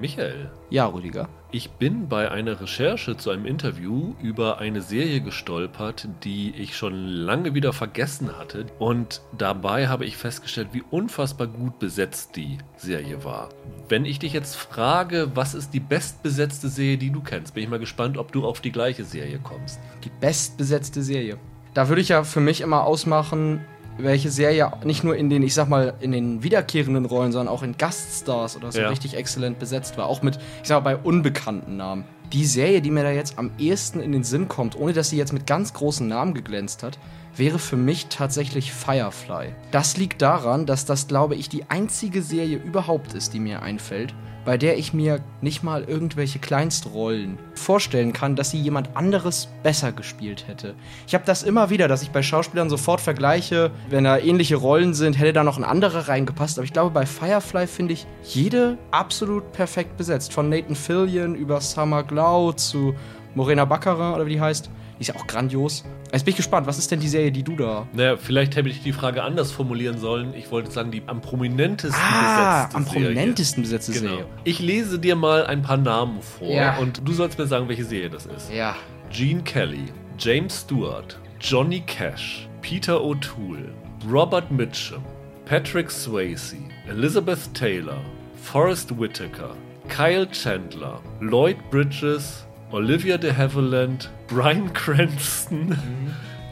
Michael, 0.00 0.50
Ja, 0.70 0.86
Rüdiger. 0.86 1.28
ich 1.50 1.70
bin 1.70 2.08
bei 2.08 2.30
einer 2.30 2.60
Recherche 2.60 3.16
zu 3.16 3.30
einem 3.30 3.46
Interview 3.46 4.14
über 4.22 4.58
eine 4.58 4.80
Serie 4.80 5.20
gestolpert, 5.20 6.08
die 6.22 6.54
ich 6.56 6.76
schon 6.76 6.94
lange 7.08 7.54
wieder 7.54 7.72
vergessen 7.72 8.36
hatte. 8.38 8.66
Und 8.78 9.22
dabei 9.36 9.88
habe 9.88 10.04
ich 10.04 10.16
festgestellt, 10.16 10.68
wie 10.72 10.84
unfassbar 10.90 11.48
gut 11.48 11.80
besetzt 11.80 12.36
die 12.36 12.58
Serie 12.76 13.24
war. 13.24 13.48
Wenn 13.88 14.04
ich 14.04 14.20
dich 14.20 14.32
jetzt 14.32 14.54
frage, 14.54 15.32
was 15.34 15.54
ist 15.54 15.74
die 15.74 15.80
bestbesetzte 15.80 16.68
Serie, 16.68 16.98
die 16.98 17.10
du 17.10 17.20
kennst, 17.20 17.54
bin 17.54 17.64
ich 17.64 17.70
mal 17.70 17.80
gespannt, 17.80 18.18
ob 18.18 18.30
du 18.30 18.46
auf 18.46 18.60
die 18.60 18.72
gleiche 18.72 19.04
Serie 19.04 19.40
kommst. 19.42 19.80
Die 20.04 20.10
bestbesetzte 20.20 21.02
Serie. 21.02 21.38
Da 21.74 21.88
würde 21.88 22.02
ich 22.02 22.08
ja 22.10 22.22
für 22.22 22.40
mich 22.40 22.60
immer 22.60 22.84
ausmachen, 22.84 23.64
welche 23.98 24.30
Serie 24.30 24.72
nicht 24.84 25.04
nur 25.04 25.16
in 25.16 25.28
den, 25.28 25.42
ich 25.42 25.54
sag 25.54 25.68
mal, 25.68 25.94
in 26.00 26.12
den 26.12 26.42
wiederkehrenden 26.42 27.04
Rollen, 27.04 27.32
sondern 27.32 27.52
auch 27.52 27.62
in 27.62 27.76
Gaststars 27.76 28.56
oder 28.56 28.72
so 28.72 28.80
Ja. 28.80 28.88
richtig 28.88 29.16
exzellent 29.16 29.58
besetzt 29.58 29.98
war. 29.98 30.06
Auch 30.06 30.22
mit, 30.22 30.38
ich 30.62 30.68
sag 30.68 30.82
mal, 30.84 30.94
bei 30.94 31.02
unbekannten 31.02 31.76
Namen. 31.76 32.04
Die 32.32 32.44
Serie, 32.44 32.80
die 32.82 32.90
mir 32.90 33.02
da 33.02 33.10
jetzt 33.10 33.38
am 33.38 33.50
ehesten 33.58 34.00
in 34.00 34.12
den 34.12 34.22
Sinn 34.24 34.48
kommt, 34.48 34.76
ohne 34.78 34.92
dass 34.92 35.10
sie 35.10 35.16
jetzt 35.16 35.32
mit 35.32 35.46
ganz 35.46 35.72
großen 35.72 36.06
Namen 36.06 36.34
geglänzt 36.34 36.82
hat, 36.82 36.98
wäre 37.36 37.58
für 37.58 37.76
mich 37.76 38.06
tatsächlich 38.08 38.72
Firefly. 38.72 39.54
Das 39.70 39.96
liegt 39.96 40.20
daran, 40.22 40.66
dass 40.66 40.84
das, 40.84 41.06
glaube 41.08 41.36
ich, 41.36 41.48
die 41.48 41.64
einzige 41.70 42.20
Serie 42.22 42.58
überhaupt 42.58 43.14
ist, 43.14 43.32
die 43.32 43.40
mir 43.40 43.62
einfällt, 43.62 44.14
bei 44.48 44.56
der 44.56 44.78
ich 44.78 44.94
mir 44.94 45.20
nicht 45.42 45.62
mal 45.62 45.84
irgendwelche 45.84 46.38
Kleinstrollen 46.38 47.38
vorstellen 47.54 48.14
kann, 48.14 48.34
dass 48.34 48.48
sie 48.48 48.58
jemand 48.58 48.96
anderes 48.96 49.50
besser 49.62 49.92
gespielt 49.92 50.48
hätte. 50.48 50.74
Ich 51.06 51.12
habe 51.12 51.24
das 51.26 51.42
immer 51.42 51.68
wieder, 51.68 51.86
dass 51.86 52.00
ich 52.00 52.12
bei 52.12 52.22
Schauspielern 52.22 52.70
sofort 52.70 53.02
vergleiche, 53.02 53.70
wenn 53.90 54.04
da 54.04 54.16
ähnliche 54.16 54.56
Rollen 54.56 54.94
sind, 54.94 55.18
hätte 55.18 55.34
da 55.34 55.44
noch 55.44 55.58
ein 55.58 55.64
anderer 55.64 56.08
reingepasst. 56.08 56.56
Aber 56.58 56.64
ich 56.64 56.72
glaube, 56.72 56.92
bei 56.92 57.04
Firefly 57.04 57.66
finde 57.66 57.92
ich 57.92 58.06
jede 58.22 58.78
absolut 58.90 59.52
perfekt 59.52 59.98
besetzt. 59.98 60.32
Von 60.32 60.48
Nathan 60.48 60.76
Fillion 60.76 61.34
über 61.34 61.60
Summer 61.60 62.02
Glau 62.02 62.52
zu 62.52 62.94
Morena 63.34 63.66
Baccarin 63.66 64.14
oder 64.14 64.24
wie 64.24 64.32
die 64.32 64.40
heißt. 64.40 64.70
Die 64.98 65.02
ist 65.02 65.08
ja 65.08 65.14
auch 65.16 65.26
grandios. 65.26 65.84
Jetzt 66.12 66.24
bin 66.24 66.32
ich 66.32 66.36
gespannt, 66.36 66.66
was 66.66 66.76
ist 66.78 66.90
denn 66.90 66.98
die 67.00 67.08
Serie, 67.08 67.30
die 67.30 67.42
du 67.44 67.54
da 67.54 67.86
Naja, 67.92 68.16
vielleicht 68.16 68.56
hätte 68.56 68.68
ich 68.68 68.82
die 68.82 68.92
Frage 68.92 69.22
anders 69.22 69.52
formulieren 69.52 69.98
sollen. 69.98 70.34
Ich 70.34 70.50
wollte 70.50 70.70
sagen, 70.72 70.90
die 70.90 71.02
am 71.06 71.20
prominentesten 71.20 72.00
Ah, 72.02 72.62
besetzte 72.66 72.76
am 72.76 72.84
Serie. 72.84 73.02
prominentesten 73.08 73.62
besetzte 73.62 73.92
Genau. 73.92 74.08
Serie. 74.10 74.26
Ich 74.44 74.58
lese 74.58 74.98
dir 74.98 75.14
mal 75.14 75.46
ein 75.46 75.62
paar 75.62 75.76
Namen 75.76 76.20
vor 76.22 76.48
Ja. 76.50 76.78
und 76.78 77.06
du 77.06 77.12
sollst 77.12 77.38
mir 77.38 77.46
sagen, 77.46 77.68
welche 77.68 77.84
Serie 77.84 78.10
das 78.10 78.26
ist. 78.26 78.52
Ja. 78.52 78.74
Gene 79.10 79.42
Kelly, 79.42 79.84
James 80.18 80.62
Stewart, 80.62 81.18
Johnny 81.40 81.80
Cash, 81.86 82.48
Peter 82.60 83.00
O'Toole, 83.00 83.68
Robert 84.10 84.50
Mitchum, 84.50 85.04
Patrick 85.44 85.90
Swayze, 85.90 86.56
Elizabeth 86.88 87.38
Taylor, 87.54 87.98
Forrest 88.42 88.98
Whitaker, 88.98 89.54
Kyle 89.88 90.26
Chandler, 90.30 91.00
Lloyd 91.20 91.56
Bridges, 91.70 92.46
Olivia 92.70 93.16
de 93.16 93.32
Havilland, 93.34 94.10
Bryan 94.28 94.72
Cranston, 94.72 95.76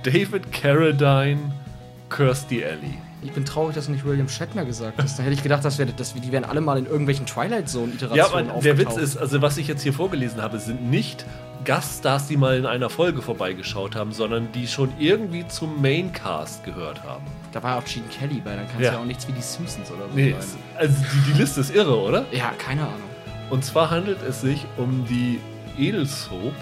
David 0.02 0.50
Carradine, 0.52 1.38
Kirstie 2.08 2.64
Alley. 2.64 2.96
Ich 3.22 3.32
bin 3.32 3.44
traurig, 3.44 3.74
dass 3.74 3.86
du 3.86 3.92
nicht 3.92 4.04
William 4.04 4.28
Shatner 4.28 4.64
gesagt 4.64 5.02
hast. 5.02 5.18
Dann 5.18 5.24
hätte 5.24 5.34
ich 5.36 5.42
gedacht, 5.42 5.64
dass 5.64 5.78
wir, 5.78 5.86
dass 5.86 6.14
wir, 6.14 6.22
die 6.22 6.30
wären 6.32 6.44
alle 6.44 6.60
mal 6.60 6.78
in 6.78 6.86
irgendwelchen 6.86 7.26
Twilight 7.26 7.62
Ja, 7.62 7.66
Zone-Iterationen 7.66 8.50
aber 8.50 8.60
der 8.60 8.78
Witz 8.78 8.96
ist, 8.96 9.16
also 9.16 9.42
was 9.42 9.56
ich 9.58 9.66
jetzt 9.68 9.82
hier 9.82 9.92
vorgelesen 9.92 10.40
habe, 10.40 10.58
sind 10.58 10.88
nicht 10.90 11.26
Gaststars, 11.64 12.28
die 12.28 12.36
mal 12.36 12.56
in 12.56 12.66
einer 12.66 12.88
Folge 12.88 13.22
vorbeigeschaut 13.22 13.96
haben, 13.96 14.12
sondern 14.12 14.52
die 14.52 14.68
schon 14.68 14.90
irgendwie 15.00 15.46
zum 15.48 15.82
Maincast 15.82 16.62
gehört 16.64 17.02
haben. 17.02 17.24
Da 17.52 17.62
war 17.62 17.78
auch 17.78 17.84
Gene 17.84 18.04
Kelly 18.16 18.40
bei, 18.44 18.54
dann 18.54 18.68
kann 18.68 18.76
es 18.78 18.86
Ja. 18.86 18.92
ja. 18.92 18.98
auch 19.00 19.04
nichts 19.04 19.26
wie 19.26 19.32
die 19.32 19.42
Simpsons 19.42 19.90
oder 19.90 20.02
so 20.08 20.14
Nee, 20.14 20.30
sein. 20.30 20.38
es- 20.40 20.56
also 20.78 20.94
die, 21.26 21.32
die 21.32 21.38
Liste 21.38 21.60
ist 21.62 21.74
irre, 21.74 21.98
oder? 22.00 22.24
Ja, 22.30 22.52
keine 22.58 22.82
Ahnung. 22.82 23.00
Und 23.50 23.64
zwar 23.64 23.90
handelt 23.90 24.18
es 24.28 24.40
sich 24.40 24.64
um 24.76 25.04
die 25.08 25.40
Edelsoap 25.78 26.54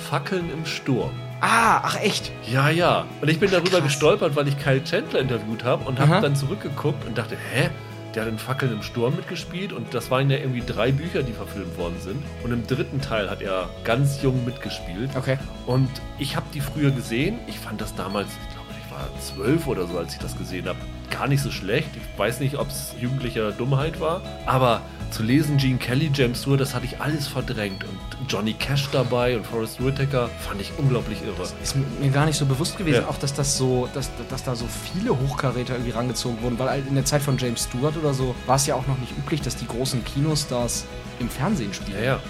Fackeln 0.00 0.50
im 0.52 0.64
Sturm. 0.64 1.10
Ah, 1.40 1.80
ach 1.82 2.00
echt? 2.00 2.32
Ja, 2.50 2.68
ja. 2.68 3.06
Und 3.20 3.28
ich 3.28 3.38
bin 3.38 3.50
darüber 3.50 3.78
krass. 3.78 3.84
gestolpert, 3.84 4.36
weil 4.36 4.48
ich 4.48 4.58
Kyle 4.58 4.82
Chandler 4.84 5.20
interviewt 5.20 5.64
habe 5.64 5.88
und 5.88 5.98
habe 5.98 6.20
dann 6.20 6.36
zurückgeguckt 6.36 7.06
und 7.06 7.16
dachte, 7.16 7.36
hä? 7.52 7.70
Der 8.14 8.22
hat 8.22 8.28
in 8.28 8.38
Fackeln 8.38 8.72
im 8.72 8.82
Sturm 8.82 9.14
mitgespielt 9.14 9.72
und 9.72 9.94
das 9.94 10.10
waren 10.10 10.28
ja 10.30 10.38
irgendwie 10.38 10.64
drei 10.66 10.90
Bücher, 10.90 11.22
die 11.22 11.32
verfilmt 11.32 11.78
worden 11.78 11.94
sind. 12.00 12.20
Und 12.42 12.50
im 12.50 12.66
dritten 12.66 13.00
Teil 13.00 13.30
hat 13.30 13.40
er 13.40 13.70
ganz 13.84 14.20
jung 14.20 14.44
mitgespielt. 14.44 15.10
Okay. 15.14 15.38
Und 15.66 15.88
ich 16.18 16.34
habe 16.34 16.46
die 16.52 16.60
früher 16.60 16.90
gesehen. 16.90 17.38
Ich 17.46 17.60
fand 17.60 17.80
das 17.80 17.94
damals, 17.94 18.26
ich 18.26 18.52
glaube, 18.52 18.68
ich 18.84 18.90
war 18.90 19.08
zwölf 19.20 19.68
oder 19.68 19.86
so, 19.86 19.96
als 19.96 20.14
ich 20.14 20.18
das 20.18 20.36
gesehen 20.36 20.66
habe, 20.66 20.78
gar 21.10 21.28
nicht 21.28 21.40
so 21.40 21.52
schlecht. 21.52 21.90
Ich 21.94 22.18
weiß 22.18 22.40
nicht, 22.40 22.58
ob 22.58 22.68
es 22.68 22.96
jugendlicher 23.00 23.52
Dummheit 23.52 24.00
war. 24.00 24.22
Aber 24.44 24.82
zu 25.10 25.22
lesen, 25.22 25.56
Gene 25.56 25.78
Kelly, 25.78 26.10
James 26.14 26.40
Stewart, 26.42 26.60
das 26.60 26.74
hatte 26.74 26.86
ich 26.86 27.00
alles 27.00 27.26
verdrängt. 27.28 27.84
Und 27.84 27.98
Johnny 28.30 28.52
Cash 28.54 28.88
dabei 28.92 29.36
und 29.36 29.46
Forrest 29.46 29.84
Whitaker 29.84 30.28
fand 30.40 30.60
ich 30.60 30.72
unglaublich 30.78 31.18
irre. 31.22 31.48
Ist 31.62 31.74
mir 32.00 32.10
gar 32.10 32.26
nicht 32.26 32.36
so 32.36 32.46
bewusst 32.46 32.78
gewesen, 32.78 33.02
Ja. 33.02 33.08
auch 33.08 33.18
dass 33.18 33.34
das 33.34 33.56
so, 33.58 33.88
dass, 33.94 34.10
dass 34.28 34.44
da 34.44 34.54
so 34.54 34.66
viele 34.66 35.10
Hochkaräter 35.18 35.74
irgendwie 35.74 35.90
rangezogen 35.92 36.40
wurden, 36.42 36.58
weil 36.58 36.68
halt 36.70 36.86
in 36.86 36.94
der 36.94 37.04
Zeit 37.04 37.22
von 37.22 37.36
James 37.38 37.64
Stewart 37.64 37.96
oder 37.96 38.14
so 38.14 38.34
war 38.46 38.56
es 38.56 38.66
ja 38.66 38.74
auch 38.74 38.86
noch 38.86 38.98
nicht 38.98 39.16
üblich, 39.18 39.40
dass 39.40 39.56
die 39.56 39.66
großen 39.66 40.04
Kinostars 40.04 40.84
im 41.18 41.28
Fernsehen 41.28 41.74
spielen. 41.74 41.98
Ja, 41.98 42.04
ja. 42.04 42.20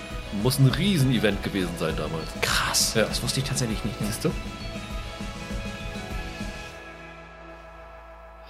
Muss 0.42 0.58
ein 0.58 0.66
Riesenevent 0.68 1.42
gewesen 1.42 1.70
sein 1.78 1.94
damals. 1.96 2.28
Krass. 2.40 2.94
Ja. 2.94 3.04
Das 3.04 3.22
wusste 3.22 3.40
ich 3.40 3.46
tatsächlich 3.46 3.84
nicht. 3.84 3.96
Siehst 4.00 4.24
du? 4.24 4.30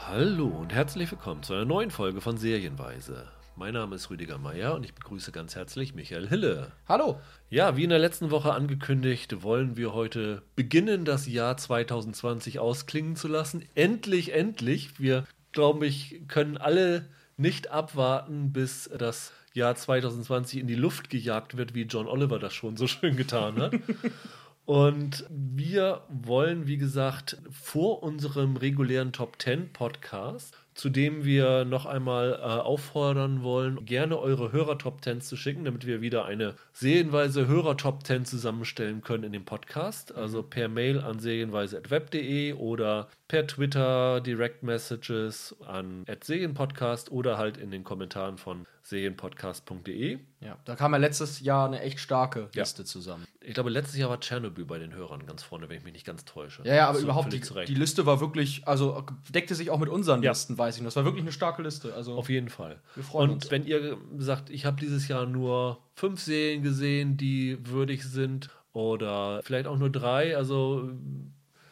Hallo 0.07 0.47
und 0.47 0.75
herzlich 0.75 1.11
willkommen 1.11 1.43
zu 1.43 1.55
einer 1.55 1.65
neuen 1.65 1.91
Folge 1.91 2.21
von 2.21 2.37
Serienweise. 2.37 3.27
Mein 3.57 3.75
Name 3.75 3.97
ist 3.97 4.09
Rüdiger 4.09 4.39
Meier 4.39 4.75
und 4.75 4.85
ich 4.85 4.95
begrüße 4.95 5.33
ganz 5.33 5.55
herzlich 5.55 5.95
Michael 5.95 6.29
Hille. 6.29 6.73
Hallo. 6.89 7.21
Ja, 7.51 7.77
wie 7.77 7.85
in 7.85 7.91
der 7.91 7.99
letzten 7.99 8.31
Woche 8.31 8.55
angekündigt, 8.55 9.43
wollen 9.43 9.77
wir 9.77 9.93
heute 9.93 10.43
beginnen, 10.57 11.05
das 11.05 11.27
Jahr 11.27 11.57
2020 11.57 12.59
ausklingen 12.59 13.17
zu 13.17 13.29
lassen. 13.29 13.65
Endlich, 13.75 14.33
endlich. 14.33 14.99
Wir, 14.99 15.27
glaube 15.53 15.87
ich, 15.87 16.23
können 16.29 16.57
alle 16.57 17.09
nicht 17.37 17.71
abwarten, 17.71 18.53
bis 18.53 18.89
das 18.97 19.33
Jahr 19.53 19.75
2020 19.75 20.61
in 20.61 20.67
die 20.67 20.75
Luft 20.75 21.11
gejagt 21.11 21.57
wird, 21.57 21.75
wie 21.75 21.83
John 21.83 22.07
Oliver 22.07 22.39
das 22.39 22.55
schon 22.55 22.77
so 22.77 22.87
schön 22.87 23.17
getan 23.17 23.61
hat. 23.61 23.75
Und 24.65 25.25
wir 25.29 26.05
wollen, 26.09 26.69
wie 26.69 26.77
gesagt, 26.77 27.39
vor 27.51 28.05
unserem 28.05 28.57
regulären 28.57 29.13
Top 29.13 29.43
10 29.43 29.73
Podcast, 29.73 30.57
zu 30.75 30.89
dem 30.89 31.25
wir 31.25 31.65
noch 31.65 31.87
einmal 31.87 32.33
äh, 32.35 32.43
auffordern 32.43 33.43
wollen, 33.43 33.85
gerne 33.85 34.19
eure 34.19 34.53
Hörer-Top 34.53 35.03
10 35.03 35.21
zu 35.21 35.37
schicken, 35.37 35.65
damit 35.65 35.87
wir 35.87 36.01
wieder 36.01 36.25
eine 36.25 36.55
serienweise 36.73 37.47
Hörer-Top 37.47 38.07
10 38.07 38.25
zusammenstellen 38.25 39.03
können 39.03 39.25
in 39.25 39.33
dem 39.33 39.45
Podcast. 39.45 40.15
Also 40.15 40.43
per 40.43 40.69
Mail 40.69 41.01
an 41.01 41.19
serienweise.web.de 41.19 42.55
oder 42.55 43.09
per 43.31 43.47
Twitter, 43.47 44.21
Direct 44.21 44.65
Messages 44.65 45.55
an 45.65 46.05
serienpodcast 46.21 47.13
oder 47.13 47.39
halt 47.39 47.59
in 47.59 47.71
den 47.71 47.85
Kommentaren 47.85 48.39
von 48.39 48.67
serienpodcast.de. 48.83 50.19
Ja, 50.41 50.59
da 50.65 50.75
kam 50.75 50.91
ja 50.95 50.99
letztes 50.99 51.39
Jahr 51.39 51.69
eine 51.69 51.81
echt 51.81 52.01
starke 52.01 52.49
Ja. 52.55 52.63
Liste 52.63 52.85
zusammen. 52.85 53.25
Ich 53.41 53.55
glaube, 53.55 53.71
letztes 53.71 53.97
Jahr 53.97 54.11
war 54.11 54.19
Tschernobyl 54.19 54.65
bei 54.65 54.81
den 54.81 54.93
Hörern 54.95 55.25
ganz 55.27 55.45
vorne, 55.45 55.69
wenn 55.69 55.79
ich 55.79 55.85
mich 55.85 55.93
nicht 55.93 56.05
ganz 56.05 56.25
täusche. 56.25 56.65
Ja, 56.65 56.75
ja, 56.75 56.89
aber 56.89 56.99
So, 56.99 57.05
überhaupt, 57.05 57.33
die, 57.33 57.41
die 57.67 57.75
Liste 57.77 58.05
war 58.05 58.21
wirklich, 58.21 58.67
also 58.67 59.05
deckte 59.29 59.55
sich 59.55 59.71
auch 59.71 59.79
mit 59.79 59.89
unseren 59.89 60.25
Ja. 60.25 60.33
Listen, 60.33 60.59
weiß 60.59 60.75
ich 60.79 60.83
noch. 60.83 60.89
Das 60.89 60.97
war 60.97 61.05
wirklich 61.05 61.23
eine 61.23 61.31
starke 61.31 61.63
Liste. 61.63 61.95
Also, 61.95 62.17
Auf 62.17 62.29
jeden 62.31 62.49
Fall. 62.49 62.81
Wir 62.97 63.05
freuen 63.05 63.31
Und 63.31 63.35
uns. 63.37 63.51
wenn 63.53 63.65
ihr 63.65 63.97
sagt, 64.19 64.51
ich 64.51 64.67
habe 64.67 64.81
dieses 64.81 65.07
Jahr 65.07 65.25
nur 65.27 65.79
fünf 65.95 66.21
Serien 66.21 66.65
gesehen, 66.65 67.17
die 67.17 67.59
würdig 67.63 68.03
sind, 68.05 68.51
oder 68.73 69.41
vielleicht 69.45 69.67
auch 69.67 69.79
nur 69.79 69.91
drei, 69.91 70.37
also 70.37 70.91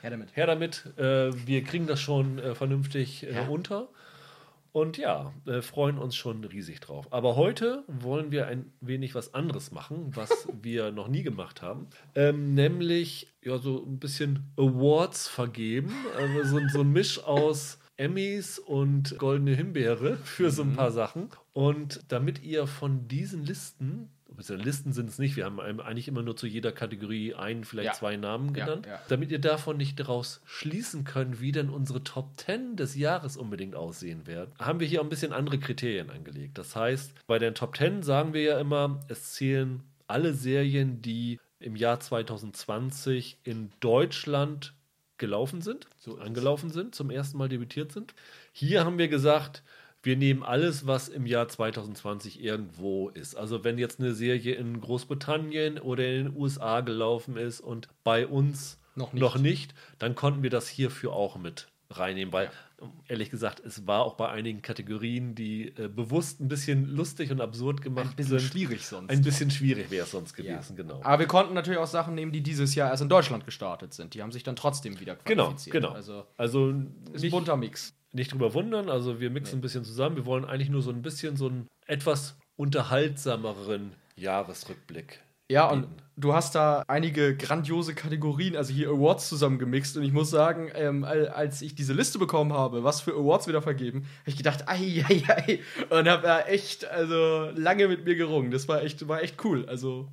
her 0.03 0.11
damit. 0.11 0.37
her 0.37 0.47
damit. 0.47 0.87
Äh, 0.97 1.31
wir 1.47 1.63
kriegen 1.65 1.87
das 1.87 2.01
schon 2.01 2.39
äh, 2.39 2.55
vernünftig 2.55 3.25
äh, 3.27 3.35
Ja. 3.35 3.49
unter. 3.49 3.89
Und 4.71 4.99
ja, 4.99 5.33
äh, 5.47 5.63
freuen 5.63 5.99
uns 5.99 6.15
schon 6.15 6.45
riesig 6.45 6.81
drauf. 6.81 7.07
Aber 7.11 7.37
heute 7.37 7.83
wollen 7.89 8.31
wir 8.31 8.47
ein 8.47 8.71
wenig 8.81 9.15
was 9.15 9.35
anderes 9.35 9.73
machen, 9.73 10.11
was 10.15 10.47
wir 10.63 10.93
noch 10.93 11.09
nie 11.09 11.23
gemacht 11.23 11.63
haben. 11.63 11.89
Ähm, 12.15 12.55
nämlich 12.55 13.29
ja, 13.43 13.59
so 13.59 13.83
ein 13.85 13.99
bisschen 13.99 14.45
Awards 14.57 15.27
vergeben. 15.27 15.93
Also 16.17 16.45
so, 16.59 16.69
so 16.69 16.81
ein 16.81 16.93
Misch 16.93 17.19
aus 17.25 17.79
Emmys 17.97 18.59
und 18.61 19.17
Goldene 19.19 19.55
Himbeere 19.57 20.19
für 20.19 20.51
so 20.51 20.63
ein 20.63 20.77
paar 20.77 20.93
Sachen. 20.93 21.31
Und 21.55 22.05
damit 22.09 22.43
ihr 22.45 22.67
von 22.69 23.09
diesen 23.09 23.45
Listen, 23.45 24.11
Listen 24.49 24.93
sind 24.93 25.09
es 25.11 25.19
nicht, 25.19 25.37
wir 25.37 25.45
haben 25.45 25.59
eigentlich 25.61 26.09
immer 26.09 26.23
nur 26.23 26.37
zu 26.37 26.47
jeder 26.47 26.73
Kategorie 26.73 27.35
ein, 27.35 27.65
vielleicht 27.65 27.87
Ja. 27.89 27.93
zwei 27.95 28.17
Namen 28.17 28.55
Ja, 28.55 28.65
genannt, 28.67 28.87
ja. 28.87 29.01
damit 29.09 29.31
ihr 29.31 29.41
davon 29.41 29.77
nicht 29.77 29.99
daraus 29.99 30.41
schließen 30.45 31.05
könnt, 31.05 31.41
wie 31.41 31.53
denn 31.53 31.71
unsere 31.71 32.05
Top 32.05 32.39
10 32.39 32.77
des 32.77 32.95
Jahres 32.97 33.37
unbedingt 33.37 33.75
aussehen 33.75 34.27
werden, 34.27 34.53
haben 34.59 34.81
wir 34.81 34.87
hier 34.87 35.01
auch 35.01 35.05
ein 35.05 35.11
bisschen 35.11 35.33
andere 35.33 35.59
Kriterien 35.59 36.11
angelegt. 36.11 36.57
Das 36.59 36.77
heißt, 36.77 37.27
bei 37.27 37.39
den 37.39 37.55
Top 37.55 37.77
10 37.77 38.03
sagen 38.03 38.33
wir 38.33 38.43
ja 38.43 38.61
immer, 38.61 39.01
es 39.09 39.33
zählen 39.35 39.83
alle 40.07 40.33
Serien, 40.35 41.03
die 41.03 41.39
im 41.61 41.75
Jahr 41.77 41.99
2020 42.01 43.39
in 43.45 43.71
Deutschland 43.81 44.75
gelaufen 45.19 45.61
sind, 45.63 45.89
so 45.99 46.19
angelaufen 46.19 46.71
sind, 46.71 46.95
zum 46.95 47.11
ersten 47.11 47.39
Mal 47.39 47.49
debütiert 47.49 47.91
sind. 47.91 48.15
Hier 48.53 48.85
haben 48.85 48.99
wir 48.99 49.09
gesagt, 49.09 49.65
wir 50.09 50.17
nehmen 50.17 50.43
alles, 50.43 50.87
was 50.87 51.11
im 51.11 51.27
Jahr 51.27 51.49
2020 51.49 52.43
irgendwo 52.43 53.11
ist. 53.11 53.35
Also 53.37 53.63
wenn 53.63 53.77
jetzt 53.77 54.01
eine 54.01 54.15
Serie 54.15 54.55
in 54.55 54.81
Großbritannien 54.81 55.79
oder 55.79 56.03
in 56.09 56.25
den 56.25 56.35
USA 56.37 56.81
gelaufen 56.81 57.37
ist 57.37 57.61
und 57.61 57.89
bei 58.05 58.27
uns 58.27 58.79
Noch 58.95 59.13
nicht. 59.13 59.21
noch 59.21 59.37
nicht 59.37 59.75
dann 59.99 60.15
konnten 60.15 60.43
wir 60.43 60.49
das 60.49 60.67
hierfür 60.67 61.13
auch 61.13 61.37
mit 61.37 61.69
reinnehmen, 61.91 62.33
weil 62.33 62.51
ehrlich 63.09 63.31
gesagt, 63.31 63.61
es 63.65 63.87
war 63.87 64.03
auch 64.03 64.15
bei 64.15 64.29
einigen 64.29 64.63
Kategorien, 64.63 65.35
die 65.35 65.69
äh, 65.77 65.89
bewusst 65.89 66.41
ein 66.41 66.49
bisschen 66.49 66.85
lustig 66.95 67.31
und 67.33 67.41
absurd 67.41 67.83
gemacht 67.83 68.11
Ein 68.11 68.17
bisschen 68.17 68.39
sind. 68.39 68.51
schwierig 68.53 68.87
sonst. 68.87 69.11
Ein 69.11 69.23
bisschen 69.23 69.51
schwierig 69.51 69.91
wäre 69.91 70.05
es 70.05 70.11
sonst 70.13 70.35
gewesen, 70.35 70.77
genau. 70.77 71.01
Aber 71.03 71.19
wir 71.21 71.27
konnten 71.27 71.55
natürlich 71.55 71.79
auch 71.81 71.87
Sachen 71.87 72.15
nehmen, 72.15 72.31
die 72.33 72.41
dieses 72.43 72.75
Jahr 72.75 72.91
erst 72.91 73.03
in 73.03 73.09
Deutschland 73.09 73.45
gestartet 73.45 73.95
sind. 73.95 74.15
Die 74.15 74.23
haben 74.23 74.33
sich 74.33 74.43
dann 74.45 74.57
trotzdem 74.57 75.01
wieder 75.01 75.17
Genau, 75.25 75.45
qualifiziert. 75.47 75.75
genau. 75.75 75.91
Also 75.91 76.25
Also 76.37 76.69
ist 76.71 76.75
ein 76.77 77.13
nicht, 77.21 77.31
bunter 77.31 77.57
Mix. 77.57 77.95
nicht 78.13 78.33
drüber 78.33 78.55
wundern, 78.55 78.89
also 78.89 79.21
wir 79.21 79.31
mixen 79.31 79.59
ein 79.59 79.63
bisschen 79.63 79.85
zusammen. 79.85 80.17
Wir 80.17 80.27
wollen 80.27 80.45
eigentlich 80.45 80.71
nur 80.71 80.83
so 80.83 80.91
ein 80.91 81.03
bisschen 81.03 81.37
so 81.37 81.49
einen 81.49 81.67
etwas 81.87 82.37
unterhaltsameren 82.57 83.93
Jahresrückblick. 84.17 85.21
Ja, 85.51 85.67
und 85.71 85.87
du 86.17 86.35
hast 86.35 86.55
da 86.55 86.85
einige 86.89 87.35
grandiose 87.37 87.95
Kategorien, 87.95 88.55
also 88.57 88.73
hier 88.73 88.91
Awards 88.91 89.29
zusammengemixt. 89.29 89.97
Und 89.97 90.03
ich 90.03 90.13
muss 90.13 90.31
sagen, 90.31 90.71
ähm, 90.75 91.05
al- 91.05 91.29
als 91.29 91.63
ich 91.63 91.75
diese 91.75 91.95
Liste 91.95 92.19
bekommen 92.19 92.53
habe, 92.53 92.85
was 92.85 93.01
für 93.01 93.13
Awards 93.15 93.49
wieder 93.49 93.63
vergeben, 93.63 94.01
habe 94.21 94.31
ich 94.31 94.37
gedacht, 94.37 94.69
ei, 94.69 95.05
ei, 95.09 95.23
ei. 95.29 95.61
Und 95.89 96.09
habe 96.09 96.23
da 96.23 96.41
echt, 96.43 96.85
also 96.87 97.51
lange 97.55 97.89
mit 97.89 98.05
mir 98.05 98.15
gerungen. 98.15 98.51
Das 98.51 98.69
war 98.69 98.83
echt, 98.83 99.09
war 99.09 99.23
echt 99.23 99.43
cool. 99.45 99.65
Also, 99.69 100.09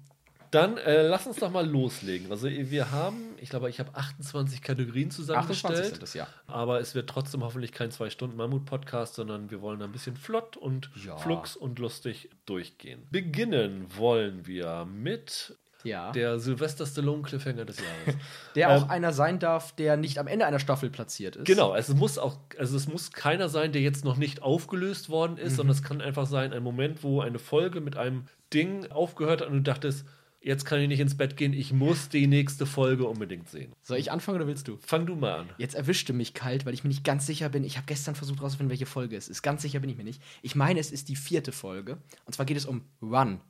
Dann 0.51 0.77
äh, 0.77 1.01
lass 1.07 1.27
uns 1.27 1.37
doch 1.37 1.51
mal 1.51 1.67
loslegen. 1.67 2.31
Also 2.31 2.47
wir 2.49 2.91
haben, 2.91 3.35
ich 3.41 3.49
glaube, 3.49 3.69
ich 3.69 3.79
habe 3.79 3.93
28 3.95 4.61
Kategorien 4.61 5.09
28 5.09 5.15
zusammengestellt. 5.15 5.85
sind 5.85 6.01
das, 6.01 6.13
ja. 6.13 6.27
Aber 6.47 6.79
es 6.79 6.95
wird 6.95 7.09
trotzdem 7.09 7.43
hoffentlich 7.43 7.71
kein 7.71 7.91
zwei 7.91 8.09
Stunden 8.09 8.37
Mammut-Podcast, 8.37 9.15
sondern 9.15 9.51
wir 9.51 9.61
wollen 9.61 9.81
ein 9.81 9.91
bisschen 9.91 10.15
flott 10.15 10.57
und 10.57 10.89
Ja. 11.05 11.17
flugs 11.17 11.55
und 11.55 11.79
lustig 11.79 12.29
durchgehen. 12.45 13.07
Beginnen 13.11 13.85
wollen 13.97 14.45
wir 14.47 14.85
mit 14.85 15.55
Ja. 15.83 16.11
der 16.13 16.39
Sylvester 16.39 16.85
Stallone 16.85 17.21
Cliffhanger 17.23 17.65
des 17.65 17.77
Jahres. 17.77 18.19
Der 18.55 18.71
auch 18.71 18.83
Ähm, 18.83 18.89
einer 18.89 19.13
sein 19.13 19.37
darf, 19.39 19.73
der 19.75 19.97
nicht 19.97 20.17
am 20.17 20.27
Ende 20.27 20.45
einer 20.45 20.59
Staffel 20.59 20.89
platziert 20.89 21.35
ist. 21.35 21.45
Genau, 21.45 21.75
es 21.75 21.89
muss 21.93 22.17
auch, 22.17 22.37
also 22.57 22.75
es 22.77 22.87
muss 22.87 23.11
keiner 23.11 23.49
sein, 23.49 23.71
der 23.73 23.81
jetzt 23.81 24.05
noch 24.05 24.15
nicht 24.17 24.41
aufgelöst 24.41 25.09
worden 25.09 25.37
ist, 25.37 25.57
sondern 25.57 25.75
es 25.75 25.83
kann 25.83 26.01
einfach 26.01 26.25
sein, 26.25 26.53
ein 26.53 26.63
Moment, 26.63 27.03
wo 27.03 27.19
eine 27.21 27.37
Folge 27.39 27.81
mit 27.81 27.97
einem 27.97 28.25
Ding 28.53 28.89
aufgehört 28.91 29.41
hat 29.41 29.47
und 29.49 29.55
du 29.55 29.61
dachtest, 29.61 30.05
jetzt 30.45 30.63
kann 30.65 30.79
ich 30.79 30.87
nicht 30.87 30.99
ins 30.99 31.17
Bett 31.17 31.35
gehen, 31.35 31.51
ich 31.53 31.73
muss 31.73 32.07
die 32.09 32.27
nächste 32.27 32.65
Folge 32.65 33.05
unbedingt 33.05 33.49
sehen. 33.49 33.73
Soll 33.81 33.97
ich 33.97 34.11
anfangen 34.11 34.37
oder 34.37 34.47
willst 34.47 34.67
du? 34.67 34.77
Fang 34.79 35.05
du 35.05 35.15
mal 35.15 35.39
an. 35.39 35.49
Jetzt 35.57 35.75
erwischte 35.75 36.13
mich 36.13 36.33
kalt, 36.33 36.65
weil 36.65 36.73
ich 36.73 36.83
mir 36.83 36.89
nicht 36.89 37.03
ganz 37.03 37.25
sicher 37.25 37.49
bin. 37.49 37.63
Ich 37.63 37.77
habe 37.77 37.87
gestern 37.87 38.15
versucht 38.15 38.39
herauszufinden, 38.39 38.69
welche 38.69 38.85
Folge 38.85 39.17
es 39.17 39.27
ist. 39.27 39.41
Ganz 39.41 39.63
sicher 39.63 39.79
bin 39.79 39.89
ich 39.89 39.97
mir 39.97 40.03
nicht. 40.03 40.21
Ich 40.41 40.55
meine, 40.55 40.79
es 40.79 40.91
ist 40.91 41.09
die 41.09 41.15
vierte 41.15 41.51
Folge. 41.51 41.97
Und 42.25 42.33
zwar 42.33 42.45
geht 42.45 42.57
es 42.57 42.65
um 42.65 42.83
Run. 43.01 43.41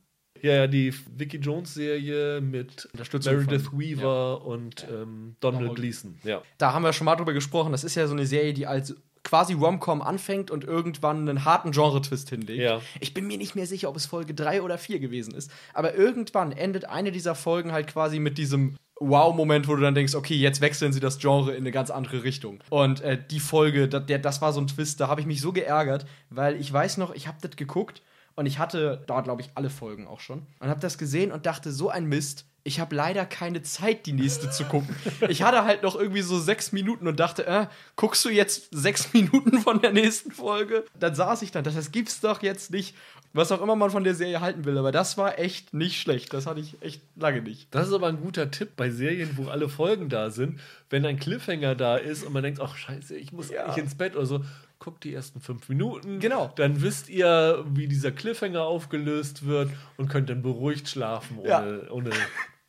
Ja, 0.42 0.53
ja, 0.53 0.68
die 0.68 0.94
Vicky 1.18 1.38
Jones 1.38 1.74
Serie 1.74 2.42
mit 2.42 2.88
Meredith 2.94 3.63
von- 3.68 3.80
Weaver 3.80 4.45
und 4.45 4.86
ähm, 4.92 5.36
Donald 5.39 5.62
Donald. 5.63 5.75
Gleason. 5.75 6.15
Ja. 6.24 6.42
Da 6.57 6.74
haben 6.74 6.83
wir 6.83 6.94
schon 6.94 7.06
mal 7.06 7.15
drüber 7.15 7.33
gesprochen. 7.33 7.71
Das 7.71 7.83
ist 7.83 7.95
ja 7.95 8.06
so 8.07 8.13
eine 8.13 8.25
Serie, 8.25 8.53
die 8.53 8.68
als 8.68 8.95
quasi 9.25 9.54
Rom-Com 9.54 10.01
anfängt 10.01 10.51
und 10.51 10.63
irgendwann 10.63 11.27
einen 11.27 11.44
harten 11.44 11.72
Genre-Twist 11.72 12.30
hinlegt. 12.30 12.62
Ja. 12.62 12.80
Ich 13.01 13.13
bin 13.13 13.27
mir 13.27 13.38
nicht 13.38 13.56
mehr 13.56 13.68
sicher, 13.68 13.89
ob 13.89 13.98
es 13.98 14.06
Folge 14.06 14.33
3 14.33 14.62
oder 14.62 14.77
4 14.77 15.00
gewesen 15.00 15.33
ist. 15.33 15.51
Aber 15.74 15.95
irgendwann 15.95 16.54
endet 16.54 16.86
eine 16.86 17.12
dieser 17.12 17.36
Folgen 17.36 17.74
halt 17.74 17.88
quasi 17.88 18.19
mit 18.19 18.38
diesem 18.38 18.77
Wow-Moment, 19.00 19.68
wo 19.68 19.75
du 19.75 19.81
dann 19.81 19.95
denkst, 19.95 20.16
okay, 20.16 20.36
jetzt 20.36 20.62
wechseln 20.62 20.94
sie 20.94 21.01
das 21.01 21.19
Genre 21.19 21.51
in 21.51 21.63
eine 21.63 21.72
ganz 21.72 21.89
andere 21.89 22.24
Richtung. 22.24 22.63
Und 22.69 23.01
äh, 23.01 23.22
die 23.30 23.42
Folge, 23.42 23.89
das, 23.89 24.06
der, 24.06 24.19
das 24.19 24.42
war 24.42 24.54
so 24.54 24.62
ein 24.62 24.68
Twist, 24.68 25.01
da 25.01 25.10
habe 25.10 25.19
ich 25.19 25.28
mich 25.28 25.42
so 25.42 25.51
geärgert, 25.51 26.06
weil 26.30 26.56
ich 26.56 26.71
weiß 26.71 26.98
noch, 26.98 27.13
ich 27.13 27.28
habe 27.28 27.38
das 27.42 27.57
geguckt 27.57 28.01
und 28.36 28.45
ich 28.45 28.60
hatte 28.60 29.04
da, 29.07 29.21
glaube 29.21 29.42
ich, 29.42 29.50
alle 29.56 29.69
Folgen 29.69 30.07
auch 30.07 30.21
schon 30.21 30.45
und 30.60 30.69
habe 30.69 30.80
das 30.80 30.98
gesehen 30.98 31.31
und 31.31 31.45
dachte, 31.45 31.71
so 31.71 31.89
ein 31.89 32.06
Mist. 32.06 32.45
Ich 32.68 32.80
habe 32.80 32.96
leider 32.96 33.26
keine 33.28 33.62
Zeit, 33.62 34.08
die 34.08 34.12
nächste 34.14 34.50
zu 34.50 34.64
gucken. 34.66 34.96
Ich 35.30 35.44
hatte 35.44 35.66
halt 35.66 35.84
noch 35.84 35.96
irgendwie 35.96 36.24
so 36.24 36.40
sechs 36.40 36.72
Minuten 36.72 37.08
und 37.08 37.20
dachte, 37.20 37.46
äh, 37.46 37.68
guckst 37.96 38.26
du 38.26 38.30
jetzt 38.30 38.70
sechs 38.72 39.08
Minuten 39.14 39.60
von 39.60 39.80
der 39.82 39.92
nächsten 39.94 40.32
Folge? 40.32 40.84
Dann 41.00 41.14
saß 41.14 41.44
ich 41.44 41.52
dann, 41.52 41.64
das 41.64 41.92
gibt's 41.92 42.22
doch 42.22 42.42
jetzt 42.42 42.72
nicht. 42.72 42.96
Was 43.34 43.52
auch 43.52 43.62
immer 43.62 43.76
man 43.76 43.92
von 43.92 44.04
der 44.06 44.16
Serie 44.16 44.40
halten 44.42 44.64
will, 44.66 44.78
aber 44.78 44.92
das 44.94 45.18
war 45.18 45.38
echt 45.38 45.74
nicht 45.74 46.00
schlecht. 46.02 46.34
Das 46.34 46.48
hatte 46.48 46.62
ich 46.62 46.82
echt 46.82 47.02
lange 47.18 47.42
nicht. 47.42 47.68
Das 47.70 47.88
ist 47.88 47.94
aber 47.94 48.08
ein 48.08 48.22
guter 48.22 48.50
Tipp 48.50 48.78
bei 48.78 48.90
Serien, 48.90 49.32
wo 49.36 49.50
alle 49.50 49.68
Folgen 49.70 50.08
da 50.10 50.32
sind. 50.32 50.60
Wenn 50.90 51.06
ein 51.06 51.20
Cliffhanger 51.20 51.76
da 51.76 51.98
ist 51.98 52.24
und 52.24 52.32
man 52.34 52.44
denkt, 52.44 52.62
ach 52.62 52.78
scheiße, 52.78 53.16
ich 53.16 53.32
muss 53.34 53.52
Ja. 53.52 53.66
eigentlich 53.66 53.84
ins 53.84 53.96
Bett 53.96 54.16
oder 54.16 54.26
so, 54.26 54.44
guckt 54.80 55.04
die 55.04 55.14
ersten 55.14 55.42
fünf 55.42 55.68
Minuten. 55.70 56.20
Genau. 56.20 56.52
Dann 56.56 56.82
wisst 56.82 57.10
ihr, 57.10 57.64
wie 57.68 57.88
dieser 57.90 58.12
Cliffhanger 58.12 58.64
aufgelöst 58.64 59.46
wird 59.46 59.70
und 59.98 60.08
könnt 60.08 60.30
dann 60.30 60.42
beruhigt 60.42 60.88
schlafen, 60.90 61.38
ohne, 61.40 61.50
Ja. 61.50 61.92
ohne 61.92 62.10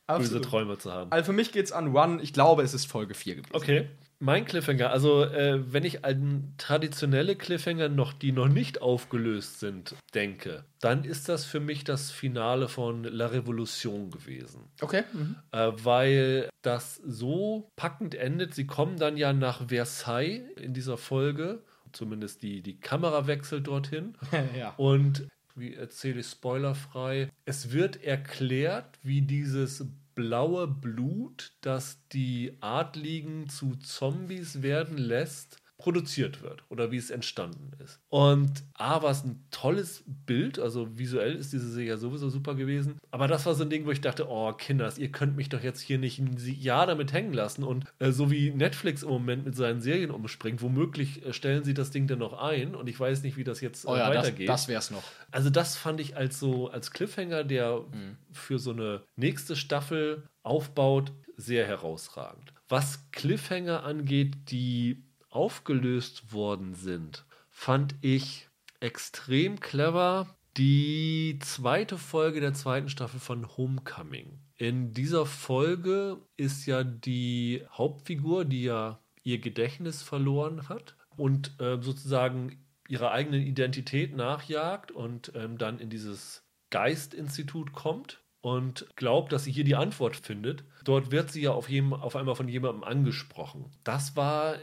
böse 0.07 0.21
Absolut. 0.37 0.45
Träume 0.45 0.79
zu 0.79 0.93
haben. 0.93 1.11
Also 1.13 1.27
für 1.27 1.33
mich 1.33 1.53
geht's 1.53 1.73
an 1.73 1.95
One. 1.95 2.23
Ich 2.23 2.33
glaube, 2.33 2.63
es 2.63 2.75
ist 2.75 2.87
Folge 2.87 3.15
4 3.15 3.37
gewesen. 3.37 3.55
Okay. 3.55 3.89
Mein 4.19 4.47
Cliffhanger, 4.47 4.91
also 4.91 5.25
äh, 5.25 5.61
wenn 5.71 5.85
ich 5.85 6.07
an 6.07 6.55
traditionelle 6.57 7.37
Cliffhanger 7.37 7.91
noch, 7.91 8.15
die 8.15 8.33
noch 8.33 8.49
nicht 8.49 8.81
aufgelöst 8.81 9.61
sind, 9.61 9.95
denke, 10.15 10.65
dann 10.81 11.05
ist 11.05 11.29
das 11.29 11.45
für 11.45 11.61
mich 11.61 11.85
das 11.85 12.11
Finale 12.11 12.69
von 12.69 13.05
La 13.05 13.27
Revolution 13.27 14.11
gewesen. 14.11 14.71
Okay. 14.81 15.03
Mhm. 15.13 15.37
Äh, 15.53 15.73
weil 15.83 16.49
das 16.63 16.97
so 17.07 17.71
packend 17.77 18.15
endet. 18.15 18.55
Sie 18.55 18.67
kommen 18.67 18.97
dann 18.97 19.19
ja 19.19 19.35
nach 19.35 19.69
Versailles 19.69 20.51
in 20.57 20.73
dieser 20.73 20.97
Folge. 20.97 21.63
Zumindest 21.93 22.43
die, 22.43 22.63
die 22.63 22.81
Kamera 22.81 23.27
wechselt 23.27 23.67
dorthin. 23.67 24.17
ja. 24.59 24.73
Und 24.79 25.29
wie 25.57 25.75
erzähle 25.75 26.21
ich 26.21 26.27
spoilerfrei? 26.27 27.31
Es 27.45 27.73
wird 27.73 28.03
erklärt, 28.03 28.99
wie 29.03 29.23
dieses 29.23 29.87
blaue 30.15 30.67
Blut, 30.67 31.53
das 31.61 32.07
die 32.09 32.57
Adligen 32.61 33.49
zu 33.49 33.77
Zombies 33.77 34.63
werden 34.63 34.99
lässt, 34.99 35.59
produziert 35.79 36.43
wird 36.43 36.65
oder 36.71 36.91
wie 36.91 36.97
es 36.97 37.11
entstanden 37.11 37.73
ist. 37.85 38.01
Und 38.09 38.65
A 38.75 39.03
war 39.03 39.11
es 39.11 39.25
ein 39.25 39.45
tolles 39.51 40.05
Bild, 40.07 40.59
also 40.59 40.99
visuell 40.99 41.35
ist 41.37 41.53
diese 41.53 41.71
Serie 41.71 41.91
ja 41.91 41.97
sowieso 41.97 42.31
super 42.31 42.55
gewesen. 42.55 42.97
Aber 43.11 43.29
das 43.29 43.45
war 43.45 43.55
so 43.55 43.63
ein 43.65 43.71
Ding, 43.71 43.85
wo 43.85 43.91
ich 43.91 44.01
dachte, 44.01 44.29
oh 44.29 44.53
Kinders, 44.53 44.97
ihr 44.99 45.13
könnt 45.13 45.37
mich 45.37 45.49
doch 45.51 45.63
jetzt 45.63 45.81
hier 45.81 45.99
nicht 45.99 46.19
ein 46.19 46.37
Jahr 46.39 46.87
damit 46.87 47.13
hängen 47.13 47.33
lassen. 47.33 47.63
Und 47.63 47.85
äh, 47.99 48.11
so 48.11 48.31
wie 48.31 48.51
Netflix 48.51 49.03
im 49.03 49.11
Moment 49.11 49.45
mit 49.45 49.55
seinen 49.55 49.81
Serien 49.81 50.11
umspringt, 50.11 50.63
womöglich 50.63 51.25
äh, 51.27 51.33
stellen 51.33 51.63
sie 51.65 51.75
das 51.75 51.91
Ding 51.91 52.07
dann 52.07 52.21
noch 52.21 52.33
ein. 52.33 52.75
Und 52.75 52.89
ich 52.89 52.99
weiß 52.99 53.23
nicht, 53.23 53.37
wie 53.37 53.45
das 53.45 53.61
jetzt 53.61 53.85
äh, 53.85 53.89
Oh 53.89 53.97
ja, 53.97 54.09
das, 54.09 54.25
weitergeht. 54.25 54.49
das 54.49 54.69
wär's 54.69 54.91
noch. 54.91 55.05
Also 55.31 55.51
das 55.51 55.77
fand 55.77 56.01
ich 56.01 56.17
als 56.17 56.41
so 56.41 56.69
als 56.71 56.91
Cliffhanger, 56.91 57.45
der 57.45 57.85
für 58.33 58.59
so 58.59 58.71
eine 58.73 59.03
nächste 59.17 59.57
Staffel 59.57 60.23
aufbaut, 60.43 61.13
sehr 61.37 61.67
herausragend. 61.67 62.53
Was 62.69 63.11
Cliffhanger 63.13 63.85
angeht, 63.85 64.51
die 64.51 65.05
aufgelöst 65.37 66.33
worden 66.33 66.75
sind, 66.75 67.27
fand 67.51 67.95
ich 68.01 68.49
extrem 68.81 69.61
clever. 69.61 70.35
Die 70.57 71.39
zweite 71.43 71.99
Folge 71.99 72.41
der 72.41 72.55
zweiten 72.55 72.89
Staffel 72.89 73.21
von 73.21 73.47
Homecoming. 73.59 74.41
In 74.57 74.95
dieser 74.95 75.27
Folge 75.27 76.17
ist 76.39 76.65
ja 76.65 76.83
die 76.83 77.63
Hauptfigur, 77.71 78.47
die 78.47 78.63
ja 78.63 78.99
ihr 79.23 79.39
Gedächtnis 79.39 80.03
verloren 80.03 80.71
hat 80.71 80.97
und 81.17 81.61
äh, 81.61 81.83
sozusagen 81.83 82.65
ihrer 82.89 83.11
eigenen 83.11 83.43
Identität 83.43 84.17
nachjagt 84.17 84.91
und 84.91 85.33
ähm, 85.35 85.59
dann 85.59 85.79
in 85.79 85.91
dieses 85.91 86.45
Geistinstitut 86.71 87.73
kommt 87.75 88.23
und 88.41 88.87
glaubt, 88.97 89.33
dass 89.33 89.45
sie 89.45 89.53
hier 89.53 89.65
die 89.65 89.75
Antwort 89.75 90.17
findet. 90.17 90.65
Dort 90.85 91.11
wird 91.11 91.31
sie 91.31 91.43
ja 91.43 91.51
auf, 91.51 91.69
jedem, 91.69 91.93
auf 91.93 92.17
einmal 92.17 92.37
von 92.37 92.49
jemandem 92.49 92.85
angesprochen. 92.85 93.73
Das 93.85 94.17
war 94.17 94.57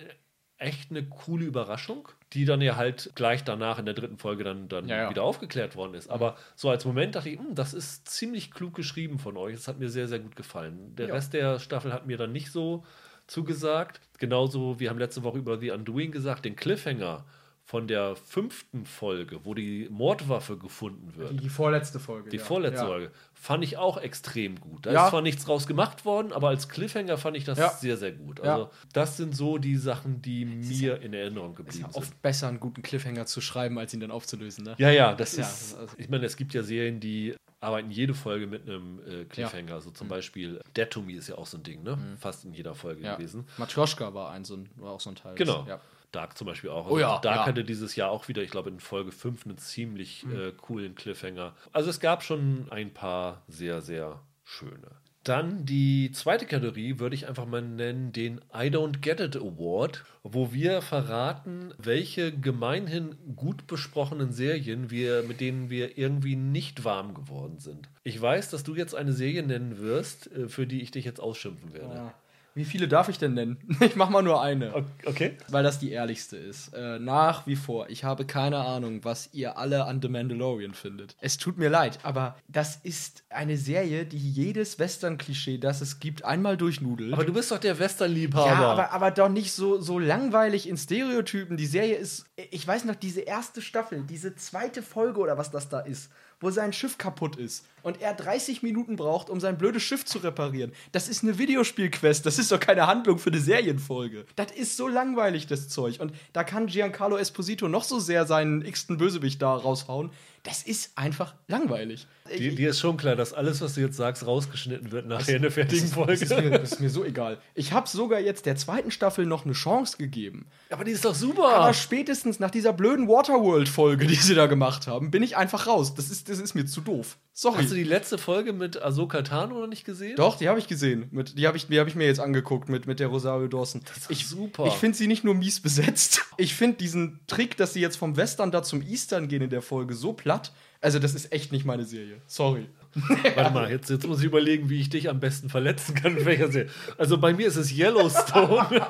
echt 0.63 0.89
eine 0.91 1.03
coole 1.03 1.45
Überraschung, 1.45 2.07
die 2.33 2.45
dann 2.45 2.61
ja 2.61 2.75
halt 2.75 3.11
gleich 3.15 3.43
danach 3.43 3.77
in 3.79 3.85
der 3.85 3.93
dritten 3.93 4.17
Folge 4.17 4.43
dann, 4.43 4.67
dann 4.69 4.87
Ja, 4.87 4.97
ja. 5.03 5.09
wieder 5.09 5.23
aufgeklärt 5.23 5.75
worden 5.75 5.93
ist. 5.93 6.09
Aber 6.09 6.35
so 6.55 6.69
als 6.69 6.85
Moment 6.85 7.15
dachte 7.15 7.29
ich, 7.29 7.37
hm, 7.39 7.53
das 7.55 7.73
ist 7.73 8.07
ziemlich 8.07 8.51
klug 8.51 8.73
geschrieben 8.75 9.19
von 9.19 9.37
euch. 9.37 9.55
Das 9.55 9.67
hat 9.67 9.79
mir 9.79 9.89
sehr, 9.89 10.07
sehr 10.07 10.19
gut 10.19 10.35
gefallen. 10.35 10.95
Der 10.95 11.09
Ja. 11.09 11.13
Rest 11.13 11.33
der 11.33 11.59
Staffel 11.59 11.93
hat 11.93 12.07
mir 12.07 12.17
dann 12.17 12.31
nicht 12.31 12.51
so 12.51 12.83
zugesagt. 13.27 14.01
Genauso, 14.19 14.79
wir 14.79 14.89
haben 14.89 14.99
letzte 14.99 15.23
Woche 15.23 15.37
über 15.37 15.57
The 15.59 15.71
Undoing 15.71 16.11
gesagt, 16.11 16.45
den 16.45 16.55
Cliffhanger 16.55 17.25
von 17.65 17.87
der 17.87 18.15
fünften 18.17 18.85
Folge, 18.85 19.45
wo 19.45 19.53
die 19.53 19.87
Mordwaffe 19.89 20.57
gefunden 20.57 21.13
wird. 21.15 21.41
Die 21.41 21.47
vorletzte 21.49 21.97
Folge. 21.99 22.29
Die 22.29 22.37
ja. 22.37 22.43
vorletzte 22.43 22.81
ja. 22.83 22.87
Folge. 22.87 23.11
Fand 23.33 23.63
ich 23.63 23.77
auch 23.77 23.97
extrem 23.97 24.59
gut. 24.59 24.85
Da 24.85 24.91
Ja. 24.91 25.05
ist 25.05 25.09
zwar 25.11 25.21
nichts 25.21 25.45
draus 25.45 25.65
gemacht 25.65 26.03
worden, 26.03 26.33
aber 26.33 26.49
als 26.49 26.67
Cliffhanger 26.67 27.17
fand 27.17 27.37
ich 27.37 27.45
das 27.45 27.57
Ja. 27.57 27.69
sehr, 27.69 27.95
sehr 27.97 28.11
gut. 28.11 28.39
Ja. 28.43 28.53
Also, 28.53 28.69
das 28.91 29.15
sind 29.17 29.35
so 29.35 29.57
die 29.57 29.77
Sachen, 29.77 30.21
die 30.21 30.43
mir 30.45 31.01
in 31.01 31.13
Erinnerung 31.13 31.51
Ist 31.51 31.57
geblieben 31.57 31.85
ja 31.87 31.91
sind. 31.93 32.03
oft 32.03 32.21
besser, 32.21 32.49
einen 32.49 32.59
guten 32.59 32.81
Cliffhanger 32.81 33.25
zu 33.25 33.39
schreiben, 33.39 33.79
als 33.79 33.93
ihn 33.93 34.01
dann 34.01 34.11
aufzulösen. 34.11 34.65
Ne? 34.65 34.75
Ja, 34.77 34.91
ja, 34.91 35.15
das 35.15 35.37
Ja, 35.37 35.43
ist. 35.43 35.75
also- 35.77 35.95
ich 35.97 36.09
meine, 36.09 36.25
es 36.25 36.35
gibt 36.35 36.53
ja 36.53 36.63
Serien, 36.63 36.99
die 36.99 37.33
arbeiten 37.61 37.91
jede 37.91 38.13
Folge 38.13 38.45
mit 38.45 38.63
einem 38.69 38.99
äh, 39.07 39.23
Cliffhanger. 39.23 39.79
So 39.79 39.89
zum 39.91 40.09
Beispiel 40.09 40.59
Dead 40.75 40.89
to 40.89 41.01
Me 41.01 41.13
ist 41.13 41.29
ja 41.29 41.35
auch 41.37 41.45
so 41.47 41.57
ein 41.57 41.63
Ding, 41.63 41.81
ne? 41.81 41.97
Fast 42.19 42.43
in 42.43 42.53
jeder 42.53 42.75
Folge 42.75 43.03
Ja. 43.03 43.15
gewesen. 43.15 43.45
Matryoshka 43.57 44.13
war, 44.13 44.31
ein, 44.31 44.43
so 44.43 44.55
ein, 44.57 44.69
war 44.75 44.91
auch 44.91 44.99
so 44.99 45.09
ein 45.09 45.15
Teil. 45.15 45.35
Genau. 45.35 45.65
Ja. 45.65 45.79
Dark 46.13 46.37
zum 46.37 46.47
Beispiel 46.47 46.69
auch. 46.69 46.85
Also 46.85 46.95
Oh 46.95 46.99
ja, 46.99 47.19
Dark 47.19 47.35
ja. 47.41 47.45
hatte 47.47 47.63
dieses 47.63 47.95
Jahr 47.97 48.09
auch 48.11 48.27
wieder, 48.29 48.41
ich 48.41 48.51
glaube, 48.51 48.69
in 48.69 48.79
Folge 48.79 49.11
5 49.11 49.45
einen 49.45 49.57
ziemlich 49.57 50.23
Hm. 50.23 50.39
äh, 50.39 50.51
coolen 50.53 50.95
Cliffhanger. 50.95 51.53
Also 51.73 51.89
es 51.89 51.99
gab 51.99 52.23
schon 52.23 52.67
ein 52.71 52.93
paar 52.93 53.43
sehr, 53.47 53.81
sehr 53.81 54.21
schöne. 54.43 54.91
Dann 55.23 55.65
die 55.65 56.11
zweite 56.11 56.45
Kategorie 56.45 56.99
würde 56.99 57.15
ich 57.15 57.29
einfach 57.29 57.45
mal 57.45 57.61
nennen, 57.61 58.11
den 58.11 58.39
I 58.53 58.67
Don't 58.67 58.99
Get 58.99 59.21
It 59.21 59.37
Award, 59.37 60.03
wo 60.21 60.51
wir 60.51 60.81
verraten, 60.81 61.73
welche 61.77 62.33
gemeinhin 62.37 63.15
gut 63.37 63.65
besprochenen 63.65 64.33
Serien 64.33 64.91
wir, 64.91 65.23
mit 65.23 65.39
denen 65.39 65.69
wir 65.69 65.97
irgendwie 65.97 66.35
nicht 66.35 66.83
warm 66.83 67.13
geworden 67.13 67.59
sind. 67.59 67.87
Ich 68.03 68.21
weiß, 68.21 68.49
dass 68.49 68.63
du 68.63 68.75
jetzt 68.75 68.95
eine 68.95 69.13
Serie 69.13 69.43
nennen 69.43 69.77
wirst, 69.79 70.29
äh, 70.33 70.49
für 70.49 70.67
die 70.67 70.81
ich 70.81 70.91
dich 70.91 71.05
jetzt 71.05 71.21
ausschimpfen 71.21 71.73
werde. 71.73 72.11
Wie 72.55 72.65
viele 72.65 72.87
darf 72.87 73.09
ich 73.09 73.17
denn 73.17 73.33
nennen? 73.33 73.57
Ich 73.83 73.95
mach 73.95 74.09
mal 74.09 74.21
nur 74.21 74.41
eine. 74.41 74.85
Okay. 75.05 75.37
Weil 75.49 75.63
das 75.63 75.77
die 75.77 75.91
ehrlichste 75.91 76.37
ist. 76.37 76.73
Äh, 76.73 76.99
nach 76.99 77.45
wie 77.47 77.55
vor, 77.55 77.89
ich 77.89 78.03
habe 78.03 78.25
keine 78.25 78.59
Ahnung, 78.59 79.03
was 79.03 79.29
ihr 79.33 79.57
alle 79.57 79.85
an 79.85 80.01
The 80.01 80.07
Mandalorian 80.07 80.73
findet. 80.73 81.15
Es 81.19 81.37
tut 81.37 81.57
mir 81.57 81.69
leid, 81.69 81.99
aber 82.03 82.37
das 82.47 82.77
ist 82.77 83.23
eine 83.29 83.57
Serie, 83.57 84.05
die 84.05 84.17
jedes 84.17 84.79
Western-Klischee, 84.79 85.57
das 85.57 85.81
es 85.81 85.99
gibt, 85.99 86.23
einmal 86.23 86.55
durchnudelt. 86.55 87.13
Aber 87.13 87.25
du 87.25 87.33
bist 87.33 87.51
doch 87.51 87.59
der 87.59 87.77
Western-Liebhaber. 87.77 88.47
ja, 88.47 88.71
aber, 88.71 88.91
aber 88.91 89.11
doch 89.11 89.29
nicht 89.29 89.51
so, 89.51 89.81
so 89.81 89.99
langweilig 89.99 90.67
in 90.69 90.77
Stereotypen. 90.77 91.57
Die 91.57 91.65
Serie 91.65 91.95
ist, 91.95 92.25
ich 92.51 92.65
weiß 92.65 92.85
noch, 92.85 92.95
diese 92.95 93.21
erste 93.21 93.61
Staffel, 93.61 94.03
diese 94.03 94.35
zweite 94.35 94.81
Folge 94.81 95.19
oder 95.19 95.37
was 95.37 95.51
das 95.51 95.69
da 95.69 95.79
ist, 95.79 96.09
wo 96.39 96.49
sein 96.51 96.73
Schiff 96.73 96.97
kaputt 96.97 97.35
ist 97.35 97.65
und 97.83 98.01
er 98.01 98.13
30 98.13 98.63
Minuten 98.63 98.95
braucht, 98.95 99.29
um 99.29 99.39
sein 99.39 99.57
blödes 99.57 99.83
Schiff 99.83 100.05
zu 100.05 100.17
reparieren. 100.19 100.71
Das 100.91 101.07
ist 101.07 101.23
eine 101.23 101.37
Videospielquest, 101.37 102.25
das 102.25 102.39
ist 102.39 102.51
doch 102.51 102.59
keine 102.59 102.87
Handlung 102.87 103.19
für 103.19 103.29
eine 103.29 103.39
Serienfolge. 103.39 104.25
Das 104.35 104.51
ist 104.51 104.77
so 104.77 104.87
langweilig, 104.87 105.45
das 105.47 105.69
Zeug. 105.69 105.99
Und 105.99 106.13
da 106.31 106.43
kann 106.43 106.67
Giancarlo 106.67 107.17
Esposito 107.17 107.67
noch 107.67 107.83
so 107.83 107.99
sehr 107.99 108.25
seinen 108.25 108.65
x-ten 108.65 108.97
Bösewicht 108.97 109.41
da 109.41 109.53
raushauen. 109.53 110.09
Das 110.43 110.61
ist 110.61 110.97
einfach 110.97 111.35
langweilig. 111.47 112.05
Dir, 112.37 112.53
dir 112.53 112.71
ist 112.71 112.79
schon 112.79 112.97
klar, 112.97 113.15
dass 113.15 113.31
alles, 113.31 113.61
was 113.61 113.75
du 113.75 113.81
jetzt 113.81 113.95
sagst, 113.95 114.27
rausgeschnitten 114.27 114.91
wird 114.91 115.07
nachher 115.07 115.37
in 115.37 115.41
der 115.41 115.51
fertigen 115.51 115.87
Folge. 115.87 116.25
Das 116.25 116.31
ist, 116.31 116.37
mir, 116.37 116.49
das 116.49 116.71
ist 116.73 116.79
mir 116.81 116.89
so 116.89 117.05
egal. 117.05 117.37
Ich 117.55 117.71
habe 117.71 117.87
sogar 117.87 118.19
jetzt 118.19 118.45
der 118.45 118.57
zweiten 118.57 118.91
Staffel 118.91 119.25
noch 119.25 119.45
eine 119.45 119.53
Chance 119.53 119.95
gegeben. 119.97 120.47
aber 120.69 120.83
die 120.83 120.91
ist 120.91 121.05
doch 121.05 121.15
super. 121.15 121.53
Aber 121.53 121.73
spätestens 121.73 122.41
nach 122.41 122.51
dieser 122.51 122.73
blöden 122.73 123.07
Waterworld-Folge, 123.07 124.05
die 124.05 124.15
sie 124.15 124.35
da 124.35 124.47
gemacht 124.47 124.85
haben, 124.85 125.11
bin 125.11 125.23
ich 125.23 125.37
einfach 125.37 125.65
raus. 125.65 125.95
Das 125.95 126.09
ist, 126.09 126.27
das 126.27 126.39
ist 126.39 126.55
mir 126.55 126.65
zu 126.65 126.81
doof. 126.81 127.17
Sorry. 127.31 127.63
Du 127.73 127.77
die 127.79 127.83
letzte 127.89 128.19
Folge 128.19 128.53
mit 128.53 128.81
Ahsoka 128.81 129.23
Tano 129.23 129.59
noch 129.59 129.67
nicht 129.67 129.83
gesehen? 129.83 130.15
Doch, 130.15 130.37
die 130.37 130.47
habe 130.47 130.59
ich 130.59 130.67
gesehen. 130.67 131.07
Mit, 131.11 131.37
die 131.39 131.47
habe 131.47 131.57
ich, 131.57 131.65
die 131.67 131.79
hab 131.79 131.87
ich 131.87 131.95
mir 131.95 132.05
jetzt 132.05 132.19
angeguckt 132.19 132.69
mit, 132.69 132.85
mit 132.85 132.99
der 132.99 133.07
Rosario 133.07 133.47
Dawson. 133.47 133.81
ist 133.95 134.11
ich, 134.11 134.27
super. 134.27 134.67
Ich 134.67 134.73
finde 134.73 134.95
sie 134.95 135.07
nicht 135.07 135.23
nur 135.23 135.33
mies 135.33 135.59
besetzt. 135.59 136.21
Ich 136.37 136.55
finde 136.55 136.77
diesen 136.77 137.19
Trick, 137.27 137.57
dass 137.57 137.73
sie 137.73 137.79
jetzt 137.79 137.95
vom 137.95 138.17
Western 138.17 138.49
da 138.51 138.63
zum 138.63 138.81
Eastern 138.81 139.27
gehen 139.27 139.43
in 139.43 139.51
der 139.51 139.61
Folge, 139.61 139.93
so 139.93 140.13
platt. 140.13 140.51
Also, 140.81 140.97
das 140.97 141.13
ist 141.13 141.31
echt 141.31 141.51
nicht 141.51 141.63
meine 141.63 141.85
Serie. 141.85 142.17
Sorry. 142.25 142.65
Warte 143.35 143.53
mal, 143.53 143.69
jetzt, 143.69 143.89
jetzt 143.91 144.07
muss 144.07 144.19
ich 144.19 144.25
überlegen, 144.25 144.67
wie 144.69 144.79
ich 144.79 144.89
dich 144.89 145.09
am 145.09 145.19
besten 145.19 145.49
verletzen 145.49 145.93
kann. 145.93 146.15
Mit 146.15 146.25
welcher 146.25 146.51
Serie. 146.51 146.71
Also 146.97 147.19
bei 147.19 147.33
mir 147.33 147.47
ist 147.47 147.55
es 147.55 147.71
Yellowstone. 147.71 148.65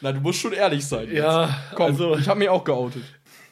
Na, 0.00 0.12
du 0.12 0.20
musst 0.20 0.40
schon 0.40 0.52
ehrlich 0.52 0.84
sein. 0.84 1.10
Ja, 1.12 1.46
jetzt. 1.46 1.56
komm, 1.76 1.86
also- 1.86 2.16
ich 2.16 2.28
habe 2.28 2.38
mich 2.40 2.48
auch 2.48 2.64
geoutet. 2.64 3.04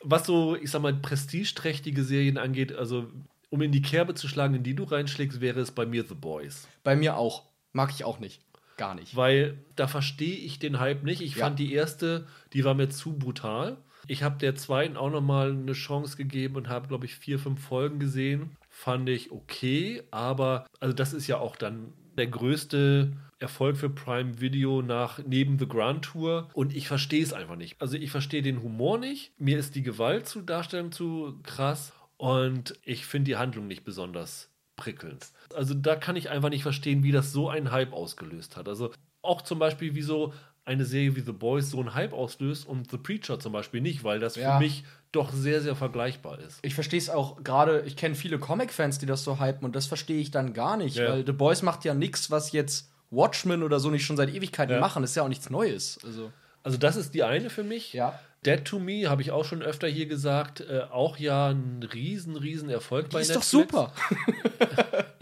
Was 0.02 0.26
so, 0.26 0.56
ich 0.56 0.70
sag 0.70 0.82
mal, 0.82 0.94
prestigeträchtige 0.94 2.02
Serien 2.02 2.38
angeht, 2.38 2.73
also 2.75 3.06
um 3.50 3.61
in 3.62 3.73
die 3.73 3.83
Kerbe 3.83 4.14
zu 4.14 4.28
schlagen, 4.28 4.54
in 4.54 4.62
die 4.62 4.75
du 4.75 4.85
reinschlägst, 4.85 5.40
wäre 5.40 5.61
es 5.61 5.73
bei 5.73 5.87
mir 5.87 6.04
The 6.04 6.14
Boys. 6.14 6.66
Bei 6.83 6.97
mir 6.97 7.16
auch. 7.16 7.45
Mag 7.73 7.90
ich 7.90 8.04
auch 8.04 8.19
nicht. 8.19 8.40
Gar 8.76 8.95
nicht. 8.95 9.14
Weil 9.14 9.59
da 9.76 9.87
verstehe 9.87 10.37
ich 10.37 10.59
den 10.59 10.80
Hype 10.80 11.02
nicht. 11.04 11.21
Ich 11.21 11.37
Ja. 11.37 11.45
fand 11.47 11.59
die 11.59 11.73
erste, 11.73 12.26
die 12.52 12.64
war 12.64 12.75
mir 12.75 12.88
zu 12.88 13.12
brutal. 13.19 13.76
Ich 14.07 14.23
habe 14.23 14.38
der 14.38 14.54
zweiten 14.57 14.97
auch 14.97 15.11
noch 15.11 15.21
mal 15.21 15.50
eine 15.50 15.75
Chance 15.75 16.16
gegeben 16.16 16.57
und 16.57 16.69
habe, 16.69 16.88
glaube 16.88 17.04
ich, 17.04 17.14
vier, 17.14 17.38
fünf 17.38 17.62
Folgen 17.62 17.99
gesehen. 17.99 18.57
Fand 18.71 19.09
ich 19.09 19.30
okay, 19.30 20.02
aber 20.11 20.66
also 20.80 20.95
das 20.95 21.12
ist 21.12 21.26
ja 21.26 21.38
auch 21.38 21.57
dann 21.57 21.92
der 22.16 22.26
größte 22.28 23.12
Erfolg 23.38 23.76
für 23.76 23.90
Prime 23.90 24.40
Video 24.40 24.83
nach 24.83 25.21
neben 25.26 25.59
The 25.59 25.69
Grand 25.69 26.02
Tour 26.04 26.49
und 26.54 26.75
ich 26.75 26.88
verstehe 26.88 27.23
es 27.23 27.33
einfach 27.33 27.57
nicht. 27.57 27.76
Also 27.80 27.97
ich 27.97 28.11
verstehe 28.11 28.42
den 28.42 28.62
Humor 28.62 28.99
nicht. 28.99 29.33
Mir 29.38 29.59
ist 29.59 29.75
die 29.75 29.83
Gewalt 29.83 30.26
zu 30.26 30.42
Darstellung 30.42 30.92
zu 30.92 31.38
krass 31.42 31.92
und 32.20 32.74
ich 32.84 33.06
finde 33.06 33.30
die 33.30 33.36
Handlung 33.36 33.66
nicht 33.66 33.84
besonders 33.84 34.50
prickelnd. 34.76 35.26
Also 35.54 35.74
da 35.74 35.96
kann 35.96 36.16
ich 36.16 36.30
einfach 36.30 36.50
nicht 36.50 36.62
verstehen, 36.62 37.02
wie 37.02 37.12
das 37.12 37.32
so 37.32 37.48
einen 37.48 37.70
Hype 37.70 37.92
ausgelöst 37.92 38.56
hat. 38.56 38.68
Also 38.68 38.90
auch 39.22 39.42
zum 39.42 39.58
Beispiel, 39.58 39.94
wieso 39.94 40.32
eine 40.64 40.84
Serie 40.84 41.16
wie 41.16 41.20
The 41.20 41.32
Boys 41.32 41.70
so 41.70 41.80
einen 41.80 41.94
Hype 41.94 42.12
auslöst 42.12 42.66
und 42.66 42.90
The 42.90 42.98
Preacher 42.98 43.40
zum 43.40 43.52
Beispiel 43.52 43.80
nicht, 43.80 44.04
weil 44.04 44.20
das 44.20 44.36
Ja. 44.36 44.52
für 44.58 44.62
mich 44.62 44.84
doch 45.12 45.32
sehr, 45.32 45.60
sehr 45.62 45.74
vergleichbar 45.74 46.38
ist. 46.38 46.58
Ich 46.62 46.74
verstehe 46.74 46.98
es 46.98 47.10
auch 47.10 47.42
gerade, 47.42 47.80
ich 47.86 47.96
kenne 47.96 48.14
viele 48.14 48.38
Comic-Fans, 48.38 48.98
die 48.98 49.06
das 49.06 49.24
so 49.24 49.40
hypen 49.40 49.64
und 49.64 49.74
das 49.74 49.86
verstehe 49.86 50.20
ich 50.20 50.30
dann 50.30 50.52
gar 50.52 50.76
nicht, 50.76 50.96
Ja. 50.96 51.08
weil 51.10 51.26
The 51.26 51.32
Boys 51.32 51.62
macht 51.62 51.84
ja 51.84 51.94
nichts, 51.94 52.30
was 52.30 52.52
jetzt 52.52 52.90
Watchmen 53.10 53.62
oder 53.62 53.80
so 53.80 53.90
nicht 53.90 54.04
schon 54.04 54.16
seit 54.16 54.32
Ewigkeiten 54.32 54.74
Ja. 54.74 54.80
machen. 54.80 55.02
Das 55.02 55.10
ist 55.12 55.16
ja 55.16 55.22
auch 55.24 55.28
nichts 55.28 55.50
Neues. 55.50 55.98
Also, 56.04 56.30
Also 56.62 56.76
das 56.76 56.96
ist 56.96 57.14
die 57.14 57.22
eine 57.24 57.48
für 57.50 57.64
mich. 57.64 57.92
ja. 57.94 58.18
Dead 58.44 58.64
to 58.64 58.78
Me 58.78 59.09
habe 59.09 59.23
ich 59.23 59.30
auch 59.30 59.44
schon 59.44 59.62
öfter 59.62 59.87
hier 59.87 60.06
gesagt, 60.06 60.61
äh, 60.61 60.82
auch 60.90 61.18
ja 61.18 61.49
ein 61.49 61.82
riesen, 61.94 62.37
riesen 62.37 62.70
Erfolg 62.70 63.11
Die 63.11 63.14
bei 63.14 63.20
ist 63.20 63.30
doch 63.37 63.37
Netflix. 63.37 63.50
super. 63.50 63.92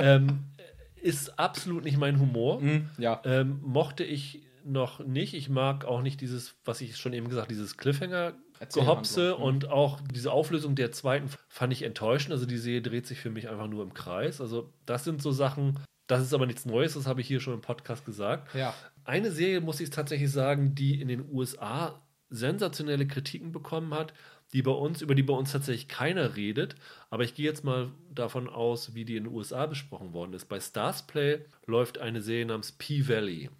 Ähm, 0.00 0.44
ist 1.02 1.40
absolut 1.40 1.84
nicht 1.84 1.98
mein 1.98 2.20
Humor. 2.20 2.62
Ja. 2.98 3.20
Ähm, 3.24 3.58
mochte 3.62 4.04
ich 4.04 4.42
noch 4.64 5.00
nicht. 5.00 5.34
Ich 5.34 5.48
mag 5.48 5.84
auch 5.84 6.02
nicht 6.02 6.20
dieses, 6.20 6.54
was 6.64 6.80
ich 6.80 6.96
schon 6.96 7.12
eben 7.12 7.28
gesagt, 7.28 7.50
dieses 7.50 7.76
Cliffhanger-Gehopse 7.76 8.60
Erzählhandlung, 8.60 9.38
mhm. 9.38 9.44
und 9.44 9.68
auch 9.70 9.98
diese 10.12 10.32
Auflösung 10.32 10.74
der 10.74 10.92
zweiten 10.92 11.30
fand 11.48 11.72
ich 11.72 11.82
enttäuschend. 11.82 12.32
Also 12.32 12.46
die 12.46 12.58
Serie 12.58 12.82
dreht 12.82 13.06
sich 13.06 13.18
für 13.18 13.30
mich 13.30 13.48
einfach 13.48 13.66
nur 13.66 13.82
im 13.82 13.94
Kreis. 13.94 14.40
Also 14.40 14.72
das 14.86 15.04
sind 15.04 15.22
so 15.22 15.32
Sachen, 15.32 15.78
das 16.06 16.22
ist 16.22 16.34
aber 16.34 16.46
nichts 16.46 16.64
Neues, 16.64 16.94
das 16.94 17.06
habe 17.06 17.20
ich 17.20 17.26
hier 17.26 17.40
schon 17.40 17.54
im 17.54 17.60
Podcast 17.60 18.04
gesagt. 18.04 18.54
Ja. 18.54 18.74
Eine 19.04 19.30
Serie, 19.30 19.60
muss 19.60 19.80
ich 19.80 19.90
tatsächlich 19.90 20.30
sagen, 20.30 20.74
die 20.74 21.00
in 21.00 21.08
den 21.08 21.24
USA 21.32 22.00
sensationelle 22.30 23.06
Kritiken 23.06 23.52
bekommen 23.52 23.94
hat, 23.94 24.12
die 24.52 24.62
bei 24.62 24.70
uns, 24.70 25.02
über 25.02 25.14
die 25.14 25.22
bei 25.22 25.34
uns 25.34 25.52
tatsächlich 25.52 25.88
keiner 25.88 26.36
redet. 26.36 26.76
Aber 27.10 27.24
ich 27.24 27.34
gehe 27.34 27.46
jetzt 27.46 27.64
mal 27.64 27.90
davon 28.10 28.48
aus, 28.48 28.94
wie 28.94 29.04
die 29.04 29.16
in 29.16 29.24
den 29.24 29.32
USA 29.32 29.66
besprochen 29.66 30.12
worden 30.12 30.32
ist. 30.32 30.46
Bei 30.46 30.60
Stars 30.60 31.06
Play 31.06 31.44
läuft 31.66 31.98
eine 31.98 32.22
Serie 32.22 32.46
namens 32.46 32.72
P-Valley. 32.72 33.50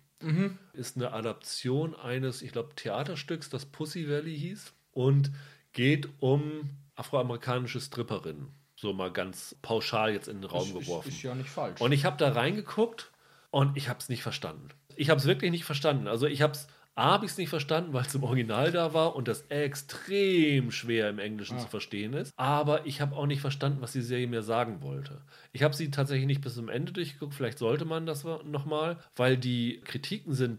Ist 0.73 0.97
eine 0.97 1.13
Adaption 1.13 1.95
eines, 1.95 2.43
ich 2.43 2.53
glaube, 2.53 2.75
Theaterstücks, 2.75 3.51
das 3.51 3.67
Pussy 3.67 4.09
Valley 4.09 4.37
hieß. 4.37 4.73
Und 4.93 5.31
geht 5.73 6.09
um 6.19 6.71
afroamerikanische 6.97 7.81
Stripperinnen. 7.81 8.49
So 8.75 8.93
mal 8.93 9.13
ganz 9.13 9.57
pauschal 9.63 10.13
jetzt 10.13 10.29
in 10.29 10.41
den 10.41 10.51
Raum 10.51 10.73
geworfen. 10.73 11.09
Ist 11.09 11.23
ja 11.23 11.35
nicht 11.35 11.51
falsch. 11.51 11.81
Und 11.81 11.93
ich 11.93 12.05
habe 12.05 12.17
da 12.17 12.33
reingeguckt 12.33 13.11
und 13.51 13.77
ich 13.77 13.89
habe 13.89 13.99
es 14.01 14.09
nicht 14.09 14.23
verstanden. 14.23 14.69
Ich 14.97 15.11
habe 15.11 15.21
es 15.21 15.27
wirklich 15.27 15.51
nicht 15.51 15.65
verstanden. 15.65 16.09
Also 16.09 16.27
ich 16.27 16.43
habe 16.43 16.55
es, 16.55 16.67
A, 16.99 17.13
habe 17.13 17.27
ich 17.27 17.31
es 17.31 17.39
nicht 17.39 17.49
verstanden, 17.49 17.93
weil 17.93 18.05
es 18.05 18.15
im 18.15 18.25
Original 18.25 18.73
da 18.73 18.93
war 18.93 19.15
und 19.15 19.29
das 19.29 19.43
extrem 19.51 20.73
schwer 20.73 21.09
im 21.09 21.21
Englischen 21.21 21.59
zu 21.61 21.69
verstehen 21.69 22.13
ist. 22.13 22.33
Aber 22.37 22.87
ich 22.87 23.01
habe 23.01 23.15
auch 23.15 23.27
nicht 23.27 23.41
verstanden, 23.41 23.81
was 23.81 23.93
die 23.93 24.03
Serie 24.03 24.27
mir 24.27 24.43
sagen 24.43 24.83
wollte. 24.83 25.21
Ich 25.53 25.63
habe 25.63 25.77
sie 25.77 25.93
tatsächlich 25.93 26.27
nicht 26.27 26.41
bis 26.41 26.57
zum 26.57 26.69
Ende 26.69 26.91
durchgeguckt. 26.93 27.35
Vielleicht 27.35 27.59
sollte 27.59 27.85
man 27.85 28.05
das 28.05 28.25
nochmal, 28.25 28.99
weil 29.15 29.37
die 29.37 29.81
Kritiken 29.85 30.35
sind 30.35 30.59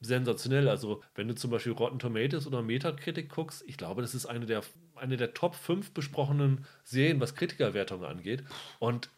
sensationell. 0.00 0.68
Also, 0.68 1.02
wenn 1.14 1.28
du 1.28 1.34
zum 1.34 1.50
Beispiel 1.50 1.72
Rotten 1.72 1.98
Tomatoes 1.98 2.46
oder 2.46 2.60
Metacritic 2.60 3.30
guckst, 3.30 3.64
ich 3.66 3.78
glaube, 3.78 4.02
das 4.02 4.14
ist 4.14 4.26
eine 4.26 4.44
der, 4.44 4.62
eine 4.96 5.16
der 5.16 5.32
Top 5.32 5.54
5 5.54 5.92
besprochenen 5.92 6.66
Serien, 6.84 7.20
was 7.20 7.34
Kritikerwertungen 7.34 8.04
angeht. 8.04 8.44
Und 8.80 9.08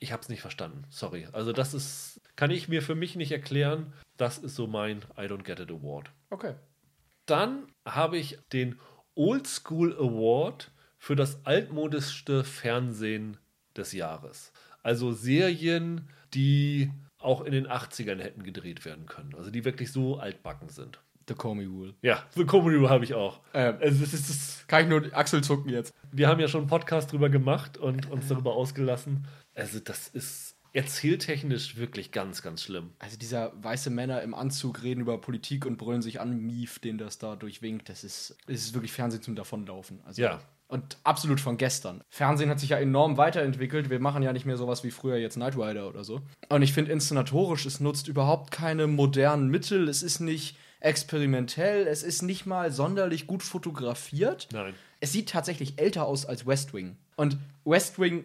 ich 0.00 0.12
habe 0.12 0.22
es 0.22 0.28
nicht 0.28 0.42
verstanden. 0.42 0.84
Sorry. 0.90 1.26
Also, 1.32 1.52
das 1.52 1.72
ist, 1.72 2.20
kann 2.36 2.50
ich 2.50 2.68
mir 2.68 2.82
für 2.82 2.94
mich 2.94 3.16
nicht 3.16 3.32
erklären. 3.32 3.92
Das 4.16 4.38
ist 4.38 4.54
so 4.56 4.66
mein 4.66 4.98
I 5.18 5.22
don't 5.22 5.42
get 5.44 5.60
it 5.60 5.70
Award. 5.70 6.10
okay. 6.30 6.54
Dann 7.26 7.66
habe 7.86 8.18
ich 8.18 8.38
den 8.52 8.78
Old 9.14 9.46
School 9.46 9.94
Award 9.96 10.70
für 10.98 11.16
das 11.16 11.44
altmodischste 11.46 12.44
Fernsehen 12.44 13.38
des 13.76 13.92
Jahres. 13.92 14.52
Also 14.82 15.12
Serien, 15.12 16.08
die 16.34 16.90
auch 17.18 17.40
in 17.42 17.52
den 17.52 17.66
80ern 17.66 18.20
hätten 18.20 18.42
gedreht 18.42 18.84
werden 18.84 19.06
können. 19.06 19.34
Also 19.36 19.50
die 19.50 19.64
wirklich 19.64 19.90
so 19.90 20.18
altbacken 20.18 20.68
sind. 20.68 21.00
The 21.26 21.34
Comey 21.34 21.64
Rule. 21.64 21.94
Ja, 22.02 22.22
The 22.34 22.44
Comedy 22.44 22.76
Rule 22.76 22.90
habe 22.90 23.04
ich 23.04 23.14
auch. 23.14 23.40
Ähm, 23.54 23.78
Also 23.80 24.04
es 24.04 24.12
ist, 24.12 24.28
ist, 24.28 24.68
Kann 24.68 24.82
ich 24.82 24.88
nur 24.90 25.16
Achsel 25.16 25.42
zucken 25.42 25.70
jetzt. 25.70 25.94
wir 26.12 26.28
haben 26.28 26.40
ja 26.40 26.48
schon 26.48 26.60
einen 26.62 26.68
Podcast 26.68 27.10
drüber 27.10 27.30
gemacht 27.30 27.78
und 27.78 28.10
uns 28.10 28.28
darüber 28.28 28.52
ausgelassen. 28.54 29.26
Also 29.54 29.80
das 29.80 30.08
ist 30.08 30.53
erzähltechnisch 30.74 31.76
wirklich 31.76 32.10
ganz, 32.10 32.42
ganz 32.42 32.62
schlimm. 32.62 32.90
Also 32.98 33.16
dieser 33.16 33.52
weiße 33.62 33.90
Männer 33.90 34.22
im 34.22 34.34
Anzug 34.34 34.82
reden 34.82 35.00
über 35.00 35.18
Politik 35.20 35.64
und 35.64 35.78
brüllen 35.78 36.02
sich 36.02 36.20
an, 36.20 36.38
Mief, 36.40 36.80
den 36.80 36.98
das 36.98 37.18
da 37.18 37.36
durchwinkt, 37.36 37.88
das 37.88 38.04
ist, 38.04 38.36
das 38.46 38.56
ist 38.56 38.74
wirklich 38.74 38.92
Fernsehen 38.92 39.22
zum 39.22 39.36
Davonlaufen. 39.36 40.00
Also, 40.04 40.20
Ja. 40.20 40.40
Und 40.66 40.96
absolut 41.04 41.40
von 41.40 41.58
gestern. 41.58 42.02
Fernsehen 42.08 42.50
hat 42.50 42.58
sich 42.58 42.70
ja 42.70 42.78
enorm 42.78 43.16
weiterentwickelt. 43.16 43.90
Wir 43.90 44.00
machen 44.00 44.22
ja 44.22 44.32
nicht 44.32 44.46
mehr 44.46 44.56
sowas 44.56 44.82
wie 44.82 44.90
früher 44.90 45.18
jetzt 45.18 45.34
Knight 45.34 45.56
Rider 45.56 45.88
oder 45.88 46.04
so. 46.04 46.22
Und 46.48 46.62
ich 46.62 46.72
finde 46.72 46.90
inszenatorisch, 46.90 47.66
es 47.66 47.80
nutzt 47.80 48.08
überhaupt 48.08 48.50
keine 48.50 48.86
modernen 48.86 49.50
Mittel. 49.50 49.88
Es 49.88 50.02
ist 50.02 50.20
nicht 50.20 50.56
experimentell, 50.80 51.86
es 51.86 52.02
ist 52.02 52.22
nicht 52.22 52.46
mal 52.46 52.72
sonderlich 52.72 53.26
gut 53.26 53.42
fotografiert. 53.42 54.48
Nein. 54.52 54.74
Es 55.00 55.12
sieht 55.12 55.28
tatsächlich 55.28 55.78
älter 55.78 56.06
aus 56.06 56.26
als 56.26 56.46
West 56.46 56.74
Wing. 56.74 56.96
Und 57.16 57.36
West 57.64 57.98
Wing 57.98 58.24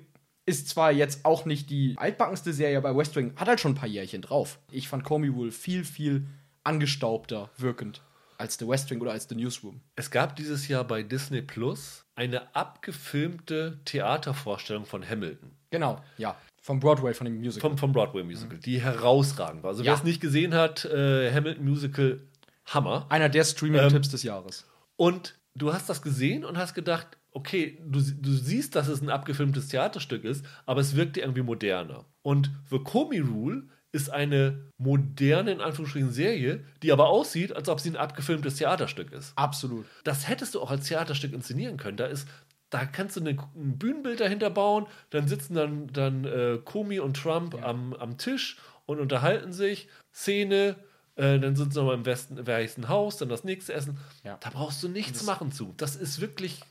ist 0.49 0.67
zwar 0.69 0.91
jetzt 0.91 1.23
auch 1.25 1.45
nicht 1.45 1.69
die 1.69 1.95
altbackenste 1.97 2.51
Serie, 2.53 2.77
aber 2.77 2.97
West 2.97 3.15
Wing 3.15 3.33
hat 3.35 3.47
halt 3.47 3.59
schon 3.59 3.73
ein 3.73 3.75
paar 3.75 3.87
Jährchen 3.87 4.21
drauf. 4.21 4.59
Ich 4.71 4.87
fand 4.89 5.03
Comey 5.03 5.33
wohl 5.33 5.51
viel, 5.51 5.85
viel 5.85 6.25
angestaubter 6.63 7.49
wirkend 7.57 8.01
als 8.37 8.57
The 8.57 8.67
West 8.67 8.89
Wing 8.89 9.01
oder 9.01 9.11
als 9.11 9.27
The 9.29 9.35
Newsroom. 9.35 9.81
Es 9.95 10.11
gab 10.11 10.35
dieses 10.35 10.67
Jahr 10.67 10.83
bei 10.85 11.03
Disney 11.03 11.41
Plus 11.41 12.05
eine 12.15 12.53
abgefilmte 12.55 13.79
Theatervorstellung 13.85 14.85
von 14.85 15.07
Hamilton. 15.07 15.51
Genau, 15.71 16.01
ja. 16.17 16.35
Vom 16.61 16.79
Broadway, 16.79 17.13
von 17.13 17.25
dem 17.25 17.37
Musical. 17.39 17.69
Vom, 17.69 17.77
vom 17.77 17.91
Broadway 17.93 18.23
Musical, 18.23 18.57
die 18.57 18.81
herausragend 18.81 19.63
war. 19.63 19.69
Also, 19.71 19.83
Ja. 19.83 19.91
wer 19.91 19.97
es 19.97 20.03
nicht 20.03 20.19
gesehen 20.21 20.53
hat, 20.53 20.85
äh, 20.85 21.31
Hamilton 21.33 21.65
Musical, 21.65 22.21
Hammer. 22.65 23.05
Einer 23.09 23.29
der 23.29 23.43
Streaming-Tipps 23.43 24.07
Ähm, 24.07 24.11
des 24.11 24.23
Jahres. 24.23 24.65
Und 24.95 25.35
du 25.55 25.73
hast 25.73 25.89
das 25.89 26.01
gesehen 26.01 26.43
und 26.45 26.57
hast 26.57 26.73
gedacht, 26.73 27.07
okay, 27.31 27.79
du, 27.85 28.01
du 28.01 28.31
siehst, 28.31 28.75
dass 28.75 28.87
es 28.87 29.01
ein 29.01 29.09
abgefilmtes 29.09 29.67
Theaterstück 29.67 30.23
ist, 30.23 30.45
aber 30.65 30.81
es 30.81 30.95
wirkt 30.95 31.15
dir 31.15 31.21
irgendwie 31.21 31.43
moderner. 31.43 32.05
Und 32.21 32.51
The 32.69 32.79
Comey 32.79 33.19
Rule 33.19 33.63
ist 33.91 34.09
eine 34.09 34.71
moderne, 34.77 35.51
in 35.51 35.61
Anführungsstrichen, 35.61 36.11
Serie, 36.11 36.63
die 36.83 36.91
aber 36.91 37.09
aussieht, 37.09 37.55
als 37.55 37.69
ob 37.69 37.79
sie 37.79 37.89
ein 37.89 37.97
abgefilmtes 37.97 38.55
Theaterstück 38.55 39.11
ist. 39.11 39.33
Absolut. 39.35 39.85
Das 40.03 40.27
hättest 40.27 40.55
du 40.55 40.61
auch 40.61 40.69
als 40.69 40.87
Theaterstück 40.87 41.33
inszenieren 41.33 41.77
können. 41.77 41.97
Da 41.97 42.05
ist, 42.05 42.27
da 42.69 42.85
kannst 42.85 43.15
du 43.15 43.21
eine, 43.21 43.31
ein 43.31 43.77
Bühnenbild 43.79 44.19
dahinter 44.19 44.51
bauen, 44.51 44.85
dann 45.09 45.27
sitzen 45.27 45.55
dann, 45.55 45.87
dann 45.87 46.25
äh, 46.25 46.59
Comey 46.63 46.99
und 46.99 47.17
Trump 47.17 47.63
am, 47.63 47.93
am 47.93 48.17
Tisch 48.17 48.57
und 48.85 48.99
unterhalten 48.99 49.53
sich, 49.53 49.87
Szene, 50.13 50.75
äh, 51.19 51.39
dann 51.39 51.55
sind 51.55 51.73
sie 51.73 51.79
nochmal 51.79 51.95
im 51.95 52.05
Westen, 52.05 52.47
Weißen 52.47 52.87
Haus, 52.87 53.17
dann 53.17 53.27
das 53.27 53.43
nächste 53.43 53.73
Essen. 53.73 53.97
Ja. 54.23 54.37
Da 54.39 54.49
brauchst 54.49 54.81
du 54.81 54.87
nichts 54.87 55.23
machen 55.25 55.51
zu. 55.51 55.73
Das 55.75 55.95
ist 55.95 56.21
wirklich, 56.21 56.61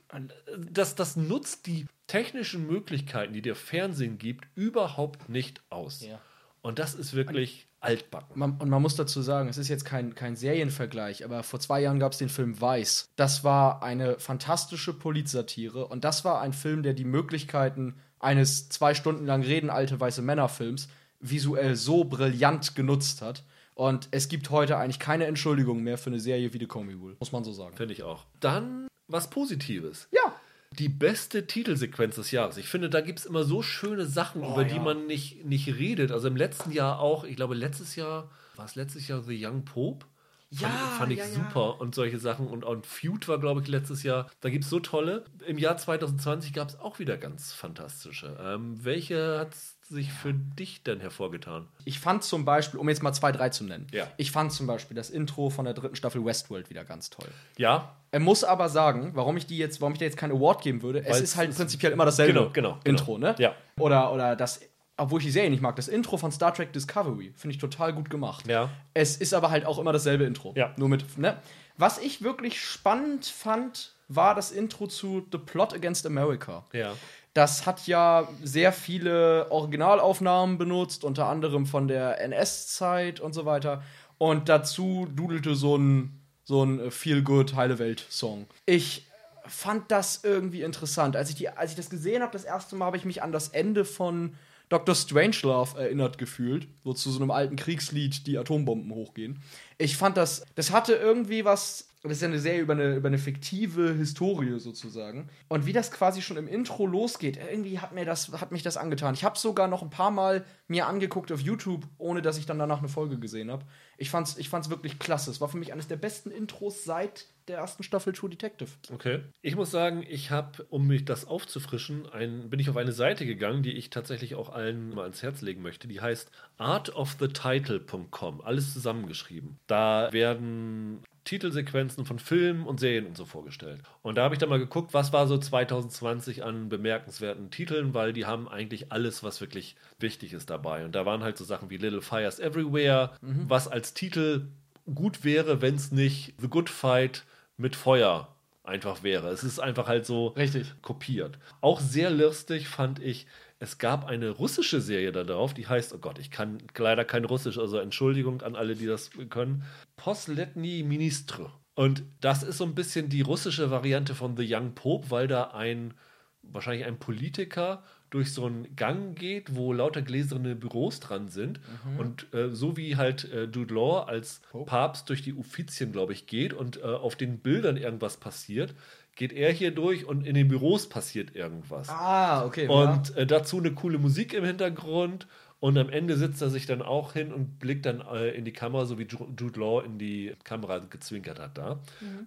das, 0.71 0.95
das 0.95 1.17
nutzt 1.17 1.67
die 1.67 1.87
technischen 2.07 2.67
Möglichkeiten, 2.67 3.35
die 3.35 3.43
dir 3.43 3.55
Fernsehen 3.55 4.17
gibt, 4.17 4.47
überhaupt 4.55 5.29
nicht 5.29 5.61
aus. 5.69 6.03
Ja. 6.03 6.19
Und 6.63 6.79
das 6.79 6.95
ist 6.95 7.15
wirklich 7.15 7.69
altbacken. 7.81 8.39
Man, 8.39 8.57
und 8.57 8.71
man 8.71 8.81
muss 8.81 8.97
dazu 8.97 9.21
sagen, 9.21 9.49
es 9.49 9.59
ist 9.59 9.69
jetzt 9.69 9.85
kein, 9.85 10.15
kein 10.15 10.35
Serienvergleich, 10.35 11.25
aber 11.25 11.43
vor 11.43 11.61
zwei 11.61 11.81
Jahren 11.83 12.01
gab 12.01 12.13
es 12.13 12.19
den 12.19 12.31
Film 12.31 12.61
Weiß. 12.61 13.11
Das 13.17 13.45
war 13.45 13.83
eine 13.83 14.19
fantastische 14.19 14.95
Polizsatire 14.95 15.87
und 15.87 16.05
das 16.05 16.25
war 16.25 16.41
ein 16.41 16.55
Film, 16.55 16.83
der 16.83 16.95
die 16.95 17.05
Möglichkeiten 17.05 17.97
eines 18.19 18.69
zwei 18.71 18.95
Stunden 18.95 19.27
lang 19.27 19.43
reden 19.43 19.71
alte 19.71 20.01
weiße 20.01 20.23
Männerfilms 20.23 20.89
visuell 21.21 21.77
so 21.77 22.05
brillant 22.05 22.75
genutzt 22.75 23.23
hat. 23.23 23.45
Und 23.79 24.09
es 24.11 24.29
gibt 24.29 24.51
heute 24.51 24.77
eigentlich 24.77 24.99
keine 24.99 25.27
Entschuldigung 25.27 25.85
mehr 25.85 25.99
für 25.99 26.11
eine 26.11 26.19
Serie 26.19 26.53
wie 26.53 26.59
The 26.59 26.67
Comey 26.67 26.95
Rule, 26.95 27.15
muss 27.21 27.31
man 27.31 27.45
so 27.45 27.53
sagen. 27.53 27.77
Finde 27.77 27.95
ich 27.95 28.03
auch. 28.03 28.27
Dann 28.41 28.89
was 29.07 29.31
Positives. 29.31 30.09
Ja. 30.11 30.35
Die 30.73 30.89
beste 30.89 31.47
Titelsequenz 31.47 32.17
des 32.17 32.33
Jahres. 32.33 32.57
Ich 32.57 32.67
finde, 32.67 32.91
da 32.91 33.01
gibt 33.01 33.21
es 33.21 33.27
immer 33.27 33.45
so 33.45 33.63
schöne 33.63 34.05
Sachen, 34.05 34.43
über 34.43 34.65
die 34.65 34.75
ja. 34.75 34.83
man 34.83 35.07
nicht, 35.07 35.45
nicht 35.45 35.69
redet. 35.69 36.11
Also 36.11 36.27
im 36.27 36.35
letzten 36.35 36.73
Jahr 36.73 36.99
auch, 36.99 37.23
ich 37.23 37.37
glaube, 37.37 37.55
letztes 37.55 37.95
Jahr, 37.95 38.29
war 38.57 38.65
es 38.65 38.75
letztes 38.75 39.07
Jahr 39.07 39.23
The 39.23 39.47
Young 39.47 39.65
Pope? 39.65 40.05
Ja, 40.51 40.69
fand, 40.69 40.99
fand 40.99 41.13
ich 41.13 41.19
ja, 41.19 41.27
ja. 41.27 41.35
super 41.35 41.81
und 41.81 41.95
solche 41.95 42.19
Sachen. 42.19 42.49
Und, 42.49 42.65
und 42.65 42.85
Feud 42.85 43.29
war, 43.29 43.39
glaube 43.39 43.61
ich, 43.61 43.69
letztes 43.69 44.03
Jahr. 44.03 44.29
Da 44.41 44.51
gibt 44.51 44.65
es 44.65 44.71
so 44.71 44.81
tolle. 44.81 45.25
Im 45.47 45.57
Jahr 45.57 45.77
2020 45.77 46.53
gab 46.53 46.69
es 46.69 46.81
auch 46.81 46.99
wieder 46.99 47.17
ganz 47.17 47.53
fantastische. 47.53 48.37
Ähm, 48.43 48.85
welche 48.85 49.39
hat 49.39 49.55
sich 49.89 50.13
für 50.13 50.33
dich 50.35 50.83
denn 50.83 51.01
hervorgetan? 51.01 51.67
Ich 51.85 51.99
fand 51.99 52.23
zum 52.23 52.45
Beispiel, 52.45 52.79
um 52.79 52.89
jetzt 52.89 53.03
mal 53.03 53.13
zwei, 53.13 53.33
drei 53.33 53.49
zu 53.49 53.65
nennen, 53.65 53.87
Ja. 53.93 54.07
ich 54.17 54.31
fand 54.31 54.53
zum 54.53 54.67
Beispiel 54.67 54.95
das 54.97 55.11
Intro 55.11 55.51
von 55.51 55.65
der 55.65 55.75
dritten 55.75 55.97
Staffel 55.97 56.25
Westworld 56.25 56.69
wieder 56.71 56.85
ganz 56.85 57.11
toll. 57.11 57.29
Ja, 57.57 57.95
Er 58.11 58.21
muss 58.21 58.43
aber 58.43 58.69
sagen, 58.71 59.11
warum 59.15 59.37
ich 59.37 59.45
die 59.47 59.59
jetzt, 59.59 59.81
warum 59.83 59.93
ich 59.93 59.99
da 59.99 60.07
jetzt 60.07 60.17
keinen 60.17 60.33
Award 60.33 60.63
geben 60.63 60.81
würde, 60.83 61.05
es 61.05 61.17
Weil 61.17 61.23
ist 61.23 61.37
halt 61.37 61.51
es- 61.51 61.57
prinzipiell 61.57 61.93
immer 61.93 62.07
dasselbe 62.07 62.33
Genau, 62.33 62.51
genau, 62.51 62.71
genau. 62.73 62.81
Intro, 62.85 63.19
ne? 63.19 63.35
Ja. 63.39 63.55
Oder, 63.79 64.13
oder 64.15 64.35
das, 64.35 64.61
obwohl 64.97 65.21
ich 65.21 65.27
die 65.27 65.31
Serie 65.31 65.51
nicht 65.51 65.61
mag, 65.63 65.77
das 65.77 65.89
Intro 65.89 66.17
von 66.17 66.33
Star 66.33 66.55
Trek 66.55 66.73
Discovery 66.73 67.33
finde 67.37 67.55
ich 67.55 67.61
total 67.61 67.93
gut 67.93 68.09
gemacht. 68.09 68.47
Ja. 68.49 68.71
Es 68.95 69.17
ist 69.19 69.35
aber 69.35 69.51
halt 69.51 69.67
auch 69.67 69.79
immer 69.79 69.93
dasselbe 69.93 70.25
Intro. 70.25 70.55
Ja. 70.57 70.73
Nur 70.79 70.89
mit, 70.89 71.19
ne? 71.19 71.37
Was 71.77 71.99
ich 71.99 72.23
wirklich 72.23 72.61
spannend 72.61 73.27
fand, 73.27 73.93
war 74.09 74.35
das 74.35 74.51
Intro 74.53 74.87
zu 74.87 75.27
The 75.31 75.39
Plot 75.39 75.75
Against 75.75 76.07
America. 76.07 76.65
ja. 76.73 76.95
Das 77.39 77.67
hat 77.67 77.87
ja 77.87 78.27
sehr 78.43 78.73
viele 78.73 79.49
Originalaufnahmen 79.53 80.59
benutzt, 80.59 81.05
unter 81.05 81.27
anderem 81.27 81.67
von 81.67 81.87
der 81.87 82.21
NS-Zeit 82.21 83.21
und 83.21 83.33
so 83.33 83.45
weiter. 83.45 83.85
Und 84.19 84.49
dazu 84.49 85.07
dudelte 85.15 85.55
so 85.55 85.79
ein, 85.79 86.21
so 86.43 86.65
ein 86.65 86.91
Feel-Good, 86.91 87.55
heile 87.55 87.79
Welt-Song. 87.79 88.49
Ich 88.67 89.07
fand 89.47 89.93
das 89.93 90.25
irgendwie 90.25 90.63
interessant. 90.63 91.15
Als 91.15 91.31
ich, 91.31 91.37
die, 91.37 91.49
als 91.49 91.71
ich 91.71 91.77
das 91.77 91.91
gesehen 91.91 92.23
habe, 92.23 92.33
das 92.33 92.43
erste 92.43 92.75
Mal, 92.75 92.87
habe 92.87 92.97
ich 92.97 93.05
mich 93.05 93.23
an 93.23 93.31
das 93.31 93.51
Ende 93.51 93.85
von 93.85 94.35
Dr. 94.69 94.95
Strangelove 94.95 95.79
erinnert 95.79 96.19
gefühlt, 96.19 96.69
wo 96.85 96.93
zu 96.93 97.11
so 97.11 97.21
einem 97.21 97.31
alten 97.31 97.57
Kriegslied 97.57 98.27
die 98.27 98.37
Atombomben 98.37 98.93
hochgehen. 98.93 99.43
Ich 99.79 99.97
fand 99.97 100.17
das, 100.17 100.45
das 100.55 100.71
hatte 100.71 100.95
irgendwie 100.95 101.45
was, 101.45 101.89
das 102.03 102.13
ist 102.13 102.23
ja 102.23 102.29
eine 102.29 102.39
Serie 102.39 102.61
über 102.61 102.75
eine, 102.75 102.97
über 102.97 103.09
eine 103.09 103.19
fiktive 103.19 103.95
Historie 103.95 104.61
sozusagen. 104.61 105.31
Und 105.49 105.65
wie 105.65 105.73
das 105.73 105.91
quasi 105.91 106.21
schon 106.21 106.37
im 106.37 106.47
Intro 106.47 106.87
losgeht, 106.87 107.39
irgendwie 107.39 107.79
hat, 107.79 107.95
mir 107.95 108.05
das, 108.05 108.31
hat 108.33 108.53
mich 108.53 108.63
das 108.63 108.77
angetan. 108.77 109.15
Ich 109.15 109.25
habe 109.25 109.39
sogar 109.39 109.69
noch 109.69 109.83
ein 109.83 109.91
paar 109.91 110.11
Mal 110.11 110.45
mir 110.67 110.87
angeguckt 110.87 111.33
auf 111.33 111.41
YouTube, 111.41 111.87
ohne 111.97 112.21
dass 112.21 112.39
ich 112.39 112.47
dann 112.47 112.59
danach 112.59 112.79
eine 112.79 112.89
Folge 112.89 113.19
gesehen 113.19 113.51
habe. 113.51 113.65
Ich 113.97 114.11
fand's, 114.11 114.37
ich 114.37 114.51
fand's 114.51 114.69
wirklich 114.69 114.99
klasse. 114.99 115.31
Es 115.31 115.41
war 115.41 115.49
für 115.49 115.59
mich 115.59 115.73
eines 115.73 115.89
der 115.89 115.97
besten 115.97 116.31
Intros 116.31 116.85
seit 116.85 117.27
der 117.49 117.59
ersten 117.59 117.83
Staffel 117.83 118.13
True 118.13 118.31
Detective. 118.31 118.71
Okay. 118.93 119.21
Ich 119.43 119.57
muss 119.57 119.71
sagen, 119.71 120.05
ich 120.09 120.31
habe, 120.31 120.65
um 120.71 120.87
mich 120.87 121.05
das 121.05 121.27
aufzufrischen, 121.27 122.09
ein, 122.09 122.51
bin 122.51 122.61
ich 122.61 122.71
auf 122.71 122.77
eine 122.77 122.93
Seite 122.93 123.27
gegangen, 123.27 123.63
die 123.63 123.73
ich 123.73 123.91
tatsächlich 123.91 124.35
auch 124.35 124.51
allen 124.51 124.91
mal 124.91 125.03
ans 125.03 125.23
Herz 125.23 125.41
legen 125.41 125.63
möchte. 125.63 125.89
Die 125.89 126.01
heißt 126.01 126.31
artofthetitle.com. 126.59 128.41
Alles 128.41 128.73
zusammengeschrieben. 128.73 129.59
Da 129.67 130.13
werden 130.13 131.01
Titelsequenzen 131.25 132.07
von 132.07 132.19
Filmen 132.19 132.67
und 132.67 132.81
Serien 132.81 133.07
und 133.07 133.17
so 133.17 133.27
vorgestellt. 133.27 133.83
Und 134.03 134.17
da 134.17 134.25
habe 134.25 134.35
ich 134.35 134.39
dann 134.39 134.49
mal 134.49 134.59
geguckt, 134.59 134.95
was 134.95 135.13
war 135.13 135.27
so 135.27 135.37
2020 135.37 136.43
an 136.43 136.69
bemerkenswerten 136.69 137.51
Titeln, 137.51 137.93
weil 137.93 138.13
die 138.13 138.25
haben 138.25 138.49
eigentlich 138.49 138.93
alles, 138.93 139.23
was 139.23 139.41
wirklich 139.41 139.77
wichtig 139.99 140.33
ist 140.33 140.49
dabei. 140.49 140.85
Und 140.85 140.95
da 140.95 141.05
waren 141.05 141.23
halt 141.23 141.37
so 141.37 141.45
Sachen 141.45 141.69
wie 141.71 141.77
Little 141.77 142.01
Fires 142.01 142.39
Everywhere, 142.39 143.13
was 143.21 143.69
als 143.69 143.93
Titel 143.93 144.47
gut 144.95 145.25
wäre, 145.25 145.61
wenn 145.61 145.75
es 145.75 145.93
nicht 145.93 146.35
The 146.41 146.49
Good 146.49 146.71
Fight 146.71 147.25
mit 147.59 147.77
Feuer 147.77 148.35
einfach 148.65 149.03
wäre. 149.03 149.29
Es 149.29 149.45
ist 149.45 149.59
einfach 149.59 149.89
halt 149.89 150.07
so 150.07 150.29
Richtig. 150.29 150.75
kopiert. 150.83 151.39
Auch 151.61 151.81
sehr 151.81 152.11
lustig 152.11 152.69
fand 152.69 153.01
ich, 153.01 153.27
es 153.59 153.79
gab 153.79 154.07
eine 154.07 154.31
russische 154.31 154.81
Serie 154.81 155.11
da 155.11 155.25
drauf, 155.25 155.53
die 155.53 155.67
heißt, 155.67 155.93
oh 155.93 155.99
Gott, 155.99 156.19
ich 156.19 156.31
kann 156.31 156.59
leider 156.77 157.05
kein 157.05 157.25
Russisch, 157.25 157.59
also 157.59 157.79
Entschuldigung 157.79 158.43
an 158.43 158.55
alle, 158.55 158.77
die 158.77 158.87
das 158.87 159.11
können. 159.31 159.65
Posletny 159.97 160.85
Ministre. 160.85 161.51
Und 161.75 162.05
das 162.21 162.43
ist 162.43 162.59
so 162.59 162.65
ein 162.65 162.75
bisschen 162.75 163.09
die 163.09 163.21
russische 163.23 163.71
Variante 163.71 164.15
von 164.15 164.37
The 164.37 164.47
Young 164.49 164.75
Pope, 164.75 165.11
weil 165.11 165.27
da 165.27 165.51
ein, 165.51 165.95
wahrscheinlich 166.43 166.87
ein 166.87 166.99
Politiker 166.99 167.83
durch 168.11 168.33
so 168.33 168.47
einen 168.47 168.75
Gang 168.77 169.19
geht, 169.19 169.55
wo 169.55 169.73
lauter 169.73 170.03
gläserne 170.03 170.55
Büros 170.55 171.01
dran 171.01 171.29
sind. 171.29 171.61
Und 171.99 172.33
äh, 172.35 172.51
so 172.51 172.77
wie 172.77 172.97
halt 172.97 173.31
äh, 173.33 173.45
Jude 173.45 173.75
Law 173.75 174.05
als 174.05 174.41
Papst 174.67 175.09
durch 175.09 175.23
die 175.23 175.35
Uffizien, 175.35 175.93
glaube 175.93 176.13
ich, 176.13 176.27
geht 176.27 176.53
und 176.53 176.79
äh, 176.79 176.85
auf 176.85 177.17
den 177.17 177.39
Bildern 177.39 177.77
irgendwas 177.77 178.17
passiert, 178.17 178.75
geht 179.15 179.33
er 179.33 179.53
hier 179.53 179.73
durch 179.73 180.05
und 180.07 180.27
in 180.27 180.35
den 180.35 180.49
Büros 180.49 180.89
passiert 180.89 181.35
irgendwas. 181.35 181.89
Ah, 181.89 182.45
okay. 182.45 182.69
Und 182.69 183.17
äh, 183.17 183.27
dazu 183.27 183.59
eine 183.59 183.73
coole 183.73 183.99
Musik 183.99 184.33
im 184.33 184.45
Hintergrund. 184.45 185.27
Und 185.61 185.77
am 185.77 185.89
Ende 185.91 186.17
sitzt 186.17 186.41
er 186.41 186.51
sich 186.51 186.67
dann 186.67 186.83
auch 186.83 187.15
hin 187.15 187.33
und 187.33 187.59
blickt 187.59 187.85
dann 187.85 188.01
äh, 188.01 188.29
in 188.31 188.45
die 188.45 188.53
Kamera, 188.53 188.87
so 188.87 188.97
wie 188.97 189.07
Ju- 189.07 189.27
Jude 189.37 189.59
Law 189.59 189.83
in 189.85 189.99
die 189.99 190.33
Kamera 190.45 190.79
gezwinkert 190.79 191.41
hat 191.41 191.59
da. 191.59 191.81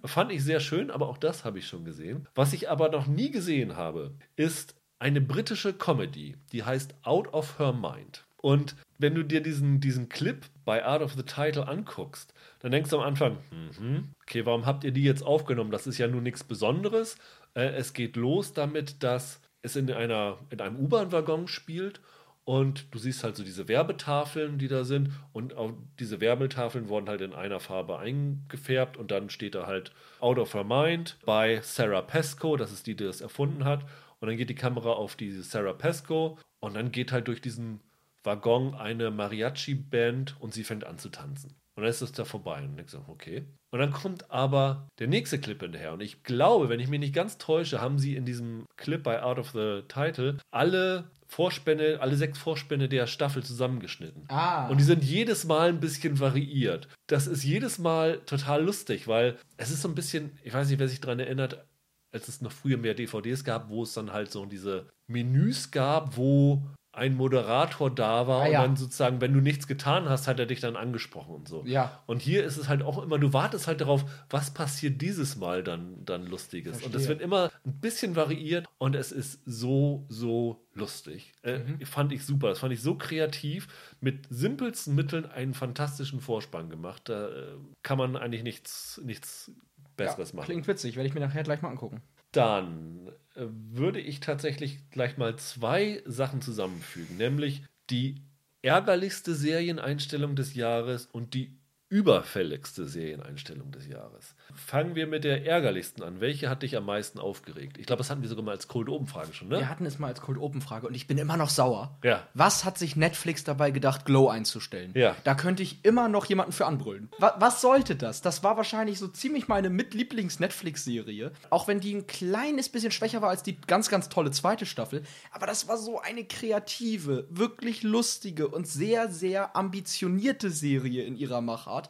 Fand 0.04 0.34
ich 0.34 0.44
sehr 0.44 0.60
schön, 0.60 0.92
aber 0.92 1.08
auch 1.08 1.18
das 1.18 1.46
habe 1.46 1.58
ich 1.58 1.66
schon 1.66 1.86
gesehen. 1.86 2.28
Was 2.36 2.52
ich 2.52 2.70
aber 2.70 2.90
noch 2.90 3.08
nie 3.08 3.32
gesehen 3.32 3.78
habe, 3.78 4.12
ist 4.36 4.76
eine 5.02 5.20
britische 5.20 5.74
Comedy, 5.74 6.36
die 6.52 6.64
heißt 6.64 6.94
Out 7.02 7.34
of 7.34 7.58
Her 7.58 7.74
Mind. 7.74 8.24
Und 8.38 8.76
wenn 9.00 9.16
du 9.16 9.24
dir 9.24 9.42
diesen, 9.42 9.80
diesen 9.80 10.10
Clip 10.10 10.46
bei 10.64 10.86
Art 10.86 11.02
of 11.02 11.14
the 11.14 11.24
Title 11.24 11.68
anguckst, 11.68 12.34
dann 12.60 12.72
denkst 12.72 12.92
du 12.92 13.00
am 13.00 13.04
Anfang, 13.04 13.38
mhm, 13.52 14.10
okay, 14.22 14.46
warum 14.46 14.68
habt 14.68 14.84
ihr 14.84 14.92
die 14.92 15.04
jetzt 15.04 15.24
aufgenommen? 15.24 15.72
Das 15.72 15.88
ist 15.88 15.98
ja 15.98 16.08
nur 16.08 16.22
nichts 16.22 16.44
Besonderes. 16.44 17.18
Äh, 17.56 17.70
es 17.74 17.94
geht 17.94 18.16
los 18.16 18.54
damit, 18.54 19.02
dass 19.02 19.42
es 19.64 19.76
in, 19.76 19.92
einer, 19.92 20.38
in 20.52 20.62
einem 20.62 20.78
U-Bahn-Waggon 20.78 21.48
spielt 21.48 22.00
und 22.44 22.94
du 22.94 23.00
siehst 23.00 23.24
halt 23.24 23.36
so 23.36 23.44
diese 23.44 23.68
Werbetafeln, 23.68 24.58
die 24.58 24.68
da 24.68 24.84
sind. 24.84 25.12
Und 25.32 25.56
auch 25.56 25.74
diese 26.00 26.20
Werbetafeln 26.22 26.90
wurden 26.90 27.08
halt 27.08 27.22
in 27.22 27.34
einer 27.34 27.60
Farbe 27.60 28.00
eingefärbt. 28.00 28.98
Und 28.98 29.12
dann 29.12 29.30
steht 29.30 29.56
da 29.56 29.68
halt 29.68 29.92
Out 30.20 30.40
of 30.40 30.54
Her 30.54 30.64
Mind 30.64 31.18
bei 31.26 31.62
Sarah 31.62 32.02
Pesco. 32.02 32.58
Das 32.58 32.72
ist 32.72 32.88
die, 32.88 32.96
die 32.96 33.06
das 33.06 33.22
erfunden 33.22 33.64
hat. 33.64 33.86
Und 34.22 34.30
dann 34.30 34.38
geht 34.38 34.50
die 34.50 34.56
Kamera 34.56 34.92
auf 34.92 35.16
diese 35.16 35.44
Sarah 35.44 35.74
Pesco. 35.74 36.38
Und 36.60 36.76
dann 36.76 36.92
geht 36.92 37.12
halt 37.12 37.28
durch 37.28 37.42
diesen 37.42 37.82
Waggon 38.24 38.76
eine 38.76 39.10
Mariachi-Band 39.12 40.40
und 40.40 40.54
sie 40.54 40.64
fängt 40.64 40.86
an 40.86 41.00
zu 41.00 41.10
tanzen. 41.10 41.56
Und 41.76 41.84
dann 41.84 41.90
ist 41.90 42.02
es 42.02 42.12
da 42.12 42.26
vorbei. 42.26 42.64
Und 42.64 42.80
ich 42.80 42.90
so, 42.90 43.04
okay. 43.08 43.46
Und 43.72 43.80
dann 43.80 43.92
kommt 43.92 44.30
aber 44.30 44.88
der 45.00 45.08
nächste 45.08 45.40
Clip 45.40 45.60
hinterher. 45.60 45.94
Und 45.94 46.02
ich 46.02 46.24
glaube, 46.24 46.70
wenn 46.70 46.80
ich 46.80 46.90
mich 46.90 47.00
nicht 47.00 47.16
ganz 47.16 47.38
täusche, 47.38 47.82
haben 47.82 47.98
sie 47.98 48.16
in 48.16 48.26
diesem 48.26 48.66
Clip 48.76 49.02
bei 49.02 49.24
Out 49.24 49.40
of 49.40 49.52
the 49.52 49.84
Title 49.88 50.38
alle 50.52 51.10
Vorspänne, 51.28 52.00
alle 52.02 52.18
sechs 52.18 52.38
Vorspänne 52.38 52.90
der 52.90 53.08
Staffel 53.08 53.42
zusammengeschnitten. 53.42 54.26
Ah. 54.28 54.68
Und 54.68 54.80
die 54.80 54.84
sind 54.84 55.02
jedes 55.02 55.46
Mal 55.46 55.70
ein 55.70 55.80
bisschen 55.80 56.20
variiert. 56.20 56.90
Das 57.08 57.26
ist 57.26 57.46
jedes 57.46 57.80
Mal 57.80 58.20
total 58.26 58.66
lustig, 58.66 59.08
weil 59.08 59.38
es 59.56 59.72
ist 59.72 59.82
so 59.82 59.88
ein 59.88 59.96
bisschen, 59.96 60.38
ich 60.44 60.54
weiß 60.54 60.70
nicht, 60.70 60.80
wer 60.80 60.90
sich 60.90 61.00
daran 61.00 61.20
erinnert, 61.20 61.66
als 62.12 62.28
es 62.28 62.42
noch 62.42 62.52
früher 62.52 62.78
mehr 62.78 62.94
DVDs 62.94 63.44
gab, 63.44 63.70
wo 63.70 63.84
es 63.84 63.94
dann 63.94 64.12
halt 64.14 64.32
so 64.32 64.46
diese 64.46 64.88
Menüs 65.08 65.72
gab, 65.72 66.18
wo 66.18 66.64
ein 66.94 67.16
Moderator 67.16 67.90
da 67.90 68.28
war 68.28 68.42
Ah, 68.42 68.48
ja. 68.48 68.60
und 68.60 68.68
dann 68.72 68.76
sozusagen, 68.76 69.22
wenn 69.22 69.34
du 69.34 69.40
nichts 69.40 69.66
getan 69.66 70.10
hast, 70.10 70.28
hat 70.28 70.40
er 70.42 70.46
dich 70.46 70.60
dann 70.60 70.76
angesprochen 70.76 71.34
und 71.34 71.48
so. 71.48 71.64
Ja. 71.66 72.04
Und 72.06 72.22
hier 72.22 72.44
ist 72.44 72.58
es 72.58 72.68
halt 72.68 72.82
auch 72.84 73.02
immer, 73.02 73.18
du 73.18 73.32
wartest 73.32 73.68
halt 73.68 73.80
darauf, 73.80 74.04
was 74.30 74.54
passiert 74.54 75.02
dieses 75.02 75.38
Mal 75.38 75.64
dann, 75.64 76.04
dann 76.04 76.26
Lustiges. 76.28 76.80
Und 76.84 76.88
es 76.88 77.06
Verstehe. 77.06 77.08
wird 77.08 77.22
immer 77.22 77.50
ein 77.66 77.80
bisschen 77.80 78.18
variiert 78.18 78.68
und 78.78 78.98
es 78.98 79.14
ist 79.14 79.40
so, 79.46 80.06
so 80.10 80.66
lustig. 80.74 81.32
Äh, 81.44 81.60
Mhm. 81.60 81.86
Fand 81.86 82.12
ich 82.12 82.26
super. 82.26 82.50
Das 82.50 82.60
fand 82.60 82.74
ich 82.74 82.82
so 82.82 82.96
kreativ, 82.96 83.70
mit 84.02 84.28
simpelsten 84.30 84.94
Mitteln 84.94 85.26
einen 85.26 85.54
fantastischen 85.54 86.20
Vorspann 86.20 86.70
gemacht. 86.70 87.04
Da 87.08 87.30
äh, 87.30 87.56
kann 87.84 88.00
man 88.00 88.18
eigentlich 88.18 88.44
nichts, 88.44 89.00
nichts 89.06 89.50
Besseres 89.98 90.32
ja, 90.32 90.38
machen. 90.38 90.46
Klingt 90.46 90.68
witzig, 90.68 90.96
werde 90.96 91.08
ich 91.08 91.14
mir 91.14 91.22
nachher 91.22 91.44
gleich 91.44 91.62
mal 91.62 91.70
angucken. 91.70 92.02
Dann 92.32 93.12
äh, 93.36 93.46
würde 93.48 94.00
ich 94.00 94.20
tatsächlich 94.20 94.90
gleich 94.90 95.18
mal 95.18 95.36
zwei 95.38 96.02
Sachen 96.06 96.42
zusammenfügen, 96.42 97.18
nämlich 97.18 97.64
die 97.90 98.22
ärgerlichste 98.62 99.36
Serieneinstellung 99.36 100.36
des 100.36 100.54
Jahres 100.54 101.06
und 101.06 101.34
die 101.34 101.58
überfälligste 101.92 102.86
Serieneinstellung 102.88 103.70
des 103.72 103.86
Jahres. 103.86 104.34
Fangen 104.56 104.96
wir 104.96 105.08
mit 105.08 105.26
der 105.26 105.46
ärgerlichsten 105.46 106.04
an. 106.04 106.22
Welche 106.22 106.50
hat 106.50 106.64
dich 106.64 106.78
am 106.78 106.86
meisten 106.86 107.20
aufgeregt? 107.20 107.78
Ich 107.78 107.86
glaube, 107.86 107.98
das 107.98 108.10
hatten 108.10 108.22
wir 108.22 108.30
sogar 108.30 108.46
mal 108.46 108.52
als 108.52 108.70
Cold 108.70 108.88
Open 108.88 109.08
Frage 109.08 109.34
schon, 109.34 109.50
ne? 109.50 109.60
Wir 109.60 109.70
hatten 109.70 109.86
es 109.86 110.00
mal 110.00 110.08
als 110.08 110.22
Cold 110.22 110.38
Open 110.38 110.62
Frage 110.62 110.88
und 110.88 110.96
ich 110.96 111.06
bin 111.06 111.18
immer 111.18 111.36
noch 111.36 111.50
sauer. 111.50 112.00
Ja. 112.02 112.26
Was 112.34 112.64
hat 112.64 112.78
sich 112.78 112.96
Netflix 112.96 113.44
dabei 113.44 113.72
gedacht, 113.72 114.06
Glow 114.06 114.30
einzustellen? 114.30 114.92
Ja. 114.96 115.18
Da 115.26 115.36
könnte 115.36 115.64
ich 115.64 115.84
immer 115.84 116.08
noch 116.08 116.26
jemanden 116.26 116.54
für 116.54 116.66
anbrüllen. 116.66 117.10
Was, 117.20 117.34
was 117.40 117.62
sollte 117.62 117.98
das? 117.98 118.22
Das 118.22 118.42
war 118.42 118.56
wahrscheinlich 118.56 118.98
so 118.98 119.10
ziemlich 119.10 119.50
meine 119.50 119.70
Mitlieblings-Netflix-Serie. 119.70 121.34
Auch 121.50 121.68
wenn 121.68 121.82
die 121.82 121.94
ein 121.94 122.08
kleines 122.08 122.70
bisschen 122.70 122.92
schwächer 122.92 123.22
war 123.22 123.30
als 123.30 123.44
die 123.44 123.60
ganz, 123.60 123.90
ganz 123.90 124.08
tolle 124.08 124.32
zweite 124.32 124.66
Staffel. 124.66 125.04
Aber 125.32 125.46
das 125.46 125.68
war 125.68 125.78
so 125.78 126.00
eine 126.00 126.24
kreative, 126.24 127.28
wirklich 127.30 127.84
lustige 127.84 128.48
und 128.48 128.66
sehr, 128.66 129.10
sehr 129.12 129.58
ambitionierte 129.58 130.52
Serie 130.52 131.04
in 131.04 131.18
ihrer 131.18 131.42
Machart. 131.42 131.81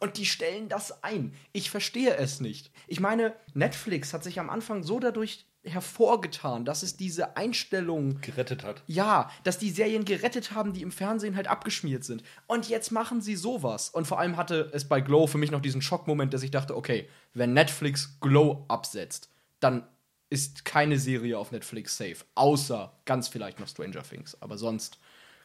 Und 0.00 0.16
die 0.16 0.26
stellen 0.26 0.68
das 0.68 1.02
ein. 1.02 1.34
Ich 1.52 1.70
verstehe 1.70 2.16
es 2.16 2.40
nicht. 2.40 2.70
Ich 2.86 3.00
meine, 3.00 3.34
Netflix 3.54 4.12
hat 4.12 4.22
sich 4.22 4.38
am 4.38 4.50
Anfang 4.50 4.82
so 4.84 5.00
dadurch 5.00 5.44
hervorgetan, 5.64 6.64
dass 6.64 6.82
es 6.82 6.96
diese 6.96 7.36
Einstellung 7.36 8.20
Gerettet 8.20 8.62
hat. 8.62 8.82
ja, 8.86 9.30
dass 9.42 9.58
die 9.58 9.70
Serien 9.70 10.04
gerettet 10.04 10.52
haben, 10.52 10.72
die 10.72 10.82
im 10.82 10.92
Fernsehen 10.92 11.36
halt 11.36 11.48
abgeschmiert 11.48 12.04
sind. 12.04 12.22
Und 12.46 12.68
jetzt 12.68 12.90
machen 12.92 13.20
sie 13.20 13.36
sowas. 13.36 13.90
Und 13.90 14.06
vor 14.06 14.18
allem 14.18 14.36
hatte 14.36 14.70
es 14.72 14.88
bei 14.88 15.00
Glow 15.00 15.26
für 15.26 15.38
mich 15.38 15.50
noch 15.50 15.60
diesen 15.60 15.82
Schockmoment, 15.82 16.32
dass 16.32 16.44
ich 16.44 16.52
dachte, 16.52 16.76
okay, 16.76 17.08
wenn 17.34 17.52
Netflix 17.52 18.18
Glow 18.20 18.64
absetzt, 18.68 19.30
dann 19.60 19.86
ist 20.30 20.64
keine 20.64 20.98
Serie 20.98 21.38
auf 21.38 21.50
Netflix 21.50 21.96
safe. 21.96 22.18
Außer 22.34 22.92
ganz 23.04 23.28
vielleicht 23.28 23.60
noch 23.60 23.68
Stranger 23.68 24.02
Things. 24.02 24.40
Aber 24.40 24.58
sonst 24.58 24.98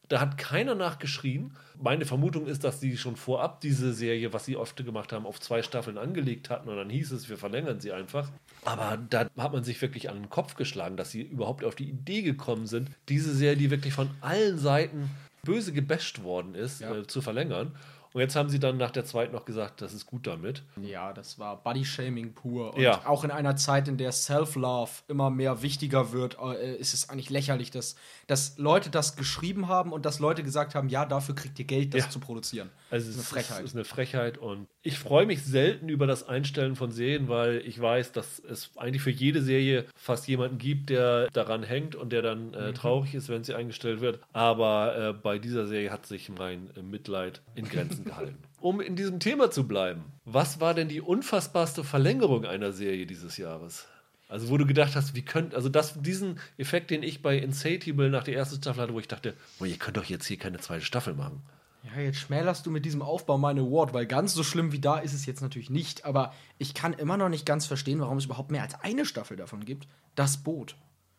Da 0.09 0.19
hat 0.19 0.37
keiner 0.37 0.75
nachgeschrien. 0.75 1.51
Meine 1.81 2.05
Vermutung 2.05 2.45
ist, 2.47 2.63
dass 2.63 2.79
sie 2.79 2.97
schon 2.97 3.15
vorab 3.15 3.61
diese 3.61 3.93
Serie, 3.93 4.31
was 4.33 4.45
sie 4.45 4.57
oft 4.57 4.75
gemacht 4.85 5.11
haben, 5.11 5.25
auf 5.25 5.39
zwei 5.39 5.63
Staffeln 5.63 5.97
angelegt 5.97 6.49
hatten 6.49 6.69
und 6.69 6.75
dann 6.75 6.89
hieß 6.89 7.11
es, 7.13 7.29
wir 7.29 7.37
verlängern 7.37 7.79
sie 7.79 7.91
einfach. 7.93 8.29
Aber 8.65 8.97
da 9.09 9.27
hat 9.37 9.53
man 9.53 9.63
sich 9.63 9.81
wirklich 9.81 10.09
an 10.09 10.17
den 10.17 10.29
Kopf 10.29 10.55
geschlagen, 10.55 10.97
dass 10.97 11.11
sie 11.11 11.21
überhaupt 11.21 11.63
auf 11.63 11.75
die 11.75 11.89
Idee 11.89 12.21
gekommen 12.21 12.67
sind, 12.67 12.89
diese 13.09 13.33
Serie, 13.33 13.57
die 13.57 13.71
wirklich 13.71 13.93
von 13.93 14.09
allen 14.21 14.57
Seiten 14.57 15.09
böse 15.43 15.73
gebasht 15.73 16.23
worden 16.23 16.53
ist, 16.55 16.81
Ja. 16.81 16.95
äh, 16.95 17.07
zu 17.07 17.21
verlängern. 17.21 17.71
Und 18.13 18.21
jetzt 18.21 18.36
haben 18.36 18.49
sie 18.49 18.60
dann 18.60 18.78
nach 18.78 18.91
der 18.91 19.06
zweiten 19.06 19.34
noch 19.34 19.43
gesagt, 19.45 19.82
das 19.82 19.93
ist 19.93 20.06
gut 20.06 20.28
damit. 20.28 20.62
Ja, 20.82 21.13
das 21.13 21.39
war 21.39 21.62
Body-Shaming 21.63 22.34
pur. 22.34 22.76
Und 22.76 22.82
Ja. 22.82 23.02
auch 23.06 23.23
in 23.23 23.32
einer 23.32 23.56
Zeit, 23.56 23.88
in 23.88 23.97
der 23.97 24.12
Self-Love 24.12 24.91
immer 25.08 25.30
mehr 25.30 25.62
wichtiger 25.63 26.12
wird, 26.12 26.38
äh, 26.39 26.76
ist 26.76 26.93
es 26.93 27.10
eigentlich 27.10 27.30
lächerlich, 27.30 27.71
dass, 27.71 27.95
dass 28.28 28.58
Leute 28.58 28.89
das 28.89 29.15
geschrieben 29.15 29.67
haben 29.67 29.91
und 29.91 30.06
dass 30.06 30.19
Leute 30.19 30.43
gesagt 30.43 30.76
haben, 30.76 30.89
ja, 30.89 31.06
dafür 31.06 31.36
kriegt 31.36 31.58
ihr 31.60 31.65
Geld, 31.65 31.93
das 31.93 32.04
Ja. 32.06 32.10
zu 32.10 32.19
produzieren. 32.19 32.69
Also 32.89 33.08
Das 33.08 33.15
es 33.15 33.21
ist 33.26 33.34
eine 33.34 33.41
Frechheit. 33.43 33.60
Ist, 33.63 33.69
ist 33.71 33.76
eine 33.76 33.86
Frechheit 33.86 34.38
und 34.38 34.67
ich 34.84 34.99
freue 34.99 35.26
mich 35.26 35.43
selten 35.43 35.89
über 35.89 36.06
das 36.06 36.28
Einstellen 36.28 36.76
von 36.76 36.91
Serien, 36.91 37.28
weil 37.30 37.63
ich 37.65 37.82
weiß, 37.82 38.12
dass 38.12 38.39
es 38.39 38.71
eigentlich 38.78 39.02
für 39.02 39.10
jede 39.10 39.41
Serie 39.41 39.86
fast 39.95 40.28
jemanden 40.28 40.58
gibt, 40.60 40.89
der 40.91 41.30
daran 41.32 41.63
hängt 41.63 41.95
und 41.95 42.12
der 42.13 42.21
dann 42.21 42.54
äh, 42.54 42.69
Mhm. 42.69 42.73
traurig 42.76 43.15
ist, 43.15 43.30
wenn 43.30 43.43
sie 43.43 43.56
eingestellt 43.56 44.02
wird. 44.02 44.19
Aber 44.34 44.95
äh, 44.95 45.13
bei 45.13 45.39
dieser 45.39 45.65
Serie 45.65 45.89
hat 45.91 46.06
sich 46.06 46.30
mein 46.30 46.69
äh, 46.76 46.82
Mitleid 46.84 47.41
in 47.56 47.67
Grenzen 47.67 48.02
gehalten. 48.03 48.37
Um 48.59 48.81
in 48.81 48.95
diesem 48.95 49.19
Thema 49.19 49.51
zu 49.51 49.67
bleiben, 49.67 50.03
was 50.25 50.59
war 50.59 50.73
denn 50.73 50.87
die 50.87 51.01
unfassbarste 51.01 51.83
Verlängerung 51.83 52.45
einer 52.45 52.71
Serie 52.71 53.05
dieses 53.05 53.37
Jahres? 53.37 53.87
Also 54.29 54.49
wo 54.49 54.57
du 54.57 54.65
gedacht 54.65 54.95
hast, 54.95 55.15
wie 55.15 55.21
könnt, 55.21 55.53
also 55.53 55.69
das, 55.69 56.01
diesen 56.01 56.39
Effekt, 56.57 56.89
den 56.89 57.03
ich 57.03 57.21
bei 57.21 57.37
Insatiable 57.37 58.09
nach 58.09 58.23
der 58.23 58.35
ersten 58.35 58.55
Staffel 58.55 58.81
hatte, 58.81 58.93
wo 58.93 58.99
ich 58.99 59.07
dachte, 59.07 59.35
oh, 59.59 59.65
ihr 59.65 59.77
könnt 59.77 59.97
doch 59.97 60.05
jetzt 60.05 60.25
hier 60.25 60.37
keine 60.37 60.59
zweite 60.59 60.83
Staffel 60.83 61.13
machen. 61.13 61.43
Ja, 61.83 62.01
jetzt 62.01 62.19
schmälerst 62.19 62.65
du 62.65 62.71
mit 62.71 62.85
diesem 62.85 63.01
Aufbau 63.01 63.37
meine 63.37 63.61
Award, 63.61 63.93
weil 63.93 64.05
ganz 64.05 64.33
so 64.33 64.41
schlimm 64.41 64.71
wie 64.71 64.79
da 64.79 64.97
ist 64.99 65.13
es 65.13 65.25
jetzt 65.25 65.41
natürlich 65.41 65.69
nicht. 65.69 66.05
Aber 66.05 66.33
ich 66.57 66.73
kann 66.73 66.93
immer 66.93 67.17
noch 67.17 67.27
nicht 67.29 67.45
ganz 67.45 67.65
verstehen, 67.65 67.99
warum 67.99 68.17
es 68.17 68.25
überhaupt 68.25 68.51
mehr 68.51 68.63
als 68.63 68.79
eine 68.81 69.05
Staffel 69.05 69.35
davon 69.35 69.65
gibt. 69.65 69.87
Das 70.15 70.37
Boot. 70.37 70.77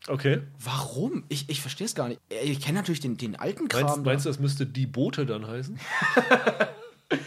Okay. 0.08 0.42
Warum? 0.58 1.24
Ich, 1.28 1.48
ich 1.48 1.60
verstehe 1.60 1.86
es 1.86 1.94
gar 1.94 2.08
nicht. 2.08 2.20
Äh, 2.30 2.44
Ich 2.44 2.60
kenne 2.60 2.78
natürlich 2.78 3.00
den, 3.00 3.16
den 3.16 3.36
alten 3.36 3.68
Kram. 3.68 3.84
Meinst, 3.84 4.04
meinst 4.04 4.24
du, 4.26 4.30
das 4.30 4.38
müsste 4.38 4.66
die 4.66 4.86
Boote 4.86 5.26
dann 5.26 5.46
heißen? 5.46 5.78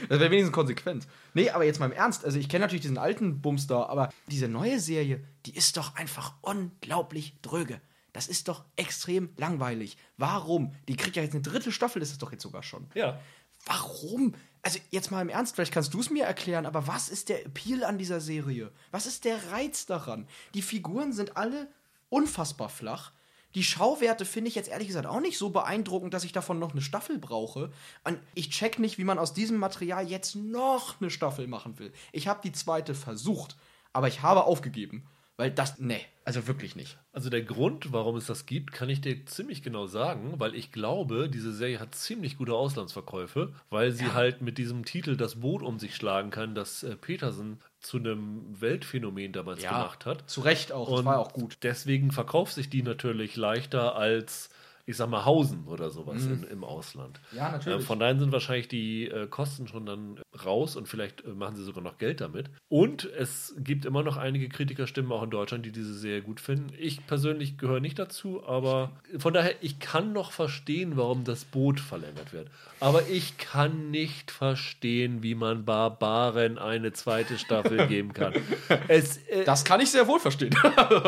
Das 0.09 0.19
wäre 0.19 0.31
wenigstens 0.31 0.53
konsequent. 0.53 1.07
Nee, 1.33 1.49
aber 1.51 1.63
jetzt 1.63 1.79
mal 1.79 1.85
im 1.85 1.91
Ernst. 1.91 2.25
Also, 2.25 2.39
ich 2.39 2.49
kenne 2.49 2.65
natürlich 2.65 2.81
diesen 2.81 2.97
alten 2.97 3.41
Bums 3.41 3.67
da, 3.67 3.83
aber 3.85 4.09
diese 4.29 4.47
neue 4.47 4.79
Serie, 4.79 5.23
die 5.45 5.55
ist 5.55 5.77
doch 5.77 5.95
einfach 5.95 6.33
unglaublich 6.41 7.35
dröge. 7.41 7.79
Das 8.11 8.27
ist 8.27 8.47
doch 8.47 8.65
extrem 8.75 9.29
langweilig. 9.37 9.95
Warum? 10.17 10.73
Die 10.87 10.95
kriegt 10.97 11.15
ja 11.15 11.21
jetzt 11.23 11.33
eine 11.33 11.43
dritte 11.43 11.71
Staffel, 11.71 12.01
ist 12.01 12.11
es 12.11 12.17
doch 12.17 12.31
jetzt 12.31 12.41
sogar 12.43 12.63
schon. 12.63 12.87
Ja. 12.95 13.19
Warum? 13.65 14.33
Also, 14.61 14.79
jetzt 14.89 15.11
mal 15.11 15.21
im 15.21 15.29
Ernst, 15.29 15.55
vielleicht 15.55 15.73
kannst 15.73 15.93
du 15.93 15.99
es 15.99 16.09
mir 16.09 16.25
erklären, 16.25 16.65
aber 16.65 16.87
was 16.87 17.07
ist 17.07 17.29
der 17.29 17.45
Appeal 17.45 17.83
an 17.83 17.97
dieser 17.97 18.19
Serie? 18.19 18.71
Was 18.91 19.05
ist 19.05 19.23
der 19.25 19.51
Reiz 19.51 19.85
daran? 19.85 20.27
Die 20.53 20.63
Figuren 20.63 21.13
sind 21.13 21.37
alle 21.37 21.69
unfassbar 22.09 22.69
flach. 22.69 23.11
Die 23.55 23.63
Schauwerte 23.63 24.25
finde 24.25 24.49
ich 24.49 24.55
jetzt 24.55 24.69
ehrlich 24.69 24.87
gesagt 24.87 25.07
auch 25.07 25.19
nicht 25.19 25.37
so 25.37 25.49
beeindruckend, 25.49 26.13
dass 26.13 26.23
ich 26.23 26.31
davon 26.31 26.59
noch 26.59 26.73
eine 26.73 26.81
Staffel 26.81 27.17
brauche. 27.17 27.71
Und 28.03 28.19
ich 28.35 28.49
check 28.49 28.77
nicht, 28.77 28.97
wie 28.97 29.03
man 29.03 29.19
aus 29.19 29.33
diesem 29.33 29.57
Material 29.57 30.07
jetzt 30.07 30.35
noch 30.35 31.01
eine 31.01 31.09
Staffel 31.09 31.47
machen 31.47 31.79
will. 31.79 31.91
Ich 32.11 32.27
habe 32.27 32.41
die 32.43 32.51
zweite 32.51 32.93
versucht, 32.93 33.55
aber 33.93 34.07
ich 34.07 34.21
habe 34.21 34.43
aufgegeben. 34.43 35.07
Weil 35.37 35.51
das, 35.51 35.77
nee, 35.77 36.03
also 36.25 36.47
wirklich 36.47 36.75
nicht. 36.75 36.97
Also 37.13 37.29
der 37.29 37.43
Grund, 37.43 37.93
warum 37.93 38.15
es 38.15 38.25
das 38.25 38.47
gibt, 38.47 38.71
kann 38.73 38.89
ich 38.89 39.01
dir 39.01 39.23
ziemlich 39.27 39.61
genau 39.61 39.85
sagen, 39.85 40.33
weil 40.39 40.55
ich 40.55 40.71
glaube, 40.71 41.29
diese 41.29 41.53
Serie 41.53 41.79
hat 41.79 41.93
ziemlich 41.93 42.37
gute 42.37 42.53
Auslandsverkäufe, 42.53 43.53
weil 43.69 43.91
sie 43.91 44.13
halt 44.13 44.41
mit 44.41 44.57
diesem 44.57 44.83
Titel 44.83 45.15
das 45.15 45.41
Boot 45.41 45.61
um 45.61 45.77
sich 45.77 45.95
schlagen 45.95 46.31
kann, 46.31 46.55
das 46.55 46.81
äh, 46.81 46.95
Peterson 46.95 47.59
zu 47.87 47.97
einem 47.97 48.43
Weltphänomen 48.61 49.31
damals 49.31 49.63
gemacht 49.69 50.05
hat. 50.05 50.29
Zu 50.29 50.41
Recht 50.41 50.71
auch, 50.71 50.89
das 50.89 50.99
Und 50.99 51.05
war 51.05 51.19
auch 51.19 51.33
gut. 51.33 51.57
Deswegen 51.63 52.11
verkauft 52.11 52.53
sich 52.53 52.69
die 52.69 52.83
natürlich 52.83 53.35
leichter 53.37 53.95
als, 53.95 54.49
ich 54.85 54.97
sag 54.97 55.09
mal, 55.09 55.23
Hausen 55.25 55.65
oder 55.67 55.89
sowas 55.89 56.23
Mhm. 56.25 56.33
in, 56.33 56.43
im 56.43 56.63
Ausland. 56.63 57.19
Ja, 57.31 57.49
natürlich. 57.51 57.79
Äh, 57.79 57.81
von 57.81 57.99
daher 57.99 58.19
sind 58.19 58.31
wahrscheinlich 58.31 58.67
die 58.67 59.05
äh, 59.09 59.27
Kosten 59.27 59.67
schon 59.67 59.85
dann 59.85 60.19
raus 60.45 60.75
und 60.75 60.87
vielleicht 60.87 61.25
äh, 61.25 61.29
machen 61.29 61.55
sie 61.55 61.63
sogar 61.63 61.83
noch 61.83 61.97
Geld 61.97 62.21
damit. 62.21 62.49
Und 62.69 63.05
es 63.05 63.55
gibt 63.57 63.85
immer 63.85 64.03
noch 64.03 64.17
einige 64.17 64.49
Kritikerstimmen 64.49 65.11
auch 65.11 65.23
in 65.23 65.29
Deutschland, 65.29 65.65
die 65.65 65.71
diese 65.71 65.93
Serie 65.93 66.21
gut 66.21 66.39
finden. 66.39 66.73
Ich 66.77 67.05
persönlich 67.07 67.57
gehöre 67.57 67.79
nicht 67.79 67.99
dazu, 67.99 68.43
aber 68.45 68.91
von 69.17 69.33
daher, 69.33 69.55
ich 69.61 69.79
kann 69.79 70.13
noch 70.13 70.31
verstehen, 70.31 70.97
warum 70.97 71.23
das 71.23 71.45
Boot 71.45 71.79
verlängert 71.79 72.33
wird. 72.33 72.49
Aber 72.79 73.07
ich 73.07 73.37
kann 73.37 73.89
nicht 73.89 74.31
verstehen, 74.31 75.23
wie 75.23 75.35
man 75.35 75.65
Barbaren 75.65 76.57
eine 76.57 76.93
zweite 76.93 77.37
Staffel 77.37 77.87
geben 77.87 78.13
kann. 78.13 78.33
Es, 78.87 79.17
äh, 79.27 79.43
Das 79.45 79.65
kann 79.65 79.79
ich 79.81 79.91
sehr 79.91 80.07
wohl 80.07 80.19
verstehen. 80.19 80.55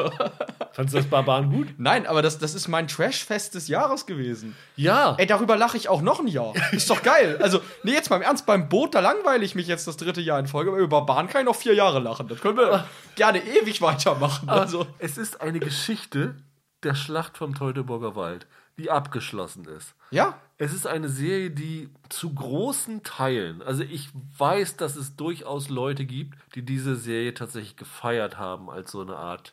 fandst 0.71 0.93
du 0.93 0.97
das 0.97 1.07
Barbaren 1.07 1.51
gut? 1.51 1.67
Nein, 1.77 2.07
aber 2.07 2.21
das, 2.21 2.39
das 2.39 2.55
ist 2.55 2.67
mein 2.67 2.87
Trashfest 2.87 3.53
des 3.55 3.67
Jahres 3.67 4.05
gewesen. 4.05 4.55
Ja. 4.75 5.15
Ey, 5.17 5.27
darüber 5.27 5.57
lache 5.57 5.75
ich 5.77 5.89
auch 5.89 6.01
noch 6.01 6.19
ein 6.19 6.27
Jahr. 6.27 6.53
Ist 6.71 6.89
doch 6.89 7.03
geil. 7.03 7.37
Also, 7.41 7.59
nee, 7.83 7.91
jetzt 7.91 8.09
mal 8.09 8.15
im 8.15 8.21
Ernst, 8.21 8.45
beim 8.45 8.69
Boot, 8.69 8.95
da 8.95 8.99
langweile 9.19 9.45
ich 9.45 9.55
mich 9.55 9.67
jetzt 9.67 9.87
das 9.87 9.97
dritte 9.97 10.21
Jahr 10.21 10.39
in 10.39 10.47
Folge, 10.47 10.71
aber 10.71 10.79
über 10.79 11.05
Bahn 11.05 11.27
kann 11.27 11.41
ich 11.41 11.45
noch 11.45 11.55
vier 11.55 11.73
Jahre 11.73 11.99
lachen. 11.99 12.27
Das 12.27 12.39
können 12.39 12.57
wir 12.57 12.87
gerne 13.15 13.41
ewig 13.43 13.81
weitermachen. 13.81 14.49
Also, 14.49 14.87
es 14.97 15.17
ist 15.17 15.41
eine 15.41 15.59
Geschichte 15.59 16.35
der 16.83 16.95
Schlacht 16.95 17.37
vom 17.37 17.53
Teutoburger 17.55 18.15
Wald, 18.15 18.47
die 18.77 18.89
abgeschlossen 18.89 19.65
ist. 19.65 19.93
ja, 20.11 20.39
Es 20.57 20.73
ist 20.73 20.87
eine 20.87 21.09
Serie, 21.09 21.51
die 21.51 21.89
zu 22.09 22.33
großen 22.33 23.03
Teilen, 23.03 23.61
also 23.61 23.83
ich 23.83 24.09
weiß, 24.37 24.77
dass 24.77 24.95
es 24.95 25.15
durchaus 25.15 25.69
Leute 25.69 26.05
gibt, 26.05 26.37
die 26.55 26.63
diese 26.63 26.95
Serie 26.95 27.33
tatsächlich 27.33 27.75
gefeiert 27.75 28.37
haben 28.37 28.69
als 28.69 28.91
so 28.91 29.01
eine 29.01 29.17
Art 29.17 29.51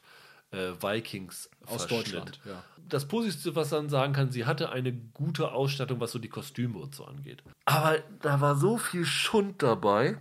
äh, 0.53 0.73
Vikings 0.81 1.51
Aus 1.67 1.87
Deutschland, 1.87 2.41
ja. 2.45 2.63
Das 2.89 3.07
Positivste, 3.09 3.57
was 3.57 3.71
man 3.71 3.89
sagen 3.89 4.13
kann, 4.13 4.31
sie 4.31 4.45
hatte 4.45 4.71
eine 4.71 4.93
gute 4.93 5.53
Ausstattung, 5.53 6.01
was 6.01 6.13
so 6.13 6.19
die 6.19 6.29
Kostüme 6.29 6.79
und 6.79 6.95
so 6.95 7.05
angeht. 7.05 7.43
Aber 7.65 7.99
da 8.23 8.41
war 8.41 8.57
so 8.57 8.79
viel 8.79 9.05
Schund 9.05 9.63
dabei. 9.63 10.19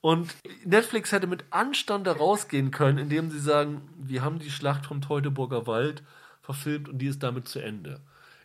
Und 0.00 0.34
Netflix 0.64 1.12
hätte 1.12 1.26
mit 1.26 1.44
Anstand 1.50 2.06
da 2.06 2.12
rausgehen 2.12 2.70
können, 2.70 2.98
indem 2.98 3.30
sie 3.30 3.40
sagen, 3.40 3.82
wir 3.98 4.22
haben 4.22 4.38
die 4.38 4.50
Schlacht 4.50 4.86
vom 4.86 5.02
Teutoburger 5.02 5.66
Wald 5.66 6.02
verfilmt 6.40 6.88
und 6.88 6.98
die 6.98 7.06
ist 7.06 7.22
damit 7.22 7.48
zu 7.48 7.58
Ende. 7.58 8.00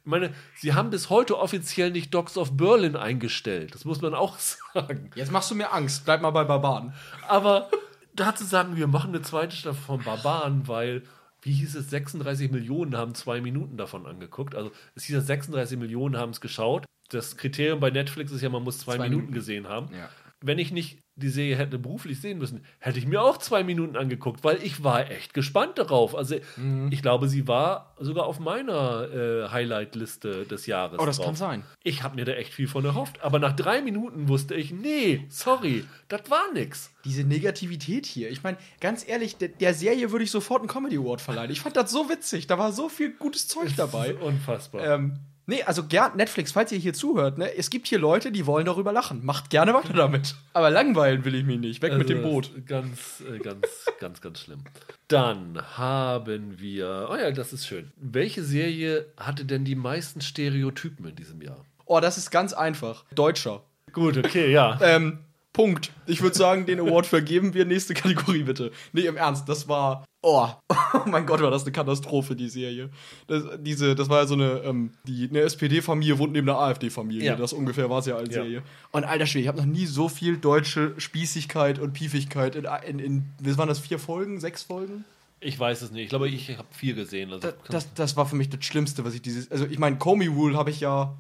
Ich 0.06 0.12
meine, 0.12 0.34
sie 0.56 0.74
haben 0.76 0.92
bis 0.92 1.10
heute 1.10 1.40
offiziell 1.40 1.90
nicht 1.90 2.14
Dogs 2.14 2.38
of 2.38 2.56
Berlin 2.56 2.96
eingestellt. 2.96 3.74
Das 3.74 3.86
muss 3.86 4.02
man 4.02 4.14
auch 4.14 4.38
sagen. 4.74 5.10
jetzt 5.16 5.32
machst 5.32 5.50
du 5.50 5.56
mir 5.56 5.74
Angst. 5.74 6.06
Bleib 6.06 6.22
mal 6.22 6.32
bei 6.32 6.44
Barbaren. 6.44 6.94
Aber 7.28 7.70
da 8.14 8.36
zu 8.36 8.46
sagen, 8.46 8.76
wir 8.76 8.88
machen 8.88 9.16
eine 9.16 9.24
zweite 9.24 9.56
Staffel 9.56 9.82
von 9.82 10.04
Barbaren, 10.04 10.68
weil, 10.68 11.04
wie 11.46 11.54
hieß 11.54 11.76
es, 11.76 11.92
36 11.92 12.52
Millionen 12.52 12.98
haben 12.98 13.14
zwei 13.14 13.40
Minuten 13.40 13.78
davon 13.78 14.08
angeguckt. 14.08 14.56
Also 14.56 14.72
es 14.96 15.04
hieß 15.04 15.16
ja, 15.16 15.22
36 15.22 15.78
Millionen 15.78 16.18
haben 16.18 16.32
es 16.32 16.42
geschaut. 16.42 16.86
Das 17.10 17.38
Kriterium 17.38 17.80
bei 17.80 17.92
Netflix 17.92 18.32
ist 18.32 18.42
ja, 18.42 18.50
man 18.50 18.64
muss 18.64 18.80
zwei, 18.80 18.96
Zwei 18.96 19.04
Minuten 19.04 19.26
Minuten. 19.28 19.34
gesehen 19.36 19.68
haben. 19.70 19.94
Ja. 19.94 20.10
Wenn 20.42 20.58
ich 20.58 20.72
nicht 20.72 21.00
die 21.18 21.30
Serie 21.30 21.56
hätte 21.56 21.80
beruflich 21.80 22.20
sehen 22.20 22.38
müssen, 22.40 22.66
hätte 22.80 23.00
ich 23.00 23.08
mir 23.08 23.22
auch 23.22 23.38
zwei 23.38 23.64
Minuten 23.64 23.96
angeguckt, 23.96 24.44
weil 24.44 24.62
ich 24.62 24.84
war 24.84 25.10
echt 25.10 25.34
gespannt 25.34 25.78
darauf. 25.78 26.14
Also 26.16 26.36
Mhm. 26.58 26.90
ich 26.92 27.02
glaube, 27.02 27.30
sie 27.30 27.48
war 27.48 27.94
sogar 28.00 28.26
auf 28.26 28.40
meiner 28.40 29.10
äh, 29.14 29.48
Highlight-Liste 29.50 30.46
des 30.46 30.66
Jahres. 30.66 31.00
Oh, 31.00 31.06
das 31.06 31.18
drauf. 31.18 31.28
kann 31.28 31.36
sein. 31.36 31.64
Ich 31.84 32.04
habe 32.04 32.16
mir 32.16 32.26
da 32.26 32.34
echt 32.34 32.54
viel 32.54 32.68
von 32.68 32.84
erhofft, 32.84 33.22
aber 33.24 33.40
nach 33.40 33.54
drei 33.56 33.82
Minuten 33.82 34.28
wusste 34.28 34.56
ich, 34.56 34.72
nee, 34.72 35.26
sorry, 35.30 35.86
das 36.10 36.30
war 36.30 36.52
nix. 36.54 36.92
Diese 37.06 37.24
Negativität 37.24 38.06
hier. 38.06 38.30
Ich 38.30 38.44
meine, 38.44 38.58
ganz 38.82 39.08
ehrlich, 39.08 39.38
der, 39.38 39.50
der 39.50 39.74
Serie 39.74 40.12
würde 40.12 40.24
ich 40.26 40.32
sofort 40.32 40.62
einen 40.62 40.68
Comedy 40.70 40.98
Award 40.98 41.22
verleihen. 41.22 41.52
Ich 41.52 41.62
fand 41.62 41.78
das 41.78 41.92
so 41.92 42.10
witzig. 42.10 42.48
Da 42.48 42.58
war 42.58 42.72
so 42.74 42.90
viel 42.90 43.12
gutes 43.14 43.48
Zeug 43.48 43.70
dabei. 43.78 44.10
Das 44.10 44.18
ist 44.18 44.22
unfassbar. 44.24 44.86
Ähm, 44.86 45.20
nee, 45.46 45.64
also 45.64 45.84
gern, 45.86 46.16
Netflix, 46.16 46.52
falls 46.52 46.72
ihr 46.72 46.78
hier 46.80 46.94
zuhört, 46.94 47.38
ne, 47.38 47.56
es 47.56 47.70
gibt 47.70 47.88
hier 47.88 48.00
Leute, 48.00 48.32
die 48.32 48.46
wollen 48.46 48.66
darüber 48.66 48.92
lachen. 48.92 49.26
Macht 49.26 49.50
gerne 49.50 49.74
weiter 49.74 49.94
damit. 49.96 50.36
Aber 50.54 50.70
langweilen 50.70 51.26
will 51.26 51.36
ich 51.36 51.46
mich 51.46 51.60
nicht. 51.60 51.82
Weg 51.82 51.98
mit 51.98 52.10
dem 52.10 52.20
Also, 52.20 52.30
Boot. 52.30 52.52
Ganz, 52.66 53.24
äh, 53.30 53.40
ganz, 53.40 53.68
ganz, 54.00 54.22
ganz 54.22 54.40
schlimm. 54.40 54.64
Dann 55.08 55.62
haben 55.78 56.60
wir, 56.60 57.10
oh 57.12 57.16
ja, 57.16 57.32
das 57.32 57.54
ist 57.54 57.68
schön. 57.68 57.92
Welche 57.98 58.44
Serie 58.44 59.06
hatte 59.18 59.46
denn 59.46 59.66
die 59.66 59.76
meisten 59.76 60.22
Stereotypen 60.22 61.06
in 61.08 61.16
diesem 61.16 61.42
Jahr? 61.42 61.64
Oh, 61.86 62.00
das 62.00 62.18
ist 62.18 62.32
ganz 62.32 62.54
einfach. 62.54 63.06
Deutscher. 63.14 63.64
Gut, 63.94 64.18
okay, 64.18 64.52
ja. 64.52 64.80
Ähm, 64.82 65.20
Punkt. 65.54 65.92
Ich 66.06 66.22
würde 66.22 66.36
sagen, 66.36 66.66
den 66.66 66.82
Award 66.82 67.06
vergeben 67.06 67.54
wir. 67.54 67.64
Nächste 67.64 67.94
Kategorie 67.94 68.44
bitte. 68.44 68.72
Nee, 68.92 69.06
im 69.06 69.16
Ernst, 69.16 69.48
das 69.48 69.70
war. 69.70 70.04
Oh, 70.28 70.48
oh 70.94 71.02
mein 71.06 71.24
Gott, 71.28 71.40
war 71.42 71.52
das 71.52 71.62
eine 71.62 71.72
Katastrophe, 71.72 72.36
die 72.36 72.50
Serie. 72.50 72.90
Das, 73.28 73.44
diese, 73.60 73.94
das 73.94 74.10
war 74.10 74.22
ja 74.22 74.26
so 74.26 74.34
eine, 74.34 74.62
ähm, 74.66 74.90
die, 75.04 75.30
eine 75.30 75.42
SPD-Familie 75.42 76.18
wohnt 76.18 76.34
neben 76.34 76.50
einer 76.50 76.58
AfD-Familie. 76.58 77.26
Ja. 77.26 77.36
Das 77.36 77.54
ungefähr 77.54 77.92
war 77.92 78.00
es 78.00 78.08
ja 78.08 78.16
als 78.16 78.30
Ja. 78.34 78.42
Serie. 78.42 78.64
Und 78.92 79.04
alter 79.04 79.28
Schwede, 79.28 79.44
ich 79.44 79.48
habe 79.50 79.60
noch 79.60 79.68
nie 79.68 79.86
so 79.86 80.10
viel 80.10 80.38
deutsche 80.38 80.96
Spießigkeit 80.98 81.78
und 81.78 81.94
Piefigkeit 81.94 82.56
in, 82.56 82.66
in, 82.88 83.00
in 83.00 83.26
was 83.40 83.60
waren 83.60 83.68
das, 83.68 83.78
vier 83.78 84.00
Folgen, 84.00 84.40
sechs 84.40 84.64
Folgen? 84.64 85.06
Ich 85.42 85.60
weiß 85.60 85.84
es 85.84 85.92
nicht. 85.92 86.06
Ich 86.06 86.10
glaube, 86.10 86.28
ich 86.28 86.58
habe 86.58 86.68
viel 86.72 86.96
gesehen. 86.96 87.32
Also, 87.32 87.50
Das, 87.50 87.56
das, 87.70 87.94
das 87.94 88.18
war 88.18 88.26
für 88.26 88.36
mich 88.36 88.50
das 88.50 88.66
Schlimmste, 88.66 89.06
was 89.06 89.14
ich 89.14 89.22
dieses. 89.22 89.52
Also, 89.52 89.68
ich 89.68 89.78
meine, 89.78 89.98
Comey 89.98 90.26
Rule 90.26 90.58
habe 90.58 90.72
ich 90.72 90.80
ja 90.80 91.14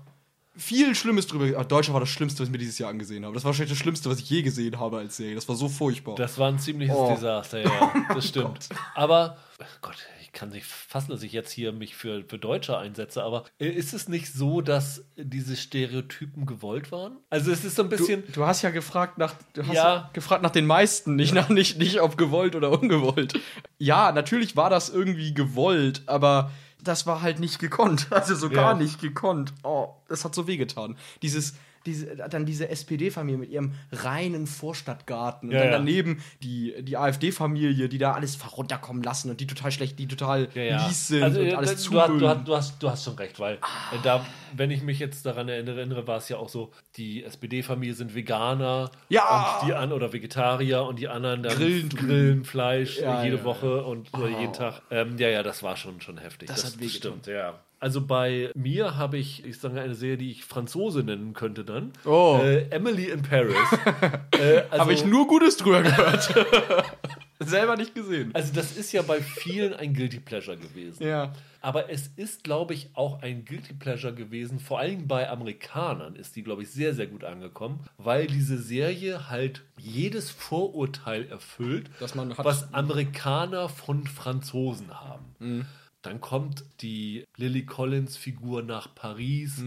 viel 0.57 0.95
Schlimmes 0.95 1.27
drüber. 1.27 1.57
Ah, 1.59 1.63
Deutscher 1.63 1.93
war 1.93 1.99
das 1.99 2.09
Schlimmste, 2.09 2.39
was 2.41 2.47
ich 2.47 2.51
mir 2.51 2.57
dieses 2.57 2.79
Jahr 2.79 2.89
angesehen 2.89 3.23
habe. 3.25 3.33
Das 3.33 3.43
war 3.43 3.49
wahrscheinlich 3.49 3.71
das 3.71 3.79
Schlimmste, 3.79 4.09
was 4.09 4.19
ich 4.19 4.29
je 4.29 4.41
gesehen 4.41 4.79
habe 4.79 4.97
als 4.99 5.17
Serie. 5.17 5.35
Das 5.35 5.47
war 5.49 5.55
so 5.55 5.67
furchtbar. 5.69 6.15
Das 6.15 6.37
war 6.37 6.49
ein 6.49 6.59
ziemliches 6.59 6.95
Oh. 6.95 7.11
Desaster, 7.13 7.63
ja, 7.63 7.93
das 8.13 8.27
stimmt. 8.29 8.69
Aber, 8.93 9.37
Gott, 9.81 9.95
ich 10.21 10.31
kann 10.31 10.49
nicht 10.49 10.65
fassen, 10.65 11.11
dass 11.11 11.23
ich 11.23 11.31
jetzt 11.31 11.51
hier 11.51 11.71
mich 11.71 11.95
für, 11.95 12.23
für 12.27 12.37
Deutsche 12.37 12.77
einsetze, 12.77 13.23
aber 13.23 13.45
äh, 13.59 13.67
ist 13.69 13.93
es 13.93 14.09
nicht 14.09 14.31
so, 14.33 14.59
dass 14.61 15.05
diese 15.15 15.55
Stereotypen 15.55 16.45
gewollt 16.45 16.91
waren? 16.91 17.17
Also 17.29 17.51
es 17.51 17.63
ist 17.63 17.75
so 17.77 17.83
ein 17.83 17.89
du, 17.89 17.95
bisschen, 17.97 18.23
du 18.33 18.45
hast 18.45 18.61
ja 18.61 18.69
gefragt 18.69 19.17
nach, 19.17 19.33
du 19.53 19.61
hast 19.65 19.73
Ja. 19.75 19.95
ja. 19.95 20.09
gefragt 20.13 20.43
nach 20.43 20.51
den 20.51 20.65
meisten, 20.65 21.15
nicht 21.15 21.33
nach 21.33 21.47
nicht, 21.49 21.77
nicht 21.77 22.01
ob 22.01 22.17
gewollt 22.17 22.55
oder 22.55 22.69
ungewollt. 22.71 23.39
Ja, 23.77 24.11
natürlich 24.11 24.55
war 24.57 24.69
das 24.69 24.89
irgendwie 24.89 25.33
gewollt, 25.33 26.03
aber 26.05 26.51
das 26.87 27.05
war 27.07 27.21
halt 27.21 27.39
nicht 27.39 27.59
gekonnt. 27.59 28.07
Also 28.11 28.35
so 28.35 28.47
Ja. 28.47 28.53
gar 28.53 28.73
nicht 28.75 29.01
gekonnt. 29.01 29.53
Oh, 29.63 29.89
das 30.07 30.23
hat 30.25 30.33
so 30.35 30.47
wehgetan. 30.47 30.95
Dieses, 31.21 31.55
diese, 31.85 32.15
dann 32.15 32.45
diese 32.45 32.69
SPD-Familie 32.69 33.37
mit 33.39 33.49
ihrem 33.49 33.73
reinen 33.91 34.47
Vorstadtgarten 34.47 35.49
und 35.49 35.55
Ja, 35.55 35.61
dann 35.61 35.71
ja. 35.71 35.77
daneben 35.77 36.21
die, 36.43 36.73
die 36.81 36.97
AfD-Familie, 36.97 37.89
die 37.89 37.97
da 37.97 38.13
alles 38.13 38.37
runterkommen 38.57 39.03
lassen 39.03 39.29
und 39.29 39.39
die 39.39 39.47
total 39.47 39.71
schlecht, 39.71 39.97
die 39.99 40.07
total 40.07 40.47
ja, 40.53 40.85
mies 40.87 41.07
sind 41.07 41.23
Also, 41.23 41.39
und 41.39 41.47
äh, 41.47 41.53
alles 41.53 41.83
du, 41.85 41.99
hast, 42.01 42.09
du, 42.09 42.27
hast, 42.27 42.47
du, 42.47 42.55
hast, 42.55 42.83
du 42.83 42.89
hast 42.89 43.03
schon 43.05 43.15
recht, 43.15 43.39
weil 43.39 43.55
äh, 43.55 43.57
da, 44.03 44.25
wenn 44.55 44.71
ich 44.71 44.81
mich 44.81 44.99
jetzt 44.99 45.25
daran 45.25 45.47
erinnere, 45.49 46.07
war 46.07 46.17
es 46.17 46.29
ja 46.29 46.37
auch 46.37 46.49
so, 46.49 46.71
die 46.97 47.23
SPD-Familie 47.23 47.93
sind 47.93 48.15
Veganer 48.15 48.91
Ja. 49.09 49.59
und 49.61 49.67
die 49.67 49.73
an 49.73 49.91
oder 49.91 50.13
Vegetarier 50.13 50.83
und 50.83 50.99
die 50.99 51.07
anderen 51.07 51.43
dann 51.43 51.55
Grillen 51.55 51.89
grillen 51.89 52.45
Fleisch 52.45 52.97
jede 52.97 53.43
Woche 53.43 53.83
und 53.83 54.13
oder 54.13 54.27
jeden 54.27 54.53
Tag. 54.53 54.81
Ähm, 54.91 55.17
ja, 55.17 55.29
ja, 55.29 55.43
das 55.43 55.63
war 55.63 55.77
schon, 55.77 56.01
schon 56.01 56.17
heftig. 56.17 56.47
Das 56.47 56.65
hat 56.65 56.79
wehgetan. 56.79 56.89
stimmt, 57.21 57.27
ja. 57.27 57.59
Also 57.85 58.01
bei 58.01 58.49
mir 58.55 58.97
habe 58.97 59.19
ich, 59.19 59.45
ich 59.45 59.59
sage 59.59 59.79
eine 59.79 59.93
Serie, 59.93 60.17
die 60.17 60.31
ich 60.31 60.43
Franzose 60.43 61.03
nennen 61.03 61.33
könnte 61.33 61.63
dann. 61.63 61.93
Oh. 62.03 62.39
Äh, 62.41 62.67
Emily 62.71 63.11
in 63.11 63.21
Paris. 63.21 63.55
äh, 64.39 64.63
also, 64.71 64.79
Habe 64.79 64.93
ich 64.93 65.05
nur 65.05 65.27
Gutes 65.27 65.57
drüber 65.57 65.83
gehört. 65.83 66.33
Selber 67.39 67.77
nicht 67.77 67.93
gesehen. 67.93 68.31
Also 68.33 68.51
das 68.55 68.75
ist 68.75 68.91
ja 68.91 69.03
bei 69.03 69.21
vielen 69.21 69.75
ein 69.75 69.93
Guilty 69.93 70.19
Pleasure 70.19 70.57
gewesen. 70.57 71.03
Ja. 71.03 71.33
Aber 71.61 71.91
es 71.91 72.07
ist, 72.15 72.43
glaube 72.43 72.73
ich, 72.73 72.89
auch 72.95 73.21
ein 73.21 73.45
Guilty 73.45 73.73
Pleasure 73.73 74.15
gewesen. 74.15 74.59
Vor 74.59 74.79
allem 74.79 75.07
bei 75.07 75.29
Amerikanern 75.29 76.15
ist 76.15 76.35
die, 76.35 76.41
glaube 76.41 76.63
ich, 76.63 76.71
sehr, 76.71 76.95
sehr 76.95 77.05
gut 77.05 77.23
angekommen, 77.23 77.81
weil 77.99 78.25
diese 78.25 78.57
Serie 78.57 79.29
halt 79.29 79.61
jedes 79.77 80.31
Vorurteil 80.31 81.27
erfüllt, 81.27 81.91
was 81.99 82.73
Amerikaner 82.73 83.69
von 83.69 84.07
Franzosen 84.07 84.89
haben. 84.91 85.67
Dann 86.05 86.21
kommt 86.21 86.63
die 86.81 87.25
Lily 87.35 87.65
Collins 87.65 88.15
Figur 88.15 88.61
nach 88.61 88.93
Paris 88.93 89.63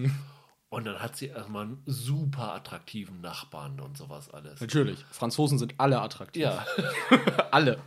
und 0.70 0.86
dann 0.86 1.00
hat 1.00 1.16
sie 1.16 1.26
erstmal 1.26 1.64
einen 1.64 1.82
super 1.86 2.54
attraktiven 2.54 3.20
Nachbarn 3.20 3.80
und 3.80 3.98
sowas 3.98 4.30
alles. 4.30 4.60
Natürlich. 4.60 5.04
Franzosen 5.10 5.58
sind 5.58 5.74
alle 5.78 6.00
attraktiv. 6.00 6.42
Ja. 6.42 6.64
Alle. 7.50 7.78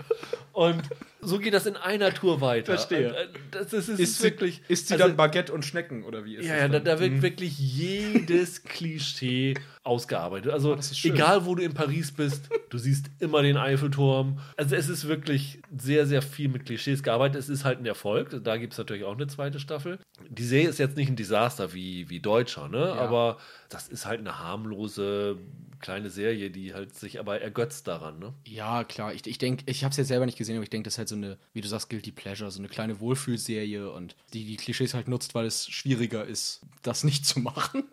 Und 0.52 0.90
so 1.22 1.40
geht 1.40 1.54
das 1.54 1.66
in 1.66 1.76
einer 1.76 2.14
Tour 2.14 2.42
weiter. 2.42 2.74
Verstehe. 2.74 3.16
Äh, 3.16 3.28
Das, 3.52 3.70
das 3.70 3.90
ist, 3.90 4.00
Ist 4.00 4.18
sie, 4.18 4.24
wirklich. 4.24 4.62
ist 4.68 4.88
sie 4.88 4.96
also, 4.96 5.08
dann 5.08 5.16
Baguette 5.18 5.54
und 5.54 5.66
Schnecken 5.66 6.04
oder 6.04 6.26
wie 6.26 6.36
ist 6.38 6.46
Ja, 6.46 6.54
das 6.54 6.62
ja, 6.62 6.68
da, 6.70 6.80
da 6.80 7.00
wird 7.00 7.22
wirklich 7.22 7.58
jedes 7.58 8.64
Klischee 8.64 9.54
ausgearbeitet. 9.84 10.52
Also, 10.52 10.80
schön. 10.82 11.14
egal 11.14 11.46
wo 11.46 11.56
du 11.56 11.64
in 11.64 11.74
Paris 11.74 12.12
bist, 12.12 12.50
du 12.70 12.78
siehst 12.78 13.08
immer 13.20 13.42
den 13.42 13.58
Eiffelturm. 13.58 14.40
Also, 14.58 14.76
es 14.76 14.90
ist 14.90 15.08
wirklich 15.08 15.60
sehr, 15.76 16.06
sehr 16.06 16.22
viel 16.22 16.50
mit 16.50 16.66
Klischees 16.66 17.04
gearbeitet. 17.04 17.40
Es 17.40 17.50
ist 17.50 17.66
halt 17.66 17.80
ein 17.80 17.86
Erfolg. 17.86 18.44
Da 18.44 18.58
gibt 18.58 18.74
es 18.74 18.80
natürlich 18.80 19.04
auch 19.04 19.16
eine 19.16 19.28
zweite 19.28 19.60
Staffel. 19.60 20.00
Die 20.30 20.44
Serie 20.44 20.70
ist 20.70 20.78
jetzt 20.80 20.98
nicht 20.98 21.10
ein 21.10 21.16
Desaster 21.16 21.74
wie, 21.74 22.10
wie 22.10 22.20
Deutscher, 22.20 22.68
ne? 22.68 22.94
Aber 22.94 23.38
das 23.70 23.88
ist 23.88 24.06
halt 24.06 24.20
eine 24.20 24.40
harmlose 24.40 25.38
kleine 25.82 26.10
Serie, 26.10 26.50
die 26.50 26.74
halt 26.74 26.96
sich 26.96 27.20
aber 27.20 27.42
ergötzt 27.42 27.88
daran, 27.88 28.20
ne? 28.20 28.34
Ja, 28.46 28.84
klar. 28.84 29.14
Ich, 29.14 29.26
ich 29.28 29.38
denke, 29.38 29.64
ich 29.68 29.84
habe 29.84 29.92
es 29.92 29.98
jetzt 29.98 30.08
selber 30.08 30.26
nicht 30.26 30.38
gesehen, 30.38 30.56
aber 30.56 30.64
ich 30.64 30.70
denke, 30.70 30.86
das 30.86 30.94
ist 30.94 30.98
halt 31.00 31.10
so 31.10 31.16
eine, 31.16 31.38
wie 31.54 31.62
du 31.62 31.68
sagst, 31.68 31.90
Guilty 31.90 32.12
Pleasure, 32.12 32.52
so 32.52 32.60
eine 32.60 32.70
kleine 32.70 33.00
Wohlfühlserie 33.00 33.92
und 33.92 34.16
die 34.34 34.46
die 34.46 34.58
Klischees 34.58 34.94
halt 34.94 35.08
nutzt, 35.08 35.36
weil 35.36 35.46
es 35.46 35.68
schwieriger 35.68 36.26
ist, 36.26 36.62
das 36.82 37.04
nicht 37.04 37.26
zu 37.26 37.40
machen. 37.40 37.84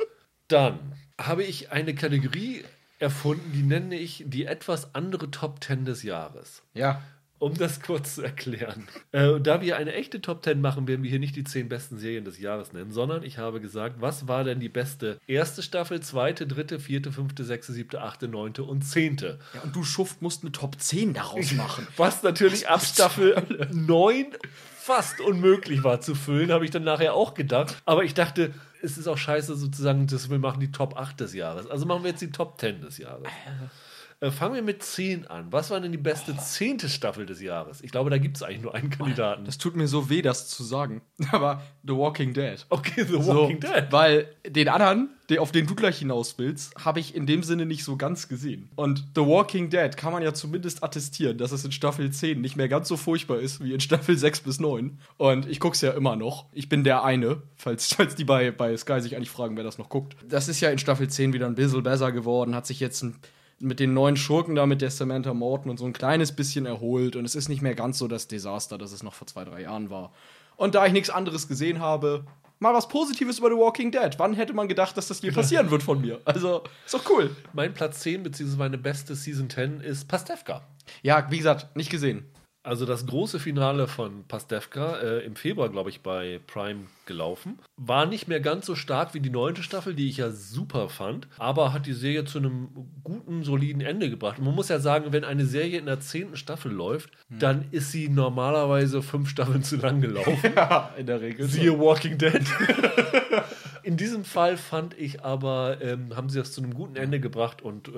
Dann 0.49 0.79
habe 1.19 1.45
ich 1.45 1.73
eine 1.73 1.95
Kategorie 1.95 2.65
erfunden, 2.99 3.53
die 3.53 3.63
nenne 3.63 3.97
ich 3.97 4.25
die 4.27 4.45
etwas 4.47 4.95
andere 4.95 5.31
Top 5.31 5.63
10 5.63 5.85
des 5.85 6.03
Jahres. 6.03 6.63
Ja. 6.75 7.03
Um 7.39 7.55
das 7.55 7.81
kurz 7.81 8.17
zu 8.17 8.23
erklären. 8.23 8.89
Äh, 9.13 9.29
und 9.29 9.47
da 9.47 9.61
wir 9.61 9.77
eine 9.77 9.95
echte 9.95 10.21
Top 10.21 10.43
10 10.43 10.61
machen, 10.61 10.89
werden 10.89 11.03
wir 11.03 11.11
hier 11.11 11.19
nicht 11.19 11.37
die 11.37 11.45
10 11.45 11.69
besten 11.69 11.99
Serien 11.99 12.25
des 12.25 12.39
Jahres 12.39 12.73
nennen, 12.73 12.91
sondern 12.91 13.23
ich 13.23 13.39
habe 13.39 13.61
gesagt, 13.61 13.97
was 14.01 14.27
war 14.27 14.45
denn 14.45 14.61
die 14.61 14.69
beste 14.69 15.21
erste 15.27 15.63
Staffel, 15.63 16.01
zweite, 16.01 16.47
dritte, 16.47 16.81
vierte, 16.81 17.13
fünfte, 17.13 17.45
sechste, 17.45 17.73
siebte, 17.73 18.03
achte, 18.03 18.29
neunte 18.29 18.65
und 18.65 18.83
zehnte. 18.83 19.39
ja. 19.55 19.61
Und 19.63 19.77
du 19.77 19.85
Schuft 19.85 20.23
musst 20.23 20.43
eine 20.43 20.53
Top 20.53 20.81
10 20.81 21.15
daraus 21.15 21.53
machen. 21.53 21.87
Was 21.97 22.23
natürlich 22.23 22.69
ab 22.69 22.83
Staffel 22.83 23.69
9 23.73 24.27
fast 24.89 25.21
unmöglich 25.21 25.85
war 25.85 26.01
zu 26.01 26.15
füllen, 26.15 26.51
habe 26.51 26.65
ich 26.65 26.71
dann 26.71 26.83
nachher 26.83 27.13
auch 27.13 27.35
gedacht. 27.35 27.77
Aber 27.85 28.05
ich 28.05 28.15
dachte, 28.15 28.55
es 28.83 28.97
ist 28.97 29.07
auch 29.07 29.19
scheiße 29.19 29.55
sozusagen, 29.55 30.07
dass 30.07 30.31
wir 30.31 30.39
machen 30.39 30.61
die 30.61 30.73
Top 30.73 30.97
8 30.97 31.21
des 31.21 31.35
Jahres. 31.35 31.67
Also 31.67 31.85
machen 31.85 32.05
wir 32.05 32.11
jetzt 32.11 32.23
die 32.23 32.31
Top 32.31 32.59
10 32.59 32.81
des 32.81 32.99
Jahres. 32.99 33.29
Äh, 34.21 34.33
fangen 34.33 34.55
wir 34.57 34.63
mit 34.63 34.83
10 34.83 35.29
an. 35.29 35.47
Was 35.53 35.71
war 35.71 35.81
denn 35.81 35.93
die 35.93 35.99
beste 35.99 36.37
zehnte 36.37 36.89
Staffel 36.89 37.25
des 37.25 37.41
Jahres? 37.41 37.81
Ich 37.83 37.93
glaube, 37.93 38.11
da 38.11 38.19
gibt 38.19 38.37
es 38.37 38.43
eigentlich 38.43 38.63
nur 38.63 38.75
einen 38.75 38.91
Kandidaten. 38.91 39.45
Das 39.45 39.59
tut 39.59 39.77
mir 39.77 39.87
so 39.87 40.11
weh, 40.11 40.23
das 40.23 40.49
zu 40.49 40.65
sagen. 40.65 41.03
Aber 41.31 41.63
The 41.85 41.95
Walking 41.95 42.35
Dead. 42.35 42.67
Okay, 42.69 43.05
The 43.05 43.23
So, 43.23 43.43
Walking 43.43 43.61
Dead. 43.61 43.87
Weil 43.91 44.27
den 44.45 44.69
anderen, 44.69 45.11
auf 45.39 45.53
den 45.53 45.69
du 45.69 45.77
gleich 45.77 45.99
hinaus 45.99 46.37
willst, 46.37 46.75
habe 46.85 46.99
ich 46.99 47.15
in 47.15 47.27
dem 47.27 47.45
Sinne 47.45 47.65
nicht 47.65 47.85
so 47.85 47.97
ganz 47.97 48.27
gesehen. 48.27 48.71
Und 48.75 49.05
The 49.15 49.21
Walking 49.21 49.71
Dead 49.71 49.97
kann 49.97 50.13
man 50.13 50.25
ja 50.25 50.35
zumindest 50.35 50.83
attestieren, 50.83 51.39
dass 51.39 51.53
es 51.53 51.65
in 51.65 51.71
Staffel 51.71 52.11
10 52.11 52.41
nicht 52.41 52.57
mehr 52.57 52.69
ganz 52.69 52.89
so 52.89 52.97
furchtbar 52.97 53.39
ist 53.39 53.63
wie 53.63 53.73
in 53.73 53.79
Staffel 53.81 54.19
6 54.19 54.41
bis 54.41 54.59
9. 54.59 54.99
Und 55.17 55.49
ich 55.49 55.61
gucke 55.61 55.77
es 55.77 55.81
ja 55.81 55.93
immer 55.93 56.17
noch. 56.17 56.47
Ich 56.53 56.69
bin 56.69 56.83
der 56.83 57.05
eine, 57.05 57.41
falls, 57.55 57.87
falls 57.95 58.17
die 58.17 58.25
bei, 58.25 58.51
bei 58.51 58.77
Sky 58.77 59.01
sich 59.01 59.15
eigentlich 59.15 59.31
fragen, 59.31 59.57
wer 59.57 59.63
das 59.63 59.79
noch 59.79 59.89
guckt. 59.89 60.17
Das 60.29 60.49
ist 60.49 60.61
ja 60.61 60.71
in 60.71 60.79
Staffel 60.79 61.09
10 61.09 61.33
wieder 61.33 61.47
ein 61.47 61.55
bisschen 61.55 61.85
besser 61.85 62.11
geworden, 62.11 62.57
hat 62.57 62.67
sich 62.67 62.81
jetzt 62.81 63.03
ein, 63.03 63.15
mit 63.61 63.81
den 63.81 63.93
neuen 63.93 64.17
Schurken 64.17 64.55
da, 64.55 64.67
mit 64.67 64.81
der 64.81 64.91
Samantha 64.91 65.35
Morton 65.35 65.71
und 65.71 65.79
so 65.79 65.87
ein 65.87 65.93
kleines 65.93 66.33
bisschen 66.33 66.67
erholt. 66.67 67.17
Und 67.17 67.25
es 67.25 67.35
ist 67.35 67.49
nicht 67.49 67.63
mehr 67.63 67.75
ganz 67.75 67.99
so 67.99 68.09
das 68.09 68.29
Desaster, 68.29 68.79
das 68.79 68.93
es 68.93 69.03
noch 69.03 69.15
vor 69.15 69.27
zwei, 69.27 69.45
drei 69.45 69.63
Jahren 69.63 69.91
war. 69.91 70.13
Und 70.57 70.75
da 70.75 70.87
ich 70.87 70.93
nichts 70.93 71.11
anderes 71.11 71.49
gesehen 71.49 71.81
habe, 71.81 72.25
mal 72.59 72.75
was 72.75 72.89
Positives 72.89 73.39
über 73.39 73.49
The 73.49 73.57
Walking 73.57 73.91
Dead. 73.91 74.11
Wann 74.19 74.35
hätte 74.35 74.53
man 74.53 74.69
gedacht, 74.69 74.97
dass 74.97 75.09
das 75.09 75.23
je 75.23 75.31
passieren 75.33 75.71
wird 75.71 75.83
von 75.83 76.01
mir? 76.01 76.21
Also, 76.25 76.63
ist 76.85 76.95
doch 76.95 77.09
cool. 77.11 77.35
Mein 77.53 77.75
Platz 77.75 78.01
10, 78.01 78.23
beziehungsweise 78.23 78.59
meine 78.59 78.79
beste 78.79 79.15
Season 79.15 79.49
10 79.49 79.81
ist 79.81 80.09
Pastewka. 80.09 80.63
Ja, 81.03 81.31
wie 81.31 81.39
gesagt, 81.39 81.77
nicht 81.77 81.91
gesehen. 81.91 82.25
Also 82.63 82.85
das 82.85 83.07
große 83.07 83.39
Finale 83.39 83.87
von 83.87 84.25
Pastewka 84.27 84.97
äh, 84.99 85.25
im 85.25 85.37
Februar, 85.37 85.69
glaube 85.69 85.91
ich, 85.91 86.01
bei 86.01 86.41
Prime 86.47 86.87
gelaufen. 87.07 87.59
War 87.77 88.05
nicht 88.05 88.29
mehr 88.29 88.41
ganz 88.41 88.67
so 88.67 88.75
stark 88.75 89.15
wie 89.15 89.21
die 89.21 89.31
neunte 89.31 89.63
Staffel, 89.63 89.95
die 89.95 90.09
ich 90.09 90.19
ja 90.19 90.31
super 90.31 90.89
fand, 90.89 91.29
aber 91.39 91.73
hat 91.73 91.87
die 91.87 91.93
Serie 91.95 92.25
zu 92.25 92.39
einem 92.39 92.69
guten, 93.05 93.43
soliden 93.45 93.81
Ende 93.81 94.11
gebracht. 94.11 94.39
Und 94.39 94.45
man 94.45 94.55
muss 94.55 94.69
ja 94.69 94.81
sagen, 94.81 95.13
wenn 95.13 95.25
eine 95.25 95.47
Serie 95.47 95.79
in 95.79 95.87
der 95.87 96.01
zehnten 96.01 96.37
Staffel 96.37 96.73
läuft, 96.73 97.11
dann 97.31 97.67
ist 97.71 97.93
sie 97.93 98.09
normalerweise 98.09 99.03
fünf 99.03 99.31
Staffeln 99.31 99.63
zu 99.63 99.77
lang 99.77 100.01
gelaufen. 100.01 100.37
Ja, 100.59 100.93
in 100.99 101.07
der 101.07 101.21
Regel. 101.21 101.47
Siehe 101.47 101.79
Walking 101.79 102.19
Dead. 102.19 102.43
In 103.89 103.97
diesem 103.97 104.23
Fall 104.27 104.59
fand 104.59 104.99
ich 104.99 105.25
aber, 105.25 105.79
ähm, 105.81 106.15
haben 106.15 106.29
sie 106.29 106.39
das 106.39 106.53
zu 106.53 106.61
einem 106.63 106.75
guten 106.75 106.95
Ende 106.95 107.21
gebracht 107.21 107.63
und 107.63 107.89
äh, 107.89 107.93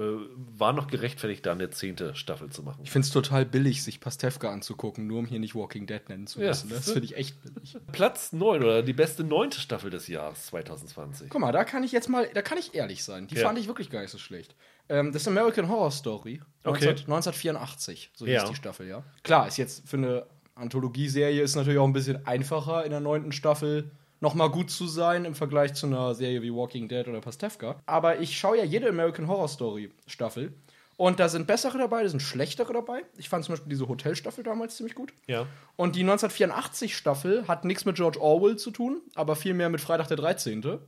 war 0.56 0.72
noch 0.72 0.86
gerechtfertigt, 0.86 1.44
da 1.44 1.50
eine 1.50 1.68
zehnte 1.70 2.14
Staffel 2.14 2.48
zu 2.48 2.62
machen. 2.62 2.78
Ich 2.84 2.92
finde 2.92 3.06
es 3.06 3.12
total 3.12 3.44
billig, 3.44 3.82
sich 3.82 3.98
Pastewka 3.98 4.52
anzugucken, 4.52 5.08
nur 5.08 5.18
um 5.18 5.26
hier 5.26 5.40
nicht 5.40 5.56
Walking 5.56 5.88
Dead 5.88 6.08
nennen 6.08 6.28
zu 6.28 6.40
Ja, 6.40 6.50
müssen. 6.50 6.70
das 6.70 6.84
finde 6.92 7.06
ich 7.06 7.16
echt 7.16 7.42
billig. 7.42 7.76
Platz 7.92 8.32
9 8.32 8.62
oder 8.62 8.84
die 8.84 8.92
beste 8.92 9.24
neunte 9.24 9.58
Staffel 9.58 9.90
des 9.90 10.06
Jahres 10.06 10.46
2020. 10.46 11.28
Guck 11.28 11.40
mal, 11.40 11.50
da 11.50 11.64
kann 11.64 11.82
ich 11.82 11.90
jetzt 11.90 12.08
mal, 12.08 12.30
da 12.34 12.40
kann 12.42 12.56
ich 12.56 12.72
ehrlich 12.76 13.02
sein. 13.02 13.26
Die 13.26 13.34
Ja. 13.34 13.48
fand 13.48 13.58
ich 13.58 13.66
wirklich 13.66 13.90
gar 13.90 14.00
nicht 14.00 14.12
so 14.12 14.18
schlecht. 14.18 14.54
Ähm, 14.88 15.10
das 15.10 15.22
ist 15.22 15.28
American 15.28 15.68
Horror 15.68 15.90
Story. 15.90 16.40
Okay. 16.62 16.84
19, 16.84 17.06
1984, 17.08 18.12
so 18.14 18.26
Ja. 18.26 18.42
hieß 18.42 18.50
die 18.50 18.54
Staffel, 18.54 18.86
ja. 18.86 19.02
Klar, 19.24 19.48
ist 19.48 19.56
jetzt 19.56 19.88
für 19.88 19.96
eine 19.96 20.26
Anthologieserie 20.54 21.42
ist 21.42 21.56
natürlich 21.56 21.80
auch 21.80 21.86
ein 21.86 21.92
bisschen 21.92 22.24
einfacher 22.26 22.84
in 22.84 22.92
der 22.92 23.00
neunten 23.00 23.32
Staffel 23.32 23.90
nochmal 24.20 24.50
gut 24.50 24.70
zu 24.70 24.86
sein 24.86 25.24
im 25.24 25.34
Vergleich 25.34 25.74
zu 25.74 25.86
einer 25.86 26.14
Serie 26.14 26.42
wie 26.42 26.54
Walking 26.54 26.88
Dead 26.88 27.06
oder 27.08 27.20
Pastewka. 27.20 27.76
Aber 27.86 28.20
ich 28.20 28.38
schaue 28.38 28.58
ja 28.58 28.64
jede 28.64 28.88
American 28.88 29.26
Horror 29.28 29.48
Story 29.48 29.90
Staffel 30.06 30.52
Und 30.96 31.18
da 31.18 31.30
sind 31.30 31.46
bessere 31.46 31.78
dabei, 31.78 32.02
da 32.02 32.10
sind 32.10 32.20
schlechtere 32.20 32.74
dabei. 32.74 33.04
Ich 33.16 33.30
fand 33.30 33.42
zum 33.44 33.54
Beispiel 33.54 33.70
diese 33.70 33.88
Hotelstaffel 33.88 34.44
damals 34.44 34.76
ziemlich 34.76 34.94
gut. 34.94 35.14
Ja. 35.26 35.46
Und 35.76 35.96
die 35.96 36.04
1984-Staffel 36.04 37.48
hat 37.48 37.64
nichts 37.64 37.86
mit 37.86 37.96
George 37.96 38.20
Orwell 38.20 38.56
zu 38.56 38.70
tun, 38.70 39.00
aber 39.14 39.34
vielmehr 39.34 39.70
mit 39.70 39.80
Freitag 39.80 40.08
der 40.08 40.18
13. 40.18 40.78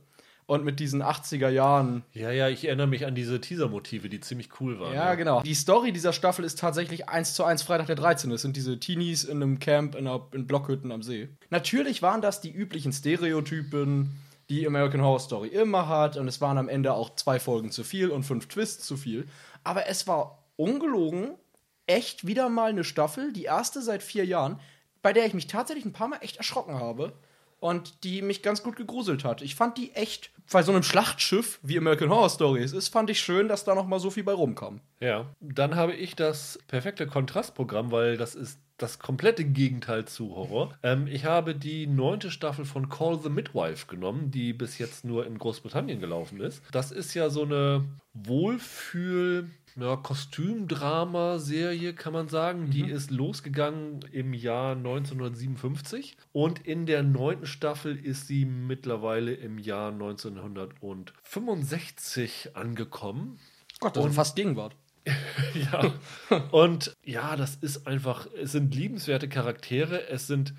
Und 0.45 0.65
mit 0.65 0.79
diesen 0.79 1.01
80er 1.01 1.49
Jahren. 1.49 2.03
Ja, 2.13 2.31
ja, 2.31 2.49
ich 2.49 2.65
erinnere 2.65 2.87
mich 2.87 3.05
an 3.05 3.15
diese 3.15 3.39
Teaser-Motive, 3.39 4.09
die 4.09 4.19
ziemlich 4.19 4.49
cool 4.59 4.79
waren. 4.79 4.93
Ja, 4.93 5.15
genau. 5.15 5.41
Die 5.41 5.53
Story 5.53 5.93
dieser 5.93 6.11
Staffel 6.11 6.43
ist 6.43 6.59
tatsächlich 6.59 7.07
eins 7.07 7.33
zu 7.33 7.43
eins 7.43 7.61
Freitag 7.61 7.87
der 7.87 7.95
13. 7.95 8.29
Das 8.29 8.41
sind 8.41 8.57
diese 8.57 8.79
Teenies 8.79 9.23
in 9.23 9.41
einem 9.41 9.59
Camp 9.59 9.95
in, 9.95 10.07
einer, 10.07 10.27
in 10.33 10.45
Blockhütten 10.45 10.91
am 10.91 11.01
See. 11.01 11.29
Natürlich 11.49 12.01
waren 12.01 12.21
das 12.21 12.41
die 12.41 12.51
üblichen 12.51 12.91
Stereotypen, 12.91 14.19
die 14.49 14.67
American 14.67 15.01
Horror 15.01 15.21
Story 15.21 15.47
immer 15.47 15.87
hat. 15.87 16.17
Und 16.17 16.27
es 16.27 16.41
waren 16.41 16.57
am 16.57 16.67
Ende 16.67 16.93
auch 16.93 17.15
zwei 17.15 17.39
Folgen 17.39 17.71
zu 17.71 17.83
viel 17.83 18.09
und 18.09 18.23
fünf 18.23 18.47
Twists 18.47 18.85
zu 18.85 18.97
viel. 18.97 19.27
Aber 19.63 19.87
es 19.87 20.07
war 20.07 20.43
ungelogen 20.57 21.35
echt 21.87 22.27
wieder 22.27 22.49
mal 22.49 22.69
eine 22.69 22.83
Staffel, 22.83 23.33
die 23.33 23.43
erste 23.43 23.81
seit 23.81 24.03
vier 24.03 24.25
Jahren, 24.25 24.59
bei 25.01 25.13
der 25.13 25.25
ich 25.25 25.33
mich 25.33 25.47
tatsächlich 25.47 25.85
ein 25.85 25.93
paar 25.93 26.07
Mal 26.07 26.19
echt 26.21 26.37
erschrocken 26.37 26.75
habe 26.75 27.13
und 27.63 28.03
die 28.03 28.21
mich 28.21 28.41
ganz 28.41 28.61
gut 28.61 28.75
gegruselt 28.75 29.23
hat. 29.23 29.41
Ich 29.41 29.55
fand 29.55 29.77
die 29.77 29.93
echt, 29.93 30.31
bei 30.51 30.61
so 30.63 30.73
einem 30.73 30.83
Schlachtschiff 30.83 31.59
wie 31.63 31.77
American 31.77 32.09
Horror 32.09 32.29
Stories 32.29 32.73
ist, 32.73 32.89
fand 32.89 33.09
ich 33.09 33.21
schön, 33.21 33.47
dass 33.47 33.63
da 33.63 33.73
noch 33.73 33.87
mal 33.87 33.99
so 33.99 34.09
viel 34.09 34.25
bei 34.25 34.33
rumkam. 34.33 34.81
Ja, 34.99 35.27
dann 35.39 35.77
habe 35.77 35.93
ich 35.93 36.13
das 36.17 36.59
perfekte 36.67 37.07
Kontrastprogramm, 37.07 37.89
weil 37.91 38.17
das 38.17 38.35
ist 38.35 38.59
das 38.77 38.99
komplette 38.99 39.45
Gegenteil 39.45 40.03
zu 40.03 40.35
Horror. 40.35 40.77
Ähm, 40.83 41.07
ich 41.07 41.23
habe 41.23 41.55
die 41.55 41.87
neunte 41.87 42.31
Staffel 42.31 42.65
von 42.65 42.89
Call 42.89 43.21
the 43.23 43.29
Midwife 43.29 43.87
genommen, 43.87 44.29
die 44.29 44.51
bis 44.51 44.77
jetzt 44.77 45.05
nur 45.05 45.25
in 45.25 45.37
Großbritannien 45.37 46.01
gelaufen 46.01 46.41
ist. 46.41 46.61
Das 46.73 46.91
ist 46.91 47.13
ja 47.13 47.29
so 47.29 47.43
eine 47.43 47.85
Wohlfühl- 48.13 49.49
ja, 49.75 49.95
Kostümdrama-Serie, 49.95 51.93
kann 51.93 52.13
man 52.13 52.27
sagen. 52.27 52.69
Die 52.69 52.89
ist 52.89 53.11
losgegangen 53.11 54.01
im 54.11 54.33
Jahr 54.33 54.75
1957 54.75 56.15
und 56.31 56.65
in 56.65 56.85
der 56.85 57.03
neunten 57.03 57.45
Staffel 57.45 57.95
ist 57.97 58.27
sie 58.27 58.45
mittlerweile 58.45 59.33
im 59.33 59.57
Jahr 59.57 59.91
1965 59.91 62.55
angekommen. 62.55 63.39
Gott, 63.79 63.95
das 63.95 64.03
Und- 64.03 64.09
ist 64.11 64.15
fast 64.15 64.35
Gegenwart. 64.35 64.75
Ja. 65.53 65.93
Und 66.51 66.95
ja, 67.03 67.35
das 67.35 67.55
ist 67.55 67.85
einfach, 67.87 68.27
es 68.41 68.53
sind 68.53 68.73
liebenswerte 68.73 69.27
Charaktere, 69.29 70.07
es 70.07 70.25
sind 70.27 70.53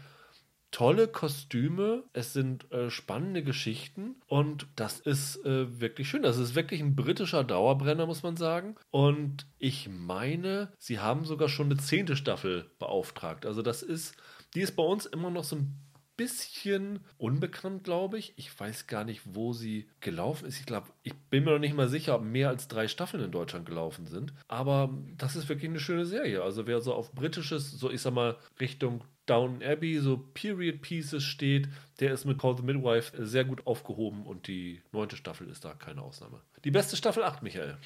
tolle 0.74 1.06
Kostüme, 1.06 2.02
es 2.14 2.32
sind 2.32 2.68
äh, 2.72 2.90
spannende 2.90 3.44
Geschichten 3.44 4.16
und 4.26 4.66
das 4.74 4.98
ist 4.98 5.36
äh, 5.44 5.80
wirklich 5.80 6.08
schön. 6.08 6.22
Das 6.22 6.36
ist 6.36 6.56
wirklich 6.56 6.80
ein 6.80 6.96
britischer 6.96 7.44
Dauerbrenner, 7.44 8.06
muss 8.06 8.24
man 8.24 8.36
sagen. 8.36 8.74
Und 8.90 9.46
ich 9.60 9.88
meine, 9.88 10.72
sie 10.80 10.98
haben 10.98 11.26
sogar 11.26 11.48
schon 11.48 11.66
eine 11.66 11.76
zehnte 11.76 12.16
Staffel 12.16 12.72
beauftragt. 12.80 13.46
Also 13.46 13.62
das 13.62 13.84
ist, 13.84 14.16
die 14.56 14.62
ist 14.62 14.74
bei 14.74 14.82
uns 14.82 15.06
immer 15.06 15.30
noch 15.30 15.44
so 15.44 15.54
ein 15.54 15.78
bisschen 16.16 17.04
unbekannt, 17.18 17.84
glaube 17.84 18.18
ich. 18.18 18.34
Ich 18.36 18.58
weiß 18.58 18.88
gar 18.88 19.04
nicht, 19.04 19.22
wo 19.24 19.52
sie 19.52 19.88
gelaufen 20.00 20.46
ist. 20.46 20.58
Ich 20.58 20.66
glaube, 20.66 20.88
ich 21.04 21.14
bin 21.30 21.44
mir 21.44 21.52
noch 21.52 21.60
nicht 21.60 21.76
mal 21.76 21.88
sicher, 21.88 22.16
ob 22.16 22.22
mehr 22.22 22.48
als 22.48 22.66
drei 22.66 22.88
Staffeln 22.88 23.22
in 23.22 23.30
Deutschland 23.30 23.66
gelaufen 23.66 24.06
sind. 24.06 24.34
Aber 24.48 24.92
das 25.16 25.36
ist 25.36 25.48
wirklich 25.48 25.70
eine 25.70 25.78
schöne 25.78 26.04
Serie. 26.04 26.42
Also 26.42 26.66
wer 26.66 26.80
so 26.80 26.94
auf 26.94 27.12
britisches, 27.12 27.70
so 27.70 27.90
ich 27.90 28.02
sag 28.02 28.12
mal, 28.12 28.36
Richtung 28.58 29.04
Down 29.26 29.62
Abbey, 29.62 29.98
so 30.00 30.18
Period 30.34 30.82
Pieces 30.82 31.22
steht, 31.22 31.68
der 32.00 32.12
ist 32.12 32.24
mit 32.24 32.38
Call 32.38 32.56
the 32.56 32.62
Midwife 32.62 33.12
sehr 33.24 33.44
gut 33.44 33.66
aufgehoben 33.66 34.26
und 34.26 34.46
die 34.48 34.82
neunte 34.92 35.16
Staffel 35.16 35.48
ist 35.48 35.64
da 35.64 35.74
keine 35.74 36.02
Ausnahme. 36.02 36.40
Die 36.64 36.70
beste 36.70 36.96
Staffel 36.96 37.22
8, 37.22 37.42
Michael. 37.42 37.78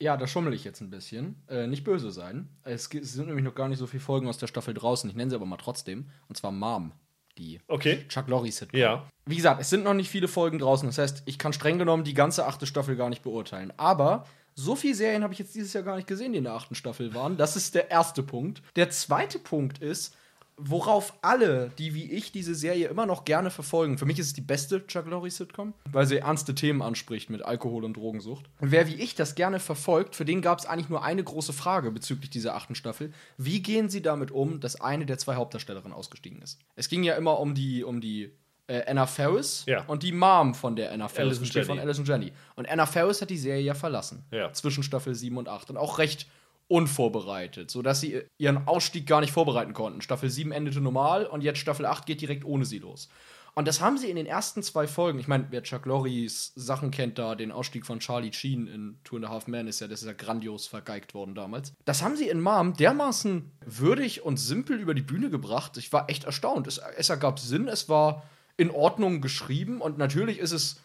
Ja, 0.00 0.16
da 0.16 0.26
schummel 0.26 0.54
ich 0.54 0.64
jetzt 0.64 0.80
ein 0.80 0.90
bisschen. 0.90 1.36
Äh, 1.48 1.66
nicht 1.66 1.84
böse 1.84 2.10
sein. 2.10 2.48
Es, 2.64 2.92
es 2.94 3.12
sind 3.12 3.26
nämlich 3.26 3.44
noch 3.44 3.54
gar 3.54 3.68
nicht 3.68 3.78
so 3.78 3.86
viele 3.86 4.02
Folgen 4.02 4.28
aus 4.28 4.38
der 4.38 4.46
Staffel 4.46 4.72
draußen. 4.72 5.10
Ich 5.10 5.16
nenne 5.16 5.30
sie 5.30 5.36
aber 5.36 5.44
mal 5.46 5.58
trotzdem. 5.58 6.08
Und 6.26 6.36
zwar 6.36 6.52
Mom, 6.52 6.92
die 7.36 7.60
Okay. 7.68 8.06
Chuck 8.08 8.26
Lorre 8.28 8.50
Sitcom. 8.50 8.80
Ja. 8.80 9.06
Wie 9.26 9.36
gesagt, 9.36 9.60
es 9.60 9.68
sind 9.68 9.84
noch 9.84 9.92
nicht 9.94 10.08
viele 10.08 10.26
Folgen 10.26 10.58
draußen. 10.58 10.88
Das 10.88 10.96
heißt, 10.96 11.22
ich 11.26 11.38
kann 11.38 11.52
streng 11.52 11.78
genommen 11.78 12.04
die 12.04 12.14
ganze 12.14 12.46
achte 12.46 12.66
Staffel 12.66 12.96
gar 12.96 13.10
nicht 13.10 13.22
beurteilen. 13.22 13.72
Aber 13.76 14.26
so 14.54 14.74
viele 14.74 14.94
Serien 14.94 15.22
habe 15.22 15.34
ich 15.34 15.38
jetzt 15.38 15.54
dieses 15.54 15.74
Jahr 15.74 15.84
gar 15.84 15.96
nicht 15.96 16.08
gesehen, 16.08 16.32
die 16.32 16.38
in 16.38 16.44
der 16.44 16.54
achten 16.54 16.74
Staffel 16.74 17.14
waren. 17.14 17.36
Das 17.36 17.54
ist 17.56 17.74
der 17.74 17.90
erste 17.90 18.22
Punkt. 18.22 18.62
Der 18.76 18.88
zweite 18.90 19.38
Punkt 19.38 19.78
ist, 19.78 20.16
worauf 20.62 21.14
alle, 21.22 21.70
die 21.78 21.94
wie 21.94 22.10
ich 22.10 22.32
diese 22.32 22.54
Serie 22.54 22.88
immer 22.88 23.06
noch 23.06 23.24
gerne 23.24 23.50
verfolgen. 23.50 23.98
Für 23.98 24.06
mich 24.06 24.18
ist 24.18 24.26
es 24.26 24.32
die 24.32 24.40
beste 24.40 24.86
Chuck 24.86 25.06
Lorre 25.06 25.30
Sitcom, 25.30 25.74
weil 25.90 26.06
sie 26.06 26.18
ernste 26.18 26.54
Themen 26.54 26.82
anspricht 26.82 27.30
mit 27.30 27.42
Alkohol 27.42 27.84
und 27.84 27.96
Drogensucht. 27.96 28.46
Und 28.60 28.70
wer 28.70 28.86
wie 28.88 28.94
ich 28.94 29.14
das 29.14 29.34
gerne 29.34 29.60
verfolgt, 29.60 30.16
für 30.16 30.24
den 30.24 30.42
gab 30.42 30.58
es 30.58 30.66
eigentlich 30.66 30.88
nur 30.88 31.02
eine 31.04 31.24
große 31.24 31.52
Frage 31.52 31.90
bezüglich 31.90 32.30
dieser 32.30 32.54
achten 32.54 32.74
Staffel. 32.74 33.12
Wie 33.36 33.62
gehen 33.62 33.88
sie 33.88 34.02
damit 34.02 34.30
um, 34.30 34.60
dass 34.60 34.80
eine 34.80 35.06
der 35.06 35.18
zwei 35.18 35.36
Hauptdarstellerinnen 35.36 35.92
ausgestiegen 35.96 36.42
ist? 36.42 36.58
Es 36.76 36.88
ging 36.88 37.02
ja 37.02 37.14
immer 37.14 37.38
um 37.40 37.54
die, 37.54 37.82
um 37.84 38.00
die 38.00 38.32
äh, 38.66 38.82
Anna 38.86 39.06
Ferris 39.06 39.64
Ja. 39.66 39.84
und 39.86 40.02
die 40.02 40.12
Mom 40.12 40.54
von 40.54 40.76
der 40.76 40.92
Anna 40.92 41.08
Ferris, 41.08 41.40
gespielt 41.40 41.66
von 41.66 41.76
Janney. 41.76 41.86
Alison 41.86 42.04
Jenny. 42.04 42.32
Und 42.56 42.68
Anna 42.68 42.86
Ferris 42.86 43.20
hat 43.20 43.30
die 43.30 43.38
Serie 43.38 43.62
ja 43.62 43.74
verlassen. 43.74 44.24
Ja. 44.30 44.52
Zwischen 44.52 44.82
Staffel 44.82 45.14
7 45.14 45.36
und 45.36 45.48
8. 45.48 45.70
Und 45.70 45.76
auch 45.76 45.98
recht 45.98 46.26
unvorbereitet, 46.70 47.68
sodass 47.68 48.00
sie 48.00 48.22
ihren 48.38 48.68
Ausstieg 48.68 49.04
gar 49.04 49.20
nicht 49.20 49.32
vorbereiten 49.32 49.72
konnten. 49.72 50.02
Staffel 50.02 50.30
7 50.30 50.52
endete 50.52 50.80
normal 50.80 51.26
und 51.26 51.42
jetzt 51.42 51.58
Staffel 51.58 51.84
8 51.84 52.06
geht 52.06 52.20
direkt 52.20 52.44
ohne 52.44 52.64
sie 52.64 52.78
los. 52.78 53.08
Und 53.54 53.66
das 53.66 53.80
haben 53.80 53.98
sie 53.98 54.08
in 54.08 54.14
den 54.14 54.26
ersten 54.26 54.62
zwei 54.62 54.86
Folgen, 54.86 55.18
ich 55.18 55.26
meine, 55.26 55.48
wer 55.50 55.64
Chuck 55.64 55.84
Lorres 55.84 56.52
Sachen 56.54 56.92
kennt 56.92 57.18
da, 57.18 57.34
den 57.34 57.50
Ausstieg 57.50 57.84
von 57.84 57.98
Charlie 57.98 58.32
Sheen 58.32 58.68
in 58.68 58.98
Two 59.02 59.16
and 59.16 59.24
a 59.24 59.28
Half 59.30 59.48
Men 59.48 59.66
ist 59.66 59.80
ja, 59.80 59.88
das 59.88 60.02
ist 60.02 60.06
ja 60.06 60.12
grandios 60.12 60.68
vergeigt 60.68 61.12
worden 61.12 61.34
damals. 61.34 61.72
Das 61.84 62.02
haben 62.02 62.14
sie 62.14 62.28
in 62.28 62.40
Mom 62.40 62.74
dermaßen 62.74 63.50
würdig 63.66 64.22
und 64.24 64.36
simpel 64.36 64.78
über 64.78 64.94
die 64.94 65.02
Bühne 65.02 65.28
gebracht. 65.28 65.76
Ich 65.76 65.92
war 65.92 66.08
echt 66.08 66.22
erstaunt. 66.22 66.68
Es, 66.68 66.78
es 66.96 67.08
ergab 67.08 67.40
Sinn, 67.40 67.66
es 67.66 67.88
war 67.88 68.22
in 68.56 68.70
Ordnung 68.70 69.20
geschrieben 69.20 69.80
und 69.80 69.98
natürlich 69.98 70.38
ist 70.38 70.52
es 70.52 70.80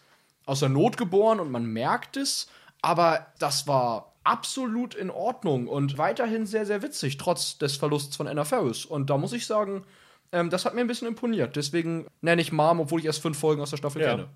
aus 0.46 0.58
der 0.58 0.68
Not 0.68 0.96
geboren 0.96 1.38
und 1.38 1.52
man 1.52 1.66
merkt 1.66 2.16
es, 2.16 2.48
aber 2.82 3.28
das 3.38 3.68
war 3.68 4.15
absolut 4.26 4.94
in 4.94 5.10
Ordnung 5.10 5.68
und 5.68 5.98
weiterhin 5.98 6.46
sehr, 6.46 6.66
sehr 6.66 6.82
witzig, 6.82 7.16
trotz 7.16 7.58
des 7.58 7.76
Verlusts 7.76 8.16
von 8.16 8.26
Anna 8.28 8.44
Ferris. 8.44 8.84
Und 8.84 9.10
da 9.10 9.16
muss 9.18 9.32
ich 9.32 9.46
sagen, 9.46 9.84
ähm, 10.32 10.50
das 10.50 10.64
hat 10.64 10.74
mir 10.74 10.80
ein 10.80 10.86
bisschen 10.86 11.08
imponiert. 11.08 11.56
Deswegen 11.56 12.06
nenne 12.20 12.42
ich 12.42 12.52
Mom, 12.52 12.80
obwohl 12.80 13.00
ich 13.00 13.06
erst 13.06 13.22
fünf 13.22 13.38
Folgen 13.38 13.62
aus 13.62 13.70
der 13.70 13.76
Staffel 13.76 14.02
Ja. 14.02 14.10
kenne. 14.10 14.28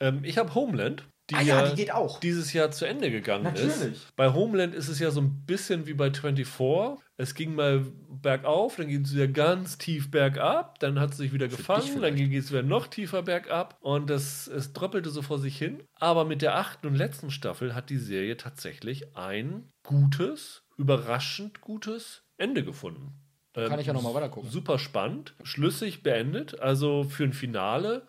Ähm, 0.00 0.20
ich 0.24 0.38
habe 0.38 0.54
Homeland, 0.54 1.04
die, 1.30 1.34
Ah 1.34 1.42
ja, 1.42 1.68
die 1.68 1.76
geht 1.76 1.92
auch. 1.92 2.20
dieses 2.20 2.52
Jahr 2.52 2.70
zu 2.70 2.86
Ende 2.86 3.10
gegangen 3.10 3.44
Natürlich. 3.44 3.74
ist. 3.80 4.16
Bei 4.16 4.32
Homeland 4.32 4.74
ist 4.74 4.88
es 4.88 4.98
ja 4.98 5.10
so 5.10 5.20
ein 5.20 5.44
bisschen 5.44 5.86
wie 5.86 5.94
bei 5.94 6.10
24. 6.10 7.04
Es 7.16 7.34
ging 7.34 7.54
mal 7.54 7.84
bergauf, 8.08 8.76
dann 8.76 8.88
ging 8.88 9.02
es 9.04 9.12
wieder 9.14 9.28
ganz 9.28 9.76
tief 9.76 10.10
bergab, 10.10 10.78
dann 10.78 10.98
hat 11.00 11.10
es 11.10 11.18
sich 11.18 11.32
wieder 11.32 11.48
gefangen, 11.48 12.00
dann 12.00 12.14
ging 12.14 12.34
es 12.34 12.50
wieder 12.50 12.62
noch 12.62 12.86
tiefer 12.86 13.22
bergab 13.22 13.76
und 13.80 14.08
es, 14.10 14.46
es 14.46 14.72
dröppelte 14.72 15.10
so 15.10 15.22
vor 15.22 15.38
sich 15.38 15.58
hin. 15.58 15.82
Aber 15.94 16.24
mit 16.24 16.42
der 16.42 16.56
achten 16.56 16.86
und 16.86 16.94
letzten 16.94 17.30
Staffel 17.30 17.74
hat 17.74 17.90
die 17.90 17.98
Serie 17.98 18.36
tatsächlich 18.36 19.16
ein 19.16 19.68
gutes, 19.82 20.62
überraschend 20.76 21.60
gutes 21.60 22.22
Ende 22.36 22.64
gefunden. 22.64 23.12
Ähm, 23.54 23.68
Kann 23.68 23.80
ich 23.80 23.86
ja 23.86 23.92
noch 23.92 24.02
mal 24.02 24.14
weitergucken. 24.14 24.50
Super 24.50 24.78
spannend, 24.78 25.34
schlüssig 25.42 26.02
beendet. 26.02 26.60
Also 26.60 27.04
für 27.04 27.24
ein 27.24 27.32
Finale, 27.32 28.06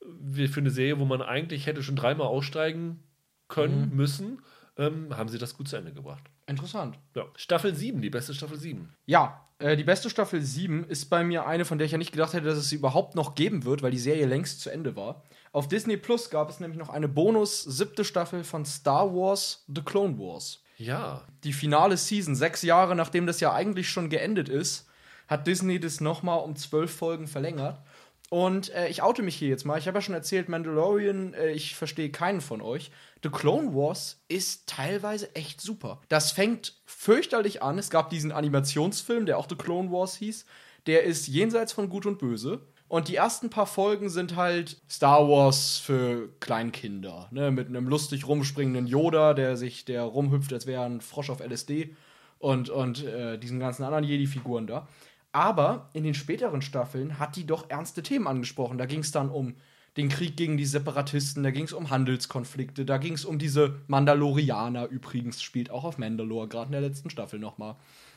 für 0.00 0.60
eine 0.60 0.70
Serie, 0.70 0.98
wo 0.98 1.04
man 1.04 1.22
eigentlich 1.22 1.66
hätte 1.66 1.82
schon 1.82 1.96
dreimal 1.96 2.26
aussteigen 2.26 3.02
können, 3.48 3.90
müssen, 3.94 4.42
ähm, 4.76 5.16
haben 5.16 5.28
sie 5.28 5.38
das 5.38 5.56
gut 5.56 5.68
zu 5.68 5.76
Ende 5.76 5.92
gebracht. 5.92 6.24
Interessant. 6.46 6.98
Ja. 7.14 7.24
Staffel 7.34 7.74
7, 7.74 8.00
die 8.00 8.10
beste 8.10 8.34
Staffel 8.34 8.58
7. 8.58 8.94
Ja, 9.06 9.48
äh, 9.58 9.76
die 9.76 9.84
beste 9.84 10.08
Staffel 10.08 10.40
7 10.40 10.84
ist 10.84 11.06
bei 11.06 11.24
mir 11.24 11.46
eine, 11.46 11.64
von 11.64 11.78
der 11.78 11.86
ich 11.86 11.92
ja 11.92 11.98
nicht 11.98 12.12
gedacht 12.12 12.32
hätte, 12.32 12.46
dass 12.46 12.58
es 12.58 12.68
sie 12.68 12.76
überhaupt 12.76 13.14
noch 13.14 13.34
geben 13.34 13.64
wird, 13.64 13.82
weil 13.82 13.90
die 13.90 13.98
Serie 13.98 14.26
längst 14.26 14.60
zu 14.60 14.70
Ende 14.70 14.96
war. 14.96 15.24
Auf 15.52 15.68
Disney 15.68 15.96
Plus 15.96 16.30
gab 16.30 16.48
es 16.48 16.60
nämlich 16.60 16.78
noch 16.78 16.90
eine 16.90 17.08
Bonus 17.08 17.62
siebte 17.64 18.04
Staffel 18.04 18.44
von 18.44 18.64
Star 18.64 19.12
Wars 19.14 19.64
The 19.66 19.82
Clone 19.82 20.18
Wars. 20.18 20.62
Ja, 20.76 21.26
Die 21.42 21.52
finale 21.52 21.96
Season, 21.96 22.36
sechs 22.36 22.62
Jahre 22.62 22.94
nachdem 22.94 23.26
das 23.26 23.40
ja 23.40 23.52
eigentlich 23.52 23.90
schon 23.90 24.10
geendet 24.10 24.48
ist, 24.48 24.88
hat 25.26 25.46
Disney 25.46 25.80
das 25.80 26.00
nochmal 26.00 26.38
um 26.38 26.54
zwölf 26.54 26.94
Folgen 26.94 27.26
verlängert. 27.26 27.82
Und 28.30 28.74
äh, 28.74 28.88
ich 28.88 29.02
oute 29.02 29.22
mich 29.22 29.36
hier 29.36 29.48
jetzt 29.48 29.64
mal. 29.64 29.78
Ich 29.78 29.86
habe 29.86 29.98
ja 29.98 30.02
schon 30.02 30.14
erzählt, 30.14 30.48
Mandalorian, 30.48 31.32
äh, 31.34 31.50
ich 31.52 31.74
verstehe 31.74 32.10
keinen 32.10 32.40
von 32.40 32.60
euch. 32.60 32.90
The 33.22 33.30
Clone 33.30 33.74
Wars 33.74 34.20
ist 34.28 34.68
teilweise 34.68 35.34
echt 35.34 35.60
super. 35.60 36.00
Das 36.08 36.32
fängt 36.32 36.74
fürchterlich 36.84 37.62
an. 37.62 37.78
Es 37.78 37.88
gab 37.88 38.10
diesen 38.10 38.30
Animationsfilm, 38.30 39.24
der 39.24 39.38
auch 39.38 39.46
The 39.48 39.56
Clone 39.56 39.90
Wars 39.90 40.16
hieß. 40.16 40.44
Der 40.86 41.04
ist 41.04 41.26
jenseits 41.26 41.72
von 41.72 41.88
Gut 41.88 42.04
und 42.04 42.18
Böse. 42.18 42.60
Und 42.88 43.08
die 43.08 43.16
ersten 43.16 43.50
paar 43.50 43.66
Folgen 43.66 44.08
sind 44.08 44.36
halt 44.36 44.80
Star 44.88 45.28
Wars 45.28 45.78
für 45.78 46.28
Kleinkinder. 46.40 47.28
Ne? 47.30 47.50
Mit 47.50 47.68
einem 47.68 47.86
lustig 47.86 48.26
rumspringenden 48.26 48.86
Yoda, 48.86 49.34
der 49.34 49.56
sich, 49.56 49.84
der 49.84 50.02
rumhüpft, 50.02 50.52
als 50.52 50.66
wäre 50.66 50.82
er 50.82 50.86
ein 50.86 51.00
Frosch 51.00 51.28
auf 51.30 51.40
LSD. 51.40 51.94
Und, 52.38 52.70
und 52.70 53.04
äh, 53.04 53.38
diesen 53.38 53.58
ganzen 53.58 53.84
anderen 53.84 54.04
Jedi-Figuren 54.04 54.66
da. 54.66 54.86
Aber 55.32 55.90
in 55.92 56.04
den 56.04 56.14
späteren 56.14 56.62
Staffeln 56.62 57.18
hat 57.18 57.36
die 57.36 57.46
doch 57.46 57.68
ernste 57.70 58.02
Themen 58.02 58.26
angesprochen. 58.26 58.78
Da 58.78 58.86
ging 58.86 59.00
es 59.00 59.12
dann 59.12 59.30
um 59.30 59.54
den 59.96 60.08
Krieg 60.08 60.36
gegen 60.36 60.56
die 60.56 60.64
Separatisten, 60.64 61.42
da 61.42 61.50
ging 61.50 61.64
es 61.64 61.72
um 61.72 61.90
Handelskonflikte, 61.90 62.84
da 62.84 62.98
ging 62.98 63.14
es 63.14 63.24
um 63.24 63.38
diese 63.38 63.80
Mandalorianer 63.88 64.86
übrigens, 64.86 65.42
spielt 65.42 65.70
auch 65.70 65.82
auf 65.82 65.98
Mandalore, 65.98 66.46
gerade 66.46 66.66
in 66.66 66.72
der 66.72 66.80
letzten 66.80 67.10
Staffel 67.10 67.40
nochmal. 67.40 67.74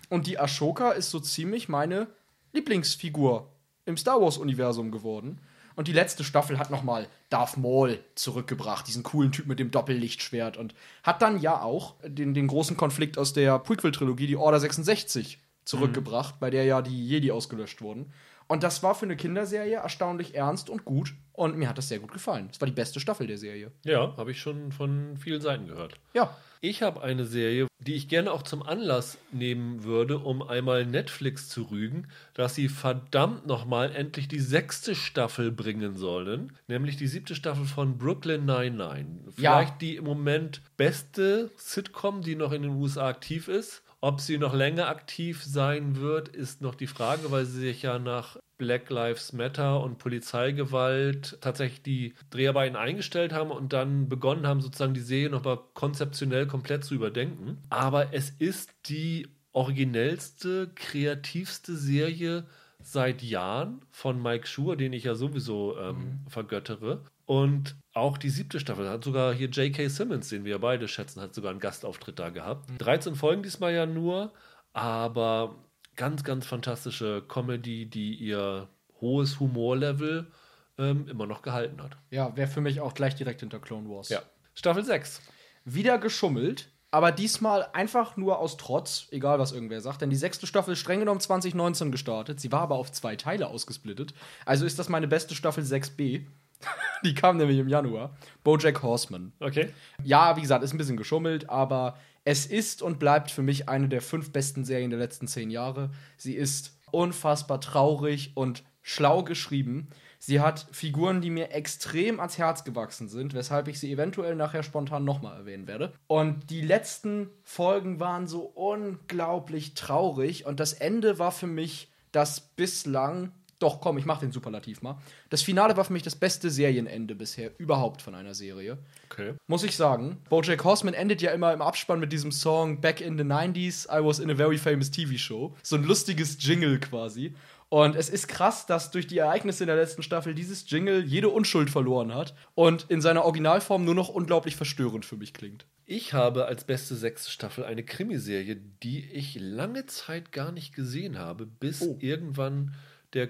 Und 0.09 0.27
die 0.27 0.39
Ashoka 0.39 0.91
ist 0.91 1.09
so 1.09 1.19
ziemlich 1.19 1.69
meine 1.69 2.07
Lieblingsfigur 2.53 3.49
im 3.85 3.97
Star 3.97 4.21
Wars-Universum 4.21 4.91
geworden. 4.91 5.39
Und 5.75 5.87
die 5.87 5.93
letzte 5.93 6.23
Staffel 6.23 6.59
hat 6.59 6.69
nochmal 6.69 7.07
Darth 7.29 7.57
Maul 7.57 7.99
zurückgebracht, 8.15 8.87
diesen 8.87 9.03
coolen 9.03 9.31
Typ 9.31 9.47
mit 9.47 9.57
dem 9.57 9.71
Doppellichtschwert. 9.71 10.57
Und 10.57 10.75
hat 11.01 11.21
dann 11.21 11.39
ja 11.39 11.61
auch 11.61 11.95
den, 12.05 12.33
den 12.33 12.47
großen 12.47 12.77
Konflikt 12.77 13.17
aus 13.17 13.33
der 13.33 13.57
Prequel-Trilogie, 13.57 14.27
die 14.27 14.35
Order 14.35 14.59
66, 14.59 15.39
zurückgebracht, 15.71 16.35
mhm. 16.35 16.39
bei 16.39 16.49
der 16.49 16.65
ja 16.65 16.81
die 16.81 17.07
Jedi 17.07 17.31
ausgelöscht 17.31 17.81
wurden. 17.81 18.13
Und 18.47 18.63
das 18.63 18.83
war 18.83 18.95
für 18.95 19.05
eine 19.05 19.15
Kinderserie 19.15 19.75
erstaunlich 19.75 20.35
ernst 20.35 20.69
und 20.69 20.83
gut. 20.83 21.13
Und 21.31 21.57
mir 21.57 21.69
hat 21.69 21.77
das 21.77 21.87
sehr 21.87 21.99
gut 21.99 22.11
gefallen. 22.11 22.49
Es 22.51 22.59
war 22.59 22.65
die 22.65 22.73
beste 22.73 22.99
Staffel 22.99 23.25
der 23.25 23.37
Serie. 23.37 23.71
Ja, 23.85 24.13
habe 24.17 24.31
ich 24.31 24.41
schon 24.41 24.73
von 24.73 25.15
vielen 25.17 25.39
Seiten 25.39 25.67
gehört. 25.67 25.95
Ja. 26.13 26.35
Ich 26.59 26.83
habe 26.83 27.01
eine 27.01 27.25
Serie, 27.25 27.65
die 27.79 27.95
ich 27.95 28.09
gerne 28.09 28.31
auch 28.31 28.43
zum 28.43 28.61
Anlass 28.61 29.17
nehmen 29.31 29.83
würde, 29.83 30.19
um 30.19 30.43
einmal 30.43 30.85
Netflix 30.85 31.49
zu 31.49 31.63
rügen, 31.63 32.09
dass 32.35 32.53
sie 32.53 32.67
verdammt 32.67 33.47
nochmal 33.47 33.95
endlich 33.95 34.27
die 34.27 34.41
sechste 34.41 34.93
Staffel 34.93 35.51
bringen 35.51 35.95
sollen. 35.95 36.55
Nämlich 36.67 36.97
die 36.97 37.07
siebte 37.07 37.33
Staffel 37.33 37.65
von 37.65 37.97
Brooklyn 37.97 38.45
99. 38.45 39.33
Vielleicht 39.33 39.71
ja. 39.71 39.77
die 39.79 39.95
im 39.95 40.03
Moment 40.03 40.61
beste 40.75 41.49
Sitcom, 41.55 42.21
die 42.21 42.35
noch 42.35 42.51
in 42.51 42.63
den 42.63 42.71
USA 42.71 43.07
aktiv 43.07 43.47
ist. 43.47 43.81
Ob 44.03 44.19
sie 44.19 44.39
noch 44.39 44.55
länger 44.55 44.87
aktiv 44.87 45.43
sein 45.43 45.95
wird, 45.95 46.27
ist 46.27 46.61
noch 46.61 46.73
die 46.73 46.87
Frage, 46.87 47.29
weil 47.29 47.45
sie 47.45 47.59
sich 47.59 47.83
ja 47.83 47.99
nach 47.99 48.37
Black 48.57 48.89
Lives 48.89 49.31
Matter 49.31 49.81
und 49.81 49.99
Polizeigewalt 49.99 51.37
tatsächlich 51.41 51.83
die 51.83 52.15
Dreharbeiten 52.31 52.75
eingestellt 52.75 53.31
haben 53.31 53.51
und 53.51 53.73
dann 53.73 54.09
begonnen 54.09 54.47
haben, 54.47 54.61
sozusagen 54.61 54.95
die 54.95 55.01
Serie 55.01 55.29
nochmal 55.29 55.59
konzeptionell 55.75 56.47
komplett 56.47 56.83
zu 56.83 56.95
überdenken. 56.95 57.59
Aber 57.69 58.13
es 58.13 58.31
ist 58.31 58.71
die 58.87 59.27
originellste, 59.53 60.71
kreativste 60.73 61.75
Serie 61.75 62.45
seit 62.79 63.21
Jahren 63.21 63.81
von 63.91 64.21
Mike 64.21 64.47
Schur, 64.47 64.75
den 64.77 64.93
ich 64.93 65.03
ja 65.03 65.13
sowieso 65.13 65.77
ähm, 65.77 65.95
mhm. 65.95 66.27
vergöttere. 66.27 67.03
Und 67.25 67.75
auch 67.93 68.17
die 68.17 68.29
siebte 68.29 68.59
Staffel 68.59 68.89
hat 68.89 69.03
sogar 69.03 69.33
hier 69.33 69.49
J.K. 69.49 69.87
Simmons, 69.89 70.29
den 70.29 70.45
wir 70.45 70.59
beide 70.59 70.87
schätzen, 70.87 71.21
hat 71.21 71.33
sogar 71.33 71.51
einen 71.51 71.59
Gastauftritt 71.59 72.19
da 72.19 72.29
gehabt. 72.29 72.69
13 72.77 73.15
Folgen 73.15 73.43
diesmal 73.43 73.73
ja 73.73 73.85
nur, 73.85 74.31
aber 74.73 75.55
ganz, 75.95 76.23
ganz 76.23 76.45
fantastische 76.45 77.23
Comedy, 77.27 77.89
die 77.89 78.15
ihr 78.15 78.69
hohes 79.01 79.39
Humorlevel 79.39 80.31
ähm, 80.77 81.07
immer 81.07 81.27
noch 81.27 81.41
gehalten 81.41 81.81
hat. 81.81 81.97
Ja, 82.09 82.35
wäre 82.37 82.47
für 82.47 82.61
mich 82.61 82.79
auch 82.79 82.93
gleich 82.93 83.15
direkt 83.15 83.41
hinter 83.41 83.59
Clone 83.59 83.89
Wars. 83.89 84.09
Ja. 84.09 84.21
Staffel 84.53 84.85
6. 84.85 85.21
Wieder 85.65 85.97
geschummelt, 85.97 86.69
aber 86.91 87.11
diesmal 87.11 87.67
einfach 87.73 88.17
nur 88.17 88.39
aus 88.39 88.57
Trotz, 88.57 89.07
egal 89.11 89.39
was 89.39 89.51
irgendwer 89.51 89.81
sagt, 89.81 90.01
denn 90.01 90.09
die 90.09 90.15
sechste 90.15 90.47
Staffel 90.47 90.73
ist 90.73 90.79
streng 90.79 90.99
genommen 90.99 91.19
2019 91.19 91.91
gestartet. 91.91 92.39
Sie 92.39 92.51
war 92.51 92.61
aber 92.61 92.75
auf 92.75 92.91
zwei 92.91 93.15
Teile 93.15 93.47
ausgesplittet. 93.47 94.13
Also 94.45 94.65
ist 94.65 94.79
das 94.79 94.89
meine 94.89 95.07
beste 95.07 95.35
Staffel 95.35 95.63
6b. 95.63 96.25
Die 97.03 97.13
kam 97.13 97.37
nämlich 97.37 97.57
im 97.57 97.67
Januar. 97.67 98.15
Bojack 98.43 98.81
Horseman. 98.83 99.31
Okay. 99.39 99.69
Ja, 100.03 100.35
wie 100.37 100.41
gesagt, 100.41 100.63
ist 100.63 100.73
ein 100.73 100.77
bisschen 100.77 100.97
geschummelt, 100.97 101.49
aber 101.49 101.97
es 102.23 102.45
ist 102.45 102.81
und 102.81 102.99
bleibt 102.99 103.31
für 103.31 103.41
mich 103.41 103.69
eine 103.69 103.89
der 103.89 104.01
fünf 104.01 104.31
besten 104.31 104.65
Serien 104.65 104.91
der 104.91 104.99
letzten 104.99 105.27
zehn 105.27 105.49
Jahre. 105.49 105.91
Sie 106.17 106.35
ist 106.35 106.77
unfassbar 106.91 107.61
traurig 107.61 108.31
und 108.35 108.63
schlau 108.81 109.23
geschrieben. 109.23 109.87
Sie 110.19 110.39
hat 110.39 110.67
Figuren, 110.71 111.21
die 111.21 111.31
mir 111.31 111.51
extrem 111.51 112.19
ans 112.19 112.37
Herz 112.37 112.63
gewachsen 112.63 113.09
sind, 113.09 113.33
weshalb 113.33 113.67
ich 113.67 113.79
sie 113.79 113.91
eventuell 113.91 114.35
nachher 114.35 114.61
spontan 114.61 115.03
nochmal 115.03 115.35
erwähnen 115.35 115.65
werde. 115.65 115.93
Und 116.05 116.51
die 116.51 116.61
letzten 116.61 117.31
Folgen 117.41 117.99
waren 117.99 118.27
so 118.27 118.41
unglaublich 118.41 119.73
traurig 119.73 120.45
und 120.45 120.59
das 120.59 120.73
Ende 120.73 121.17
war 121.17 121.31
für 121.31 121.47
mich 121.47 121.91
das 122.11 122.39
bislang 122.39 123.31
doch, 123.61 123.79
komm, 123.79 123.97
ich 123.97 124.05
mach 124.05 124.19
den 124.19 124.31
Superlativ 124.31 124.81
mal. 124.81 124.99
Das 125.29 125.41
Finale 125.41 125.77
war 125.77 125.85
für 125.85 125.93
mich 125.93 126.03
das 126.03 126.15
beste 126.15 126.49
Serienende 126.49 127.15
bisher 127.15 127.51
überhaupt 127.59 128.01
von 128.01 128.15
einer 128.15 128.33
Serie. 128.33 128.77
Okay. 129.09 129.33
Muss 129.47 129.63
ich 129.63 129.75
sagen. 129.75 130.17
Bojack 130.29 130.63
Horseman 130.63 130.93
endet 130.93 131.21
ja 131.21 131.31
immer 131.31 131.53
im 131.53 131.61
Abspann 131.61 131.99
mit 131.99 132.11
diesem 132.11 132.31
Song 132.31 132.81
Back 132.81 133.01
in 133.01 133.17
the 133.17 133.23
90s, 133.23 133.85
I 133.85 134.03
was 134.03 134.19
in 134.19 134.31
a 134.31 134.35
very 134.35 134.57
famous 134.57 134.89
TV 134.89 135.17
show. 135.17 135.55
So 135.63 135.75
ein 135.75 135.83
lustiges 135.83 136.37
Jingle 136.39 136.79
quasi. 136.79 137.35
Und 137.69 137.95
es 137.95 138.09
ist 138.09 138.27
krass, 138.27 138.65
dass 138.65 138.91
durch 138.91 139.07
die 139.07 139.19
Ereignisse 139.19 139.63
in 139.63 139.67
der 139.67 139.77
letzten 139.77 140.03
Staffel 140.03 140.35
dieses 140.35 140.69
Jingle 140.69 141.05
jede 141.05 141.29
Unschuld 141.29 141.69
verloren 141.69 142.13
hat 142.13 142.35
und 142.53 142.87
in 142.89 142.99
seiner 142.99 143.23
Originalform 143.23 143.85
nur 143.85 143.95
noch 143.95 144.09
unglaublich 144.09 144.57
verstörend 144.57 145.05
für 145.05 145.15
mich 145.15 145.33
klingt. 145.33 145.65
Ich 145.85 146.13
habe 146.13 146.47
als 146.47 146.65
beste 146.65 146.95
sechste 146.95 147.31
Staffel 147.31 147.63
eine 147.63 147.83
Krimiserie, 147.83 148.57
die 148.83 149.09
ich 149.11 149.37
lange 149.39 149.85
Zeit 149.85 150.33
gar 150.33 150.51
nicht 150.51 150.75
gesehen 150.75 151.17
habe, 151.17 151.45
bis 151.45 151.81
oh. 151.81 151.97
irgendwann 152.01 152.73
der 153.13 153.29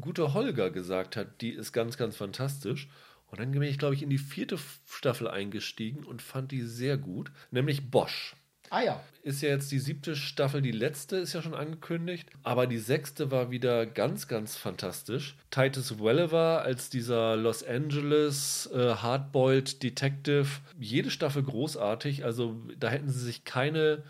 gute 0.00 0.34
Holger 0.34 0.70
gesagt 0.70 1.16
hat, 1.16 1.40
die 1.40 1.50
ist 1.50 1.72
ganz, 1.72 1.96
ganz 1.96 2.16
fantastisch. 2.16 2.88
Und 3.26 3.40
dann 3.40 3.50
bin 3.50 3.62
ich, 3.62 3.78
glaube 3.78 3.94
ich, 3.94 4.02
in 4.02 4.10
die 4.10 4.18
vierte 4.18 4.58
Staffel 4.86 5.28
eingestiegen 5.28 6.04
und 6.04 6.22
fand 6.22 6.50
die 6.50 6.62
sehr 6.62 6.96
gut, 6.96 7.30
nämlich 7.50 7.90
Bosch. 7.90 8.34
Ah 8.70 8.82
ja. 8.82 9.00
Ist 9.22 9.42
ja 9.42 9.50
jetzt 9.50 9.70
die 9.72 9.78
siebte 9.78 10.16
Staffel, 10.16 10.62
die 10.62 10.72
letzte 10.72 11.16
ist 11.16 11.32
ja 11.32 11.42
schon 11.42 11.54
angekündigt, 11.54 12.28
aber 12.42 12.66
die 12.66 12.78
sechste 12.78 13.30
war 13.30 13.50
wieder 13.50 13.86
ganz, 13.86 14.28
ganz 14.28 14.56
fantastisch. 14.56 15.36
Titus 15.50 15.98
Welliver 15.98 16.62
als 16.62 16.90
dieser 16.90 17.36
Los 17.36 17.62
Angeles 17.62 18.70
äh, 18.72 18.94
Hardboiled 18.94 19.82
Detective, 19.82 20.46
jede 20.78 21.10
Staffel 21.10 21.42
großartig, 21.42 22.24
also 22.24 22.56
da 22.78 22.88
hätten 22.88 23.10
sie 23.10 23.20
sich 23.20 23.44
keine 23.44 24.02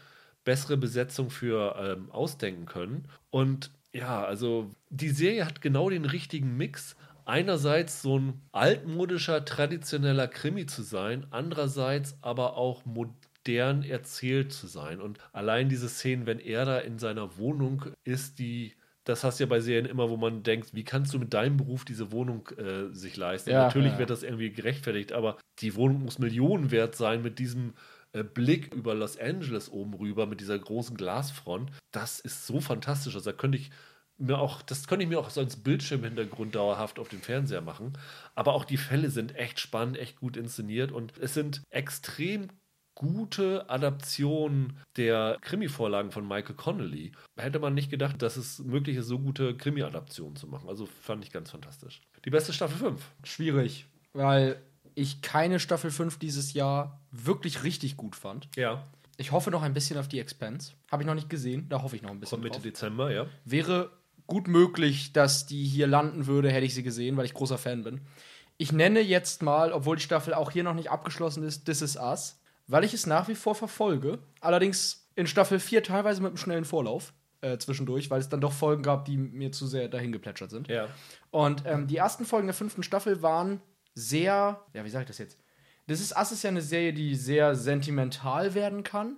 bessere 0.45 0.76
Besetzung 0.76 1.30
für 1.30 1.76
ähm, 1.78 2.11
ausdenken 2.11 2.66
können. 2.66 3.09
Und 3.30 3.70
ja, 3.99 4.24
also 4.24 4.70
die 4.90 5.11
Serie 5.11 5.44
hat 5.44 5.61
genau 5.61 5.90
den 5.90 6.05
richtigen 6.05 6.57
Mix. 6.57 6.96
Einerseits 7.24 8.01
so 8.01 8.18
ein 8.18 8.40
altmodischer, 8.53 9.44
traditioneller 9.44 10.28
Krimi 10.28 10.64
zu 10.66 10.82
sein, 10.82 11.26
andererseits 11.30 12.16
aber 12.22 12.57
auch 12.57 12.86
modern 12.86 13.82
erzählt 13.82 14.53
zu 14.53 14.66
sein. 14.66 15.01
Und 15.01 15.18
allein 15.32 15.68
diese 15.68 15.88
Szenen, 15.88 16.26
wenn 16.26 16.38
er 16.38 16.64
da 16.64 16.78
in 16.78 16.99
seiner 16.99 17.36
Wohnung 17.36 17.84
ist, 18.05 18.38
die 18.38 18.74
das 19.09 19.24
hast 19.24 19.40
du 19.40 19.44
ja 19.44 19.49
bei 19.49 19.61
Serien 19.61 19.86
immer, 19.86 20.11
wo 20.11 20.18
man 20.18 20.42
denkt, 20.42 20.74
wie 20.74 20.84
kannst 20.84 21.14
du 21.14 21.18
mit 21.18 21.32
deinem 21.32 21.57
Beruf 21.57 21.86
diese 21.86 22.12
Wohnung 22.12 22.46
äh, 22.59 22.92
sich 22.92 23.16
leisten? 23.16 23.49
Ja, 23.51 23.64
Natürlich 23.64 23.92
ja. 23.92 23.99
wird 23.99 24.11
das 24.11 24.22
irgendwie 24.22 24.53
gerechtfertigt, 24.53 25.12
aber 25.12 25.38
die 25.61 25.74
Wohnung 25.76 26.03
muss 26.05 26.18
Millionen 26.18 26.70
wert 26.70 26.94
sein 26.94 27.22
mit 27.22 27.38
diesem 27.38 27.72
Blick 28.24 28.72
über 28.74 28.94
Los 28.94 29.18
Angeles 29.18 29.70
oben 29.70 29.94
rüber 29.94 30.26
mit 30.26 30.40
dieser 30.40 30.58
großen 30.58 30.96
Glasfront, 30.96 31.72
das 31.92 32.20
ist 32.20 32.46
so 32.46 32.60
fantastisch. 32.60 33.14
Also 33.14 33.30
da 33.30 33.36
könnte 33.36 33.58
ich 33.58 33.70
mir 34.18 34.38
auch, 34.38 34.62
das 34.62 34.86
könnte 34.86 35.04
ich 35.04 35.08
mir 35.08 35.18
auch 35.18 35.30
so 35.30 35.40
als 35.40 35.56
Bildschirmhintergrund 35.56 36.54
dauerhaft 36.54 36.98
auf 36.98 37.08
dem 37.08 37.20
Fernseher 37.20 37.60
machen. 37.60 37.96
Aber 38.34 38.54
auch 38.54 38.64
die 38.64 38.76
Fälle 38.76 39.10
sind 39.10 39.36
echt 39.36 39.60
spannend, 39.60 39.96
echt 39.96 40.18
gut 40.18 40.36
inszeniert 40.36 40.92
und 40.92 41.16
es 41.18 41.34
sind 41.34 41.62
extrem 41.70 42.48
gute 42.98 43.70
Adaptionen 43.70 44.76
der 44.96 45.38
Krimi-Vorlagen 45.42 46.10
von 46.10 46.26
Michael 46.26 46.56
Connolly. 46.56 47.12
Hätte 47.36 47.60
man 47.60 47.74
nicht 47.74 47.90
gedacht, 47.90 48.20
dass 48.22 48.36
es 48.36 48.58
möglich 48.58 48.96
ist, 48.96 49.06
so 49.06 49.20
gute 49.20 49.56
Krimi-Adaptionen 49.56 50.34
zu 50.34 50.48
machen. 50.48 50.68
Also 50.68 50.86
fand 50.86 51.24
ich 51.24 51.30
ganz 51.30 51.52
fantastisch. 51.52 52.00
Die 52.24 52.30
beste 52.30 52.52
Staffel 52.52 52.76
5. 52.76 53.08
Schwierig, 53.22 53.86
weil 54.14 54.60
ich 54.99 55.22
keine 55.22 55.61
Staffel 55.61 55.90
5 55.90 56.18
dieses 56.18 56.53
Jahr 56.55 57.01
wirklich 57.11 57.62
richtig 57.62 57.96
gut 57.96 58.16
fand. 58.16 58.49
Ja. 58.57 58.84
Ich 59.16 59.32
hoffe 59.32 59.51
noch 59.51 59.62
ein 59.62 59.74
bisschen 59.74 59.99
auf 59.99 60.09
die 60.09 60.20
Expense. 60.20 60.72
Habe 60.90 61.03
ich 61.03 61.07
noch 61.07 61.14
nicht 61.14 61.30
gesehen, 61.30 61.68
da 61.68 61.82
hoffe 61.82 61.96
ich 61.96 62.03
noch 62.03 62.11
ein 62.11 62.20
bisschen. 62.20 62.36
Von 62.36 62.42
Mitte 62.42 62.57
drauf. 62.57 62.62
Dezember, 62.62 63.12
ja. 63.12 63.26
Wäre 63.44 63.90
gut 64.26 64.49
möglich, 64.49 65.12
dass 65.12 65.46
die 65.46 65.64
hier 65.64 65.86
landen 65.86 66.26
würde, 66.26 66.51
hätte 66.51 66.66
ich 66.66 66.74
sie 66.74 66.82
gesehen, 66.82 67.16
weil 67.16 67.24
ich 67.24 67.34
großer 67.34 67.59
Fan 67.59 67.82
bin. 67.82 68.01
Ich 68.59 68.72
nenne 68.72 69.01
jetzt 69.01 69.42
mal, 69.42 69.72
obwohl 69.72 69.96
die 69.96 70.03
Staffel 70.03 70.34
auch 70.34 70.51
hier 70.51 70.64
noch 70.64 70.74
nicht 70.74 70.90
abgeschlossen 70.90 71.44
ist, 71.44 71.64
This 71.64 71.80
Is 71.80 71.96
Us, 71.96 72.40
weil 72.66 72.84
ich 72.84 72.92
es 72.92 73.07
nach 73.07 73.28
wie 73.28 73.34
vor 73.34 73.55
verfolge. 73.55 74.18
Allerdings 74.40 75.09
in 75.14 75.26
Staffel 75.26 75.61
4 75.61 75.82
teilweise 75.82 76.20
mit 76.20 76.30
einem 76.30 76.36
schnellen 76.36 76.64
Vorlauf 76.64 77.12
äh, 77.40 77.57
zwischendurch, 77.59 78.11
weil 78.11 78.20
es 78.20 78.28
dann 78.28 78.40
doch 78.40 78.53
Folgen 78.53 78.82
gab, 78.82 79.05
die 79.05 79.16
mir 79.16 79.53
zu 79.53 79.66
sehr 79.66 79.88
dahin 79.88 80.12
geplätschert 80.12 80.51
sind. 80.51 80.68
Ja. 80.68 80.88
Und 81.30 81.62
ähm, 81.66 81.86
die 81.86 81.96
ersten 81.96 82.24
Folgen 82.24 82.49
der 82.49 82.55
fünften 82.55 82.82
Staffel 82.82 83.22
waren 83.22 83.61
sehr, 83.99 84.64
ja, 84.72 84.84
wie 84.84 84.90
sage 84.90 85.03
ich 85.03 85.09
das 85.09 85.18
jetzt? 85.18 85.38
Das 85.86 86.01
ist 86.01 86.16
Ass 86.16 86.32
ist 86.32 86.44
ja 86.44 86.51
eine 86.51 86.62
Serie, 86.62 86.92
die 86.92 87.14
sehr 87.14 87.55
sentimental 87.57 88.55
werden 88.55 88.84
kann. 88.84 89.16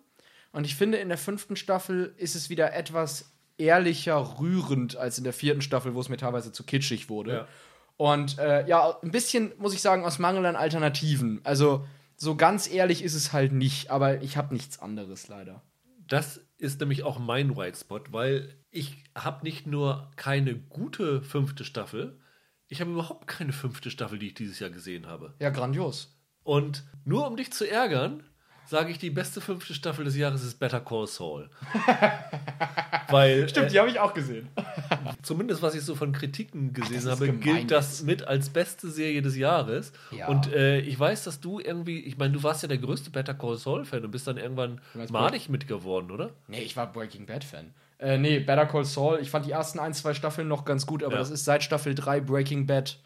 Und 0.52 0.64
ich 0.64 0.76
finde, 0.76 0.98
in 0.98 1.08
der 1.08 1.18
fünften 1.18 1.56
Staffel 1.56 2.14
ist 2.16 2.34
es 2.34 2.48
wieder 2.48 2.72
etwas 2.72 3.32
ehrlicher 3.58 4.38
rührend 4.40 4.96
als 4.96 5.18
in 5.18 5.24
der 5.24 5.32
vierten 5.32 5.62
Staffel, 5.62 5.94
wo 5.94 6.00
es 6.00 6.08
mir 6.08 6.16
teilweise 6.16 6.50
zu 6.52 6.64
kitschig 6.64 7.08
wurde. 7.08 7.32
Ja. 7.32 7.48
Und 7.96 8.38
äh, 8.38 8.66
ja, 8.66 8.98
ein 9.02 9.10
bisschen, 9.10 9.52
muss 9.58 9.74
ich 9.74 9.82
sagen, 9.82 10.04
aus 10.04 10.18
Mangel 10.18 10.46
an 10.46 10.56
Alternativen. 10.56 11.40
Also, 11.44 11.86
so 12.16 12.36
ganz 12.36 12.70
ehrlich 12.70 13.02
ist 13.02 13.14
es 13.14 13.32
halt 13.32 13.52
nicht, 13.52 13.90
aber 13.90 14.22
ich 14.22 14.36
habe 14.36 14.54
nichts 14.54 14.78
anderes 14.78 15.28
leider. 15.28 15.62
Das 16.08 16.40
ist 16.56 16.80
nämlich 16.80 17.02
auch 17.02 17.18
mein 17.18 17.56
White 17.56 17.78
Spot, 17.78 18.00
weil 18.10 18.54
ich 18.70 19.04
habe 19.14 19.44
nicht 19.44 19.66
nur 19.66 20.10
keine 20.16 20.54
gute 20.54 21.22
fünfte 21.22 21.64
Staffel, 21.64 22.19
Ich 22.70 22.80
habe 22.80 22.92
überhaupt 22.92 23.26
keine 23.26 23.52
fünfte 23.52 23.90
Staffel, 23.90 24.18
die 24.20 24.28
ich 24.28 24.34
dieses 24.34 24.60
Jahr 24.60 24.70
gesehen 24.70 25.08
habe. 25.08 25.34
Ja, 25.40 25.50
grandios. 25.50 26.16
Und 26.44 26.84
nur 27.04 27.26
um 27.26 27.36
dich 27.36 27.52
zu 27.52 27.68
ärgern, 27.68 28.22
sage 28.64 28.92
ich, 28.92 28.98
die 28.98 29.10
beste 29.10 29.40
fünfte 29.40 29.74
Staffel 29.74 30.04
des 30.04 30.16
Jahres 30.16 30.44
ist 30.44 30.60
Better 30.60 30.80
Call 30.80 31.08
Saul. 31.08 31.50
Weil, 33.08 33.48
Stimmt, 33.48 33.72
die 33.72 33.80
habe 33.80 33.90
ich 33.90 33.98
auch 33.98 34.14
gesehen. 34.14 34.48
äh, 34.54 34.62
zumindest 35.22 35.62
was 35.62 35.74
ich 35.74 35.82
so 35.82 35.96
von 35.96 36.12
Kritiken 36.12 36.72
gesehen 36.72 36.98
ist 36.98 37.06
habe, 37.06 37.26
gemein 37.26 37.40
gilt 37.40 37.70
das 37.72 38.04
mit 38.04 38.22
als 38.22 38.50
beste 38.50 38.88
Serie 38.88 39.20
des 39.20 39.36
Jahres. 39.36 39.92
Ja. 40.12 40.28
Und 40.28 40.52
äh, 40.52 40.78
ich 40.78 40.98
weiß, 40.98 41.24
dass 41.24 41.40
du 41.40 41.58
irgendwie, 41.58 41.98
ich 41.98 42.18
meine, 42.18 42.34
du 42.34 42.44
warst 42.44 42.62
ja 42.62 42.68
der 42.68 42.78
größte 42.78 43.10
Better 43.10 43.34
Call 43.34 43.56
Saul-Fan 43.56 44.04
und 44.04 44.12
bist 44.12 44.28
dann 44.28 44.36
irgendwann 44.36 44.80
madig 45.10 45.48
mit 45.48 45.66
geworden, 45.66 46.12
oder? 46.12 46.30
Nee, 46.46 46.62
ich 46.62 46.76
war 46.76 46.92
Breaking 46.92 47.26
Bad-Fan. 47.26 47.74
Äh, 48.00 48.16
nee, 48.18 48.38
Better 48.40 48.66
Call 48.66 48.84
Saul. 48.84 49.18
Ich 49.20 49.30
fand 49.30 49.44
die 49.46 49.50
ersten 49.50 49.78
ein, 49.78 49.92
zwei 49.92 50.14
Staffeln 50.14 50.48
noch 50.48 50.64
ganz 50.64 50.86
gut, 50.86 51.02
aber 51.04 51.12
Ja. 51.14 51.18
das 51.18 51.30
ist 51.30 51.44
seit 51.44 51.62
Staffel 51.62 51.94
3 51.94 52.20
Breaking 52.20 52.66
Bad 52.66 52.98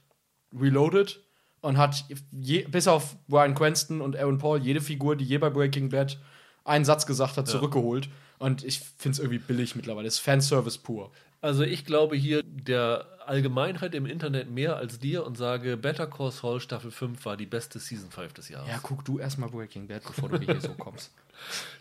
Reloaded 0.57 1.21
und 1.61 1.77
hat 1.79 2.05
je, 2.31 2.63
bis 2.63 2.87
auf 2.87 3.17
Brian 3.27 3.55
Cranston 3.55 4.01
und 4.01 4.17
Aaron 4.17 4.39
Paul 4.39 4.61
jede 4.61 4.81
Figur, 4.81 5.17
die 5.17 5.25
je 5.25 5.39
bei 5.39 5.51
Breaking 5.51 5.89
Bad 5.89 6.19
einen 6.65 6.85
Satz 6.85 7.07
gesagt 7.07 7.37
hat, 7.37 7.49
zurückgeholt. 7.49 8.09
Und 8.39 8.65
ich 8.65 8.81
finde 8.81 9.15
es 9.15 9.19
irgendwie 9.19 9.39
billig 9.39 9.75
mittlerweile. 9.75 10.07
Es 10.07 10.15
ist 10.15 10.21
Fanservice 10.21 10.79
pur. 10.79 11.11
Also 11.45 11.63
ich 11.63 11.85
glaube 11.85 12.17
hier 12.17 12.43
der 12.43 13.05
Allgemeinheit 13.27 13.95
im 13.95 14.07
Internet 14.07 14.51
mehr 14.51 14.77
als 14.77 14.99
dir 14.99 15.27
und 15.27 15.37
sage, 15.37 15.77
Better 15.77 16.07
Call 16.07 16.31
Saul 16.31 16.59
Staffel 16.59 16.91
5 16.91 17.23
war 17.27 17.37
die 17.37 17.45
beste 17.45 17.79
Season 17.79 18.11
5 18.11 18.33
des 18.33 18.49
Jahres. 18.49 18.67
Ja, 18.67 18.79
guck 18.83 19.05
du 19.05 19.19
erstmal 19.19 19.51
Breaking 19.51 19.87
Bad, 19.87 20.05
bevor 20.05 20.31
du 20.31 20.39
hier 20.39 20.59
so 20.59 20.73
kommst. 20.79 21.13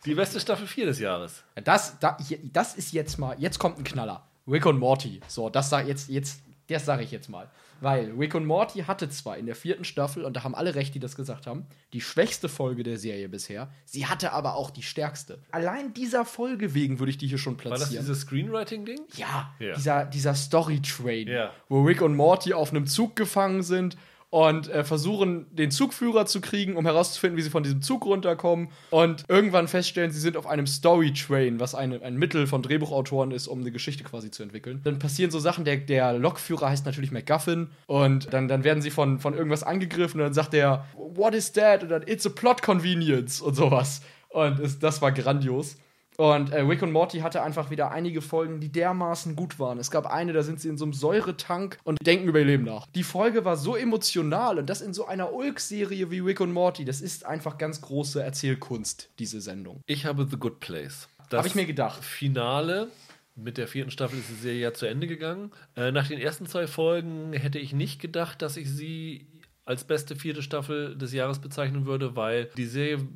Die 0.05 0.15
beste 0.15 0.41
Staffel 0.41 0.67
4 0.67 0.87
des 0.87 0.99
Jahres. 0.99 1.45
Ja, 1.55 1.61
Das, 1.61 1.97
da, 1.99 2.17
das 2.51 2.75
ist 2.75 2.91
jetzt 2.91 3.17
mal, 3.17 3.37
jetzt 3.39 3.57
kommt 3.57 3.77
ein 3.77 3.85
Knaller. 3.85 4.27
Rick 4.45 4.65
und 4.65 4.79
Morty. 4.79 5.21
So, 5.29 5.49
das 5.49 5.69
sag 5.69 5.87
jetzt, 5.87 6.09
jetzt, 6.09 6.41
das 6.67 6.83
sage 6.83 7.03
ich 7.03 7.11
jetzt 7.11 7.29
mal. 7.29 7.49
Weil 7.83 8.11
Rick 8.17 8.33
und 8.33 8.45
Morty 8.45 8.79
hatte 8.83 9.09
zwar 9.09 9.37
in 9.37 9.45
der 9.45 9.55
vierten 9.55 9.83
Staffel, 9.83 10.23
und 10.23 10.37
da 10.37 10.43
haben 10.45 10.55
alle 10.55 10.73
recht, 10.75 10.95
die 10.95 10.99
das 10.99 11.15
gesagt 11.17 11.47
haben, 11.47 11.65
die 11.91 11.99
schwächste 11.99 12.47
Folge 12.47 12.81
der 12.83 12.97
Serie 12.97 13.27
bisher. 13.27 13.69
Sie 13.83 14.05
hatte 14.07 14.31
aber 14.31 14.55
auch 14.55 14.71
die 14.71 14.83
stärkste. 14.83 15.39
Allein 15.51 15.93
dieser 15.93 16.23
Folge 16.23 16.73
wegen 16.73 16.99
würde 16.99 17.09
ich 17.09 17.17
die 17.17 17.27
hier 17.27 17.37
schon 17.37 17.57
War 17.57 17.71
das 17.71 17.81
platzieren. 17.81 18.05
dieses 18.05 18.21
Screenwriting-Ding? 18.21 19.01
ja, 19.17 19.53
Ja. 19.59 19.75
dieser, 19.75 20.05
dieser 20.05 20.33
Story-Train, 20.33 21.27
Ja. 21.27 21.51
wo 21.67 21.81
Rick 21.83 22.01
und 22.01 22.15
Morty 22.15 22.53
auf 22.53 22.71
einem 22.71 22.87
Zug 22.87 23.15
gefangen 23.17 23.63
sind 23.63 23.97
und 24.33 24.67
äh, 24.67 24.83
versuchen, 24.83 25.45
den 25.51 25.69
Zugführer 25.69 26.25
zu 26.25 26.41
kriegen, 26.41 26.75
um 26.75 26.85
herauszufinden, 26.85 27.37
wie 27.37 27.43
sie 27.43 27.51
von 27.51 27.61
diesem 27.61 27.83
Zug 27.83 28.03
runterkommen. 28.03 28.69
Und 28.89 29.25
irgendwann 29.27 29.67
feststellen, 29.67 30.09
sie 30.09 30.19
sind 30.19 30.37
auf 30.37 30.47
einem 30.47 30.65
Story-Train, 30.65 31.59
was 31.59 31.75
eine, 31.75 32.01
ein 32.01 32.17
Mittel 32.17 32.47
von 32.47 32.63
Drehbuchautoren 32.63 33.29
ist, 33.29 33.47
um 33.47 33.59
eine 33.59 33.69
Geschichte 33.69 34.03
quasi 34.03 34.31
zu 34.31 34.41
entwickeln. 34.41 34.81
Dann 34.85 34.97
passieren 34.97 35.29
so 35.29 35.37
Sachen, 35.37 35.65
der, 35.65 35.77
der 35.77 36.13
Lokführer 36.13 36.67
heißt 36.67 36.83
natürlich 36.87 37.11
MacGuffin 37.11 37.67
und 37.85 38.33
dann, 38.33 38.47
dann 38.47 38.63
werden 38.63 38.81
sie 38.81 38.89
von, 38.89 39.19
von 39.19 39.35
irgendwas 39.35 39.61
angegriffen 39.61 40.19
und 40.19 40.25
dann 40.25 40.33
sagt 40.33 40.55
er, 40.55 40.87
What 40.95 41.35
is 41.35 41.51
that? 41.51 41.83
Und 41.83 41.89
dann, 41.89 42.01
It's 42.07 42.25
a 42.25 42.31
plot 42.31 42.63
convenience 42.63 43.39
und 43.39 43.53
sowas. 43.53 44.01
Und 44.29 44.57
es, 44.57 44.79
das 44.79 44.99
war 45.03 45.11
grandios. 45.11 45.77
Und 46.17 46.51
äh, 46.51 46.61
Rick 46.61 46.81
und 46.81 46.91
Morty 46.91 47.19
hatte 47.19 47.41
einfach 47.41 47.69
wieder 47.69 47.91
einige 47.91 48.21
Folgen, 48.21 48.59
die 48.59 48.71
dermaßen 48.71 49.35
gut 49.35 49.59
waren. 49.59 49.79
Es 49.79 49.91
gab 49.91 50.05
eine, 50.05 50.33
da 50.33 50.43
sind 50.43 50.59
sie 50.59 50.69
in 50.69 50.77
so 50.77 50.85
einem 50.85 50.93
Säuretank 50.93 51.77
und 51.83 51.97
denken 52.05 52.27
über 52.27 52.39
ihr 52.39 52.45
Leben 52.45 52.63
nach. 52.63 52.87
Die 52.87 53.03
Folge 53.03 53.45
war 53.45 53.57
so 53.57 53.75
emotional 53.75 54.59
und 54.59 54.69
das 54.69 54.81
in 54.81 54.93
so 54.93 55.07
einer 55.07 55.33
Ulk-Serie 55.33 56.11
wie 56.11 56.19
Rick 56.19 56.39
und 56.39 56.51
Morty. 56.51 56.85
Das 56.85 57.01
ist 57.01 57.25
einfach 57.25 57.57
ganz 57.57 57.81
große 57.81 58.21
Erzählkunst, 58.21 59.09
diese 59.19 59.41
Sendung. 59.41 59.81
Ich 59.85 60.05
habe 60.05 60.27
The 60.29 60.37
Good 60.37 60.59
Place. 60.59 61.07
Das 61.29 61.39
Hab 61.39 61.45
ich 61.47 61.55
mir 61.55 61.65
gedacht. 61.65 62.03
Finale 62.03 62.89
mit 63.35 63.57
der 63.57 63.67
vierten 63.67 63.91
Staffel 63.91 64.19
ist 64.19 64.29
die 64.29 64.35
Serie 64.35 64.61
ja 64.61 64.73
zu 64.73 64.85
Ende 64.85 65.07
gegangen. 65.07 65.51
Äh, 65.75 65.91
nach 65.91 66.07
den 66.07 66.19
ersten 66.19 66.45
zwei 66.45 66.67
Folgen 66.67 67.33
hätte 67.33 67.59
ich 67.59 67.73
nicht 67.73 67.99
gedacht, 67.99 68.41
dass 68.41 68.57
ich 68.57 68.69
sie 68.69 69.27
als 69.65 69.85
beste 69.85 70.15
vierte 70.15 70.43
Staffel 70.43 70.97
des 70.97 71.13
Jahres 71.13 71.39
bezeichnen 71.39 71.85
würde, 71.85 72.15
weil 72.15 72.49
die 72.57 72.65
Serie 72.65 73.07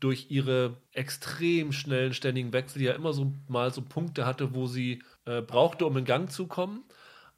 durch 0.00 0.30
ihre 0.30 0.76
extrem 0.92 1.72
schnellen, 1.72 2.14
ständigen 2.14 2.52
Wechsel 2.52 2.82
ja 2.82 2.92
immer 2.92 3.12
so 3.12 3.32
mal 3.48 3.72
so 3.72 3.82
Punkte 3.82 4.26
hatte, 4.26 4.54
wo 4.54 4.66
sie 4.66 5.02
äh, 5.24 5.42
brauchte, 5.42 5.86
um 5.86 5.96
in 5.96 6.04
Gang 6.04 6.30
zu 6.30 6.46
kommen. 6.46 6.84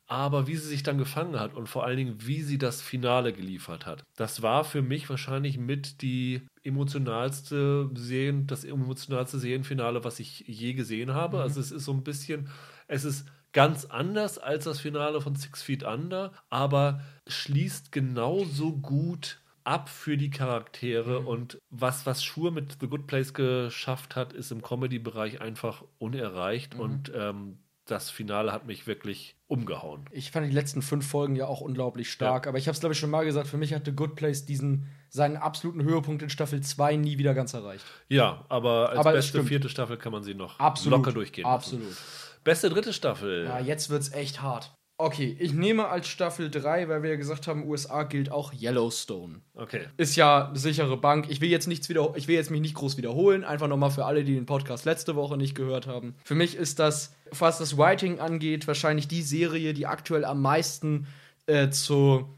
Aber 0.07 0.47
wie 0.47 0.57
sie 0.57 0.69
sich 0.69 0.83
dann 0.83 0.99
gefangen 0.99 1.41
hat 1.41 1.55
und 1.55 1.67
vor 1.67 1.85
allen 1.85 1.97
Dingen, 1.97 2.17
wie 2.19 2.43
sie 2.43 2.59
das 2.59 2.83
Finale 2.83 3.33
geliefert 3.33 3.87
hat, 3.87 4.05
das 4.17 4.43
war 4.43 4.65
für 4.65 4.83
mich 4.83 5.09
wahrscheinlich 5.09 5.57
mit 5.57 6.03
die 6.03 6.47
emotionalste 6.63 7.91
Serien, 7.95 8.47
das 8.47 8.65
emotionalste 8.65 9.39
Serienfinale, 9.39 10.05
was 10.05 10.21
ich 10.21 10.41
je 10.47 10.75
gesehen 10.75 11.15
habe. 11.15 11.41
Also 11.41 11.59
es 11.59 11.73
ist 11.73 11.87
so 11.87 11.93
ein 11.93 12.05
bisschen, 12.05 12.51
es 12.87 13.05
ist 13.05 13.27
ganz 13.53 13.87
anders 13.87 14.37
als 14.37 14.65
das 14.65 14.81
Finale 14.81 15.23
von 15.23 15.37
Six 15.37 15.63
Feet 15.63 15.85
Under, 15.85 16.33
aber 16.51 17.01
schließt 17.27 17.91
genauso 17.91 18.77
gut 18.77 19.41
ab 19.65 19.89
für 19.89 20.17
die 20.17 20.31
Charaktere 20.31 21.21
und 21.21 21.59
was, 21.71 22.07
was 22.07 22.23
Schur 22.23 22.51
mit 22.53 22.77
The 22.81 22.87
Good 22.87 23.07
Place 23.07 23.35
geschafft 23.35 24.15
hat, 24.15 24.33
ist 24.33 24.53
im 24.53 24.63
Comedy-Bereich 24.63 25.41
einfach 25.41 25.85
unerreicht 25.99 26.75
und 26.75 27.11
ähm, 27.15 27.59
das 27.87 28.11
Finale 28.11 28.53
hat 28.53 28.67
mich 28.67 28.87
wirklich 28.87 29.37
umgehauen. 29.47 30.07
Ich 30.11 30.31
fand 30.31 30.47
die 30.47 30.55
letzten 30.55 30.81
fünf 30.81 31.07
Folgen 31.07 31.37
ja 31.37 31.47
auch 31.47 31.61
unglaublich 31.61 32.11
stark, 32.11 32.47
aber 32.47 32.57
ich 32.57 32.67
habe 32.67 32.75
es, 32.75 32.81
glaube 32.81 32.95
ich, 32.95 32.99
schon 32.99 33.11
mal 33.11 33.25
gesagt, 33.25 33.47
für 33.47 33.59
mich 33.59 33.75
hatte 33.75 33.93
Good 33.93 34.17
Place 34.17 34.47
diesen, 34.47 34.87
seinen 35.11 35.37
absoluten 35.37 35.83
Höhepunkt 35.83 36.23
in 36.23 36.31
Staffel 36.31 36.63
2 36.63 36.97
nie 36.97 37.19
wieder 37.19 37.35
ganz 37.35 37.53
erreicht. 37.53 37.85
Ja, 38.09 38.45
aber 38.49 38.91
als 38.91 38.99
Aber 38.99 39.11
es 39.15 39.27
beste 39.27 39.45
vierte 39.45 39.69
Staffel 39.69 39.99
kann 39.99 40.13
man 40.13 40.23
sie 40.23 40.35
noch 40.35 40.59
Absolut. 40.59 40.99
locker 40.99 41.13
durchgehen. 41.13 41.45
lassen. 41.45 41.77
Absolut. 41.77 41.97
Beste 42.43 42.71
dritte 42.71 42.93
Staffel. 42.93 43.45
Ja, 43.45 43.59
jetzt 43.61 43.91
wird's 43.91 44.13
echt 44.13 44.41
hart. 44.41 44.75
Okay, 44.97 45.37
ich 45.41 45.53
nehme 45.53 45.89
als 45.89 46.07
Staffel 46.07 46.51
3, 46.51 46.89
weil 46.89 47.03
wir 47.03 47.11
ja 47.11 47.17
gesagt 47.17 47.49
haben, 47.49 47.67
USA 47.67 48.05
gilt 48.05 48.31
auch 48.31 48.53
Yellowstone. 48.53 49.41
Okay. 49.55 49.87
Ist 49.97 50.15
ja 50.15 50.49
eine 50.49 50.59
sichere 50.59 50.97
Bank. 50.97 51.27
Ich 51.29 51.41
will 51.41 51.49
jetzt 51.49 51.67
nichts 51.67 51.89
wieder, 51.89 52.13
ich 52.15 52.29
will 52.29 52.37
jetzt 52.37 52.53
mich 52.53 52.61
nicht 52.61 52.77
groß 52.77 52.97
wiederholen. 52.97 53.43
Einfach 53.43 53.67
nochmal 53.67 53.91
für 53.91 54.05
alle, 54.05 54.23
die 54.23 54.35
den 54.35 54.47
Podcast 54.47 54.85
letzte 54.85 55.17
Woche 55.17 55.37
nicht 55.37 55.57
gehört 55.57 55.89
haben. 55.89 56.15
Für 56.25 56.37
mich 56.37 56.55
ist 56.55 56.79
das, 56.79 57.13
was 57.33 57.59
das 57.59 57.77
Writing 57.77 58.21
angeht, 58.21 58.69
wahrscheinlich 58.69 59.09
die 59.09 59.23
Serie, 59.23 59.75
die 59.75 59.87
aktuell 59.87 60.25
am 60.25 60.41
meisten 60.41 61.09
äh, 61.47 61.71
zu 61.71 62.29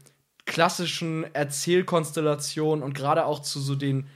klassischen 0.45 1.25
Erzählkonstellationen 1.35 2.83
und 2.83 2.93
gerade 2.95 3.25
auch 3.25 3.41
zu 3.41 3.59
so 3.59 3.75
den 3.75 4.07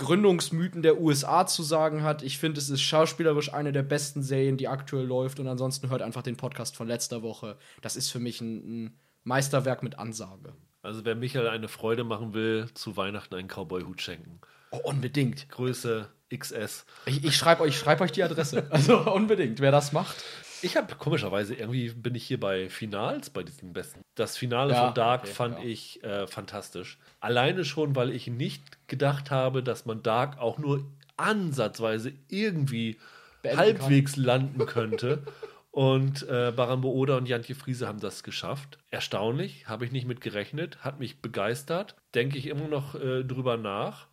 Gründungsmythen 0.00 0.82
der 0.82 0.98
USA 0.98 1.46
zu 1.46 1.62
sagen 1.62 2.02
hat. 2.02 2.22
Ich 2.22 2.38
finde, 2.38 2.58
es 2.58 2.70
ist 2.70 2.80
schauspielerisch 2.80 3.52
eine 3.52 3.70
der 3.70 3.82
besten 3.82 4.22
Serien, 4.22 4.56
die 4.56 4.66
aktuell 4.66 5.04
läuft. 5.04 5.38
Und 5.38 5.46
ansonsten 5.46 5.90
hört 5.90 6.00
einfach 6.00 6.22
den 6.22 6.36
Podcast 6.36 6.74
von 6.74 6.88
letzter 6.88 7.22
Woche. 7.22 7.58
Das 7.82 7.96
ist 7.96 8.10
für 8.10 8.18
mich 8.18 8.40
ein, 8.40 8.86
ein 8.86 8.98
Meisterwerk 9.24 9.82
mit 9.82 9.98
Ansage. 9.98 10.54
Also 10.82 11.04
wer 11.04 11.14
Michael 11.14 11.48
eine 11.48 11.68
Freude 11.68 12.04
machen 12.04 12.32
will, 12.32 12.68
zu 12.72 12.96
Weihnachten 12.96 13.34
einen 13.34 13.48
Cowboy-Hut 13.48 14.00
schenken. 14.00 14.40
Oh, 14.70 14.80
unbedingt. 14.84 15.50
Größe 15.50 16.08
XS. 16.34 16.86
Ich, 17.04 17.22
ich 17.22 17.36
schreibe 17.36 17.62
euch, 17.62 17.76
schreib 17.76 18.00
euch 18.00 18.12
die 18.12 18.22
Adresse. 18.22 18.66
Also 18.70 19.00
unbedingt, 19.12 19.60
wer 19.60 19.70
das 19.70 19.92
macht. 19.92 20.16
Ich 20.62 20.76
habe 20.76 20.94
komischerweise, 20.94 21.54
irgendwie 21.54 21.90
bin 21.90 22.14
ich 22.14 22.26
hier 22.26 22.40
bei 22.40 22.70
Finals, 22.70 23.28
bei 23.30 23.42
diesen 23.42 23.74
besten. 23.74 24.00
Das 24.14 24.36
Finale 24.36 24.72
Ja, 24.72 24.86
von 24.86 24.94
Dark 24.94 25.22
okay, 25.24 25.32
fand 25.32 25.58
ja. 25.58 25.64
ich 25.64 26.02
äh, 26.02 26.26
fantastisch. 26.26 26.98
Alleine 27.20 27.64
schon, 27.64 27.94
weil 27.94 28.10
ich 28.10 28.26
nicht 28.26 28.88
gedacht 28.88 29.30
habe, 29.30 29.62
dass 29.62 29.86
man 29.86 30.02
Dark 30.02 30.38
auch 30.38 30.58
nur 30.58 30.84
ansatzweise 31.16 32.12
irgendwie 32.28 32.98
Beenden 33.42 33.58
halbwegs 33.58 34.16
landen 34.16 34.64
könnte. 34.66 35.22
Und 35.70 36.28
äh, 36.28 36.52
Baran 36.54 36.80
Booda 36.80 37.16
und 37.16 37.28
Jantje 37.28 37.54
Friese 37.54 37.86
haben 37.86 38.00
das 38.00 38.24
geschafft. 38.24 38.78
Erstaunlich, 38.90 39.68
habe 39.68 39.84
ich 39.84 39.92
nicht 39.92 40.06
mit 40.06 40.20
gerechnet, 40.20 40.82
hat 40.82 40.98
mich 40.98 41.20
begeistert. 41.20 41.94
Denke 42.14 42.38
ich 42.38 42.46
immer 42.46 42.66
noch 42.66 42.96
äh, 42.96 43.22
drüber 43.22 43.56
nach. 43.56 44.08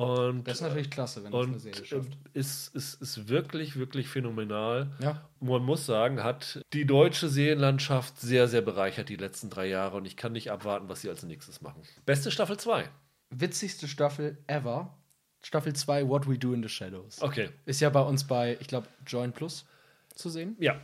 Und 0.00 0.44
Das 0.48 0.56
ist 0.56 0.60
natürlich 0.62 0.90
klasse, 0.90 1.22
wenn 1.24 1.32
das 1.32 1.46
eine 1.46 1.58
Serie 1.58 1.82
äh, 1.82 1.84
schafft. 1.84 2.18
ist, 2.32 2.74
ist, 2.74 3.02
ist 3.02 3.28
wirklich, 3.28 3.76
wirklich 3.76 4.08
phänomenal. 4.08 4.90
Ja. 5.00 5.28
Man 5.40 5.62
muss 5.62 5.84
sagen, 5.84 6.22
hat 6.22 6.62
die 6.72 6.86
deutsche 6.86 7.28
Serienlandschaft 7.28 8.18
sehr, 8.18 8.48
sehr 8.48 8.62
bereichert 8.62 9.08
die 9.10 9.16
letzten 9.16 9.50
drei 9.50 9.66
Jahre 9.66 9.98
und 9.98 10.06
ich 10.06 10.16
kann 10.16 10.32
nicht 10.32 10.50
abwarten, 10.50 10.88
was 10.88 11.02
sie 11.02 11.10
als 11.10 11.22
nächstes 11.22 11.60
machen. 11.60 11.82
Beste 12.06 12.30
Staffel 12.30 12.56
2. 12.58 12.88
Witzigste 13.30 13.88
Staffel 13.88 14.38
ever. 14.46 14.96
Staffel 15.42 15.74
2, 15.74 16.08
What 16.08 16.28
We 16.28 16.38
Do 16.38 16.52
in 16.54 16.62
the 16.62 16.68
Shadows. 16.68 17.20
Okay. 17.20 17.50
Ist 17.66 17.80
ja 17.80 17.90
bei 17.90 18.00
uns 18.02 18.24
bei, 18.24 18.56
ich 18.60 18.68
glaube, 18.68 18.88
Join 19.06 19.32
Plus 19.32 19.66
zu 20.14 20.28
sehen. 20.30 20.56
Ja. 20.60 20.80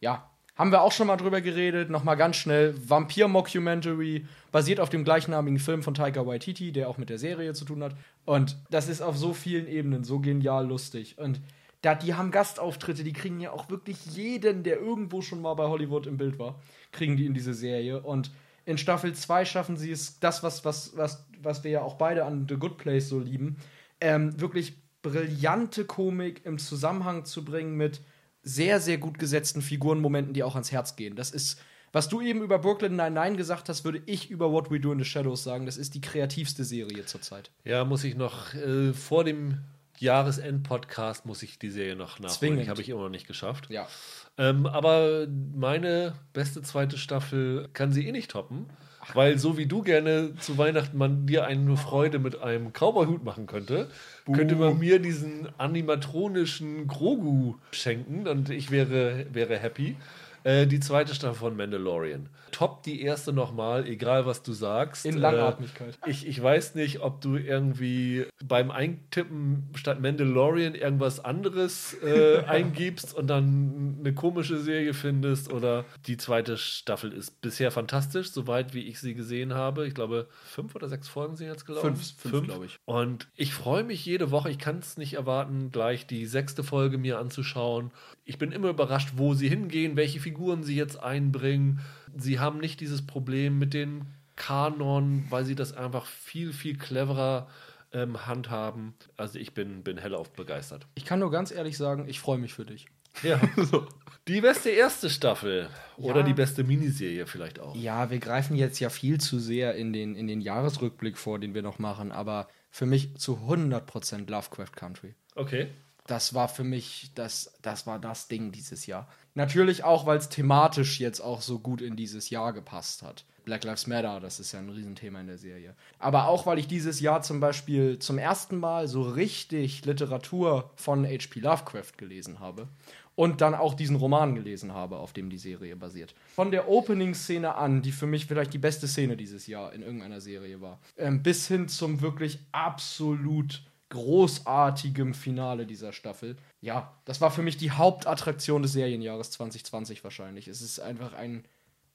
Ja, 0.00 0.30
haben 0.58 0.72
wir 0.72 0.82
auch 0.82 0.92
schon 0.92 1.06
mal 1.06 1.16
drüber 1.16 1.40
geredet. 1.40 1.88
Nochmal 1.88 2.16
ganz 2.16 2.36
schnell. 2.36 2.74
Vampir-Mockumentary, 2.86 4.26
basiert 4.50 4.80
auf 4.80 4.90
dem 4.90 5.04
gleichnamigen 5.04 5.60
Film 5.60 5.82
von 5.82 5.94
Taika 5.94 6.26
Waititi, 6.26 6.72
der 6.72 6.88
auch 6.88 6.98
mit 6.98 7.08
der 7.08 7.18
Serie 7.18 7.54
zu 7.54 7.64
tun 7.64 7.82
hat. 7.82 7.94
Und 8.24 8.56
das 8.68 8.88
ist 8.88 9.00
auf 9.00 9.16
so 9.16 9.32
vielen 9.32 9.68
Ebenen 9.68 10.02
so 10.02 10.18
genial 10.18 10.66
lustig. 10.66 11.16
Und 11.16 11.40
da, 11.82 11.94
die 11.94 12.14
haben 12.14 12.32
Gastauftritte, 12.32 13.04
die 13.04 13.12
kriegen 13.12 13.38
ja 13.38 13.52
auch 13.52 13.70
wirklich 13.70 14.04
jeden, 14.06 14.64
der 14.64 14.80
irgendwo 14.80 15.22
schon 15.22 15.40
mal 15.40 15.54
bei 15.54 15.68
Hollywood 15.68 16.08
im 16.08 16.16
Bild 16.16 16.40
war, 16.40 16.60
kriegen 16.90 17.16
die 17.16 17.26
in 17.26 17.34
diese 17.34 17.54
Serie. 17.54 18.00
Und 18.00 18.32
in 18.64 18.78
Staffel 18.78 19.14
2 19.14 19.44
schaffen 19.44 19.76
sie 19.76 19.92
es, 19.92 20.18
das, 20.18 20.42
was, 20.42 20.64
was, 20.64 20.96
was, 20.96 21.24
was 21.40 21.62
wir 21.62 21.70
ja 21.70 21.82
auch 21.82 21.94
beide 21.94 22.24
an 22.24 22.46
The 22.48 22.56
Good 22.56 22.78
Place 22.78 23.08
so 23.08 23.20
lieben, 23.20 23.58
ähm, 24.00 24.40
wirklich 24.40 24.74
brillante 25.02 25.84
Komik 25.84 26.44
im 26.44 26.58
Zusammenhang 26.58 27.24
zu 27.24 27.44
bringen 27.44 27.76
mit 27.76 28.00
sehr, 28.48 28.80
sehr 28.80 28.98
gut 28.98 29.18
gesetzten 29.18 29.62
Figurenmomenten, 29.62 30.32
die 30.32 30.42
auch 30.42 30.54
ans 30.54 30.72
Herz 30.72 30.96
gehen. 30.96 31.16
Das 31.16 31.30
ist 31.30 31.60
Was 31.92 32.08
du 32.08 32.20
eben 32.20 32.42
über 32.42 32.58
Brooklyn 32.58 32.96
Nine-Nine 32.96 33.36
gesagt 33.36 33.68
hast, 33.68 33.84
würde 33.84 34.02
ich 34.06 34.30
über 34.30 34.52
What 34.52 34.70
We 34.70 34.80
Do 34.80 34.92
in 34.92 34.98
the 34.98 35.04
Shadows 35.04 35.42
sagen. 35.42 35.66
Das 35.66 35.76
ist 35.76 35.94
die 35.94 36.00
kreativste 36.00 36.64
Serie 36.64 37.06
zurzeit. 37.06 37.50
Ja, 37.64 37.84
muss 37.84 38.04
ich 38.04 38.14
noch 38.14 38.54
äh, 38.54 38.92
vor 38.92 39.24
dem 39.24 39.58
Jahresend-Podcast 39.98 41.26
muss 41.26 41.42
ich 41.42 41.58
die 41.58 41.70
Serie 41.70 41.96
noch 41.96 42.18
nachholen. 42.20 42.68
Habe 42.68 42.80
ich 42.80 42.88
immer 42.88 43.02
noch 43.02 43.08
nicht 43.08 43.26
geschafft. 43.26 43.68
Ja. 43.70 43.88
Ähm, 44.36 44.66
aber 44.66 45.26
meine 45.54 46.14
beste 46.32 46.62
zweite 46.62 46.98
Staffel 46.98 47.68
kann 47.72 47.92
sie 47.92 48.06
eh 48.06 48.12
nicht 48.12 48.30
toppen. 48.30 48.66
Weil 49.14 49.38
so 49.38 49.56
wie 49.56 49.66
du 49.66 49.82
gerne 49.82 50.34
zu 50.36 50.58
Weihnachten 50.58 50.98
man 50.98 51.26
dir 51.26 51.46
eine 51.46 51.76
Freude 51.76 52.18
mit 52.18 52.42
einem 52.42 52.72
Cowboy-Hut 52.72 53.24
machen 53.24 53.46
könnte, 53.46 53.88
könnte 54.32 54.56
man 54.56 54.78
mir 54.78 54.98
diesen 54.98 55.48
animatronischen 55.58 56.86
Grogu 56.86 57.54
schenken 57.72 58.26
und 58.28 58.50
ich 58.50 58.70
wäre, 58.70 59.26
wäre 59.32 59.58
happy. 59.58 59.96
Äh, 60.44 60.66
die 60.66 60.80
zweite 60.80 61.14
Staffel 61.14 61.38
von 61.38 61.56
Mandalorian. 61.56 62.28
Top 62.50 62.82
die 62.82 63.02
erste 63.02 63.32
nochmal, 63.32 63.86
egal 63.86 64.26
was 64.26 64.42
du 64.42 64.52
sagst. 64.52 65.06
In 65.06 65.16
Langatmigkeit. 65.16 65.98
Äh, 66.04 66.10
ich, 66.10 66.26
ich 66.26 66.42
weiß 66.42 66.74
nicht, 66.74 67.00
ob 67.00 67.20
du 67.20 67.36
irgendwie 67.36 68.26
beim 68.44 68.70
Eintippen 68.70 69.70
statt 69.74 70.00
Mandalorian 70.00 70.74
irgendwas 70.74 71.20
anderes 71.20 71.96
äh, 72.02 72.38
eingibst 72.46 73.14
und 73.14 73.28
dann 73.28 73.96
eine 74.00 74.14
komische 74.14 74.58
Serie 74.58 74.94
findest 74.94 75.52
oder 75.52 75.84
die 76.06 76.16
zweite 76.16 76.56
Staffel 76.56 77.12
ist 77.12 77.40
bisher 77.40 77.70
fantastisch, 77.70 78.30
soweit 78.30 78.74
wie 78.74 78.86
ich 78.88 79.00
sie 79.00 79.14
gesehen 79.14 79.54
habe. 79.54 79.86
Ich 79.86 79.94
glaube, 79.94 80.28
fünf 80.44 80.74
oder 80.74 80.88
sechs 80.88 81.08
Folgen 81.08 81.36
sind 81.36 81.48
jetzt 81.48 81.66
gelaufen. 81.66 81.96
Fünf, 81.96 82.14
fünf, 82.16 82.46
glaube 82.46 82.66
ich. 82.66 82.78
Und 82.84 83.28
ich 83.34 83.54
freue 83.54 83.84
mich 83.84 84.04
jede 84.04 84.30
Woche. 84.30 84.50
Ich 84.50 84.58
kann 84.58 84.78
es 84.78 84.96
nicht 84.96 85.14
erwarten, 85.14 85.70
gleich 85.70 86.06
die 86.06 86.26
sechste 86.26 86.64
Folge 86.64 86.98
mir 86.98 87.18
anzuschauen. 87.18 87.90
Ich 88.24 88.38
bin 88.38 88.52
immer 88.52 88.68
überrascht, 88.68 89.14
wo 89.16 89.34
sie 89.34 89.48
hingehen, 89.48 89.96
welche 89.96 90.20
Figuren 90.20 90.62
sie 90.62 90.76
jetzt 90.76 91.02
einbringen. 91.02 91.80
Sie 92.20 92.38
haben 92.40 92.58
nicht 92.58 92.80
dieses 92.80 93.06
Problem 93.06 93.58
mit 93.58 93.74
den 93.74 94.06
Kanon, 94.36 95.26
weil 95.30 95.44
sie 95.44 95.54
das 95.54 95.72
einfach 95.72 96.06
viel, 96.06 96.52
viel 96.52 96.76
cleverer 96.78 97.48
ähm, 97.92 98.26
handhaben. 98.26 98.94
Also 99.16 99.38
ich 99.38 99.54
bin, 99.54 99.82
bin 99.82 99.98
hellauf 99.98 100.30
begeistert. 100.32 100.86
Ich 100.94 101.04
kann 101.04 101.18
nur 101.18 101.30
ganz 101.30 101.50
ehrlich 101.50 101.76
sagen, 101.76 102.06
ich 102.08 102.20
freue 102.20 102.38
mich 102.38 102.54
für 102.54 102.64
dich. 102.64 102.86
Ja. 103.22 103.40
Die 104.28 104.42
beste 104.42 104.68
erste 104.70 105.08
Staffel 105.08 105.70
oder 105.96 106.20
Ja. 106.20 106.22
die 106.22 106.34
beste 106.34 106.62
Miniserie 106.62 107.26
vielleicht 107.26 107.58
auch. 107.60 107.74
Ja, 107.74 108.10
wir 108.10 108.18
greifen 108.18 108.56
jetzt 108.56 108.78
ja 108.78 108.90
viel 108.90 109.18
zu 109.18 109.38
sehr 109.38 109.74
in 109.74 109.94
den, 109.94 110.14
in 110.14 110.26
den 110.26 110.42
Jahresrückblick 110.42 111.16
vor, 111.16 111.38
den 111.38 111.54
wir 111.54 111.62
noch 111.62 111.78
machen, 111.78 112.12
aber 112.12 112.46
für 112.70 112.84
mich 112.84 113.16
zu 113.16 113.36
100% 113.48 114.30
Lovecraft 114.30 114.72
Country. 114.76 115.14
Okay. 115.34 115.68
Das 116.06 116.34
war 116.34 116.48
für 116.48 116.62
mich, 116.64 117.10
das, 117.14 117.54
das 117.62 117.86
war 117.86 117.98
das 117.98 118.28
Ding 118.28 118.52
dieses 118.52 118.84
Jahr. 118.86 119.08
Natürlich 119.38 119.84
auch, 119.84 120.04
weil 120.04 120.18
es 120.18 120.28
thematisch 120.28 120.98
jetzt 120.98 121.20
auch 121.20 121.42
so 121.42 121.60
gut 121.60 121.80
in 121.80 121.94
dieses 121.94 122.28
Jahr 122.28 122.52
gepasst 122.52 123.04
hat. 123.04 123.24
Black 123.44 123.62
Lives 123.62 123.86
Matter, 123.86 124.18
das 124.18 124.40
ist 124.40 124.50
ja 124.50 124.58
ein 124.58 124.68
Riesenthema 124.68 125.20
in 125.20 125.28
der 125.28 125.38
Serie. 125.38 125.76
Aber 126.00 126.26
auch, 126.26 126.44
weil 126.44 126.58
ich 126.58 126.66
dieses 126.66 126.98
Jahr 126.98 127.22
zum 127.22 127.38
Beispiel 127.38 128.00
zum 128.00 128.18
ersten 128.18 128.58
Mal 128.58 128.88
so 128.88 129.00
richtig 129.02 129.84
Literatur 129.84 130.72
von 130.74 131.06
H.P. 131.06 131.38
Lovecraft 131.38 131.92
gelesen 131.98 132.40
habe. 132.40 132.66
Und 133.14 133.40
dann 133.40 133.54
auch 133.54 133.74
diesen 133.74 133.94
Roman 133.94 134.34
gelesen 134.34 134.74
habe, 134.74 134.96
auf 134.96 135.12
dem 135.12 135.30
die 135.30 135.38
Serie 135.38 135.76
basiert. 135.76 136.16
Von 136.34 136.50
der 136.50 136.68
Opening-Szene 136.68 137.54
an, 137.54 137.80
die 137.80 137.92
für 137.92 138.06
mich 138.06 138.26
vielleicht 138.26 138.52
die 138.52 138.58
beste 138.58 138.88
Szene 138.88 139.16
dieses 139.16 139.46
Jahr 139.46 139.72
in 139.72 139.82
irgendeiner 139.82 140.20
Serie 140.20 140.60
war, 140.60 140.80
ähm, 140.96 141.22
bis 141.22 141.46
hin 141.46 141.68
zum 141.68 142.00
wirklich 142.00 142.40
absolut 142.50 143.62
großartigem 143.90 145.14
Finale 145.14 145.66
dieser 145.66 145.92
Staffel. 145.92 146.36
Ja, 146.60 146.92
das 147.04 147.20
war 147.20 147.30
für 147.30 147.42
mich 147.42 147.56
die 147.56 147.70
Hauptattraktion 147.70 148.62
des 148.62 148.72
Serienjahres 148.72 149.30
2020 149.32 150.04
wahrscheinlich. 150.04 150.48
Es 150.48 150.60
ist 150.60 150.80
einfach 150.80 151.14
ein 151.14 151.44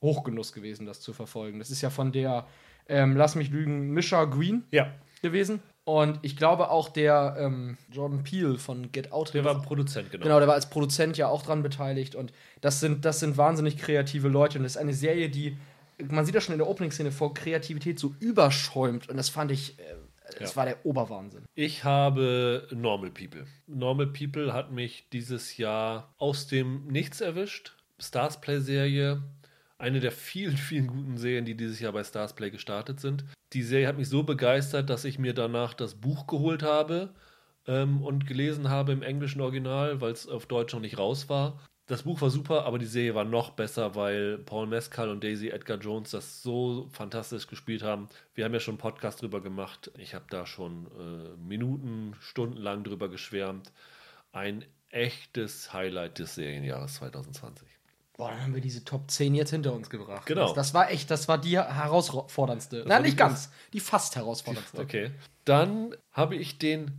Hochgenuss 0.01 0.53
gewesen, 0.53 0.85
das 0.85 1.01
zu 1.01 1.13
verfolgen. 1.13 1.59
Das 1.59 1.69
ist 1.69 1.81
ja 1.81 1.89
von 1.89 2.11
der, 2.11 2.45
ähm, 2.87 3.15
lass 3.15 3.35
mich 3.35 3.49
lügen, 3.49 3.91
Misha 3.91 4.25
Green 4.25 4.63
Ja. 4.71 4.91
gewesen. 5.21 5.61
Und 5.85 6.19
ich 6.21 6.37
glaube 6.37 6.69
auch 6.69 6.89
der 6.89 7.35
ähm, 7.39 7.77
Jordan 7.91 8.23
Peele 8.23 8.57
von 8.57 8.91
Get 8.91 9.11
Out. 9.11 9.33
Der 9.33 9.43
war 9.43 9.61
Produzent, 9.61 10.11
genau. 10.11 10.23
Genau, 10.23 10.39
der 10.39 10.47
war 10.47 10.55
als 10.55 10.69
Produzent 10.69 11.17
ja 11.17 11.27
auch 11.27 11.41
dran 11.43 11.61
beteiligt 11.61 12.15
und 12.15 12.31
das 12.61 12.79
sind, 12.79 13.03
das 13.03 13.19
sind 13.19 13.35
wahnsinnig 13.37 13.77
kreative 13.77 14.29
Leute 14.29 14.57
und 14.57 14.63
das 14.63 14.73
ist 14.73 14.81
eine 14.81 14.93
Serie, 14.93 15.29
die, 15.29 15.57
man 16.09 16.25
sieht 16.25 16.35
das 16.35 16.45
schon 16.45 16.53
in 16.53 16.59
der 16.59 16.69
Opening-Szene, 16.69 17.11
vor 17.11 17.33
Kreativität 17.33 17.99
so 17.99 18.15
überschäumt 18.21 19.09
und 19.09 19.17
das 19.17 19.27
fand 19.27 19.51
ich, 19.51 19.77
äh, 19.77 19.83
Ja. 20.39 20.55
war 20.55 20.65
der 20.65 20.85
Oberwahnsinn. 20.85 21.45
Ich 21.55 21.83
habe 21.83 22.67
Normal 22.71 23.11
People. 23.11 23.45
Normal 23.67 24.07
People 24.07 24.53
hat 24.53 24.71
mich 24.71 25.07
dieses 25.11 25.57
Jahr 25.57 26.13
aus 26.17 26.47
dem 26.47 26.87
Nichts 26.87 27.21
erwischt. 27.21 27.75
Stars 27.99 28.41
Play 28.41 28.59
Serie. 28.59 29.23
Eine 29.77 29.99
der 29.99 30.11
vielen, 30.11 30.57
vielen 30.57 30.87
guten 30.87 31.17
Serien, 31.17 31.45
die 31.45 31.55
dieses 31.55 31.79
Jahr 31.79 31.93
bei 31.93 32.03
Stars 32.03 32.33
Play 32.33 32.49
gestartet 32.49 32.99
sind. 32.99 33.25
Die 33.53 33.63
Serie 33.63 33.87
hat 33.87 33.97
mich 33.97 34.09
so 34.09 34.23
begeistert, 34.23 34.89
dass 34.89 35.05
ich 35.05 35.19
mir 35.19 35.33
danach 35.33 35.73
das 35.73 35.95
Buch 35.95 36.27
geholt 36.27 36.63
habe 36.63 37.13
ähm, 37.67 38.01
und 38.01 38.25
gelesen 38.25 38.69
habe 38.69 38.91
im 38.91 39.03
englischen 39.03 39.41
Original, 39.41 40.01
weil 40.01 40.11
es 40.11 40.27
auf 40.27 40.45
Deutsch 40.45 40.73
noch 40.73 40.81
nicht 40.81 40.97
raus 40.97 41.29
war. 41.29 41.59
Das 41.87 42.03
Buch 42.03 42.21
war 42.21 42.29
super, 42.29 42.65
aber 42.65 42.79
die 42.79 42.85
Serie 42.85 43.13
war 43.13 43.25
noch 43.25 43.51
besser, 43.51 43.93
weil 43.95 44.37
Paul 44.37 44.67
Mescal 44.67 45.09
und 45.09 45.21
Daisy 45.23 45.49
Edgar 45.49 45.77
Jones 45.77 46.11
das 46.11 46.41
so 46.41 46.87
fantastisch 46.93 47.47
gespielt 47.47 47.83
haben. 47.83 48.07
Wir 48.35 48.45
haben 48.45 48.53
ja 48.53 48.61
schon 48.61 48.73
einen 48.73 48.79
Podcast 48.79 49.21
drüber 49.21 49.41
gemacht. 49.41 49.91
Ich 49.97 50.15
habe 50.15 50.25
da 50.29 50.45
schon 50.45 50.87
äh, 50.87 51.37
Minuten, 51.37 52.15
Stunden 52.21 52.57
lang 52.57 52.83
drüber 52.83 53.09
geschwärmt. 53.09 53.73
Ein 54.31 54.63
echtes 54.91 55.73
Highlight 55.73 56.19
des 56.19 56.35
Serienjahres 56.35 56.95
2020. 56.95 57.67
Boah, 58.15 58.29
dann 58.29 58.43
haben 58.43 58.53
wir 58.53 58.61
diese 58.61 58.85
Top 58.85 59.09
10 59.09 59.33
jetzt 59.33 59.49
hinter 59.49 59.73
uns 59.73 59.89
gebracht. 59.89 60.25
Genau. 60.27 60.45
Das, 60.45 60.53
das 60.53 60.73
war 60.73 60.91
echt, 60.91 61.09
das 61.09 61.27
war 61.27 61.39
die 61.39 61.57
herausforderndste. 61.57 62.77
Nein, 62.77 62.89
war 62.89 62.99
nicht 63.01 63.17
ganz. 63.17 63.51
Die 63.73 63.79
fast 63.79 64.15
herausforderndste. 64.15 64.79
Okay. 64.79 65.11
Dann 65.45 65.95
habe 66.11 66.35
ich 66.35 66.59
den 66.59 66.91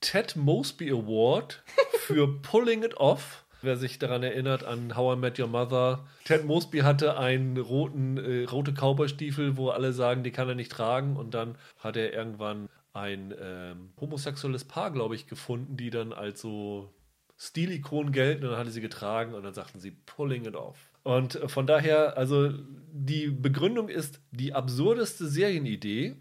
Ted 0.00 0.36
Mosby 0.36 0.90
Award 0.90 1.62
für 2.00 2.40
Pulling 2.42 2.82
It 2.82 2.98
Off. 2.98 3.39
Wer 3.62 3.76
sich 3.76 3.98
daran 3.98 4.22
erinnert 4.22 4.64
an 4.64 4.96
How 4.96 5.16
I 5.16 5.20
Met 5.20 5.38
Your 5.38 5.48
Mother. 5.48 6.06
Ted 6.24 6.44
Mosby 6.44 6.78
hatte 6.78 7.18
einen 7.18 7.56
roten, 7.56 8.16
äh, 8.16 8.44
rote 8.44 8.72
Cowboystiefel, 8.72 9.56
wo 9.56 9.70
alle 9.70 9.92
sagen, 9.92 10.22
die 10.22 10.30
kann 10.30 10.48
er 10.48 10.54
nicht 10.54 10.72
tragen. 10.72 11.16
Und 11.16 11.34
dann 11.34 11.56
hat 11.78 11.96
er 11.96 12.12
irgendwann 12.12 12.68
ein 12.92 13.34
ähm, 13.40 13.90
homosexuelles 14.00 14.64
Paar, 14.64 14.90
glaube 14.90 15.14
ich, 15.14 15.26
gefunden, 15.26 15.76
die 15.76 15.90
dann 15.90 16.12
als 16.12 16.40
so 16.40 16.92
Stilikonen 17.36 18.12
gelten. 18.12 18.44
Und 18.44 18.50
dann 18.50 18.58
hat 18.58 18.66
er 18.66 18.72
sie 18.72 18.80
getragen 18.80 19.34
und 19.34 19.42
dann 19.42 19.54
sagten 19.54 19.80
sie 19.80 19.90
Pulling 19.90 20.44
It 20.44 20.56
Off. 20.56 20.78
Und 21.02 21.36
äh, 21.36 21.48
von 21.48 21.66
daher, 21.66 22.16
also 22.16 22.52
die 22.92 23.28
Begründung 23.28 23.88
ist 23.88 24.20
die 24.30 24.54
absurdeste 24.54 25.28
Serienidee, 25.28 26.16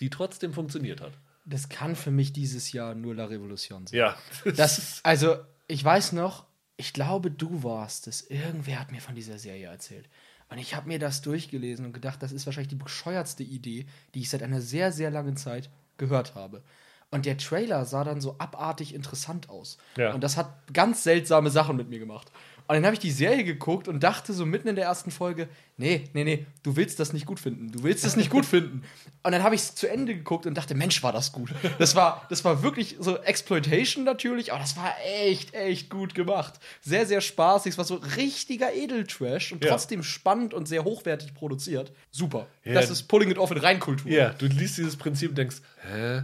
die 0.00 0.10
trotzdem 0.10 0.52
funktioniert 0.52 1.00
hat. 1.00 1.12
Das 1.44 1.68
kann 1.68 1.94
für 1.94 2.10
mich 2.10 2.32
dieses 2.32 2.72
Jahr 2.72 2.94
nur 2.94 3.14
La 3.14 3.26
Revolution 3.26 3.86
sein. 3.86 3.98
Ja. 3.98 4.16
Das, 4.56 5.00
also, 5.02 5.36
ich 5.68 5.84
weiß 5.84 6.12
noch, 6.12 6.46
ich 6.76 6.92
glaube, 6.92 7.30
du 7.30 7.62
warst 7.62 8.06
es. 8.06 8.22
Irgendwer 8.22 8.80
hat 8.80 8.90
mir 8.90 9.00
von 9.00 9.14
dieser 9.14 9.38
Serie 9.38 9.68
erzählt. 9.68 10.08
Und 10.48 10.58
ich 10.58 10.74
habe 10.74 10.88
mir 10.88 10.98
das 10.98 11.22
durchgelesen 11.22 11.86
und 11.86 11.92
gedacht, 11.92 12.22
das 12.22 12.32
ist 12.32 12.46
wahrscheinlich 12.46 12.68
die 12.68 12.74
bescheuertste 12.74 13.42
Idee, 13.42 13.86
die 14.14 14.20
ich 14.20 14.30
seit 14.30 14.42
einer 14.42 14.60
sehr, 14.60 14.92
sehr 14.92 15.10
langen 15.10 15.36
Zeit 15.36 15.70
gehört 15.96 16.34
habe. 16.34 16.62
Und 17.10 17.26
der 17.26 17.38
Trailer 17.38 17.84
sah 17.84 18.02
dann 18.02 18.20
so 18.20 18.36
abartig 18.38 18.92
interessant 18.94 19.48
aus. 19.48 19.78
Ja. 19.96 20.12
Und 20.12 20.24
das 20.24 20.36
hat 20.36 20.72
ganz 20.72 21.04
seltsame 21.04 21.50
Sachen 21.50 21.76
mit 21.76 21.88
mir 21.88 22.00
gemacht. 22.00 22.32
Und 22.66 22.76
dann 22.76 22.84
habe 22.86 22.94
ich 22.94 23.00
die 23.00 23.10
Serie 23.10 23.44
geguckt 23.44 23.88
und 23.88 24.02
dachte 24.02 24.32
so 24.32 24.46
mitten 24.46 24.68
in 24.68 24.74
der 24.76 24.86
ersten 24.86 25.10
Folge, 25.10 25.48
nee, 25.76 26.04
nee, 26.14 26.24
nee, 26.24 26.46
du 26.62 26.76
willst 26.76 26.98
das 26.98 27.12
nicht 27.12 27.26
gut 27.26 27.38
finden. 27.38 27.70
Du 27.70 27.82
willst 27.82 28.04
das 28.04 28.16
nicht 28.16 28.30
gut 28.30 28.46
finden. 28.46 28.82
Und 29.22 29.32
dann 29.32 29.42
habe 29.42 29.54
ich 29.54 29.60
es 29.60 29.74
zu 29.74 29.86
Ende 29.86 30.14
geguckt 30.14 30.46
und 30.46 30.54
dachte, 30.54 30.74
Mensch, 30.74 31.02
war 31.02 31.12
das 31.12 31.30
gut. 31.32 31.52
Das 31.78 31.94
war, 31.94 32.24
das 32.30 32.42
war 32.42 32.62
wirklich 32.62 32.96
so 32.98 33.18
Exploitation 33.18 34.04
natürlich, 34.04 34.50
aber 34.52 34.60
das 34.62 34.78
war 34.78 34.94
echt, 35.04 35.52
echt 35.52 35.90
gut 35.90 36.14
gemacht. 36.14 36.54
Sehr, 36.80 37.04
sehr 37.06 37.20
spaßig. 37.20 37.72
Es 37.72 37.78
war 37.78 37.84
so 37.84 37.96
richtiger 38.16 38.72
Edeltrash 38.72 39.52
und 39.52 39.62
Ja. 39.62 39.70
trotzdem 39.72 40.02
spannend 40.02 40.54
und 40.54 40.66
sehr 40.66 40.84
hochwertig 40.84 41.34
produziert. 41.34 41.92
Super. 42.10 42.46
Ja. 42.64 42.72
Das 42.74 42.88
ist 42.88 43.02
Pulling 43.08 43.30
It 43.30 43.36
Off 43.36 43.50
in 43.50 43.58
Reinkultur. 43.58 44.10
Ja, 44.10 44.30
du 44.30 44.46
liest 44.46 44.78
dieses 44.78 44.96
Prinzip 44.96 45.30
und 45.30 45.36
denkst, 45.38 45.56
hä? 45.82 46.22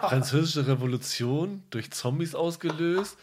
Französische 0.00 0.66
Revolution 0.66 1.62
durch 1.70 1.90
Zombies 1.92 2.34
ausgelöst? 2.34 3.16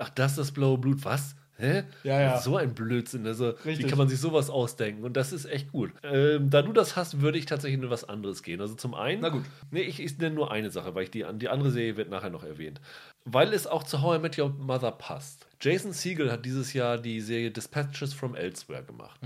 Ach, 0.00 0.08
das 0.08 0.32
ist 0.32 0.38
das 0.38 0.50
blaue 0.52 0.78
Blut, 0.78 1.04
was? 1.04 1.36
Hä? 1.62 1.84
Ja, 2.02 2.20
ja. 2.20 2.40
So 2.40 2.56
ein 2.56 2.74
Blödsinn. 2.74 3.24
Also, 3.24 3.54
wie 3.62 3.68
Richtig. 3.68 3.88
kann 3.88 3.96
man 3.96 4.08
sich 4.08 4.18
sowas 4.18 4.50
ausdenken? 4.50 5.04
Und 5.04 5.16
das 5.16 5.32
ist 5.32 5.44
echt 5.44 5.70
gut. 5.70 5.92
Ähm, 6.02 6.50
da 6.50 6.60
du 6.60 6.72
das 6.72 6.96
hast, 6.96 7.20
würde 7.20 7.38
ich 7.38 7.46
tatsächlich 7.46 7.80
nur 7.80 7.90
was 7.90 8.08
anderes 8.08 8.42
gehen. 8.42 8.60
Also 8.60 8.74
zum 8.74 8.94
einen. 8.94 9.22
Na 9.22 9.28
gut. 9.28 9.44
Nee, 9.70 9.82
ich, 9.82 10.00
ich 10.00 10.18
nenne 10.18 10.34
nur 10.34 10.50
eine 10.50 10.70
Sache, 10.70 10.96
weil 10.96 11.04
ich 11.04 11.12
die, 11.12 11.24
die 11.34 11.48
andere 11.48 11.70
Serie 11.70 11.96
wird 11.96 12.10
nachher 12.10 12.30
noch 12.30 12.42
erwähnt. 12.42 12.80
Weil 13.24 13.52
es 13.52 13.68
auch 13.68 13.84
zu 13.84 14.02
How 14.02 14.16
I 14.16 14.18
Met 14.18 14.36
Your 14.36 14.48
Mother 14.48 14.90
passt. 14.90 15.46
Jason 15.60 15.92
Siegel 15.92 16.32
hat 16.32 16.44
dieses 16.44 16.72
Jahr 16.72 16.98
die 16.98 17.20
Serie 17.20 17.52
Dispatches 17.52 18.12
from 18.12 18.34
Elsewhere 18.34 18.82
gemacht. 18.82 19.20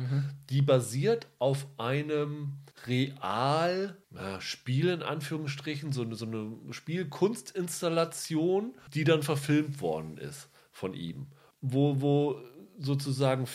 Die 0.51 0.61
basiert 0.61 1.29
auf 1.39 1.67
einem 1.79 2.53
real 2.87 3.97
ja, 4.15 4.41
Spiel 4.43 4.91
in 4.91 5.03
Anführungsstrichen, 5.03 5.93
so 5.93 6.03
eine, 6.03 6.15
so 6.15 6.27
eine 6.27 6.53
Spielkunstinstallation, 6.71 8.75
die 8.93 9.05
dann 9.05 9.23
verfilmt 9.23 9.81
worden 9.81 10.19
ist 10.19 10.51
von 10.71 10.93
ihm. 10.93 11.29
Wo, 11.61 12.01
wo 12.01 12.41
sozusagen 12.79 13.47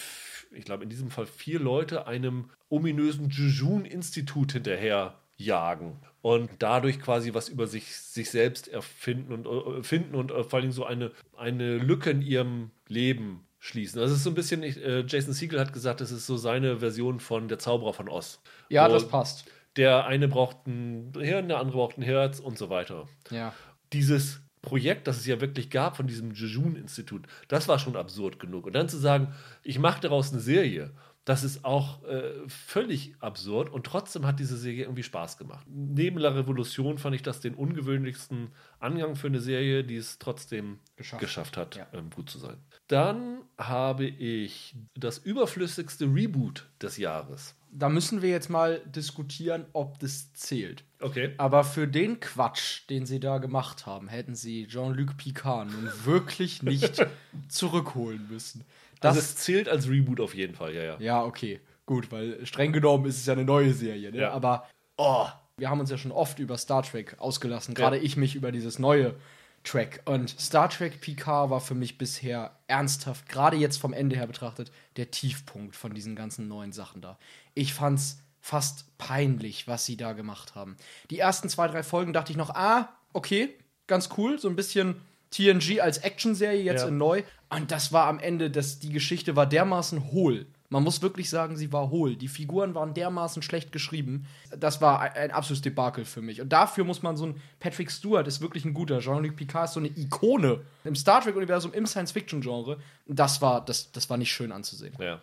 ich 0.53 0.65
glaube 0.65 0.83
in 0.83 0.89
diesem 0.89 1.09
Fall 1.09 1.25
vier 1.25 1.59
Leute, 1.59 2.07
einem 2.07 2.49
ominösen 2.69 3.29
Jejun-Institut 3.29 4.53
hinterher 4.53 5.15
jagen 5.37 5.99
und 6.21 6.49
dadurch 6.59 6.99
quasi 6.99 7.33
was 7.33 7.49
über 7.49 7.67
sich, 7.67 7.95
sich 7.95 8.29
selbst 8.29 8.67
erfinden 8.67 9.33
und 9.33 9.45
äh, 9.47 9.83
finden 9.83 10.15
und 10.15 10.31
äh, 10.31 10.43
vor 10.43 10.59
allem 10.59 10.71
so 10.71 10.85
eine, 10.85 11.11
eine 11.35 11.77
Lücke 11.77 12.11
in 12.11 12.21
ihrem 12.21 12.71
Leben 12.87 13.45
schließen. 13.59 13.99
Das 13.99 14.11
ist 14.11 14.23
so 14.23 14.29
ein 14.29 14.35
bisschen, 14.35 14.63
äh, 14.63 15.03
Jason 15.07 15.33
Siegel 15.33 15.59
hat 15.59 15.73
gesagt, 15.73 16.01
das 16.01 16.11
ist 16.11 16.25
so 16.25 16.37
seine 16.37 16.79
Version 16.79 17.19
von 17.19 17.47
Der 17.47 17.59
Zauberer 17.59 17.93
von 17.93 18.09
Oz. 18.09 18.41
Ja, 18.69 18.87
das 18.87 19.07
passt. 19.07 19.45
Der 19.77 20.05
eine 20.05 20.27
braucht 20.27 20.67
ein 20.67 21.13
Hirn, 21.17 21.47
der 21.47 21.59
andere 21.59 21.77
braucht 21.77 21.97
ein 21.97 22.01
Herz 22.03 22.39
und 22.39 22.57
so 22.57 22.69
weiter. 22.69 23.07
Ja. 23.29 23.53
Dieses 23.93 24.41
Projekt, 24.61 25.07
das 25.07 25.17
es 25.17 25.25
ja 25.25 25.41
wirklich 25.41 25.69
gab 25.69 25.97
von 25.97 26.07
diesem 26.07 26.31
Jejun-Institut, 26.33 27.25
das 27.47 27.67
war 27.67 27.79
schon 27.79 27.95
absurd 27.95 28.39
genug. 28.39 28.65
Und 28.65 28.73
dann 28.73 28.89
zu 28.89 28.97
sagen, 28.97 29.33
ich 29.63 29.79
mache 29.79 30.01
daraus 30.01 30.31
eine 30.31 30.41
Serie, 30.41 30.91
das 31.25 31.43
ist 31.43 31.63
auch 31.65 32.03
äh, 32.05 32.31
völlig 32.47 33.13
absurd 33.19 33.69
und 33.71 33.85
trotzdem 33.85 34.25
hat 34.25 34.39
diese 34.39 34.57
Serie 34.57 34.83
irgendwie 34.85 35.03
Spaß 35.03 35.37
gemacht. 35.37 35.65
Neben 35.69 36.17
La 36.17 36.29
Revolution 36.29 36.97
fand 36.97 37.15
ich 37.15 37.21
das 37.21 37.39
den 37.41 37.53
ungewöhnlichsten 37.53 38.49
Angang 38.79 39.15
für 39.15 39.27
eine 39.27 39.39
Serie, 39.39 39.83
die 39.83 39.97
es 39.97 40.17
trotzdem 40.17 40.79
Geschafft. 40.95 41.21
geschafft, 41.21 41.57
hat, 41.57 41.75
Ja. 41.75 41.87
ähm, 41.93 42.09
gut 42.09 42.29
zu 42.29 42.39
sein. 42.39 42.57
Dann 42.87 43.41
habe 43.57 44.05
ich 44.05 44.75
das 44.95 45.19
überflüssigste 45.19 46.05
Reboot 46.05 46.67
des 46.81 46.97
Jahres. 46.97 47.55
Da 47.73 47.89
müssen 47.89 48.21
wir 48.21 48.29
jetzt 48.29 48.49
mal 48.49 48.81
diskutieren, 48.85 49.65
ob 49.73 49.99
das 49.99 50.33
zählt. 50.33 50.83
Okay. 50.99 51.33
Aber 51.37 51.63
für 51.63 51.87
den 51.87 52.19
Quatsch, 52.19 52.81
den 52.89 53.05
sie 53.05 53.19
da 53.19 53.37
gemacht 53.37 53.85
haben, 53.85 54.09
hätten 54.09 54.35
sie 54.35 54.67
Jean-Luc 54.67 55.17
Picard 55.17 55.69
nun 55.71 55.89
wirklich 56.03 56.63
nicht 56.63 57.05
zurückholen 57.47 58.27
müssen. 58.29 58.65
Das 58.99 59.15
Also 59.15 59.35
zählt 59.35 59.69
als 59.69 59.89
Reboot 59.89 60.19
auf 60.19 60.35
jeden 60.35 60.53
Fall, 60.53 60.75
ja, 60.75 60.83
ja. 60.83 60.99
Ja, 60.99 61.23
okay. 61.23 61.61
Gut, 61.85 62.11
weil 62.11 62.45
streng 62.45 62.71
genommen 62.71 63.05
ist 63.05 63.17
es 63.17 63.25
ja 63.25 63.33
eine 63.33 63.45
neue 63.45 63.73
Serie, 63.73 64.11
ne? 64.11 64.19
Ja. 64.19 64.31
Aber, 64.31 64.67
oh, 64.97 65.27
wir 65.57 65.69
haben 65.69 65.79
uns 65.79 65.89
ja 65.89 65.97
schon 65.97 66.11
oft 66.11 66.39
über 66.39 66.57
Star 66.57 66.83
Trek 66.83 67.15
ausgelassen. 67.19 67.73
Gerade 67.73 67.97
ich 67.97 68.17
mich 68.17 68.35
über 68.35 68.51
dieses 68.51 68.79
neue 68.79 69.15
Track. 69.63 70.01
Und 70.05 70.29
Star 70.39 70.69
Trek 70.69 71.01
Picard 71.01 71.49
war 71.49 71.61
für 71.61 71.75
mich 71.75 71.97
bisher 71.97 72.57
ernsthaft, 72.67 73.29
gerade 73.29 73.57
jetzt 73.57 73.77
vom 73.77 73.93
Ende 73.93 74.15
her 74.15 74.27
betrachtet, 74.27 74.71
der 74.97 75.11
Tiefpunkt 75.11 75.75
von 75.75 75.93
diesen 75.93 76.15
ganzen 76.15 76.47
neuen 76.47 76.71
Sachen 76.71 77.01
da. 77.01 77.17
Ich 77.53 77.73
fand's 77.73 78.19
fast 78.39 78.97
peinlich, 78.97 79.67
was 79.67 79.85
sie 79.85 79.97
da 79.97 80.13
gemacht 80.13 80.55
haben. 80.55 80.77
Die 81.09 81.19
ersten 81.19 81.49
zwei, 81.49 81.67
drei 81.67 81.83
Folgen 81.83 82.13
dachte 82.13 82.31
ich 82.31 82.37
noch, 82.37 82.49
ah, 82.51 82.89
okay, 83.13 83.49
ganz 83.87 84.09
cool, 84.17 84.39
so 84.39 84.47
ein 84.49 84.55
bisschen 84.55 84.95
TNG 85.31 85.79
als 85.81 85.99
Actionserie 85.99 86.61
jetzt 86.61 86.81
Ja. 86.81 86.87
in 86.87 86.97
neu. 86.97 87.23
Und 87.49 87.71
das 87.71 87.91
war 87.93 88.07
am 88.07 88.19
Ende, 88.19 88.49
das, 88.49 88.79
die 88.79 88.91
Geschichte 88.91 89.35
war 89.35 89.45
dermaßen 89.45 90.11
hohl. 90.11 90.45
Man 90.69 90.83
muss 90.83 91.01
wirklich 91.01 91.29
sagen, 91.29 91.57
sie 91.57 91.73
war 91.73 91.89
hohl. 91.89 92.15
Die 92.15 92.29
Figuren 92.29 92.73
waren 92.75 92.93
dermaßen 92.93 93.41
schlecht 93.41 93.73
geschrieben. 93.73 94.25
Das 94.57 94.79
war 94.79 95.01
ein, 95.01 95.11
ein 95.13 95.31
absolutes 95.31 95.61
Debakel 95.61 96.05
für 96.05 96.21
mich. 96.21 96.39
Und 96.39 96.47
dafür 96.53 96.85
muss 96.85 97.01
man 97.03 97.17
so 97.17 97.25
ein 97.25 97.41
Patrick 97.59 97.91
Stewart 97.91 98.25
ist 98.25 98.39
wirklich 98.39 98.63
ein 98.63 98.73
guter. 98.73 98.99
Jean-Luc 98.99 99.35
Picard 99.35 99.65
ist 99.67 99.73
so 99.73 99.81
eine 99.81 99.89
Ikone 99.89 100.61
im 100.85 100.95
Star 100.95 101.21
Trek-Universum, 101.21 101.73
im 101.73 101.85
Science-Fiction-Genre. 101.85 102.77
Das 103.05 103.41
war, 103.41 103.65
das, 103.65 103.91
das 103.91 104.09
war 104.09 104.15
nicht 104.17 104.31
schön 104.31 104.53
anzusehen. 104.53 104.95
Ja. 104.97 105.21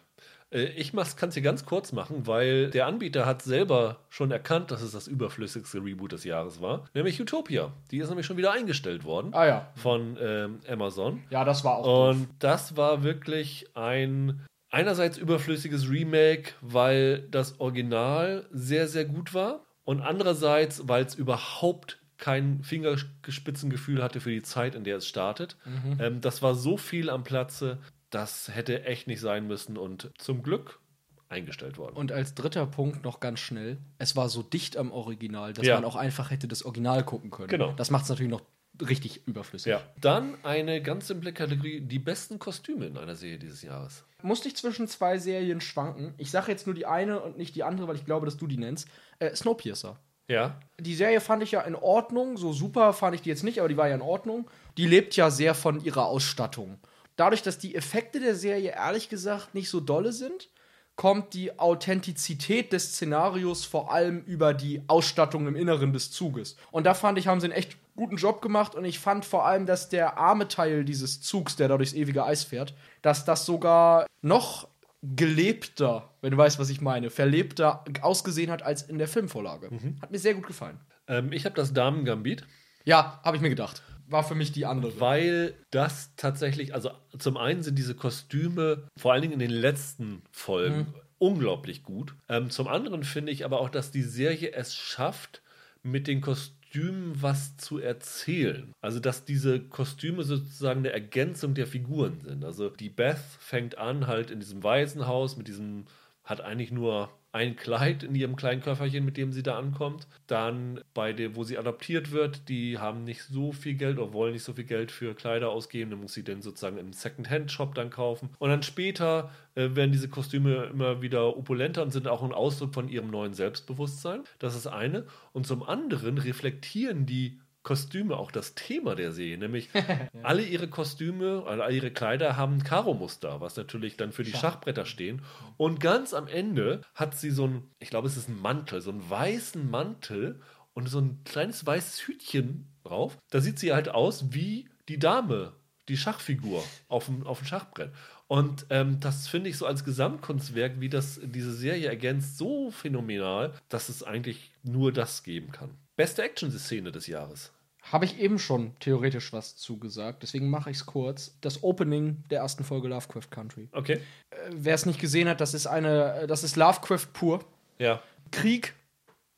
Äh, 0.50 0.64
Ich 0.76 0.92
kann 0.92 1.28
es 1.28 1.34
hier 1.34 1.42
ganz 1.42 1.64
kurz 1.64 1.92
machen, 1.92 2.26
weil 2.26 2.70
der 2.70 2.86
Anbieter 2.86 3.26
hat 3.26 3.42
selber 3.42 4.00
schon 4.08 4.30
erkannt, 4.30 4.70
dass 4.70 4.82
es 4.82 4.92
das 4.92 5.06
überflüssigste 5.08 5.78
Reboot 5.84 6.12
des 6.12 6.24
Jahres 6.24 6.60
war, 6.60 6.84
nämlich 6.94 7.20
Utopia. 7.20 7.72
Die 7.90 7.98
ist 7.98 8.08
nämlich 8.08 8.26
schon 8.26 8.36
wieder 8.36 8.52
eingestellt 8.52 9.04
worden 9.04 9.34
Ah 9.34 9.46
ja. 9.46 9.72
von 9.76 10.16
ähm, 10.20 10.60
Amazon. 10.68 11.22
Ja, 11.30 11.44
das 11.44 11.64
war 11.64 11.76
auch 11.76 11.84
doof. 11.84 12.16
Und 12.16 12.28
das 12.38 12.76
war 12.76 13.02
wirklich 13.02 13.66
ein 13.74 14.44
einerseits 14.70 15.16
überflüssiges 15.16 15.88
Remake, 15.88 16.52
weil 16.60 17.26
das 17.30 17.58
Original 17.60 18.46
sehr, 18.50 18.86
sehr 18.86 19.06
gut 19.06 19.32
war 19.32 19.64
und 19.84 20.02
andererseits, 20.02 20.86
weil 20.88 21.04
es 21.04 21.14
überhaupt 21.14 21.98
kein 22.18 22.62
Fingerspitzengefühl 22.64 24.02
hatte 24.02 24.20
für 24.20 24.30
die 24.30 24.42
Zeit, 24.42 24.74
in 24.74 24.84
der 24.84 24.96
es 24.98 25.06
startet. 25.08 25.56
Mhm. 25.64 25.98
Ähm, 26.00 26.20
das 26.20 26.42
war 26.42 26.54
so 26.54 26.76
viel 26.76 27.10
am 27.10 27.24
Platze, 27.24 27.78
das 28.10 28.48
hätte 28.54 28.84
echt 28.84 29.06
nicht 29.06 29.20
sein 29.20 29.46
müssen 29.46 29.76
und 29.76 30.10
zum 30.18 30.42
Glück 30.42 30.80
eingestellt 31.28 31.76
worden. 31.76 31.96
Und 31.96 32.10
als 32.10 32.34
dritter 32.34 32.66
Punkt 32.66 33.04
noch 33.04 33.20
ganz 33.20 33.40
schnell, 33.40 33.78
es 33.98 34.16
war 34.16 34.28
so 34.30 34.42
dicht 34.42 34.76
am 34.76 34.90
Original, 34.92 35.52
dass 35.52 35.66
Ja. 35.66 35.74
man 35.74 35.84
auch 35.84 35.96
einfach 35.96 36.30
hätte 36.30 36.48
das 36.48 36.62
Original 36.64 37.04
gucken 37.04 37.30
können. 37.30 37.48
Genau. 37.48 37.72
Das 37.72 37.90
macht 37.90 38.04
es 38.04 38.08
natürlich 38.08 38.32
noch 38.32 38.42
richtig 38.80 39.26
überflüssig. 39.26 39.70
ja. 39.70 39.82
Dann 40.00 40.36
eine 40.44 40.80
ganz 40.80 41.08
simple 41.08 41.32
Kategorie, 41.32 41.80
die 41.80 41.98
besten 41.98 42.38
Kostüme 42.38 42.86
in 42.86 42.96
einer 42.96 43.14
Serie 43.16 43.38
dieses 43.38 43.60
Jahres. 43.62 44.04
Musste 44.22 44.48
ich 44.48 44.56
zwischen 44.56 44.88
zwei 44.88 45.18
Serien 45.18 45.60
schwanken. 45.60 46.14
Ich 46.16 46.30
sage 46.30 46.50
jetzt 46.52 46.66
nur 46.66 46.74
die 46.74 46.86
eine 46.86 47.20
und 47.20 47.36
nicht 47.36 47.54
die 47.56 47.62
andere, 47.64 47.88
weil 47.88 47.96
ich 47.96 48.04
glaube, 48.04 48.24
dass 48.24 48.36
du 48.36 48.46
die 48.46 48.56
nennst. 48.56 48.88
Äh, 49.18 49.34
Snowpiercer. 49.34 49.98
Ja, 50.30 50.60
Die 50.78 50.94
Serie 50.94 51.20
fand 51.22 51.42
ich 51.42 51.52
ja 51.52 51.62
in 51.62 51.74
Ordnung, 51.74 52.36
so 52.36 52.52
super 52.52 52.92
fand 52.92 53.14
ich 53.14 53.22
die 53.22 53.30
jetzt 53.30 53.44
nicht, 53.44 53.60
aber 53.60 53.68
die 53.68 53.78
war 53.78 53.88
ja 53.88 53.94
in 53.94 54.02
Ordnung. 54.02 54.48
Die 54.76 54.86
lebt 54.86 55.16
ja 55.16 55.30
sehr 55.30 55.54
von 55.54 55.82
ihrer 55.82 56.04
Ausstattung. 56.04 56.78
Dadurch, 57.18 57.42
dass 57.42 57.58
die 57.58 57.74
Effekte 57.74 58.20
der 58.20 58.36
Serie 58.36 58.70
ehrlich 58.76 59.08
gesagt 59.08 59.52
nicht 59.52 59.68
so 59.68 59.80
dolle 59.80 60.12
sind, 60.12 60.50
kommt 60.94 61.34
die 61.34 61.58
Authentizität 61.58 62.72
des 62.72 62.92
Szenarios 62.92 63.64
vor 63.64 63.92
allem 63.92 64.22
über 64.22 64.54
die 64.54 64.82
Ausstattung 64.86 65.48
im 65.48 65.56
Inneren 65.56 65.92
des 65.92 66.12
Zuges. 66.12 66.56
Und 66.70 66.86
da 66.86 66.94
fand 66.94 67.18
ich, 67.18 67.26
haben 67.26 67.40
sie 67.40 67.46
einen 67.46 67.54
echt 67.54 67.76
guten 67.96 68.16
Job 68.18 68.40
gemacht 68.40 68.76
und 68.76 68.84
ich 68.84 69.00
fand 69.00 69.24
vor 69.24 69.44
allem, 69.44 69.66
dass 69.66 69.88
der 69.88 70.16
arme 70.16 70.46
Teil 70.46 70.84
dieses 70.84 71.20
Zugs, 71.20 71.56
der 71.56 71.66
da 71.66 71.76
durchs 71.76 71.92
ewige 71.92 72.24
Eis 72.24 72.44
fährt, 72.44 72.72
dass 73.02 73.24
das 73.24 73.44
sogar 73.44 74.06
noch 74.22 74.68
gelebter, 75.02 76.10
wenn 76.20 76.30
du 76.30 76.36
weißt, 76.36 76.60
was 76.60 76.70
ich 76.70 76.80
meine, 76.80 77.10
verlebter 77.10 77.84
ausgesehen 78.00 78.50
hat 78.50 78.62
als 78.62 78.82
in 78.82 78.98
der 78.98 79.08
Filmvorlage. 79.08 79.70
Hat 80.00 80.12
mir 80.12 80.18
sehr 80.18 80.34
gut 80.34 80.46
gefallen. 80.46 80.78
ähm, 81.08 81.32
ich 81.32 81.44
habe 81.44 81.56
das 81.56 81.72
Damen-Gambit. 81.72 82.46
Ja, 82.84 83.20
habe 83.24 83.36
ich 83.36 83.42
mir 83.42 83.50
gedacht. 83.50 83.82
War 84.10 84.24
für 84.24 84.34
mich 84.34 84.52
die 84.52 84.64
andere. 84.64 85.00
Weil 85.00 85.54
das 85.70 86.14
tatsächlich, 86.16 86.74
also 86.74 86.90
zum 87.18 87.36
einen 87.36 87.62
sind 87.62 87.78
diese 87.78 87.94
Kostüme, 87.94 88.88
vor 88.96 89.12
allen 89.12 89.22
Dingen 89.22 89.34
in 89.34 89.38
den 89.38 89.50
letzten 89.50 90.22
Folgen, 90.30 90.94
unglaublich 91.18 91.82
gut. 91.82 92.14
Ähm, 92.28 92.50
zum 92.50 92.68
anderen 92.68 93.04
finde 93.04 93.32
ich 93.32 93.44
aber 93.44 93.60
auch, 93.60 93.68
dass 93.68 93.90
die 93.90 94.02
Serie 94.02 94.52
es 94.52 94.74
schafft, 94.74 95.42
mit 95.82 96.06
den 96.06 96.20
Kostümen 96.20 97.20
was 97.20 97.56
zu 97.56 97.78
erzählen. 97.78 98.72
Also, 98.80 99.00
dass 99.00 99.24
diese 99.24 99.60
Kostüme 99.60 100.22
sozusagen 100.22 100.80
eine 100.80 100.92
Ergänzung 100.92 101.54
der 101.54 101.66
Figuren 101.66 102.20
sind. 102.20 102.44
Also, 102.44 102.70
die 102.70 102.90
Beth 102.90 103.20
fängt 103.38 103.78
an 103.78 104.06
halt 104.06 104.30
in 104.30 104.40
diesem 104.40 104.62
Waisenhaus 104.62 105.36
mit 105.36 105.48
diesem, 105.48 105.86
hat 106.24 106.40
eigentlich 106.40 106.70
nur 106.72 107.10
ein 107.32 107.56
Kleid 107.56 108.02
in 108.02 108.14
ihrem 108.14 108.36
kleinen 108.36 108.62
Köfferchen, 108.62 109.04
mit 109.04 109.16
dem 109.16 109.32
sie 109.32 109.42
da 109.42 109.58
ankommt. 109.58 110.06
Dann 110.26 110.80
bei 110.94 111.12
dem, 111.12 111.36
wo 111.36 111.44
sie 111.44 111.58
adoptiert 111.58 112.10
wird, 112.10 112.48
die 112.48 112.78
haben 112.78 113.04
nicht 113.04 113.22
so 113.22 113.52
viel 113.52 113.74
Geld 113.74 113.98
oder 113.98 114.12
wollen 114.12 114.32
nicht 114.32 114.44
so 114.44 114.54
viel 114.54 114.64
Geld 114.64 114.90
für 114.90 115.14
Kleider 115.14 115.50
ausgeben. 115.50 115.90
Dann 115.90 116.00
muss 116.00 116.14
sie 116.14 116.24
dann 116.24 116.42
sozusagen 116.42 116.78
im 116.78 116.92
Second-Hand-Shop 116.92 117.74
dann 117.74 117.90
kaufen. 117.90 118.30
Und 118.38 118.48
dann 118.50 118.62
später 118.62 119.30
äh, 119.54 119.74
werden 119.74 119.92
diese 119.92 120.08
Kostüme 120.08 120.64
immer 120.66 121.02
wieder 121.02 121.36
opulenter 121.36 121.82
und 121.82 121.92
sind 121.92 122.08
auch 122.08 122.22
ein 122.22 122.32
Ausdruck 122.32 122.74
von 122.74 122.88
ihrem 122.88 123.10
neuen 123.10 123.34
Selbstbewusstsein. 123.34 124.24
Das 124.38 124.56
ist 124.56 124.66
eine. 124.66 125.04
Und 125.32 125.46
zum 125.46 125.62
anderen 125.62 126.18
reflektieren 126.18 127.04
die 127.04 127.40
Kostüme 127.68 128.16
auch 128.16 128.32
das 128.32 128.54
Thema 128.54 128.94
der 128.94 129.12
Serie, 129.12 129.36
nämlich 129.36 129.68
alle 130.22 130.42
ihre 130.42 130.68
Kostüme, 130.68 131.44
also 131.46 131.62
all 131.62 131.74
ihre 131.74 131.90
Kleider 131.90 132.38
haben 132.38 132.64
Karo-Muster, 132.64 133.42
was 133.42 133.58
natürlich 133.58 133.98
dann 133.98 134.10
für 134.10 134.24
die 134.24 134.32
Schachbretter 134.32 134.86
stehen. 134.86 135.20
Und 135.58 135.78
ganz 135.78 136.14
am 136.14 136.28
Ende 136.28 136.80
hat 136.94 137.14
sie 137.14 137.30
so 137.30 137.46
ein, 137.46 137.70
ich 137.78 137.90
glaube, 137.90 138.06
es 138.06 138.16
ist 138.16 138.30
ein 138.30 138.40
Mantel, 138.40 138.80
so 138.80 138.90
einen 138.90 139.10
weißen 139.10 139.70
Mantel 139.70 140.40
und 140.72 140.88
so 140.88 140.98
ein 140.98 141.20
kleines 141.24 141.66
weißes 141.66 142.08
Hütchen 142.08 142.72
drauf. 142.84 143.18
Da 143.28 143.42
sieht 143.42 143.58
sie 143.58 143.74
halt 143.74 143.90
aus 143.90 144.32
wie 144.32 144.70
die 144.88 144.98
Dame, 144.98 145.52
die 145.88 145.98
Schachfigur 145.98 146.64
auf 146.88 147.04
dem, 147.04 147.26
auf 147.26 147.40
dem 147.40 147.48
Schachbrett. 147.48 147.92
Und 148.28 148.64
ähm, 148.70 148.98
das 148.98 149.28
finde 149.28 149.50
ich 149.50 149.58
so 149.58 149.66
als 149.66 149.84
Gesamtkunstwerk, 149.84 150.80
wie 150.80 150.88
das 150.88 151.20
diese 151.22 151.52
Serie 151.52 151.88
ergänzt, 151.88 152.38
so 152.38 152.70
phänomenal, 152.70 153.52
dass 153.68 153.90
es 153.90 154.02
eigentlich 154.02 154.52
nur 154.62 154.90
das 154.90 155.22
geben 155.22 155.52
kann. 155.52 155.76
Beste 155.96 156.22
Action-Szene 156.22 156.92
des 156.92 157.08
Jahres. 157.08 157.52
Habe 157.90 158.04
ich 158.04 158.18
eben 158.18 158.38
schon 158.38 158.72
theoretisch 158.80 159.32
was 159.32 159.56
zugesagt, 159.56 160.22
deswegen 160.22 160.50
mache 160.50 160.70
ich 160.70 160.78
es 160.78 160.86
kurz. 160.86 161.36
Das 161.40 161.62
Opening 161.62 162.22
der 162.30 162.40
ersten 162.40 162.64
Folge 162.64 162.88
Lovecraft 162.88 163.30
Country. 163.30 163.68
Okay. 163.72 164.00
Äh, 164.30 164.36
Wer 164.52 164.74
es 164.74 164.86
nicht 164.86 165.00
gesehen 165.00 165.28
hat, 165.28 165.40
das 165.40 165.54
ist 165.54 165.66
eine, 165.66 166.14
äh, 166.14 166.26
das 166.26 166.44
ist 166.44 166.56
Lovecraft 166.56 167.06
pur. 167.12 167.44
Ja. 167.78 168.02
Krieg, 168.30 168.74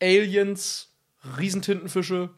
Aliens, 0.02 0.92
Riesentintenfische, 1.38 2.30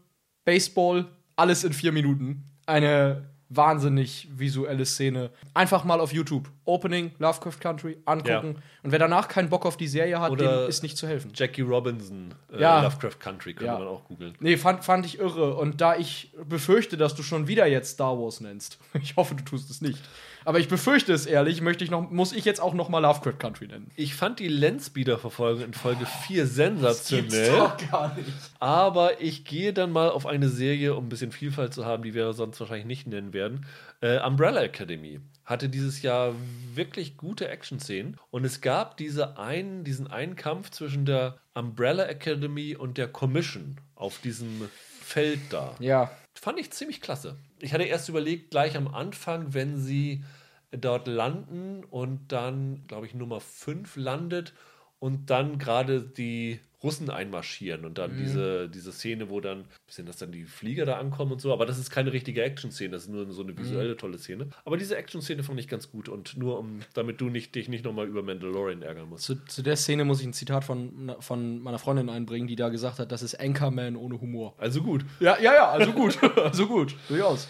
Baseball, 0.45 1.07
alles 1.37 1.65
in 1.65 1.73
vier 1.73 1.93
Minuten. 1.93 2.45
Eine 2.67 3.29
wahnsinnig 3.55 4.29
visuelle 4.33 4.85
Szene. 4.87 5.31
Einfach 5.55 5.85
mal 5.85 6.01
auf 6.01 6.13
YouTube. 6.13 6.49
Opening, 6.65 7.11
Lovecraft 7.19 7.59
Country, 7.61 7.97
angucken. 8.05 8.57
Und 8.83 8.93
wer 8.93 8.99
danach 8.99 9.29
keinen 9.29 9.49
Bock 9.49 9.67
auf 9.67 9.77
die 9.77 9.89
Serie 9.89 10.21
hat, 10.21 10.31
Oder 10.31 10.63
dem 10.63 10.69
ist 10.69 10.83
nicht 10.83 10.97
zu 10.97 11.07
helfen. 11.07 11.33
Jackie 11.35 11.63
Robinson, 11.63 12.35
äh, 12.53 12.61
Ja. 12.61 12.83
Lovecraft 12.83 13.19
Country, 13.21 13.53
könnte 13.55 13.67
Ja. 13.73 13.79
man 13.79 13.89
auch 13.89 14.05
googeln. 14.05 14.35
Nee, 14.41 14.57
fand, 14.57 14.85
fand 14.85 15.07
ich 15.07 15.19
irre. 15.19 15.55
Und 15.57 15.81
da 15.81 15.97
ich 15.97 16.33
befürchte, 16.49 16.97
dass 16.97 17.15
du 17.15 17.23
schon 17.23 17.49
wieder 17.49 17.67
jetzt 17.67 17.93
Star 17.93 18.19
Wars 18.19 18.41
nennst, 18.41 18.79
ich 19.03 19.17
hoffe, 19.17 19.35
du 19.35 19.45
tust 19.45 19.71
es 19.71 19.81
nicht. 19.81 19.99
Aber 20.45 20.59
ich 20.59 20.69
befürchte 20.69 21.13
es 21.13 21.27
ehrlich, 21.27 21.61
möchte 21.61 21.85
ich 21.85 21.91
noch, 21.91 22.11
muss 22.11 22.33
ich 22.33 22.45
jetzt 22.45 22.61
auch 22.61 22.75
noch 22.75 22.89
mal 22.89 23.01
Lovecraft 23.01 23.39
Country 23.39 23.67
nennen. 23.67 23.91
Ich 23.97 24.15
fand 24.15 24.39
die 24.39 24.49
Landspeeder-Verfolgung 24.49 25.65
in 25.65 25.75
Folge 25.75 26.07
4 26.27 26.47
sensationell. 26.47 27.73
gar 27.91 28.15
nicht. 28.17 28.29
Aber 28.59 29.21
ich 29.21 29.45
gehe 29.45 29.73
dann 29.73 29.93
mal 29.93 30.11
auf 30.11 30.27
eine 30.27 30.49
Serie, 30.49 30.95
um 30.95 31.07
ein 31.07 31.09
bisschen 31.09 31.33
Vielfalt 31.33 31.75
zu 31.75 31.85
haben, 31.85 32.03
die 32.03 32.15
wir 32.15 32.33
sonst 32.33 32.61
wahrscheinlich 32.61 32.87
nicht 32.87 33.07
nennen 33.07 33.33
werden. 33.33 33.67
Äh, 34.01 34.21
Umbrella 34.21 34.63
Academy 34.63 35.21
hatte 35.45 35.69
dieses 35.69 36.03
Jahr 36.03 36.35
wirklich 36.75 37.17
gute 37.17 37.49
Action-Szenen. 37.49 38.17
Und 38.31 38.45
es 38.45 38.61
gab 38.61 38.97
diese 38.97 39.39
einen, 39.39 39.85
diesen 39.85 40.07
einen 40.07 40.37
Kampf 40.37 40.71
zwischen 40.71 41.05
der 41.05 41.37
Umbrella 41.55 42.05
Academy 42.05 42.77
und 42.77 42.99
der 42.99 43.09
Commission 43.09 43.77
auf 43.95 44.19
diesem 44.19 44.71
Feld 45.01 45.41
da. 45.51 45.75
Ja, 45.79 46.11
Fand 46.35 46.59
ich 46.59 46.73
ziemlich 46.73 47.01
klasse. 47.01 47.39
Ich 47.61 47.73
hatte 47.73 47.85
erst 47.85 48.09
überlegt, 48.09 48.51
gleich 48.51 48.77
am 48.77 48.89
Anfang, 48.89 49.55
wenn 49.55 49.79
sie 49.79 50.25
dort 50.73 51.07
landen 51.07 51.85
und 51.85 52.33
dann, 52.33 52.87
glaube 52.87 53.07
ich, 53.07 53.15
Nummer 53.15 53.41
5 53.41 53.97
landet 53.97 54.55
und 54.99 55.31
dann 55.31 55.59
gerade 55.59 56.03
die 56.03 56.61
Russen 56.83 57.11
einmarschieren 57.11 57.85
und 57.85 57.99
dann 57.99 58.17
diese, 58.17 58.69
diese 58.69 58.93
Szene, 58.93 59.31
wo 59.31 59.41
dann, 59.41 59.67
bisschen, 59.87 60.07
dass 60.07 60.17
dann 60.17 60.33
die 60.33 60.45
Flieger 60.45 60.85
da 60.85 60.99
ankommen 60.99 61.33
und 61.33 61.41
so, 61.41 61.53
aber 61.53 61.67
das 61.67 61.79
ist 61.79 61.91
keine 61.91 62.13
richtige 62.13 62.43
Action-Szene, 62.43 62.91
das 62.91 63.03
ist 63.03 63.09
nur 63.09 63.31
so 63.33 63.43
eine 63.43 63.57
visuelle 63.57 63.97
tolle 63.97 64.19
Szene. 64.19 64.49
Aber 64.65 64.77
diese 64.77 64.97
Action-Szene 64.97 65.43
fand 65.43 65.61
ich 65.61 65.69
ganz 65.69 65.91
gut 65.91 66.09
und 66.09 66.37
nur 66.37 66.59
um, 66.59 66.81
damit 66.95 67.21
du 67.21 67.29
nicht, 67.29 67.55
dich 67.55 67.69
nicht 67.69 67.85
nochmal 67.85 68.09
über 68.09 68.23
Mandalorian 68.23 68.83
ärgern 68.83 69.09
musst. 69.09 69.25
zu, 69.25 69.37
zu 69.45 69.63
der 69.63 69.77
Szene 69.77 70.05
muss 70.05 70.21
ich 70.21 70.27
ein 70.27 70.33
Zitat 70.33 70.65
von, 70.65 71.15
von 71.21 71.61
meiner 71.61 71.79
Freundin 71.79 72.09
einbringen, 72.09 72.49
die 72.49 72.57
da 72.57 72.69
gesagt 72.69 72.99
hat, 72.99 73.13
das 73.13 73.23
ist 73.23 73.39
Anchorman 73.39 73.97
ohne 73.97 74.21
Humor. 74.21 74.55
Also 74.59 74.83
gut. 74.83 75.05
Ja, 75.21 75.39
ja, 75.41 75.55
ja, 75.55 75.71
also 75.71 75.93
gut. 75.93 76.19
also 76.37 76.67
gut, 76.67 76.97
durchaus. 77.09 77.49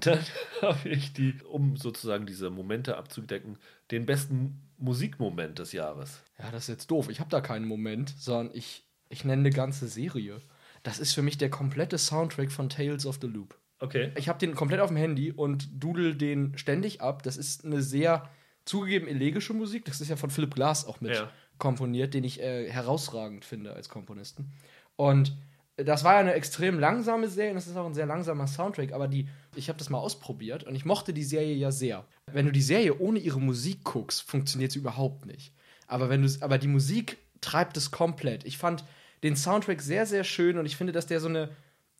Dann 0.00 0.18
habe 0.62 0.88
ich 0.88 1.12
die, 1.12 1.34
um 1.48 1.76
sozusagen 1.76 2.26
diese 2.26 2.50
Momente 2.50 2.96
abzudecken, 2.96 3.58
den 3.90 4.06
besten 4.06 4.60
Musikmoment 4.82 5.58
des 5.58 5.72
Jahres. 5.72 6.22
Ja, 6.38 6.50
das 6.50 6.64
ist 6.64 6.68
jetzt 6.68 6.90
doof. 6.90 7.08
Ich 7.08 7.20
habe 7.20 7.30
da 7.30 7.40
keinen 7.40 7.66
Moment, 7.66 8.14
sondern 8.18 8.54
ich, 8.54 8.84
ich 9.08 9.24
nenne 9.24 9.40
eine 9.40 9.50
ganze 9.50 9.88
Serie. 9.88 10.38
Das 10.82 10.98
ist 10.98 11.12
für 11.14 11.22
mich 11.22 11.38
der 11.38 11.50
komplette 11.50 11.98
Soundtrack 11.98 12.50
von 12.50 12.68
Tales 12.68 13.06
of 13.06 13.18
the 13.20 13.28
Loop. 13.28 13.56
Okay. 13.78 14.12
Ich 14.16 14.28
habe 14.28 14.38
den 14.38 14.54
komplett 14.54 14.80
auf 14.80 14.88
dem 14.88 14.96
Handy 14.96 15.32
und 15.32 15.68
dudel 15.82 16.14
den 16.14 16.56
ständig 16.58 17.00
ab. 17.00 17.22
Das 17.22 17.36
ist 17.36 17.64
eine 17.64 17.82
sehr 17.82 18.28
zugegeben 18.64 19.06
elegische 19.08 19.54
Musik. 19.54 19.84
Das 19.84 20.00
ist 20.00 20.08
ja 20.08 20.16
von 20.16 20.30
Philip 20.30 20.54
Glass 20.54 20.84
auch 20.86 21.00
mit 21.00 21.14
Ja. 21.16 21.30
komponiert, 21.58 22.14
den 22.14 22.24
ich 22.24 22.40
äh, 22.40 22.70
herausragend 22.70 23.44
finde 23.44 23.74
als 23.74 23.88
Komponisten. 23.88 24.52
Und 24.96 25.36
das 25.76 26.04
war 26.04 26.14
ja 26.14 26.20
eine 26.20 26.34
extrem 26.34 26.78
langsame 26.78 27.28
Serie 27.28 27.50
und 27.50 27.56
das 27.56 27.66
ist 27.66 27.76
auch 27.76 27.86
ein 27.86 27.94
sehr 27.94 28.06
langsamer 28.06 28.46
Soundtrack, 28.46 28.92
aber 28.92 29.08
die, 29.08 29.28
ich 29.56 29.68
habe 29.68 29.78
das 29.78 29.90
mal 29.90 29.98
ausprobiert 29.98 30.64
und 30.64 30.74
ich 30.74 30.84
mochte 30.84 31.12
die 31.14 31.24
Serie 31.24 31.54
ja 31.54 31.70
sehr. 31.70 32.04
Wenn 32.30 32.46
du 32.46 32.52
die 32.52 32.62
Serie 32.62 32.98
ohne 32.98 33.18
ihre 33.18 33.40
Musik 33.40 33.84
guckst, 33.84 34.22
funktioniert 34.22 34.72
sie 34.72 34.80
überhaupt 34.80 35.26
nicht. 35.26 35.54
Aber 35.86 36.08
wenn 36.08 36.30
aber 36.40 36.58
die 36.58 36.68
Musik 36.68 37.18
treibt 37.40 37.76
es 37.76 37.90
komplett. 37.90 38.44
Ich 38.44 38.58
fand 38.58 38.84
den 39.22 39.36
Soundtrack 39.36 39.80
sehr 39.80 40.06
sehr 40.06 40.24
schön 40.24 40.58
und 40.58 40.66
ich 40.66 40.76
finde, 40.76 40.92
dass 40.92 41.06
der 41.06 41.20
so 41.20 41.28
eine 41.28 41.50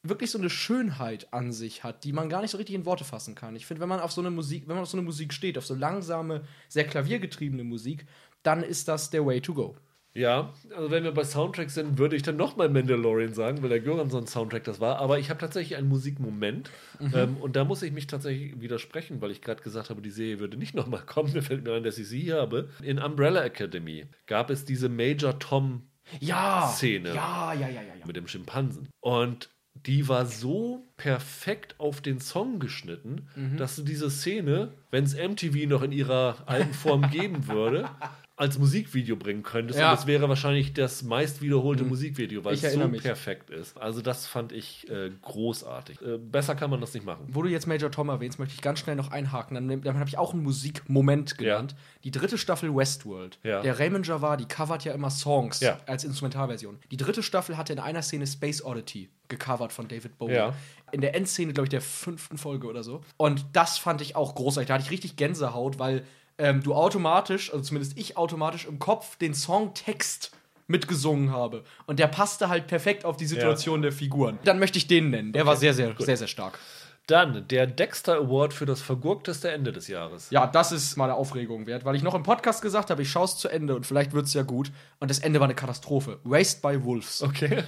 wirklich 0.03 0.31
so 0.31 0.39
eine 0.39 0.51
Schönheit 0.51 1.33
an 1.33 1.53
sich 1.53 1.85
hat, 1.85 2.05
die 2.05 2.13
man 2.13 2.29
gar 2.29 2.43
nicht 2.43 2.51
so 2.51 2.59
richtig 2.59 2.75
in 2.75 2.87
Worte 2.87 3.05
fassen 3.05 3.35
kann. 3.35 3.55
Ich 3.55 3.67
finde, 3.67 3.81
wenn 3.81 3.89
man 3.89 4.01
auf 4.01 4.13
so 4.13 4.21
eine 4.21 4.31
Musik, 4.31 4.65
wenn 4.67 4.75
man 4.75 4.83
auf 4.83 4.91
so 4.91 4.97
eine 4.97 5.05
Musik 5.05 5.33
steht, 5.33 5.57
auf 5.57 5.67
so 5.67 5.75
langsame, 5.75 6.43
sehr 6.69 6.85
klaviergetriebene 6.85 7.65
Musik, 7.65 8.07
dann 8.43 8.63
ist 8.65 8.89
das 8.89 9.11
der 9.11 9.25
Way 9.25 9.41
to 9.41 9.55
go. 9.55 9.77
Ja, 10.15 10.53
also 10.77 10.91
wenn 10.91 11.05
wir 11.05 11.13
bei 11.13 11.25
Soundtracks 11.25 11.75
sind, 11.75 11.97
würde 11.97 12.17
ich 12.17 12.23
dann 12.23 12.37
nochmal 12.37 12.69
Mandalorian 12.69 13.33
sagen, 13.33 13.63
weil 13.63 13.71
der 13.71 13.81
Göransson-Soundtrack 13.81 14.65
das 14.65 14.79
war. 14.79 14.99
Aber 14.99 15.19
ich 15.19 15.31
habe 15.31 15.41
tatsächlich 15.41 15.79
einen 15.79 15.89
Musikmoment 15.89 16.71
ähm, 17.15 17.39
und 17.39 17.57
da 17.57 17.65
muss 17.65 17.83
ich 17.83 17.93
mich 17.93 18.07
tatsächlich 18.09 18.61
widersprechen, 18.61 19.23
weil 19.23 19.31
ich 19.31 19.41
gerade 19.41 19.63
gesagt 19.63 19.89
habe, 19.89 20.03
die 20.03 20.11
Serie 20.11 20.39
würde 20.39 20.59
nicht 20.59 20.75
nochmal 20.75 21.03
kommen. 21.07 21.33
Mir 21.33 21.43
fällt 21.43 21.65
mir 21.65 21.73
ein, 21.73 21.83
dass 21.83 21.97
ich 21.97 22.09
sie 22.09 22.21
hier 22.21 22.37
habe. 22.37 22.69
In 22.83 22.99
Umbrella 22.99 23.43
Academy 23.43 24.07
gab 24.27 24.51
es 24.51 24.67
diese 24.67 24.91
Major 24.91 25.39
Tom 25.39 25.85
Ja! 26.21 26.69
Szene. 26.69 27.15
Ja, 27.15 27.55
ja, 27.55 27.69
ja, 27.69 27.81
ja, 27.81 27.95
ja. 27.99 28.07
mit 28.07 28.17
dem 28.17 28.29
Schimpansen. 28.29 28.89
Und 29.01 29.49
die 29.75 30.07
war 30.09 30.27
so 30.27 30.87
perfekt 30.99 31.77
auf 31.79 32.03
den 32.03 32.21
Song 32.21 32.59
geschnitten, 32.59 33.27
dass 33.57 33.75
du 33.77 33.83
diese 33.83 34.11
Szene, 34.11 34.75
wenn 34.91 35.05
es 35.05 35.17
MTV 35.17 35.67
noch 35.67 35.81
in 35.83 35.93
ihrer 35.93 36.37
alten 36.45 36.75
Form 36.75 37.11
geben 37.11 37.49
würde, 37.49 37.89
als 38.43 38.59
Musikvideo 38.59 39.15
bringen 39.15 39.45
könntest. 39.45 39.79
Ja. 39.79 39.91
Und 39.93 39.99
das 39.99 40.07
wäre 40.09 40.29
wahrscheinlich 40.29 40.75
das 40.75 41.05
meist 41.05 41.43
wiederholte 41.43 41.85
Musikvideo, 41.85 42.45
weil 42.45 42.55
Ich 42.55 42.65
es 42.65 42.73
so 42.73 42.89
mich. 42.89 43.01
perfekt 43.01 43.51
ist. 43.51 43.79
Also 43.81 44.03
das 44.03 44.27
fand 44.27 44.51
ich 44.51 44.91
äh, 44.91 45.11
großartig. 45.23 46.03
Äh, 46.03 46.19
besser 46.19 46.57
kann 46.57 46.69
man 46.69 46.81
das 46.81 46.93
nicht 46.93 47.07
machen. 47.07 47.25
Wo 47.29 47.43
du 47.43 47.49
jetzt 47.49 47.69
Major 47.69 47.89
Tom 47.93 48.09
erwähnst, 48.09 48.41
möchte 48.41 48.55
ich 48.57 48.61
ganz 48.61 48.81
schnell 48.81 48.97
noch 48.97 49.13
einhaken. 49.13 49.55
Dann, 49.55 49.83
dann 49.83 49.99
habe 49.99 50.09
ich 50.09 50.19
auch 50.19 50.33
einen 50.35 50.43
Musikmoment 50.43 51.39
genannt. 51.39 51.77
Die 52.03 52.11
dritte 52.11 52.37
Staffel 52.37 52.75
Westworld. 52.75 53.39
Ja. 53.45 53.63
Der 53.63 53.79
Raymond 53.79 54.09
Javadi 54.09 54.45
covert 54.47 54.85
ja 54.85 54.93
immer 54.93 55.11
Songs 55.11 55.61
Ja. 55.61 55.79
als 55.87 56.03
Instrumentalversion. 56.03 56.79
Die 56.91 56.97
dritte 56.97 57.23
Staffel 57.23 57.57
hatte 57.57 57.73
in 57.73 57.79
einer 57.79 58.03
Szene 58.03 58.27
Space 58.27 58.65
Oddity 58.65 59.09
gecovert 59.29 59.73
von 59.73 59.87
David 59.87 60.19
Bowie. 60.19 60.35
Ja. 60.35 60.53
In 60.91 61.01
der 61.01 61.15
Endszene, 61.15 61.53
glaube 61.53 61.67
ich, 61.67 61.71
der 61.71 61.81
fünften 61.81 62.39
Folge 62.39 62.67
oder 62.67 62.83
so. 62.83 63.03
Und 63.17 63.47
das 63.53 63.79
fand 63.79 64.01
ich 64.01 64.17
auch 64.17 64.35
großartig. 64.35 64.67
Da 64.67 64.75
hatte 64.75 64.85
ich 64.85 64.91
richtig 64.91 65.15
Gänsehaut, 65.17 65.79
weil 65.79 66.03
ähm, 66.43 66.63
du 66.63 66.75
automatisch, 66.75 67.53
also 67.53 67.63
zumindest 67.63 67.97
ich 67.97 68.17
automatisch 68.17 68.67
im 68.67 68.81
Kopf 68.81 69.17
den 69.17 69.33
Songtext 69.33 70.33
mitgesungen 70.67 71.31
habe. 71.31 71.63
Und 71.87 71.99
der 72.01 72.09
passte 72.09 72.49
halt 72.49 72.67
perfekt 72.67 73.05
auf 73.05 73.17
die 73.17 73.27
Situation 73.27 73.81
der 73.81 73.93
Figuren. 73.93 74.39
Dann 74.45 74.59
möchte 74.59 74.77
ich 74.79 74.89
den 74.89 75.11
nennen. 75.11 75.33
Der 75.33 75.47
war 75.47 75.57
sehr, 75.57 75.73
sehr, 75.73 75.95
sehr, 75.99 76.17
sehr 76.17 76.27
stark. 76.27 76.59
Dann 77.07 77.47
der 77.49 77.67
Dexter 77.67 78.17
Award 78.17 78.55
für 78.55 78.67
das 78.67 78.81
vergurkteste 78.81 79.51
Ende 79.51 79.73
des 79.73 79.89
Jahres. 79.89 80.31
Ja, 80.31 80.47
das 80.47 80.73
ist 80.73 80.97
meine 80.97 81.15
Aufregung 81.15 81.67
wert, 81.67 81.85
weil 81.85 81.95
ich 81.95 82.03
noch 82.03 82.15
im 82.15 82.23
Podcast 82.23 82.63
gesagt 82.63 82.91
habe, 82.91 83.03
ich 83.03 83.11
schaue 83.11 83.25
es 83.25 83.37
zu 83.37 83.49
Ende 83.49 83.75
und 83.77 83.87
vielleicht 83.87 84.13
wird 84.13 84.27
es 84.27 84.35
ja 84.35 84.43
gut. 84.43 84.71
Und 84.99 85.11
das 85.11 85.19
Ende 85.19 85.41
war 85.41 85.47
eine 85.47 85.55
Katastrophe. 85.55 86.19
Raised 86.25 86.63
by 86.63 86.85
Wolves. 86.85 87.23
Okay. 87.23 87.65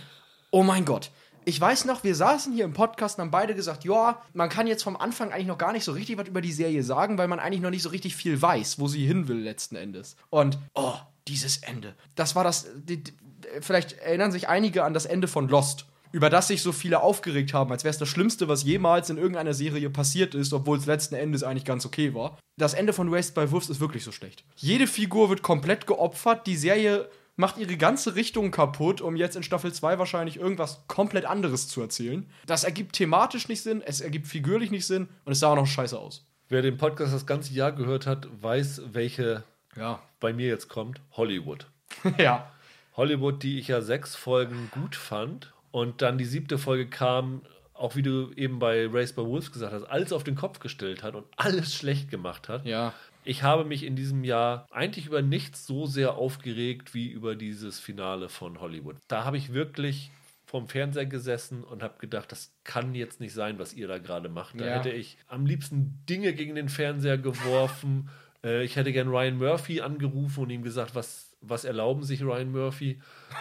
Oh 0.50 0.62
mein 0.62 0.84
Gott. 0.84 1.10
Ich 1.46 1.60
weiß 1.60 1.84
noch, 1.84 2.04
wir 2.04 2.14
saßen 2.14 2.54
hier 2.54 2.64
im 2.64 2.72
Podcast 2.72 3.18
und 3.18 3.22
haben 3.22 3.30
beide 3.30 3.54
gesagt, 3.54 3.84
ja, 3.84 4.22
man 4.32 4.48
kann 4.48 4.66
jetzt 4.66 4.82
vom 4.82 4.96
Anfang 4.96 5.30
eigentlich 5.30 5.46
noch 5.46 5.58
gar 5.58 5.72
nicht 5.72 5.84
so 5.84 5.92
richtig 5.92 6.16
was 6.16 6.26
über 6.26 6.40
die 6.40 6.52
Serie 6.52 6.82
sagen, 6.82 7.18
weil 7.18 7.28
man 7.28 7.38
eigentlich 7.38 7.60
noch 7.60 7.70
nicht 7.70 7.82
so 7.82 7.90
richtig 7.90 8.16
viel 8.16 8.40
weiß, 8.40 8.78
wo 8.78 8.88
sie 8.88 9.06
hin 9.06 9.28
will 9.28 9.40
letzten 9.40 9.76
Endes. 9.76 10.16
Und, 10.30 10.58
oh, 10.74 10.94
dieses 11.28 11.58
Ende. 11.58 11.94
Das 12.14 12.34
war 12.34 12.44
das, 12.44 12.66
die, 12.76 13.04
die, 13.04 13.12
vielleicht 13.60 13.92
erinnern 13.98 14.32
sich 14.32 14.48
einige 14.48 14.84
an 14.84 14.94
das 14.94 15.04
Ende 15.04 15.28
von 15.28 15.48
Lost, 15.48 15.86
über 16.12 16.30
das 16.30 16.48
sich 16.48 16.62
so 16.62 16.72
viele 16.72 17.02
aufgeregt 17.02 17.52
haben, 17.52 17.70
als 17.72 17.84
wäre 17.84 17.90
es 17.90 17.98
das 17.98 18.08
Schlimmste, 18.08 18.48
was 18.48 18.62
jemals 18.62 19.10
in 19.10 19.18
irgendeiner 19.18 19.52
Serie 19.52 19.90
passiert 19.90 20.34
ist, 20.34 20.52
obwohl 20.52 20.78
es 20.78 20.86
letzten 20.86 21.14
Endes 21.14 21.42
eigentlich 21.42 21.64
ganz 21.64 21.84
okay 21.84 22.14
war. 22.14 22.38
Das 22.56 22.72
Ende 22.72 22.92
von 22.92 23.12
Raised 23.12 23.34
by 23.34 23.50
Wolves 23.50 23.68
ist 23.68 23.80
wirklich 23.80 24.04
so 24.04 24.12
schlecht. 24.12 24.44
Jede 24.56 24.86
Figur 24.86 25.28
wird 25.28 25.42
komplett 25.42 25.86
geopfert, 25.86 26.46
die 26.46 26.56
Serie 26.56 27.10
macht 27.36 27.58
ihre 27.58 27.76
ganze 27.76 28.14
Richtung 28.14 28.50
kaputt, 28.50 29.00
um 29.00 29.16
jetzt 29.16 29.36
in 29.36 29.42
Staffel 29.42 29.72
2 29.72 29.98
wahrscheinlich 29.98 30.36
irgendwas 30.38 30.84
komplett 30.86 31.24
anderes 31.24 31.68
zu 31.68 31.80
erzählen. 31.80 32.28
Das 32.46 32.64
ergibt 32.64 32.94
thematisch 32.94 33.48
nicht 33.48 33.62
Sinn, 33.62 33.82
es 33.84 34.00
ergibt 34.00 34.26
figürlich 34.26 34.70
nicht 34.70 34.86
Sinn 34.86 35.08
und 35.24 35.32
es 35.32 35.40
sah 35.40 35.48
auch 35.48 35.56
noch 35.56 35.66
scheiße 35.66 35.98
aus. 35.98 36.24
Wer 36.48 36.62
den 36.62 36.76
Podcast 36.76 37.12
das 37.12 37.26
ganze 37.26 37.52
Jahr 37.54 37.72
gehört 37.72 38.06
hat, 38.06 38.28
weiß, 38.40 38.82
welche 38.92 39.44
Ja. 39.76 40.00
bei 40.20 40.32
mir 40.32 40.46
jetzt 40.46 40.68
kommt. 40.68 41.00
Hollywood. 41.12 41.66
ja. 42.18 42.50
Hollywood, 42.96 43.42
die 43.42 43.58
ich 43.58 43.68
ja 43.68 43.80
sechs 43.80 44.14
Folgen 44.14 44.70
gut 44.72 44.94
fand. 44.94 45.52
Und 45.72 46.02
dann 46.02 46.18
die 46.18 46.24
siebte 46.24 46.58
Folge 46.58 46.86
kam, 46.86 47.42
auch 47.72 47.96
wie 47.96 48.02
du 48.02 48.30
eben 48.36 48.60
bei 48.60 48.86
Race 48.86 49.12
by 49.12 49.22
Wolves 49.22 49.50
gesagt 49.50 49.72
hast, 49.72 49.82
alles 49.84 50.12
auf 50.12 50.22
den 50.22 50.36
Kopf 50.36 50.60
gestellt 50.60 51.02
hat 51.02 51.16
und 51.16 51.24
alles 51.36 51.74
schlecht 51.74 52.08
gemacht 52.10 52.48
hat. 52.48 52.64
Ja. 52.64 52.92
Ich 53.24 53.42
habe 53.42 53.64
mich 53.64 53.84
in 53.84 53.96
diesem 53.96 54.22
Jahr 54.24 54.66
eigentlich 54.70 55.06
über 55.06 55.22
nichts 55.22 55.66
so 55.66 55.86
sehr 55.86 56.14
aufgeregt 56.14 56.94
wie 56.94 57.08
über 57.08 57.34
dieses 57.36 57.80
Finale 57.80 58.28
von 58.28 58.60
Hollywood. 58.60 58.96
Da 59.08 59.24
habe 59.24 59.36
ich 59.38 59.52
wirklich 59.52 60.10
vorm 60.46 60.68
Fernseher 60.68 61.06
gesessen 61.06 61.64
und 61.64 61.82
habe 61.82 61.94
gedacht, 61.98 62.30
das 62.30 62.52
kann 62.64 62.94
jetzt 62.94 63.20
nicht 63.20 63.32
sein, 63.32 63.58
was 63.58 63.72
ihr 63.72 63.88
da 63.88 63.98
gerade 63.98 64.28
macht. 64.28 64.60
Da 64.60 64.66
Ja. 64.66 64.74
hätte 64.74 64.90
ich 64.90 65.16
am 65.26 65.46
liebsten 65.46 65.98
Dinge 66.08 66.32
gegen 66.34 66.54
den 66.54 66.68
Fernseher 66.68 67.18
geworfen. 67.18 68.08
äh, 68.44 68.62
ich 68.62 68.76
hätte 68.76 68.92
gern 68.92 69.08
Ryan 69.08 69.38
Murphy 69.38 69.80
angerufen 69.80 70.44
und 70.44 70.50
ihm 70.50 70.62
gesagt, 70.62 70.94
was, 70.94 71.34
was 71.40 71.64
erlauben 71.64 72.02
sich 72.04 72.22
Ryan 72.22 72.52
Murphy? 72.52 73.00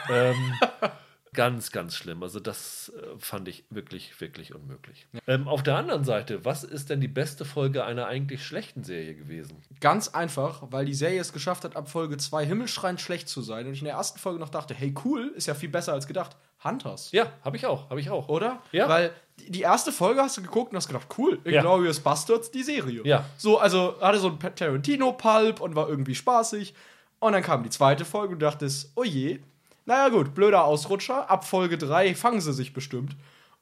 ähm, 0.09 0.35
Ganz, 1.33 1.71
ganz 1.71 1.95
schlimm. 1.95 2.21
Also 2.23 2.39
das 2.39 2.91
äh, 2.95 3.17
fand 3.17 3.47
ich 3.47 3.63
wirklich, 3.69 4.19
wirklich 4.21 4.53
unmöglich. 4.53 5.07
Ähm, 5.27 5.47
auf 5.47 5.63
der 5.63 5.75
anderen 5.77 6.03
Seite, 6.03 6.45
was 6.45 6.63
ist 6.63 6.89
denn 6.89 7.01
die 7.01 7.07
beste 7.07 7.43
Folge 7.45 7.83
einer 7.83 8.05
eigentlich 8.07 8.45
schlechten 8.45 8.83
Serie 8.83 9.15
gewesen? 9.15 9.61
Ganz 9.79 10.09
einfach, 10.09 10.63
weil 10.71 10.85
die 10.85 10.93
Serie 10.93 11.19
es 11.19 11.33
geschafft 11.33 11.63
hat, 11.63 11.75
ab 11.75 11.89
Folge 11.89 12.17
2 12.17 12.45
himmelschreiend 12.45 13.01
schlecht 13.01 13.27
zu 13.29 13.41
sein 13.41 13.67
und 13.67 13.73
ich 13.73 13.79
in 13.79 13.85
der 13.85 13.95
ersten 13.95 14.19
Folge 14.19 14.39
noch 14.39 14.49
dachte, 14.49 14.73
hey 14.73 14.93
cool, 15.05 15.31
ist 15.35 15.47
ja 15.47 15.53
viel 15.55 15.69
besser 15.69 15.93
als 15.93 16.07
gedacht. 16.07 16.35
Hunters. 16.63 17.11
Ja, 17.11 17.25
habe 17.43 17.57
ich 17.57 17.65
auch, 17.65 17.89
habe 17.89 17.99
ich 17.99 18.09
auch. 18.09 18.29
Oder? 18.29 18.61
Ja. 18.71 18.87
Weil 18.87 19.11
die- 19.49 19.61
erste 19.61 19.91
Folge 19.91 20.21
hast 20.21 20.37
du 20.37 20.41
geguckt 20.41 20.71
und 20.71 20.77
hast 20.77 20.87
gedacht, 20.87 21.07
cool, 21.17 21.39
Ja. 21.43 21.57
Inglourious 21.59 21.99
Bastards, 21.99 22.51
die 22.51 22.63
Serie. 22.63 23.01
Ja. 23.03 23.25
So, 23.37 23.57
also 23.59 23.95
hatte 23.99 24.19
so 24.19 24.29
ein 24.29 24.39
Tarantino-Pulp 24.55 25.59
und 25.61 25.75
war 25.75 25.89
irgendwie 25.89 26.15
spaßig. 26.15 26.73
Und 27.19 27.33
dann 27.33 27.41
kam 27.43 27.63
die 27.63 27.69
zweite 27.69 28.05
Folge 28.05 28.33
und 28.33 28.39
du 28.39 28.45
dachtest, 28.45 28.91
oh 28.95 29.03
je, 29.03 29.39
naja 29.85 30.09
gut, 30.09 30.33
blöder 30.33 30.63
Ausrutscher, 30.65 31.29
ab 31.29 31.45
Folge 31.47 31.77
3 31.77 32.15
fangen 32.15 32.41
sie 32.41 32.53
sich 32.53 32.73
bestimmt. 32.73 33.15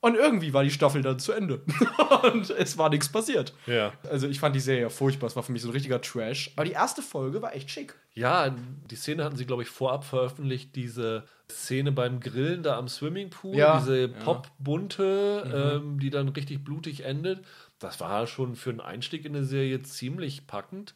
Und 0.04 0.16
irgendwie 0.16 0.52
war 0.52 0.64
die 0.64 0.72
Staffel 0.72 1.04
dann 1.04 1.20
zu 1.20 1.32
Ende. 1.32 1.62
und 2.24 2.50
es 2.50 2.76
war 2.80 2.90
nichts 2.90 3.08
passiert. 3.10 3.54
Ja. 3.68 3.94
Also 4.10 4.28
ich 4.28 4.40
fand 4.40 4.56
die 4.56 4.60
Serie 4.60 4.90
furchtbar, 4.90 5.28
es 5.28 5.36
war 5.36 5.44
für 5.44 5.52
mich 5.52 5.62
so 5.62 5.68
ein 5.70 5.74
richtiger 5.74 6.02
Trash. 6.02 6.52
Aber 6.56 6.66
die 6.66 6.72
erste 6.72 7.04
Folge 7.04 7.40
war 7.44 7.56
echt 7.56 7.70
schick. 7.70 7.94
Ja, 8.16 8.50
die 8.90 8.96
Szene 8.96 9.24
hatten 9.24 9.36
sie, 9.36 9.46
glaube 9.46 9.62
ich, 9.62 9.70
vorab 9.70 10.04
veröffentlicht, 10.04 10.76
diese 10.76 11.24
Szene 11.52 11.92
beim 11.92 12.20
Grillen 12.20 12.64
da 12.64 12.78
am 12.80 12.88
Swimmingpool, 12.88 13.56
Ja. 13.56 13.78
diese 13.80 14.02
Ja. 14.02 14.08
Mhm. 14.08 14.14
Pop-bunte, 14.24 15.80
ähm, 15.84 16.00
die 16.00 16.10
dann 16.10 16.30
richtig 16.30 16.64
blutig 16.64 17.04
endet. 17.06 17.42
Das 17.80 18.00
war 18.00 18.26
schon 18.28 18.56
für 18.56 18.70
einen 18.72 18.82
Einstieg 18.82 19.24
in 19.26 19.36
eine 19.36 19.46
Serie 19.46 19.82
ziemlich 19.84 20.48
packend. 20.48 20.94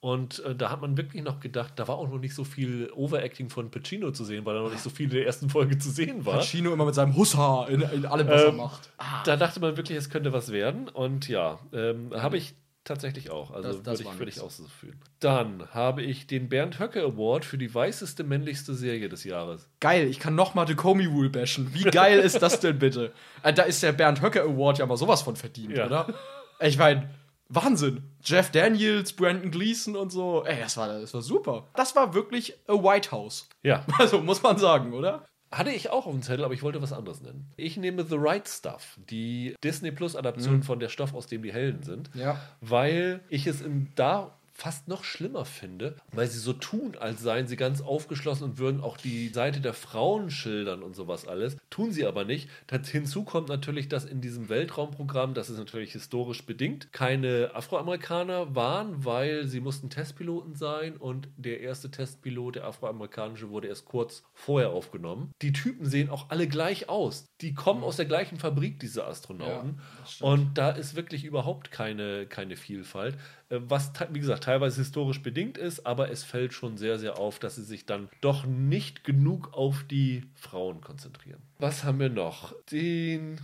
Und 0.00 0.44
äh, 0.44 0.54
da 0.54 0.70
hat 0.70 0.80
man 0.80 0.96
wirklich 0.96 1.22
noch 1.24 1.40
gedacht, 1.40 1.72
da 1.76 1.88
war 1.88 1.96
auch 1.96 2.08
noch 2.08 2.18
nicht 2.20 2.34
so 2.34 2.44
viel 2.44 2.88
Overacting 2.94 3.50
von 3.50 3.70
Pacino 3.70 4.12
zu 4.12 4.24
sehen, 4.24 4.44
weil 4.44 4.54
da 4.54 4.60
noch 4.62 4.70
nicht 4.70 4.82
so 4.82 4.90
viel 4.90 5.06
in 5.06 5.16
der 5.16 5.26
ersten 5.26 5.50
Folge 5.50 5.76
zu 5.78 5.90
sehen 5.90 6.24
war. 6.24 6.36
Pacino 6.36 6.72
immer 6.72 6.84
mit 6.84 6.94
seinem 6.94 7.16
Hussa 7.16 7.66
in, 7.66 7.80
in 7.82 8.06
allem, 8.06 8.28
was 8.28 8.42
er 8.42 8.48
Ähm, 8.50 8.56
macht. 8.56 8.90
Da 9.24 9.36
dachte 9.36 9.58
man 9.58 9.76
wirklich, 9.76 9.98
es 9.98 10.08
könnte 10.08 10.32
was 10.32 10.52
werden. 10.52 10.88
Und 10.88 11.28
ja, 11.28 11.58
ähm, 11.72 12.12
habe 12.14 12.36
ich 12.36 12.54
tatsächlich 12.84 13.30
auch. 13.30 13.50
Also 13.50 13.68
Das- 13.70 13.82
das 13.82 13.98
würde 13.98 14.10
ich, 14.12 14.18
würde 14.20 14.30
ich 14.30 14.40
auch 14.40 14.50
so 14.50 14.64
fühlen. 14.68 15.00
Dann 15.18 15.64
habe 15.72 16.02
ich 16.02 16.28
den 16.28 16.48
Bernd 16.48 16.78
Höcke 16.78 17.02
Award 17.02 17.44
für 17.44 17.58
die 17.58 17.74
weißeste, 17.74 18.22
männlichste 18.22 18.74
Serie 18.74 19.08
des 19.08 19.24
Jahres. 19.24 19.68
Geil, 19.80 20.06
ich 20.06 20.20
kann 20.20 20.36
noch 20.36 20.54
mal 20.54 20.66
The 20.66 20.76
Comey 20.76 21.06
Rule 21.06 21.28
bashen. 21.28 21.74
Wie 21.74 21.82
geil 21.82 22.20
ist 22.20 22.40
das 22.40 22.60
denn 22.60 22.78
bitte? 22.78 23.12
Äh, 23.42 23.52
da 23.52 23.64
ist 23.64 23.82
der 23.82 23.92
Bernd 23.92 24.22
Höcke 24.22 24.42
Award 24.42 24.78
ja 24.78 24.86
mal 24.86 24.96
sowas 24.96 25.22
von 25.22 25.34
verdient, 25.34 25.76
Ja. 25.76 25.86
oder? 25.86 26.14
Ich 26.60 26.78
meine, 26.78 27.10
Wahnsinn. 27.48 28.02
Jeff 28.22 28.50
Daniels, 28.50 29.12
Brandon 29.12 29.50
Gleason 29.50 29.96
und 29.96 30.10
so. 30.10 30.44
Ey, 30.44 30.60
das 30.60 30.76
war, 30.76 30.88
das 30.88 31.14
war 31.14 31.22
super. 31.22 31.68
Das 31.74 31.96
war 31.96 32.14
wirklich 32.14 32.54
a 32.66 32.74
White 32.74 33.10
House. 33.10 33.48
Ja. 33.62 33.84
Also 33.98 34.20
muss 34.20 34.42
man 34.42 34.58
sagen, 34.58 34.92
oder? 34.92 35.24
Hatte 35.50 35.70
ich 35.70 35.88
auch 35.88 36.06
auf 36.06 36.12
dem 36.12 36.22
Zettel, 36.22 36.44
aber 36.44 36.52
ich 36.52 36.62
wollte 36.62 36.82
was 36.82 36.92
anderes 36.92 37.22
nennen. 37.22 37.50
Ich 37.56 37.78
nehme 37.78 38.04
The 38.04 38.16
Right 38.18 38.46
Stuff, 38.46 38.98
die 39.08 39.54
Disney 39.64 39.90
Plus 39.90 40.14
Adaption 40.14 40.62
von 40.62 40.78
der 40.78 40.90
Stoff, 40.90 41.14
aus 41.14 41.26
dem 41.26 41.42
die 41.42 41.52
Helden 41.52 41.82
sind. 41.82 42.14
Mhm. 42.14 42.20
Ja. 42.20 42.40
Weil 42.60 43.20
ich 43.30 43.46
es 43.46 43.62
in 43.62 43.90
da 43.94 44.37
fast 44.58 44.88
noch 44.88 45.04
schlimmer 45.04 45.44
finde, 45.44 45.94
weil 46.10 46.26
sie 46.26 46.40
so 46.40 46.52
tun, 46.52 46.96
als 46.98 47.22
seien 47.22 47.46
sie 47.46 47.54
ganz 47.54 47.80
aufgeschlossen 47.80 48.42
und 48.42 48.58
würden 48.58 48.80
auch 48.80 48.96
die 48.96 49.28
Seite 49.28 49.60
der 49.60 49.72
Frauen 49.72 50.32
schildern 50.32 50.82
und 50.82 50.96
sowas 50.96 51.28
alles. 51.28 51.56
Tun 51.70 51.92
sie 51.92 52.04
aber 52.04 52.24
nicht. 52.24 52.50
Das, 52.66 52.88
hinzu 52.88 53.22
kommt 53.22 53.48
natürlich, 53.48 53.88
dass 53.88 54.04
in 54.04 54.20
diesem 54.20 54.48
Weltraumprogramm, 54.48 55.32
das 55.32 55.48
ist 55.48 55.58
natürlich 55.58 55.92
historisch 55.92 56.44
bedingt, 56.44 56.92
keine 56.92 57.52
Afroamerikaner 57.54 58.56
waren, 58.56 59.04
weil 59.04 59.46
sie 59.46 59.60
mussten 59.60 59.90
Testpiloten 59.90 60.56
sein 60.56 60.96
und 60.96 61.28
der 61.36 61.60
erste 61.60 61.92
Testpilot, 61.92 62.56
der 62.56 62.64
afroamerikanische, 62.64 63.50
wurde 63.50 63.68
erst 63.68 63.84
kurz 63.84 64.24
vorher 64.34 64.70
aufgenommen. 64.70 65.30
Die 65.40 65.52
Typen 65.52 65.86
sehen 65.86 66.10
auch 66.10 66.30
alle 66.30 66.48
gleich 66.48 66.88
aus. 66.88 67.26
Die 67.42 67.54
kommen 67.54 67.84
aus 67.84 67.94
der 67.94 68.06
gleichen 68.06 68.38
Fabrik, 68.38 68.80
diese 68.80 69.06
Astronauten. 69.06 69.80
Ja, 70.18 70.26
und 70.26 70.58
da 70.58 70.70
ist 70.70 70.96
wirklich 70.96 71.24
überhaupt 71.24 71.70
keine, 71.70 72.26
keine 72.26 72.56
Vielfalt. 72.56 73.16
Was, 73.50 73.92
wie 74.10 74.20
gesagt, 74.20 74.44
teilweise 74.44 74.82
historisch 74.82 75.22
bedingt 75.22 75.56
ist, 75.56 75.86
aber 75.86 76.10
es 76.10 76.22
fällt 76.22 76.52
schon 76.52 76.76
sehr, 76.76 76.98
sehr 76.98 77.18
auf, 77.18 77.38
dass 77.38 77.54
sie 77.54 77.64
sich 77.64 77.86
dann 77.86 78.10
doch 78.20 78.44
nicht 78.44 79.04
genug 79.04 79.54
auf 79.54 79.84
die 79.84 80.24
Frauen 80.34 80.82
konzentrieren. 80.82 81.40
Was 81.58 81.82
haben 81.82 81.98
wir 81.98 82.10
noch? 82.10 82.54
Den 82.70 83.40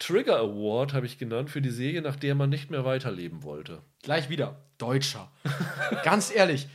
Trigger 0.00 0.38
Award 0.38 0.94
habe 0.94 1.06
ich 1.06 1.18
genannt 1.18 1.50
für 1.50 1.62
die 1.62 1.70
Serie, 1.70 2.02
nach 2.02 2.16
der 2.16 2.34
man 2.34 2.50
nicht 2.50 2.70
mehr 2.70 2.84
weiterleben 2.84 3.44
wollte. 3.44 3.82
Gleich 4.02 4.30
wieder. 4.30 4.62
Deutscher. 4.78 5.30
Ganz 6.04 6.34
ehrlich. 6.34 6.68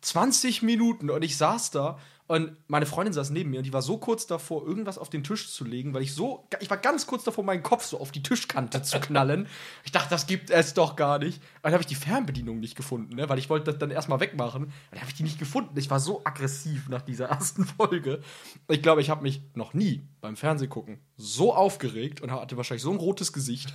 20 0.00 0.62
Minuten 0.62 1.10
und 1.10 1.22
ich 1.22 1.36
saß 1.36 1.70
da 1.70 1.98
und 2.26 2.56
meine 2.68 2.86
Freundin 2.86 3.12
saß 3.12 3.30
neben 3.30 3.50
mir 3.50 3.58
und 3.58 3.64
die 3.64 3.72
war 3.74 3.82
so 3.82 3.98
kurz 3.98 4.26
davor, 4.26 4.66
irgendwas 4.66 4.96
auf 4.96 5.10
den 5.10 5.22
Tisch 5.22 5.52
zu 5.52 5.62
legen, 5.62 5.92
weil 5.92 6.02
ich 6.02 6.14
so, 6.14 6.48
ich 6.60 6.70
war 6.70 6.78
ganz 6.78 7.06
kurz 7.06 7.22
davor, 7.22 7.44
meinen 7.44 7.62
Kopf 7.62 7.84
so 7.84 8.00
auf 8.00 8.12
die 8.12 8.22
Tischkante 8.22 8.80
zu 8.82 8.98
knallen. 8.98 9.46
Ich 9.84 9.92
dachte, 9.92 10.08
das 10.08 10.26
gibt 10.26 10.48
es 10.48 10.72
doch 10.72 10.96
gar 10.96 11.18
nicht. 11.18 11.36
Und 11.36 11.64
dann 11.64 11.72
habe 11.72 11.82
ich 11.82 11.86
die 11.86 11.94
Fernbedienung 11.94 12.60
nicht 12.60 12.76
gefunden, 12.76 13.14
ne? 13.14 13.28
weil 13.28 13.38
ich 13.38 13.50
wollte 13.50 13.70
das 13.70 13.78
dann 13.78 13.90
erstmal 13.90 14.20
wegmachen. 14.20 14.64
Und 14.64 14.72
dann 14.90 15.00
habe 15.00 15.10
ich 15.10 15.16
die 15.16 15.22
nicht 15.22 15.38
gefunden. 15.38 15.78
Ich 15.78 15.90
war 15.90 16.00
so 16.00 16.22
aggressiv 16.24 16.88
nach 16.88 17.02
dieser 17.02 17.26
ersten 17.28 17.66
Folge. 17.66 18.22
Ich 18.68 18.80
glaube, 18.80 19.02
ich 19.02 19.10
habe 19.10 19.22
mich 19.22 19.42
noch 19.52 19.74
nie 19.74 20.08
beim 20.22 20.36
Fernsehgucken 20.36 21.00
so 21.18 21.54
aufgeregt 21.54 22.22
und 22.22 22.30
hatte 22.30 22.56
wahrscheinlich 22.56 22.82
so 22.82 22.90
ein 22.90 22.96
rotes 22.96 23.34
Gesicht 23.34 23.74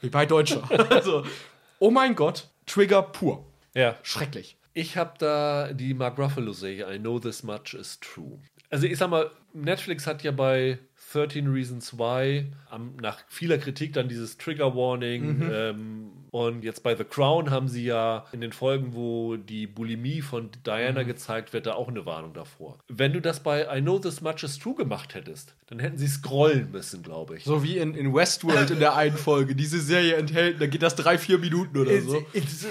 wie 0.00 0.08
bei 0.08 0.24
Deutscher. 0.24 0.62
also, 0.90 1.22
oh 1.80 1.90
mein 1.90 2.14
Gott, 2.14 2.48
Trigger 2.64 3.02
pur. 3.02 3.44
Ja. 3.74 3.96
Schrecklich. 4.02 4.56
Ich 4.74 4.96
habe 4.96 5.14
da 5.18 5.72
die 5.72 5.94
Mark 5.94 6.18
Ruffalo-Serie 6.18 6.92
I 6.92 6.98
Know 6.98 7.20
This 7.20 7.44
Much 7.44 7.74
Is 7.78 8.00
True. 8.00 8.40
Also 8.70 8.86
ich 8.86 8.98
sag 8.98 9.08
mal, 9.08 9.30
Netflix 9.52 10.04
hat 10.04 10.24
ja 10.24 10.32
bei 10.32 10.80
13 11.12 11.46
Reasons 11.46 11.96
Why 11.96 12.46
am, 12.70 12.96
nach 13.00 13.20
vieler 13.28 13.58
Kritik 13.58 13.92
dann 13.92 14.08
dieses 14.08 14.36
Trigger 14.36 14.74
Warning 14.74 15.48
ähm, 15.52 16.10
und 16.32 16.64
jetzt 16.64 16.82
bei 16.82 16.96
The 16.96 17.04
Crown 17.04 17.52
haben 17.52 17.68
sie 17.68 17.84
ja 17.84 18.24
in 18.32 18.40
den 18.40 18.52
Folgen, 18.52 18.94
wo 18.94 19.36
die 19.36 19.68
Bulimie 19.68 20.22
von 20.22 20.50
Diana 20.66 21.04
gezeigt 21.04 21.52
wird, 21.52 21.66
da 21.66 21.74
auch 21.74 21.86
eine 21.86 22.04
Warnung 22.04 22.32
davor. 22.32 22.80
Wenn 22.88 23.12
du 23.12 23.20
das 23.20 23.44
bei 23.44 23.64
I 23.72 23.80
Know 23.80 24.00
This 24.00 24.22
Much 24.22 24.42
Is 24.42 24.58
True 24.58 24.74
gemacht 24.74 25.14
hättest, 25.14 25.54
dann 25.68 25.78
hätten 25.78 25.98
sie 25.98 26.08
scrollen 26.08 26.72
müssen, 26.72 27.04
glaube 27.04 27.36
ich. 27.36 27.44
So 27.44 27.62
wie 27.62 27.78
in, 27.78 27.94
in 27.94 28.12
Westworld 28.12 28.72
in 28.72 28.80
der 28.80 28.96
einen 28.96 29.16
Folge. 29.16 29.54
Diese 29.54 29.80
Serie 29.80 30.16
enthält, 30.16 30.60
da 30.60 30.66
geht 30.66 30.82
das 30.82 30.96
drei, 30.96 31.16
vier 31.16 31.38
Minuten 31.38 31.78
oder 31.78 32.00
so. 32.00 32.26
Es, 32.32 32.66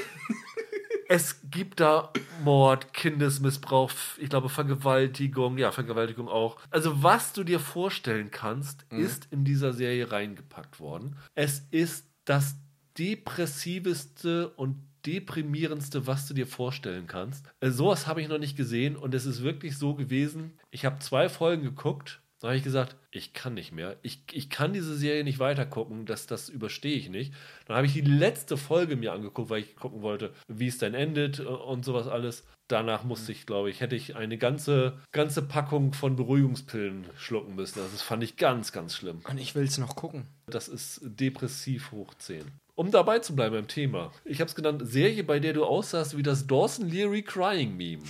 es 1.14 1.42
gibt 1.52 1.80
da 1.80 2.12
Mord, 2.44 2.92
Kindesmissbrauch, 2.92 3.92
ich 4.18 4.30
glaube 4.30 4.50
Vergewaltigung, 4.50 5.60
ja, 5.60 5.72
Vergewaltigung 5.72 6.28
auch. 6.28 6.58
Also 6.72 7.04
was 7.04 7.34
du 7.34 7.44
dir 7.44 7.60
vorstellen 7.60 8.32
kannst, 8.32 8.88
ist 8.90 9.28
in 9.30 9.46
dieser 9.46 9.74
Serie 9.74 10.12
reingepackt 10.12 10.80
worden. 10.80 11.16
Es 11.36 11.68
ist 11.70 12.08
das 12.26 12.56
depressiveste 12.98 14.50
und 14.56 14.78
deprimierendste, 15.06 16.08
was 16.08 16.28
du 16.28 16.34
dir 16.34 16.48
vorstellen 16.48 17.06
kannst. 17.06 17.46
Äh, 17.60 17.70
sowas 17.70 18.08
habe 18.08 18.24
ich 18.24 18.28
noch 18.28 18.40
nicht 18.40 18.58
gesehen 18.58 18.96
und 18.96 19.14
es 19.14 19.28
ist 19.28 19.44
wirklich 19.44 19.78
so 19.78 19.94
gewesen. 19.94 20.54
Ich 20.72 20.84
habe 20.84 20.98
zwei 20.98 21.30
Folgen 21.30 21.62
geguckt 21.62 22.23
da 22.44 22.50
habe 22.50 22.58
ich 22.58 22.64
gesagt, 22.66 22.98
ich 23.10 23.32
kann 23.32 23.54
nicht 23.54 23.72
mehr. 23.72 23.96
Ich, 24.02 24.20
ich 24.34 24.50
kann 24.50 24.74
diese 24.74 24.98
Serie 24.98 25.24
nicht 25.24 25.40
weitergucken, 25.40 26.06
das, 26.06 26.28
das 26.28 26.50
überstehe 26.50 26.98
ich 26.98 27.08
nicht. 27.08 27.34
Dann 27.66 27.78
habe 27.78 27.88
ich 27.88 27.94
die 27.94 28.02
letzte 28.02 28.58
Folge 28.58 28.98
mir 28.98 29.14
angeguckt, 29.14 29.50
weil 29.50 29.62
ich 29.62 29.78
gucken 29.78 30.02
wollte, 30.02 30.34
wie 30.50 30.68
es 30.68 30.78
denn 30.78 30.94
endet 30.94 31.40
äh, 31.40 31.44
und 31.44 31.86
sowas 31.86 32.10
alles. 32.10 32.46
Danach 32.68 33.06
musste 33.06 33.32
ich, 33.32 33.46
glaube 33.46 33.70
ich, 33.70 33.80
hätte 33.80 33.96
ich 33.96 34.18
eine 34.18 34.38
ganze, 34.38 35.00
ganze 35.14 35.42
Packung 35.42 35.94
von 35.94 36.18
Beruhigungspillen 36.18 37.06
schlucken 37.16 37.56
müssen. 37.56 37.80
Also 37.80 37.94
das 37.94 38.02
fand 38.02 38.24
ich 38.24 38.36
ganz, 38.36 38.74
ganz 38.74 38.94
schlimm. 38.94 39.22
Und 39.30 39.38
ich 39.38 39.56
will 39.56 39.64
es 39.64 39.78
noch 39.78 39.96
gucken. 39.96 40.28
Das 40.48 40.68
ist 40.68 41.00
depressiv 41.02 41.94
hoch 41.94 42.14
10. 42.14 42.44
Um 42.76 42.92
dabei 42.92 43.20
zu 43.20 43.38
bleiben 43.38 43.56
beim 43.56 43.68
Thema. 43.70 44.12
Ich 44.26 44.42
habe 44.42 44.50
es 44.50 44.56
genannt, 44.56 44.82
Serie, 44.84 45.24
bei 45.24 45.40
der 45.40 45.54
du 45.54 45.64
aussahst 45.64 46.18
wie 46.18 46.24
das 46.24 46.46
Dawson 46.46 46.90
Leary 46.90 47.22
Crying 47.22 47.78
Meme. 47.78 48.04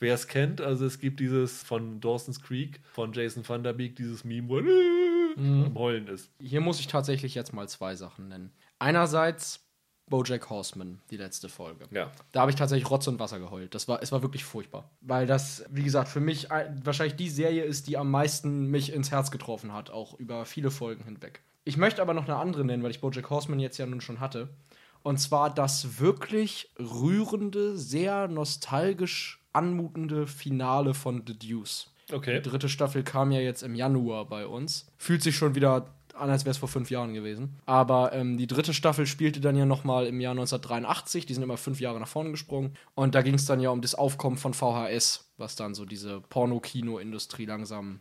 Wer 0.00 0.14
es 0.14 0.26
kennt, 0.28 0.60
also 0.60 0.86
es 0.86 0.98
gibt 0.98 1.20
dieses 1.20 1.62
von 1.62 2.00
Dawson's 2.00 2.40
Creek, 2.40 2.80
von 2.92 3.12
Jason 3.12 3.46
Van 3.46 3.62
Der 3.62 3.74
Beek, 3.74 3.96
dieses 3.96 4.24
Meme, 4.24 4.48
wo 4.48 4.58
er 4.58 5.36
am 5.36 5.74
Heulen 5.78 6.08
ist. 6.08 6.30
Hier 6.40 6.60
muss 6.60 6.80
ich 6.80 6.86
tatsächlich 6.86 7.34
jetzt 7.34 7.52
mal 7.52 7.68
zwei 7.68 7.94
Sachen 7.94 8.28
nennen. 8.28 8.50
Einerseits 8.78 9.60
Bojack 10.08 10.50
Horseman, 10.50 11.00
die 11.10 11.16
letzte 11.18 11.48
Folge. 11.48 11.84
Ja. 11.92 12.10
Da 12.32 12.40
habe 12.40 12.50
ich 12.50 12.56
tatsächlich 12.56 12.90
Rotz 12.90 13.06
und 13.06 13.20
Wasser 13.20 13.38
geheult. 13.38 13.74
Das 13.76 13.86
war, 13.86 14.02
es 14.02 14.10
war 14.10 14.22
wirklich 14.22 14.42
furchtbar. 14.44 14.90
Weil 15.02 15.26
das, 15.26 15.64
wie 15.70 15.84
gesagt, 15.84 16.08
für 16.08 16.18
mich 16.18 16.50
ein- 16.50 16.84
wahrscheinlich 16.84 17.14
die 17.16 17.28
Serie 17.28 17.62
ist, 17.62 17.86
die 17.86 17.96
am 17.96 18.10
meisten 18.10 18.66
mich 18.66 18.92
ins 18.92 19.12
Herz 19.12 19.30
getroffen 19.30 19.72
hat, 19.72 19.90
auch 19.90 20.18
über 20.18 20.46
viele 20.46 20.72
Folgen 20.72 21.04
hinweg. 21.04 21.42
Ich 21.62 21.76
möchte 21.76 22.02
aber 22.02 22.14
noch 22.14 22.24
eine 22.24 22.36
andere 22.36 22.64
nennen, 22.64 22.82
weil 22.82 22.90
ich 22.90 23.00
Bojack 23.00 23.30
Horseman 23.30 23.60
jetzt 23.60 23.78
ja 23.78 23.86
nun 23.86 24.00
schon 24.00 24.18
hatte. 24.18 24.48
Und 25.02 25.18
zwar 25.18 25.54
das 25.54 26.00
wirklich 26.00 26.72
rührende, 26.78 27.76
sehr 27.78 28.26
nostalgisch 28.28 29.39
anmutende 29.52 30.26
Finale 30.26 30.94
von 30.94 31.22
The 31.26 31.38
Deuce. 31.38 31.90
Okay. 32.12 32.40
Die 32.40 32.48
dritte 32.48 32.68
Staffel 32.68 33.02
kam 33.02 33.30
ja 33.30 33.40
jetzt 33.40 33.62
im 33.62 33.74
Januar 33.74 34.26
bei 34.26 34.46
uns. 34.46 34.86
Fühlt 34.98 35.22
sich 35.22 35.36
schon 35.36 35.54
wieder 35.54 35.86
an, 36.14 36.30
als 36.30 36.44
wäre 36.44 36.52
es 36.52 36.58
vor 36.58 36.68
fünf 36.68 36.90
Jahren 36.90 37.14
gewesen. 37.14 37.56
Aber 37.66 38.12
ähm, 38.12 38.36
die 38.36 38.46
dritte 38.46 38.74
Staffel 38.74 39.06
spielte 39.06 39.40
dann 39.40 39.56
ja 39.56 39.64
nochmal 39.64 40.06
im 40.06 40.20
Jahr 40.20 40.32
1983. 40.32 41.26
Die 41.26 41.34
sind 41.34 41.42
immer 41.42 41.56
fünf 41.56 41.80
Jahre 41.80 42.00
nach 42.00 42.08
vorne 42.08 42.30
gesprungen. 42.30 42.74
Und 42.94 43.14
da 43.14 43.22
ging 43.22 43.34
es 43.34 43.46
dann 43.46 43.60
ja 43.60 43.70
um 43.70 43.80
das 43.80 43.94
Aufkommen 43.94 44.36
von 44.36 44.54
VHS, 44.54 45.30
was 45.36 45.56
dann 45.56 45.74
so 45.74 45.84
diese 45.84 46.20
Porno-Kino-Industrie 46.20 47.46
langsam 47.46 48.00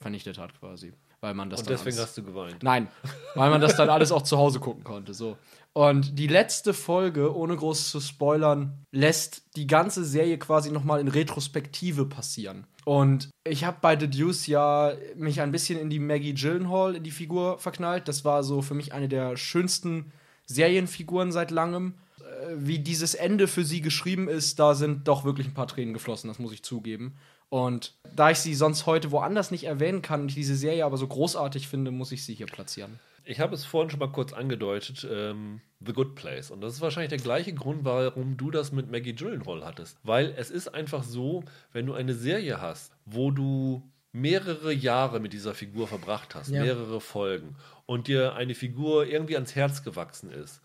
vernichtet 0.00 0.38
hat 0.38 0.58
quasi. 0.58 0.92
Weil 1.20 1.34
man 1.34 1.50
das 1.50 1.60
Und 1.60 1.70
dann 1.70 1.76
deswegen 1.76 1.98
hast 1.98 2.16
du 2.16 2.22
geweint. 2.22 2.62
Nein, 2.62 2.86
weil 3.34 3.50
man 3.50 3.60
das 3.60 3.76
dann 3.76 3.90
alles 3.90 4.12
auch 4.12 4.22
zu 4.22 4.38
Hause 4.38 4.60
gucken 4.60 4.84
konnte. 4.84 5.14
So. 5.14 5.36
Und 5.74 6.18
die 6.18 6.26
letzte 6.26 6.74
Folge, 6.74 7.34
ohne 7.36 7.56
groß 7.56 7.90
zu 7.90 8.00
spoilern, 8.00 8.84
lässt 8.90 9.44
die 9.56 9.66
ganze 9.66 10.04
Serie 10.04 10.38
quasi 10.38 10.72
nochmal 10.72 11.00
in 11.00 11.08
Retrospektive 11.08 12.06
passieren. 12.06 12.66
Und 12.84 13.30
ich 13.44 13.64
habe 13.64 13.78
bei 13.80 13.98
The 13.98 14.08
Deuce 14.08 14.46
ja 14.46 14.92
mich 15.14 15.40
ein 15.40 15.52
bisschen 15.52 15.78
in 15.78 15.90
die 15.90 15.98
Maggie 15.98 16.34
Gyllenhaal, 16.34 16.96
in 16.96 17.04
die 17.04 17.10
Figur 17.10 17.58
verknallt. 17.58 18.08
Das 18.08 18.24
war 18.24 18.42
so 18.42 18.62
für 18.62 18.74
mich 18.74 18.92
eine 18.92 19.08
der 19.08 19.36
schönsten 19.36 20.12
Serienfiguren 20.46 21.30
seit 21.30 21.50
langem. 21.50 21.94
Äh, 22.20 22.54
wie 22.56 22.78
dieses 22.78 23.14
Ende 23.14 23.46
für 23.46 23.64
sie 23.64 23.80
geschrieben 23.80 24.28
ist, 24.28 24.58
da 24.58 24.74
sind 24.74 25.06
doch 25.06 25.24
wirklich 25.24 25.46
ein 25.46 25.54
paar 25.54 25.68
Tränen 25.68 25.94
geflossen, 25.94 26.28
das 26.28 26.38
muss 26.38 26.52
ich 26.52 26.62
zugeben. 26.62 27.16
Und 27.50 27.94
da 28.14 28.30
ich 28.30 28.38
sie 28.38 28.54
sonst 28.54 28.86
heute 28.86 29.10
woanders 29.10 29.50
nicht 29.50 29.64
erwähnen 29.64 30.02
kann 30.02 30.22
und 30.22 30.28
ich 30.28 30.34
diese 30.34 30.56
Serie 30.56 30.84
aber 30.84 30.96
so 30.96 31.06
großartig 31.06 31.68
finde, 31.68 31.90
muss 31.90 32.12
ich 32.12 32.24
sie 32.24 32.34
hier 32.34 32.46
platzieren. 32.46 32.98
Ich 33.28 33.40
habe 33.40 33.54
es 33.54 33.66
vorhin 33.66 33.90
schon 33.90 34.00
mal 34.00 34.10
kurz 34.10 34.32
angedeutet, 34.32 35.06
ähm, 35.10 35.60
The 35.84 35.92
Good 35.92 36.14
Place. 36.14 36.50
Und 36.50 36.62
das 36.62 36.72
ist 36.72 36.80
wahrscheinlich 36.80 37.10
der 37.10 37.18
gleiche 37.18 37.52
Grund, 37.52 37.84
warum 37.84 38.38
du 38.38 38.50
das 38.50 38.72
mit 38.72 38.90
Maggie 38.90 39.14
Gyllenhaal 39.14 39.66
hattest. 39.66 39.98
Weil 40.02 40.32
es 40.38 40.50
ist 40.50 40.68
einfach 40.68 41.02
so, 41.02 41.44
wenn 41.70 41.84
du 41.84 41.92
eine 41.92 42.14
Serie 42.14 42.62
hast, 42.62 42.96
wo 43.04 43.30
du 43.30 43.86
mehrere 44.12 44.72
Jahre 44.72 45.20
mit 45.20 45.34
dieser 45.34 45.52
Figur 45.52 45.86
verbracht 45.86 46.34
hast, 46.34 46.48
ja. 46.48 46.62
mehrere 46.62 47.02
Folgen, 47.02 47.56
und 47.84 48.08
dir 48.08 48.34
eine 48.34 48.54
Figur 48.54 49.06
irgendwie 49.06 49.34
ans 49.34 49.54
Herz 49.54 49.84
gewachsen 49.84 50.30
ist, 50.30 50.62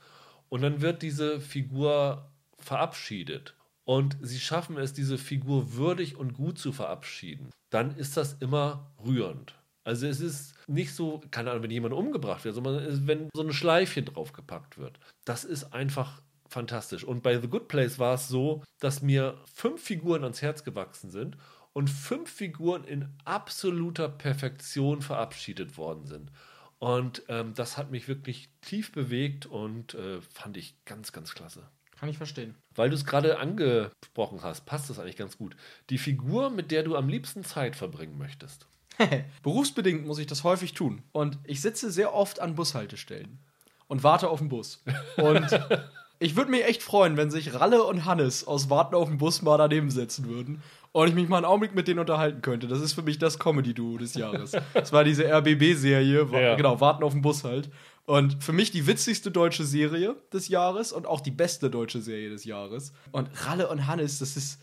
und 0.48 0.62
dann 0.62 0.80
wird 0.80 1.02
diese 1.02 1.42
Figur 1.42 2.32
verabschiedet 2.60 3.56
und 3.84 4.18
sie 4.22 4.40
schaffen 4.40 4.78
es, 4.78 4.94
diese 4.94 5.18
Figur 5.18 5.74
würdig 5.74 6.16
und 6.16 6.34
gut 6.34 6.58
zu 6.58 6.72
verabschieden, 6.72 7.50
dann 7.70 7.98
ist 7.98 8.16
das 8.16 8.38
immer 8.40 8.94
rührend. 9.04 9.56
Also 9.84 10.08
es 10.08 10.20
ist 10.22 10.54
nicht 10.68 10.94
so, 10.94 11.22
keine 11.32 11.52
Ahnung, 11.52 11.64
wenn 11.64 11.72
jemand 11.72 11.94
umgebracht 11.94 12.46
wird, 12.46 12.56
sondern 12.56 13.08
wenn 13.08 13.30
so 13.34 13.44
ein 13.44 13.54
Schleifchen 13.54 14.06
draufgepackt 14.06 14.78
wird. 14.78 15.00
Das 15.26 15.44
ist 15.44 15.74
einfach 15.74 16.22
fantastisch. 16.48 17.04
Und 17.04 17.24
bei 17.24 17.40
The 17.40 17.48
Good 17.48 17.68
Place 17.68 18.00
war 18.00 18.16
es 18.16 18.28
so, 18.28 18.64
dass 18.80 19.02
mir 19.02 19.38
fünf 19.54 19.84
Figuren 19.84 20.24
ans 20.24 20.42
Herz 20.42 20.64
gewachsen 20.64 21.10
sind 21.10 21.38
und 21.74 21.90
fünf 21.90 22.32
Figuren 22.32 22.84
in 22.84 23.10
absoluter 23.26 24.08
Perfektion 24.08 25.02
verabschiedet 25.02 25.78
worden 25.78 26.06
sind. 26.06 26.32
Und 26.80 27.24
ähm, 27.30 27.54
das 27.56 27.78
hat 27.78 27.92
mich 27.92 28.08
wirklich 28.08 28.50
tief 28.62 28.92
bewegt 28.92 29.46
und 29.46 29.96
äh, 29.96 30.22
fand 30.22 30.58
ich 30.58 30.76
ganz, 30.86 31.12
ganz 31.12 31.34
klasse. 31.34 31.68
Kann 31.98 32.10
ich 32.10 32.18
verstehen. 32.18 32.56
Weil 32.76 32.90
du 32.90 32.96
es 32.96 33.06
gerade 33.06 33.40
angesprochen 33.40 34.42
hast, 34.44 34.66
passt 34.66 34.90
das 34.90 35.00
eigentlich 35.00 35.16
ganz 35.16 35.38
gut. 35.38 35.56
Die 35.90 35.98
Figur, 35.98 36.50
mit 36.50 36.72
der 36.72 36.84
du 36.84 36.96
am 36.96 37.08
liebsten 37.08 37.46
Zeit 37.46 37.76
verbringen 37.76 38.18
möchtest. 38.18 38.68
Berufsbedingt 39.44 40.06
muss 40.06 40.20
ich 40.20 40.28
das 40.28 40.44
häufig 40.44 40.74
tun. 40.74 41.04
Und 41.12 41.38
ich 41.46 41.62
sitze 41.62 41.92
sehr 41.92 42.14
oft 42.14 42.40
an 42.40 42.56
Bushaltestellen 42.56 43.40
und 43.88 44.04
warte 44.04 44.30
auf 44.30 44.40
den 44.40 44.50
Bus. 44.50 44.84
Und 45.18 45.48
ich 46.20 46.36
würde 46.36 46.52
mich 46.52 46.66
echt 46.66 46.84
freuen, 46.84 47.18
wenn 47.18 47.32
sich 47.32 47.54
Ralle 47.54 47.84
und 47.84 48.06
Hannes 48.06 48.48
aus 48.48 48.70
Warten 48.70 48.96
auf 48.96 49.08
den 49.08 49.18
Bus 49.18 49.42
mal 49.42 49.58
daneben 49.58 49.90
setzen 49.90 50.28
würden 50.28 50.62
und 50.92 51.08
ich 51.08 51.16
mich 51.16 51.28
mal 51.28 51.38
einen 51.38 51.46
Augenblick 51.46 51.76
mit 51.76 51.88
denen 51.88 52.00
unterhalten 52.00 52.42
könnte. 52.42 52.68
Das 52.68 52.80
ist 52.80 52.94
für 52.94 53.02
mich 53.02 53.18
das 53.20 53.40
Comedy-Duo 53.40 53.98
des 53.98 54.14
Jahres. 54.14 54.52
Das 54.74 54.94
war 54.94 55.04
diese 55.04 55.26
RBB-Serie, 55.26 56.28
ja. 56.32 56.56
genau, 56.56 56.80
Warten 56.80 57.04
auf 57.04 57.14
den 57.14 57.22
Bus 57.22 57.44
halt. 57.44 57.70
Und 58.06 58.44
für 58.44 58.54
mich 58.54 58.72
die 58.72 58.86
witzigste 58.86 59.32
deutsche 59.32 59.64
Serie 59.64 60.16
des 60.32 60.50
Jahres 60.50 60.92
und 60.92 61.08
auch 61.08 61.22
die 61.22 61.32
beste 61.32 61.70
deutsche 61.70 62.02
Serie 62.02 62.30
des 62.30 62.46
Jahres. 62.46 62.94
Und 63.12 63.30
Ralle 63.46 63.70
und 63.70 63.88
Hannes, 63.88 64.20
das 64.20 64.36
ist 64.36 64.60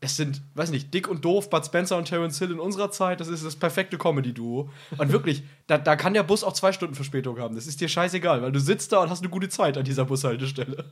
das 0.00 0.16
sind, 0.16 0.42
weiß 0.54 0.70
nicht, 0.70 0.94
Dick 0.94 1.08
und 1.08 1.24
Doof, 1.24 1.50
Bud 1.50 1.64
Spencer 1.64 1.96
und 1.96 2.06
Terence 2.06 2.38
Hill 2.38 2.52
in 2.52 2.60
unserer 2.60 2.90
Zeit, 2.90 3.20
das 3.20 3.28
ist 3.28 3.44
das 3.44 3.56
perfekte 3.56 3.98
Comedy-Duo. 3.98 4.70
Und 4.96 5.12
wirklich, 5.12 5.42
da, 5.66 5.76
da 5.76 5.96
kann 5.96 6.14
der 6.14 6.22
Bus 6.22 6.44
auch 6.44 6.52
zwei 6.52 6.72
Stunden 6.72 6.94
Verspätung 6.94 7.38
haben. 7.40 7.56
Das 7.56 7.66
ist 7.66 7.80
dir 7.80 7.88
scheißegal, 7.88 8.42
weil 8.42 8.52
du 8.52 8.60
sitzt 8.60 8.92
da 8.92 9.02
und 9.02 9.10
hast 9.10 9.22
eine 9.22 9.30
gute 9.30 9.48
Zeit 9.48 9.76
an 9.76 9.84
dieser 9.84 10.04
Bushaltestelle. 10.04 10.84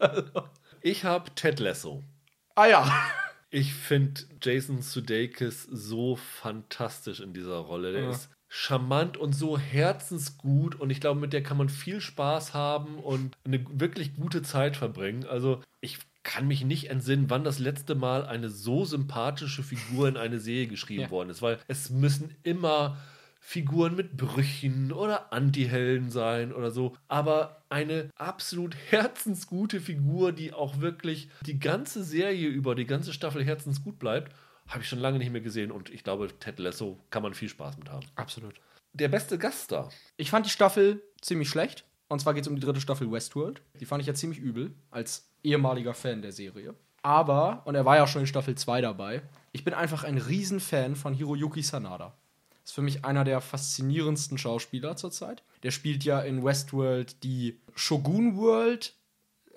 ich 0.82 1.04
habe 1.04 1.30
Ted 1.34 1.60
Lasso. 1.60 2.02
Ah 2.56 2.66
ja. 2.66 2.92
Ich 3.50 3.74
finde 3.74 4.22
Jason 4.42 4.82
Sudeikis 4.82 5.64
so 5.70 6.16
fantastisch 6.16 7.20
in 7.20 7.34
dieser 7.34 7.58
Rolle. 7.58 7.92
Der 7.92 8.02
ja. 8.04 8.10
ist 8.10 8.28
charmant 8.48 9.16
und 9.16 9.34
so 9.34 9.58
herzensgut 9.58 10.74
und 10.74 10.90
ich 10.90 11.00
glaube, 11.00 11.20
mit 11.20 11.32
der 11.32 11.42
kann 11.42 11.56
man 11.56 11.70
viel 11.70 12.02
Spaß 12.02 12.52
haben 12.52 12.98
und 12.98 13.34
eine 13.44 13.64
wirklich 13.72 14.14
gute 14.14 14.42
Zeit 14.42 14.76
verbringen. 14.76 15.24
Also 15.24 15.62
ich 15.80 15.98
kann 16.22 16.46
mich 16.46 16.64
nicht 16.64 16.88
entsinnen, 16.88 17.30
wann 17.30 17.44
das 17.44 17.58
letzte 17.58 17.94
Mal 17.94 18.24
eine 18.26 18.48
so 18.48 18.84
sympathische 18.84 19.62
Figur 19.62 20.08
in 20.08 20.16
eine 20.16 20.38
Serie 20.38 20.68
geschrieben 20.68 21.02
ja. 21.02 21.10
worden 21.10 21.30
ist, 21.30 21.42
weil 21.42 21.58
es 21.68 21.90
müssen 21.90 22.34
immer 22.42 22.96
Figuren 23.44 23.96
mit 23.96 24.16
Brüchen 24.16 24.92
oder 24.92 25.32
Antihelden 25.32 26.10
sein 26.10 26.52
oder 26.52 26.70
so, 26.70 26.96
aber 27.08 27.64
eine 27.70 28.08
absolut 28.14 28.76
herzensgute 28.90 29.80
Figur, 29.80 30.30
die 30.30 30.52
auch 30.52 30.80
wirklich 30.80 31.28
die 31.44 31.58
ganze 31.58 32.04
Serie 32.04 32.48
über, 32.48 32.76
die 32.76 32.86
ganze 32.86 33.12
Staffel 33.12 33.44
herzensgut 33.44 33.98
bleibt, 33.98 34.32
habe 34.68 34.82
ich 34.84 34.88
schon 34.88 35.00
lange 35.00 35.18
nicht 35.18 35.32
mehr 35.32 35.40
gesehen 35.40 35.72
und 35.72 35.90
ich 35.90 36.04
glaube, 36.04 36.28
Ted 36.38 36.60
Lasso 36.60 37.00
kann 37.10 37.24
man 37.24 37.34
viel 37.34 37.48
Spaß 37.48 37.78
mit 37.78 37.90
haben. 37.90 38.06
Absolut. 38.14 38.54
Der 38.92 39.08
beste 39.08 39.38
Gast 39.38 39.72
da. 39.72 39.88
Ich 40.16 40.30
fand 40.30 40.46
die 40.46 40.50
Staffel 40.50 41.02
ziemlich 41.20 41.48
schlecht. 41.48 41.84
Und 42.12 42.20
zwar 42.20 42.34
geht 42.34 42.42
es 42.42 42.48
um 42.48 42.56
die 42.56 42.60
dritte 42.60 42.80
Staffel 42.80 43.10
Westworld. 43.10 43.62
Die 43.80 43.86
fand 43.86 44.02
ich 44.02 44.06
ja 44.06 44.12
ziemlich 44.12 44.38
übel, 44.38 44.74
als 44.90 45.30
ehemaliger 45.42 45.94
Fan 45.94 46.20
der 46.20 46.32
Serie. 46.32 46.74
Aber, 47.00 47.62
und 47.64 47.74
er 47.74 47.86
war 47.86 47.96
ja 47.96 48.06
schon 48.06 48.20
in 48.20 48.26
Staffel 48.26 48.54
2 48.54 48.82
dabei, 48.82 49.22
ich 49.50 49.64
bin 49.64 49.72
einfach 49.72 50.04
ein 50.04 50.18
Riesenfan 50.18 50.94
von 50.94 51.14
Hiroyuki 51.14 51.62
Sanada. 51.62 52.12
Ist 52.64 52.74
für 52.74 52.82
mich 52.82 53.06
einer 53.06 53.24
der 53.24 53.40
faszinierendsten 53.40 54.36
Schauspieler 54.36 54.94
zurzeit. 54.96 55.42
Der 55.62 55.70
spielt 55.70 56.04
ja 56.04 56.20
in 56.20 56.44
Westworld 56.44 57.24
die 57.24 57.58
Shogun 57.74 58.36
World, 58.36 58.94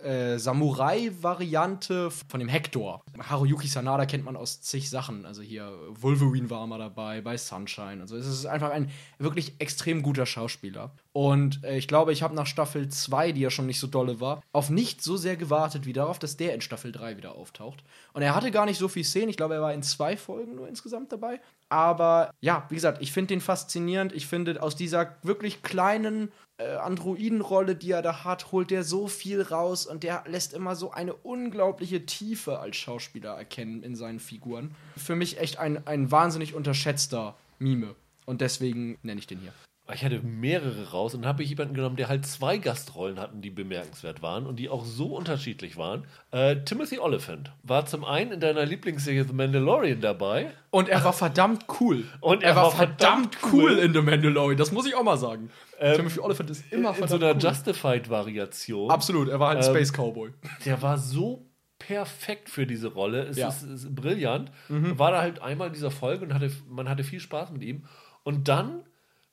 äh, 0.01 0.39
Samurai-Variante 0.39 2.09
von 2.09 2.39
dem 2.39 2.47
Hector. 2.47 3.03
Haruyuki 3.19 3.67
Sanada 3.67 4.05
kennt 4.05 4.23
man 4.23 4.37
aus 4.37 4.61
zig 4.61 4.89
Sachen. 4.89 5.25
Also 5.25 5.41
hier 5.41 5.77
Wolverine 5.89 6.49
war 6.49 6.65
mal 6.67 6.79
dabei, 6.79 7.19
bei 7.19 7.35
Sunshine. 7.35 7.99
Also 7.99 8.15
es 8.15 8.27
ist 8.27 8.45
einfach 8.45 8.69
ein 8.71 8.91
wirklich 9.19 9.55
extrem 9.59 10.01
guter 10.01 10.25
Schauspieler. 10.25 10.91
Und 11.15 11.63
äh, 11.63 11.77
ich 11.77 11.87
glaube, 11.87 12.11
ich 12.11 12.23
habe 12.23 12.35
nach 12.35 12.45
Staffel 12.45 12.89
2, 12.89 13.31
die 13.31 13.39
ja 13.39 13.49
schon 13.49 13.67
nicht 13.67 13.79
so 13.79 13.87
dolle 13.87 14.19
war, 14.19 14.41
auf 14.51 14.69
nicht 14.69 15.01
so 15.01 15.15
sehr 15.15 15.37
gewartet 15.37 15.85
wie 15.85 15.93
darauf, 15.93 16.19
dass 16.19 16.35
der 16.35 16.53
in 16.53 16.59
Staffel 16.59 16.91
3 16.91 17.15
wieder 17.15 17.35
auftaucht. 17.35 17.85
Und 18.11 18.21
er 18.21 18.35
hatte 18.35 18.51
gar 18.51 18.65
nicht 18.65 18.77
so 18.77 18.89
viel 18.89 19.05
Szenen. 19.05 19.29
Ich 19.29 19.37
glaube, 19.37 19.53
er 19.53 19.61
war 19.61 19.73
in 19.73 19.81
zwei 19.81 20.17
Folgen 20.17 20.55
nur 20.55 20.67
insgesamt 20.67 21.13
dabei. 21.13 21.39
Aber 21.69 22.31
ja, 22.41 22.65
wie 22.67 22.75
gesagt, 22.75 23.01
ich 23.01 23.13
finde 23.13 23.29
den 23.29 23.39
faszinierend. 23.39 24.11
Ich 24.11 24.27
finde, 24.27 24.61
aus 24.61 24.75
dieser 24.75 25.15
wirklich 25.23 25.63
kleinen 25.63 26.33
äh, 26.57 26.73
Androidenrolle, 26.73 27.77
die 27.77 27.91
er 27.91 28.01
da 28.01 28.25
hat, 28.25 28.51
holt 28.51 28.69
der 28.69 28.83
so 28.83 29.07
viel 29.07 29.41
raus 29.41 29.85
und 29.85 30.03
der 30.03 30.25
lässt 30.27 30.53
immer 30.53 30.75
so 30.75 30.91
eine 30.91 31.13
unglaubliche 31.13 32.05
Tiefe 32.05 32.59
als 32.59 32.75
Schauspieler 32.75 33.37
erkennen 33.37 33.83
in 33.83 33.95
seinen 33.95 34.19
Figuren. 34.19 34.75
Für 34.97 35.15
mich 35.15 35.39
echt 35.39 35.59
ein, 35.59 35.87
ein 35.87 36.11
wahnsinnig 36.11 36.53
unterschätzter 36.53 37.35
Mime. 37.57 37.95
Und 38.25 38.41
deswegen 38.41 38.97
nenne 39.01 39.19
ich 39.19 39.27
den 39.27 39.39
hier. 39.39 39.53
Ich 39.93 40.03
hatte 40.03 40.19
mehrere 40.21 40.89
raus 40.91 41.13
und 41.13 41.27
habe 41.27 41.43
ich 41.43 41.49
jemanden 41.49 41.75
genommen, 41.75 41.95
der 41.95 42.07
halt 42.07 42.25
zwei 42.25 42.57
Gastrollen 42.57 43.19
hatten, 43.19 43.41
die 43.41 43.51
bemerkenswert 43.51 44.23
waren 44.23 44.47
und 44.47 44.55
die 44.55 44.67
auch 44.67 44.83
so 44.83 45.15
unterschiedlich 45.15 45.77
waren. 45.77 46.05
Äh, 46.31 46.57
Timothy 46.65 46.97
Oliphant 46.97 47.51
war 47.61 47.85
zum 47.85 48.03
einen 48.03 48.31
in 48.31 48.39
deiner 48.39 48.65
Lieblingsserie 48.65 49.25
The 49.25 49.33
Mandalorian 49.33 50.01
dabei. 50.01 50.51
Und 50.71 50.89
er 50.89 51.03
war 51.03 51.13
verdammt 51.13 51.65
cool. 51.79 52.03
Und 52.19 52.41
er, 52.41 52.49
er 52.49 52.55
war, 52.55 52.63
war, 52.63 52.71
verdammt, 52.71 53.35
verdammt 53.35 53.53
cool 53.53 53.77
in 53.77 53.93
The 53.93 54.01
Mandalorian, 54.01 54.57
das 54.57 54.71
muss 54.71 54.87
ich 54.87 54.95
auch 54.95 55.03
mal 55.03 55.17
sagen. 55.17 55.51
Ähm, 55.79 55.97
Timothy 55.97 56.19
Oliphant 56.19 56.49
ist 56.49 56.63
immer 56.71 56.93
verdammt 56.95 57.11
In 57.11 57.19
so 57.19 57.25
einer 57.25 57.35
cool. 57.35 57.41
Justified-Variation. 57.41 58.89
Absolut, 58.89 59.29
er 59.29 59.39
war 59.39 59.49
halt 59.49 59.59
ein 59.59 59.65
ähm, 59.65 59.75
Space 59.75 59.93
Cowboy. 59.93 60.31
Der 60.65 60.81
war 60.81 60.97
so 60.97 61.45
perfekt 61.77 62.49
für 62.49 62.65
diese 62.65 62.87
Rolle. 62.87 63.23
Es 63.23 63.37
ja. 63.37 63.49
ist, 63.49 63.61
ist, 63.61 63.95
brillant. 63.95 64.51
Mhm. 64.69 64.97
War 64.97 65.11
da 65.11 65.21
halt 65.21 65.41
einmal 65.43 65.67
in 65.67 65.73
dieser 65.73 65.91
Folge 65.91 66.25
und 66.25 66.33
hatte, 66.33 66.51
man 66.67 66.89
hatte 66.89 67.03
viel 67.03 67.19
Spaß 67.19 67.51
mit 67.51 67.63
ihm. 67.63 67.83
Und 68.23 68.47
dann 68.47 68.81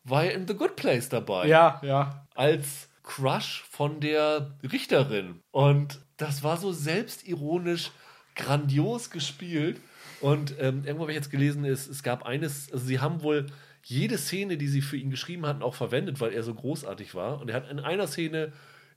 war 0.05 0.25
er 0.25 0.35
in 0.35 0.47
The 0.47 0.55
Good 0.55 0.77
Place 0.77 1.09
dabei. 1.09 1.47
Ja, 1.47 1.81
ja. 1.83 2.27
Als 2.35 2.89
Crush 3.03 3.65
von 3.71 4.01
der 4.01 4.57
Richterin. 4.63 5.41
Und 5.51 6.01
das 6.17 6.43
war 6.43 6.57
so 6.57 6.73
selbstironisch 6.73 7.91
grandios 8.35 9.11
gespielt. 9.11 9.81
Und 10.21 10.55
ähm, 10.61 10.85
irgendwo 10.85 11.03
habe 11.03 11.13
ich 11.13 11.17
jetzt 11.17 11.31
gelesen, 11.31 11.65
ist, 11.65 11.89
es 11.89 12.03
gab 12.03 12.25
eines, 12.25 12.73
also 12.73 12.85
sie 12.85 13.01
haben 13.01 13.23
wohl 13.23 13.47
jede 13.85 14.17
Szene, 14.19 14.57
die 14.57 14.69
sie 14.69 14.81
für 14.81 14.97
ihn 14.97 15.11
geschrieben 15.11 15.47
hatten, 15.47 15.63
auch 15.63 15.75
verwendet, 15.75 16.21
weil 16.21 16.33
er 16.33 16.45
so 16.45 16.55
großartig 16.55 17.15
war. 17.15 17.41
Und 17.41 17.51
er 17.51 17.57
hat 17.57 17.71
in 17.71 17.81
einer 17.81 18.07
Szene 18.07 18.53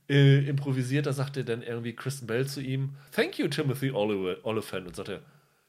äh, 0.07 0.47
improvisiert, 0.47 1.07
da 1.07 1.13
sagte 1.13 1.43
dann 1.43 1.63
irgendwie 1.63 1.95
Kristen 1.95 2.27
Bell 2.27 2.45
zu 2.45 2.61
ihm, 2.61 2.95
Thank 3.11 3.39
you, 3.39 3.47
Timothy 3.47 3.91
Oliphant. 3.91 4.87
Und 4.87 4.95
sagte, 4.95 5.21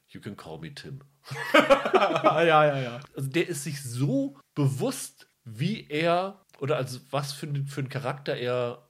You 0.09 0.21
can 0.21 0.37
call 0.37 0.59
me 0.59 0.73
Tim. 0.73 1.01
ja, 1.53 2.43
ja, 2.43 2.79
ja. 2.79 2.99
Also 3.15 3.29
der 3.29 3.47
ist 3.49 3.63
sich 3.63 3.83
so 3.83 4.37
bewusst 4.55 5.26
wie 5.47 5.87
er 5.89 6.41
oder 6.59 6.77
also 6.77 6.99
was 7.11 7.33
für, 7.33 7.47
für 7.67 7.81
einen 7.81 7.89
Charakter 7.89 8.35
er 8.35 8.83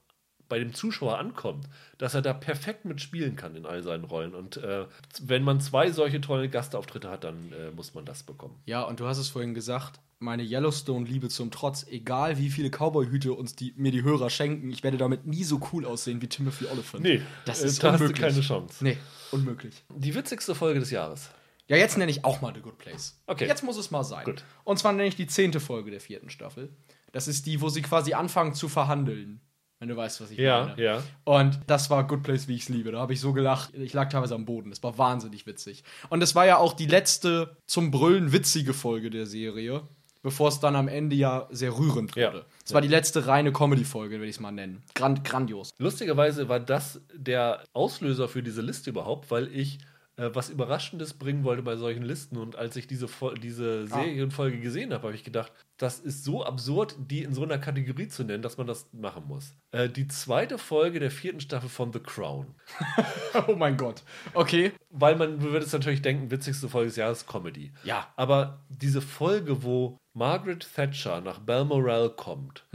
bei 0.50 0.60
dem 0.60 0.74
Zuschauer 0.74 1.18
ankommt, 1.18 1.68
dass 1.98 2.14
er 2.14 2.22
da 2.22 2.34
perfekt 2.34 2.86
mitspielen 2.86 3.36
kann 3.36 3.56
in 3.56 3.66
all 3.66 3.84
seinen 3.84 4.06
Rollen. 4.06 4.34
Und 4.34 4.58
äh, 4.58 4.86
wenn 5.22 5.44
man 5.44 5.60
zwei 5.60 5.92
solche 5.92 6.22
tolle 6.22 6.50
Gastauftritte 6.50 7.10
hat, 7.10 7.24
dann 7.24 7.52
äh, 7.52 7.72
muss 7.72 7.94
man 7.94 8.06
das 8.06 8.24
bekommen. 8.24 8.56
Ja, 8.66 8.84
und 8.84 9.00
du 9.00 9.08
hast 9.08 9.18
es 9.18 9.28
vorhin 9.28 9.54
gesagt, 9.54 10.00
meine 10.20 10.44
Yellowstone-Liebe 10.44 11.30
zum 11.30 11.52
Trotz, 11.52 11.86
egal 11.90 12.38
wie 12.38 12.50
viele 12.50 12.70
Cowboy-Hüte 12.70 13.34
uns 13.34 13.56
die, 13.56 13.74
mir 13.78 13.92
die 13.92 14.04
Hörer 14.04 14.30
schenken, 14.30 14.72
ich 14.72 14.84
werde 14.84 14.98
damit 14.98 15.28
nie 15.28 15.44
so 15.44 15.60
cool 15.72 15.86
aussehen 15.86 16.22
wie 16.22 16.28
Timothy 16.28 16.66
Oliphant. 16.66 17.04
Nee, 17.04 17.22
das 17.46 17.62
äh, 17.62 17.68
ist 17.68 17.84
da 17.84 17.94
unmöglich. 17.94 18.20
keine 18.20 18.42
Chance. 18.42 18.84
Nee, 18.84 18.98
unmöglich. 19.32 19.84
Die 19.96 20.16
witzigste 20.16 20.56
Folge 20.56 20.80
des 20.80 20.92
Jahres. 20.92 21.30
Ja, 21.70 21.78
jetzt 21.78 21.98
nenne 21.98 22.12
ich 22.12 22.24
auch 22.24 22.42
mal 22.42 22.54
The 22.56 22.62
Good 22.62 22.78
Place. 22.78 23.20
Okay. 23.28 23.46
Jetzt 23.48 23.64
muss 23.64 23.78
es 23.78 23.92
mal 23.92 24.04
sein. 24.04 24.24
Gut. 24.26 24.44
Und 24.64 24.80
zwar 24.80 24.94
nenne 24.94 25.08
ich 25.08 25.16
die 25.16 25.28
zehnte 25.28 25.60
Folge 25.60 25.92
der 25.92 26.00
vierten 26.00 26.30
Staffel. 26.30 26.70
Das 27.12 27.28
ist 27.28 27.46
die, 27.46 27.62
wo 27.62 27.70
sie 27.70 27.82
quasi 27.82 28.14
anfangen 28.14 28.54
zu 28.54 28.70
verhandeln. 28.70 29.42
Wenn 29.80 29.90
du 29.90 29.96
weißt, 29.96 30.22
was 30.22 30.32
ich 30.32 30.40
Ja, 30.40 30.66
meine. 30.70 30.82
ja. 30.82 31.04
Und 31.24 31.60
das 31.68 31.90
war 31.92 32.08
Good 32.08 32.24
Place, 32.24 32.48
wie 32.48 32.56
ich 32.56 32.64
es 32.64 32.70
liebe. 32.70 32.92
Da 32.92 33.00
habe 33.00 33.14
ich 33.14 33.20
so 33.20 33.32
gelacht. 33.34 33.74
Ich 33.76 33.94
lag 33.94 34.10
teilweise 34.10 34.34
am 34.34 34.46
Boden. 34.46 34.70
Das 34.72 34.82
war 34.82 34.98
wahnsinnig 34.98 35.46
witzig. 35.46 35.84
Und 36.10 36.24
es 36.24 36.34
war 36.34 36.46
ja 36.48 36.58
auch 36.58 36.74
die 36.74 36.88
letzte 36.88 37.58
zum 37.68 37.92
Brüllen 37.92 38.32
witzige 38.32 38.74
Folge 38.74 39.12
der 39.12 39.28
Serie, 39.28 39.84
bevor 40.24 40.48
es 40.48 40.60
dann 40.60 40.76
am 40.76 40.88
Ende 40.88 41.16
ja 41.16 41.48
sehr 41.52 41.78
rührend 41.78 42.16
Ja. 42.16 42.30
wurde. 42.34 42.46
Es 42.66 42.74
war 42.74 42.82
die 42.82 42.88
letzte 42.88 43.28
reine 43.28 43.52
Comedy-Folge, 43.54 44.16
würde 44.16 44.26
ich 44.30 44.38
es 44.38 44.40
mal 44.40 44.52
nennen. 44.52 44.82
Grand, 44.96 45.24
grandios. 45.24 45.70
Lustigerweise 45.78 46.50
war 46.50 46.60
das 46.60 47.02
der 47.14 47.64
Auslöser 47.74 48.28
für 48.28 48.42
diese 48.42 48.62
Liste 48.62 48.90
überhaupt, 48.90 49.30
weil 49.30 49.48
ich 49.56 49.78
äh, 50.18 50.30
was 50.34 50.50
Überraschendes 50.50 51.14
bringen 51.14 51.44
wollte 51.44 51.62
bei 51.62 51.76
solchen 51.76 52.04
Listen. 52.04 52.38
Und 52.38 52.56
als 52.56 52.76
ich 52.76 52.88
diese, 52.88 53.08
diese 53.42 53.88
Serienfolge 53.88 54.60
gesehen 54.60 54.94
habe, 54.94 55.04
habe 55.04 55.16
ich 55.16 55.24
gedacht, 55.24 55.52
das 55.78 56.00
ist 56.00 56.24
so 56.24 56.44
absurd, 56.44 56.96
die 57.00 57.24
in 57.24 57.34
so 57.34 57.44
einer 57.44 57.60
Kategorie 57.60 58.08
zu 58.08 58.24
nennen, 58.24 58.42
dass 58.42 58.58
man 58.58 58.68
das 58.68 58.92
machen 58.94 59.26
muss. 59.28 59.54
Äh, 59.72 59.90
die 59.90 60.08
zweite 60.08 60.58
Folge 60.58 61.00
der 61.00 61.12
vierten 61.12 61.40
Staffel 61.40 61.70
von 61.70 61.94
The 61.94 62.00
Crown. 62.00 62.56
oh 63.48 63.56
mein 63.56 63.78
Gott. 63.78 64.04
Okay. 64.34 64.74
Weil 64.90 65.16
man 65.16 65.42
würde 65.42 65.66
es 65.66 65.74
natürlich 65.74 66.02
denken, 66.02 66.32
witzigste 66.32 66.68
Folge 66.68 66.88
des 66.88 66.96
Jahres 66.98 67.28
Comedy. 67.28 67.72
Ja. 67.84 68.08
Aber 68.16 68.66
diese 68.70 69.02
Folge, 69.02 69.64
wo 69.64 69.98
Margaret 70.14 70.68
Thatcher 70.76 71.22
nach 71.22 71.40
Balmoral 71.40 72.10
kommt, 72.10 72.66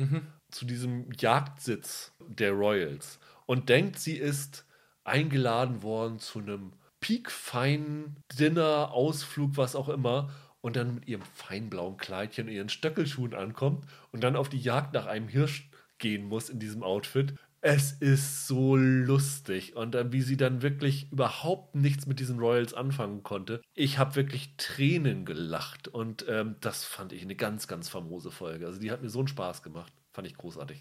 zu 0.53 0.65
diesem 0.65 1.11
Jagdsitz 1.19 2.13
der 2.21 2.53
Royals 2.53 3.19
und 3.47 3.69
denkt, 3.69 3.99
sie 3.99 4.17
ist 4.17 4.65
eingeladen 5.05 5.83
worden 5.83 6.21
zu 6.21 6.39
einem 6.39 6.73
piekfeinen 7.03 8.17
Dinner, 8.39 8.93
Ausflug, 8.93 9.59
was 9.59 9.77
auch 9.77 9.91
immer, 9.91 10.31
und 10.63 10.77
dann 10.77 10.95
mit 10.95 11.09
ihrem 11.09 11.23
feinblauen 11.35 11.99
Kleidchen 11.99 12.47
und 12.47 12.55
ihren 12.55 12.71
Stöckelschuhen 12.71 13.35
ankommt 13.35 13.85
und 14.13 14.25
dann 14.25 14.37
auf 14.37 14.49
die 14.49 14.61
Jagd 14.61 14.95
nach 14.95 15.07
einem 15.07 15.29
Hirsch 15.29 15.69
gehen 15.99 16.25
muss 16.25 16.49
in 16.49 16.59
diesem 16.59 16.83
Outfit. 16.83 17.35
Es 17.61 17.93
ist 17.93 18.47
so 18.47 18.77
lustig 18.77 19.77
und 19.77 19.93
dann, 19.95 20.13
wie 20.13 20.23
sie 20.23 20.37
dann 20.37 20.63
wirklich 20.63 21.11
überhaupt 21.13 21.75
nichts 21.77 22.07
mit 22.07 22.19
diesen 22.19 22.39
Royals 22.39 22.75
anfangen 22.75 23.23
konnte. 23.23 23.61
Ich 23.75 23.99
habe 23.99 24.17
wirklich 24.17 24.57
Tränen 24.57 25.25
gelacht 25.25 25.87
und 25.87 26.25
ähm, 26.29 26.57
das 26.61 26.85
fand 26.85 27.13
ich 27.13 27.23
eine 27.23 27.37
ganz, 27.37 27.69
ganz 27.69 27.89
famose 27.89 28.31
Folge. 28.31 28.67
Also 28.67 28.81
die 28.81 28.91
hat 28.91 29.03
mir 29.03 29.11
so 29.11 29.21
einen 29.21 29.29
Spaß 29.29 29.63
gemacht. 29.63 29.93
Fand 30.13 30.27
ich 30.27 30.37
großartig. 30.37 30.81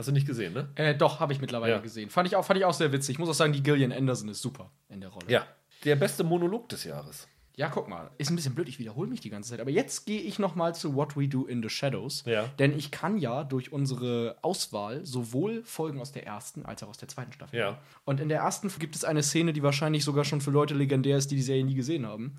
Hast 0.00 0.08
du 0.08 0.12
nicht 0.12 0.26
gesehen, 0.26 0.54
ne? 0.54 0.68
Äh, 0.76 0.94
doch, 0.94 1.20
habe 1.20 1.34
ich 1.34 1.40
mittlerweile 1.42 1.74
Ja. 1.74 1.78
gesehen. 1.80 2.08
Fand 2.08 2.26
ich, 2.26 2.34
auch, 2.34 2.42
fand 2.44 2.58
ich 2.58 2.64
auch 2.64 2.72
sehr 2.72 2.90
witzig. 2.90 3.14
Ich 3.14 3.18
muss 3.18 3.28
auch 3.28 3.34
sagen, 3.34 3.52
die 3.52 3.62
Gillian 3.62 3.92
Anderson 3.92 4.30
ist 4.30 4.40
super 4.40 4.70
in 4.88 5.02
der 5.02 5.10
Rolle. 5.10 5.26
Ja. 5.28 5.46
Der 5.84 5.96
beste 5.96 6.24
Monolog 6.24 6.70
des 6.70 6.84
Jahres. 6.84 7.28
Ja, 7.56 7.68
guck 7.68 7.88
mal. 7.88 8.10
Ist 8.16 8.30
ein 8.30 8.36
bisschen 8.36 8.54
blöd, 8.54 8.68
ich 8.68 8.78
wiederhole 8.78 9.08
mich 9.10 9.20
die 9.20 9.28
ganze 9.28 9.50
Zeit. 9.50 9.60
Aber 9.60 9.68
jetzt 9.70 10.06
gehe 10.06 10.22
ich 10.22 10.38
noch 10.38 10.54
mal 10.54 10.74
zu 10.74 10.94
What 10.94 11.18
We 11.18 11.28
Do 11.28 11.44
in 11.44 11.62
the 11.62 11.68
Shadows. 11.68 12.22
Ja. 12.24 12.46
Denn 12.58 12.74
ich 12.78 12.90
kann 12.90 13.18
ja 13.18 13.44
durch 13.44 13.72
unsere 13.72 14.38
Auswahl 14.40 15.04
sowohl 15.04 15.62
Folgen 15.64 16.00
aus 16.00 16.12
der 16.12 16.24
ersten 16.26 16.64
als 16.64 16.82
auch 16.82 16.88
aus 16.88 16.96
der 16.96 17.08
zweiten 17.08 17.32
Staffel. 17.32 17.58
Ja. 17.58 17.78
Und 18.06 18.20
in 18.20 18.30
der 18.30 18.38
ersten 18.40 18.70
gibt 18.78 18.96
es 18.96 19.04
eine 19.04 19.22
Szene, 19.22 19.52
die 19.52 19.62
wahrscheinlich 19.62 20.04
sogar 20.04 20.24
schon 20.24 20.40
für 20.40 20.50
Leute 20.50 20.72
legendär 20.74 21.18
ist, 21.18 21.30
die 21.30 21.36
die 21.36 21.42
Serie 21.42 21.64
nie 21.64 21.74
gesehen 21.74 22.06
haben, 22.06 22.38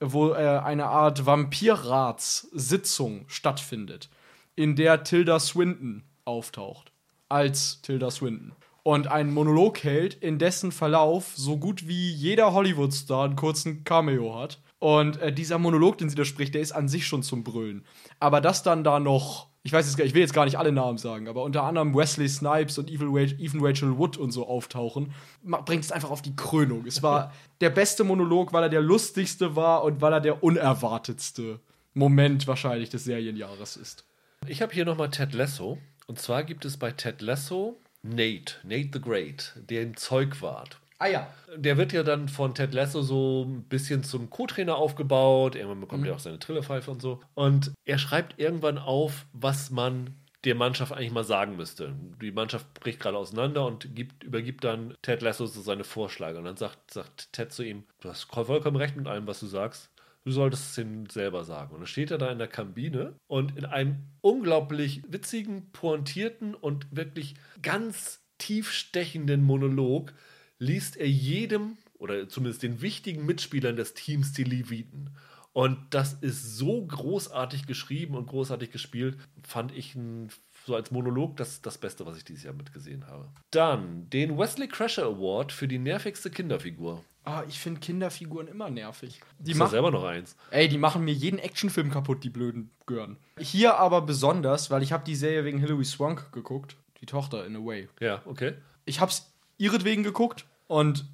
wo 0.00 0.30
äh, 0.32 0.36
eine 0.64 0.86
Art 0.86 1.26
Vampirratssitzung 1.26 3.24
stattfindet, 3.28 4.08
in 4.54 4.76
der 4.76 5.04
Tilda 5.04 5.38
Swinton 5.40 6.04
auftaucht. 6.24 6.91
Als 7.32 7.80
Tilda 7.80 8.10
Swinton. 8.10 8.52
Und 8.82 9.06
einen 9.06 9.32
Monolog 9.32 9.82
hält, 9.84 10.14
in 10.14 10.38
dessen 10.38 10.70
Verlauf 10.70 11.32
so 11.34 11.56
gut 11.56 11.88
wie 11.88 12.10
jeder 12.10 12.52
Hollywood-Star 12.52 13.24
einen 13.24 13.36
kurzen 13.36 13.84
Cameo 13.84 14.38
hat. 14.38 14.60
Und 14.78 15.16
äh, 15.18 15.32
dieser 15.32 15.58
Monolog, 15.58 15.96
den 15.96 16.10
sie 16.10 16.16
da 16.16 16.24
spricht, 16.24 16.54
der 16.54 16.60
ist 16.60 16.72
an 16.72 16.88
sich 16.88 17.06
schon 17.06 17.22
zum 17.22 17.44
Brüllen. 17.44 17.86
Aber 18.18 18.40
dass 18.40 18.64
dann 18.64 18.82
da 18.82 18.98
noch, 18.98 19.46
ich 19.62 19.72
weiß 19.72 19.86
jetzt 19.86 19.96
gar, 19.96 20.04
ich 20.04 20.12
will 20.12 20.20
jetzt 20.20 20.34
gar 20.34 20.44
nicht 20.44 20.58
alle 20.58 20.72
Namen 20.72 20.98
sagen, 20.98 21.28
aber 21.28 21.44
unter 21.44 21.62
anderem 21.62 21.94
Wesley 21.94 22.28
Snipes 22.28 22.76
und 22.78 22.90
Even 22.90 23.10
Rachel, 23.12 23.40
Even 23.40 23.64
Rachel 23.64 23.96
Wood 23.96 24.16
und 24.16 24.32
so 24.32 24.46
auftauchen, 24.46 25.14
bringt 25.42 25.84
es 25.84 25.92
einfach 25.92 26.10
auf 26.10 26.20
die 26.20 26.34
Krönung. 26.34 26.84
Es 26.84 27.02
war 27.02 27.32
der 27.60 27.70
beste 27.70 28.02
Monolog, 28.04 28.52
weil 28.52 28.64
er 28.64 28.68
der 28.68 28.82
lustigste 28.82 29.56
war 29.56 29.84
und 29.84 30.00
weil 30.00 30.12
er 30.12 30.20
der 30.20 30.42
unerwartetste 30.42 31.60
Moment 31.94 32.46
wahrscheinlich 32.48 32.90
des 32.90 33.04
Serienjahres 33.04 33.76
ist. 33.76 34.04
Ich 34.48 34.60
habe 34.60 34.74
hier 34.74 34.84
nochmal 34.84 35.10
Ted 35.10 35.32
Lasso. 35.32 35.78
Und 36.06 36.18
zwar 36.18 36.44
gibt 36.44 36.64
es 36.64 36.76
bei 36.76 36.90
Ted 36.90 37.22
Lasso 37.22 37.78
Nate, 38.02 38.54
Nate 38.64 38.90
the 38.92 39.00
Great, 39.00 39.52
den 39.56 39.96
Zeugwart. 39.96 40.78
Ah 40.98 41.08
ja. 41.08 41.26
Der 41.56 41.76
wird 41.76 41.92
ja 41.92 42.02
dann 42.02 42.28
von 42.28 42.54
Ted 42.54 42.74
Lasso 42.74 43.02
so 43.02 43.44
ein 43.44 43.64
bisschen 43.64 44.04
zum 44.04 44.30
Co-Trainer 44.30 44.76
aufgebaut. 44.76 45.56
Irgendwann 45.56 45.80
bekommt 45.80 46.06
er 46.06 46.14
auch 46.14 46.20
seine 46.20 46.38
Trillerpfeife 46.38 46.90
und 46.90 47.02
so. 47.02 47.20
Und 47.34 47.72
er 47.84 47.98
schreibt 47.98 48.38
irgendwann 48.38 48.78
auf, 48.78 49.26
was 49.32 49.70
man 49.70 50.14
der 50.44 50.54
Mannschaft 50.54 50.92
eigentlich 50.92 51.12
mal 51.12 51.24
sagen 51.24 51.56
müsste. 51.56 51.94
Die 52.20 52.32
Mannschaft 52.32 52.72
bricht 52.74 53.00
gerade 53.00 53.16
auseinander 53.16 53.66
und 53.66 53.94
gibt, 53.94 54.24
übergibt 54.24 54.64
dann 54.64 54.94
Ted 55.02 55.22
Lasso 55.22 55.46
so 55.46 55.60
seine 55.60 55.84
Vorschläge. 55.84 56.38
Und 56.38 56.44
dann 56.44 56.56
sagt, 56.56 56.92
sagt 56.92 57.32
Ted 57.32 57.52
zu 57.52 57.62
ihm, 57.62 57.84
du 58.00 58.08
hast 58.08 58.24
vollkommen 58.24 58.76
recht 58.76 58.96
mit 58.96 59.06
allem, 59.06 59.26
was 59.26 59.40
du 59.40 59.46
sagst. 59.46 59.90
Du 60.24 60.30
solltest 60.30 60.70
es 60.70 60.78
ihm 60.78 61.06
selber 61.06 61.44
sagen. 61.44 61.74
Und 61.74 61.80
dann 61.80 61.86
steht 61.86 62.10
er 62.10 62.18
da 62.18 62.30
in 62.30 62.38
der 62.38 62.48
Kabine 62.48 63.16
und 63.26 63.56
in 63.56 63.64
einem 63.64 63.96
unglaublich 64.20 65.02
witzigen, 65.08 65.72
pointierten 65.72 66.54
und 66.54 66.86
wirklich 66.90 67.34
ganz 67.60 68.20
tiefstechenden 68.38 69.42
Monolog 69.42 70.14
liest 70.58 70.96
er 70.96 71.08
jedem 71.08 71.76
oder 71.98 72.28
zumindest 72.28 72.62
den 72.62 72.82
wichtigen 72.82 73.26
Mitspielern 73.26 73.76
des 73.76 73.94
Teams 73.94 74.32
die 74.32 74.44
Leviten. 74.44 75.10
Und 75.52 75.78
das 75.90 76.14
ist 76.14 76.56
so 76.56 76.84
großartig 76.84 77.66
geschrieben 77.66 78.14
und 78.14 78.26
großartig 78.26 78.70
gespielt, 78.70 79.18
fand 79.42 79.76
ich 79.76 79.94
ein, 79.94 80.30
so 80.66 80.74
als 80.74 80.90
Monolog 80.90 81.36
das, 81.36 81.60
das 81.60 81.76
Beste, 81.78 82.06
was 82.06 82.16
ich 82.16 82.24
dieses 82.24 82.44
Jahr 82.44 82.54
mitgesehen 82.54 83.06
habe. 83.06 83.28
Dann 83.50 84.08
den 84.08 84.38
Wesley 84.38 84.66
Crusher 84.66 85.04
Award 85.04 85.52
für 85.52 85.68
die 85.68 85.78
nervigste 85.78 86.30
Kinderfigur. 86.30 87.04
Ah, 87.24 87.44
ich 87.48 87.60
finde 87.60 87.80
Kinderfiguren 87.80 88.48
immer 88.48 88.68
nervig. 88.68 89.20
Die 89.38 89.54
machen, 89.54 89.70
selber 89.70 89.90
noch 89.92 90.02
eins. 90.04 90.36
ey, 90.50 90.68
die 90.68 90.78
machen 90.78 91.04
mir 91.04 91.14
jeden 91.14 91.38
Actionfilm 91.38 91.90
kaputt, 91.90 92.24
die 92.24 92.30
blöden 92.30 92.70
Gören. 92.86 93.16
Hier 93.38 93.78
aber 93.78 94.02
besonders, 94.02 94.70
weil 94.70 94.82
ich 94.82 94.92
habe 94.92 95.04
die 95.04 95.14
Serie 95.14 95.44
wegen 95.44 95.58
Hilary 95.58 95.84
Swank 95.84 96.32
geguckt, 96.32 96.76
die 97.00 97.06
Tochter 97.06 97.46
in 97.46 97.54
a 97.56 97.60
Way. 97.60 97.88
Ja, 98.00 98.22
okay. 98.24 98.54
Ich 98.86 99.00
hab's 99.00 99.32
ihretwegen 99.56 100.02
geguckt 100.02 100.46
und 100.66 101.04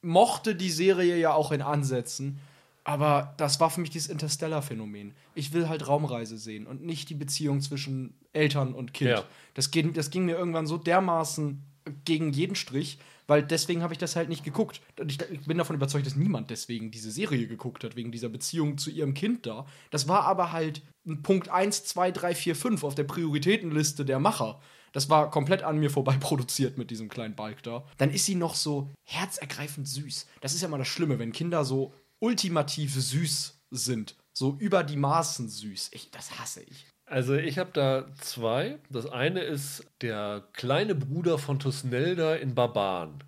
mochte 0.00 0.56
die 0.56 0.70
Serie 0.70 1.16
ja 1.16 1.32
auch 1.32 1.52
in 1.52 1.62
Ansätzen, 1.62 2.40
aber 2.82 3.34
das 3.36 3.60
war 3.60 3.70
für 3.70 3.80
mich 3.80 3.90
dieses 3.90 4.08
Interstellar-Phänomen. 4.08 5.14
Ich 5.36 5.52
will 5.52 5.68
halt 5.68 5.86
Raumreise 5.86 6.36
sehen 6.36 6.66
und 6.66 6.82
nicht 6.82 7.08
die 7.08 7.14
Beziehung 7.14 7.60
zwischen 7.60 8.14
Eltern 8.32 8.74
und 8.74 8.92
Kind. 8.92 9.10
Ja. 9.10 9.22
Das, 9.54 9.70
ging, 9.70 9.92
das 9.92 10.10
ging 10.10 10.24
mir 10.24 10.36
irgendwann 10.36 10.66
so 10.66 10.76
dermaßen 10.76 11.62
gegen 12.04 12.32
jeden 12.32 12.54
Strich, 12.54 12.98
weil 13.26 13.42
deswegen 13.42 13.82
habe 13.82 13.94
ich 13.94 13.98
das 13.98 14.16
halt 14.16 14.28
nicht 14.28 14.44
geguckt. 14.44 14.80
Ich, 15.06 15.20
ich 15.30 15.46
bin 15.46 15.58
davon 15.58 15.76
überzeugt, 15.76 16.06
dass 16.06 16.16
niemand 16.16 16.50
deswegen 16.50 16.90
diese 16.90 17.10
Serie 17.10 17.46
geguckt 17.46 17.84
hat, 17.84 17.96
wegen 17.96 18.12
dieser 18.12 18.28
Beziehung 18.28 18.78
zu 18.78 18.90
ihrem 18.90 19.14
Kind 19.14 19.46
da. 19.46 19.66
Das 19.90 20.08
war 20.08 20.24
aber 20.24 20.52
halt 20.52 20.82
Punkt 21.22 21.48
1, 21.48 21.84
2, 21.84 22.10
3, 22.12 22.34
4, 22.34 22.56
5 22.56 22.84
auf 22.84 22.94
der 22.94 23.04
Prioritätenliste 23.04 24.04
der 24.04 24.18
Macher. 24.18 24.60
Das 24.92 25.08
war 25.08 25.30
komplett 25.30 25.62
an 25.62 25.78
mir 25.78 25.90
vorbei 25.90 26.16
produziert 26.20 26.78
mit 26.78 26.90
diesem 26.90 27.08
kleinen 27.08 27.34
Balk 27.34 27.62
da. 27.62 27.86
Dann 27.96 28.10
ist 28.10 28.26
sie 28.26 28.34
noch 28.34 28.54
so 28.54 28.90
herzergreifend 29.04 29.88
süß. 29.88 30.26
Das 30.40 30.54
ist 30.54 30.60
ja 30.60 30.68
mal 30.68 30.78
das 30.78 30.88
Schlimme, 30.88 31.18
wenn 31.18 31.32
Kinder 31.32 31.64
so 31.64 31.94
ultimativ 32.20 32.94
süß 32.94 33.58
sind. 33.70 34.16
So 34.34 34.56
über 34.58 34.82
die 34.84 34.96
Maßen 34.96 35.48
süß. 35.48 35.90
Ich, 35.92 36.10
das 36.10 36.38
hasse 36.38 36.62
ich. 36.62 36.86
Also 37.12 37.34
ich 37.34 37.58
habe 37.58 37.68
da 37.74 38.06
zwei. 38.22 38.78
Das 38.88 39.04
eine 39.04 39.40
ist 39.40 39.84
der 40.00 40.44
kleine 40.54 40.94
Bruder 40.94 41.36
von 41.36 41.58
Tusnelda 41.58 42.36
in 42.36 42.54
Barbaren, 42.54 43.22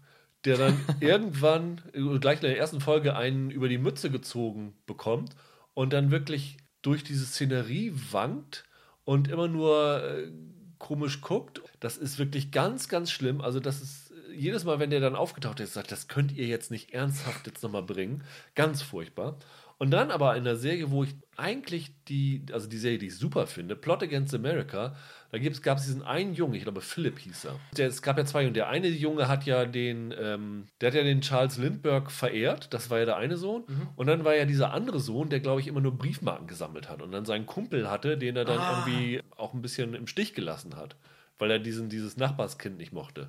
der 0.47 0.56
dann 0.56 0.81
irgendwann 1.01 1.82
äh, 1.93 2.19
gleich 2.19 2.36
in 2.36 2.48
der 2.48 2.56
ersten 2.56 2.81
Folge 2.81 3.15
einen 3.15 3.51
über 3.51 3.69
die 3.69 3.77
Mütze 3.77 4.11
gezogen 4.11 4.73
bekommt 4.86 5.36
und 5.74 5.93
dann 5.93 6.11
wirklich 6.11 6.56
durch 6.81 7.05
diese 7.05 7.27
Szenerie 7.27 7.93
wankt 8.11 8.65
und 9.05 9.28
immer 9.28 9.48
nur 9.48 10.02
äh, 10.02 10.32
komisch 10.78 11.20
guckt. 11.20 11.61
Das 11.81 11.98
ist 11.98 12.19
wirklich 12.19 12.52
ganz, 12.52 12.89
ganz 12.89 13.11
schlimm. 13.11 13.43
Also 13.43 13.61
das 13.61 13.82
ist 13.82 14.12
äh, 14.12 14.32
jedes 14.35 14.65
Mal, 14.65 14.78
wenn 14.78 14.89
der 14.89 15.01
dann 15.01 15.15
aufgetaucht 15.15 15.61
ist, 15.61 15.74
sagt, 15.74 15.93
das 15.93 16.09
könnt 16.09 16.32
ihr 16.32 16.47
jetzt 16.47 16.70
nicht 16.70 16.94
ernsthaft 16.94 17.47
jetzt 17.47 17.62
nochmal 17.62 17.82
bringen. 17.82 18.24
Ganz 18.55 18.81
furchtbar. 18.81 19.36
Und 19.85 19.90
dann 19.90 20.11
aber 20.11 20.35
in 20.35 20.44
der 20.44 20.56
Serie, 20.56 20.90
wo 20.90 21.05
ich 21.05 21.15
eigentlich 21.36 21.93
die, 22.09 22.47
also 22.51 22.66
die 22.66 22.78
Serie, 22.78 22.97
die 22.97 23.09
ich 23.09 23.19
super 23.19 23.47
finde, 23.47 23.77
Plot 23.77 24.02
Against 24.02 24.35
America, 24.35 24.97
da 25.31 25.39
gab 25.39 25.77
es 25.77 25.85
diesen 25.85 26.02
einen 26.02 26.32
Jungen, 26.32 26.55
ich 26.55 26.62
glaube 26.62 26.81
Philipp 26.81 27.19
hieß 27.19 27.44
er. 27.44 27.61
Der, 27.77 27.89
es 27.89 28.01
gab 28.01 28.16
ja 28.16 28.24
zwei 28.24 28.47
und 28.47 28.55
der 28.55 28.70
eine 28.70 28.89
Junge 28.89 29.28
hat 29.28 29.44
ja 29.44 29.66
den, 29.66 30.15
ähm, 30.19 30.69
der 30.81 30.86
hat 30.86 30.94
ja 30.94 31.02
den 31.02 31.20
Charles 31.20 31.59
Lindbergh 31.59 32.11
verehrt, 32.11 32.73
das 32.73 32.89
war 32.89 33.01
ja 33.01 33.05
der 33.05 33.19
eine 33.19 33.36
Sohn. 33.36 33.65
Mhm. 33.66 33.89
Und 33.94 34.06
dann 34.06 34.24
war 34.24 34.35
ja 34.35 34.47
dieser 34.47 34.73
andere 34.73 35.01
Sohn, 35.01 35.28
der 35.28 35.40
glaube 35.40 35.61
ich 35.61 35.66
immer 35.66 35.82
nur 35.82 35.98
Briefmarken 35.98 36.47
gesammelt 36.47 36.89
hat 36.89 37.02
und 37.02 37.12
dann 37.12 37.27
seinen 37.27 37.44
Kumpel 37.44 37.90
hatte, 37.90 38.16
den 38.16 38.36
er 38.36 38.47
dann 38.47 38.61
ah. 38.61 38.78
irgendwie 38.86 39.20
auch 39.36 39.52
ein 39.52 39.61
bisschen 39.61 39.93
im 39.93 40.06
Stich 40.06 40.32
gelassen 40.32 40.77
hat, 40.77 40.97
weil 41.39 41.51
er 41.51 41.59
diesen, 41.59 41.90
dieses 41.90 42.16
Nachbarskind 42.16 42.78
nicht 42.78 42.94
mochte. 42.94 43.28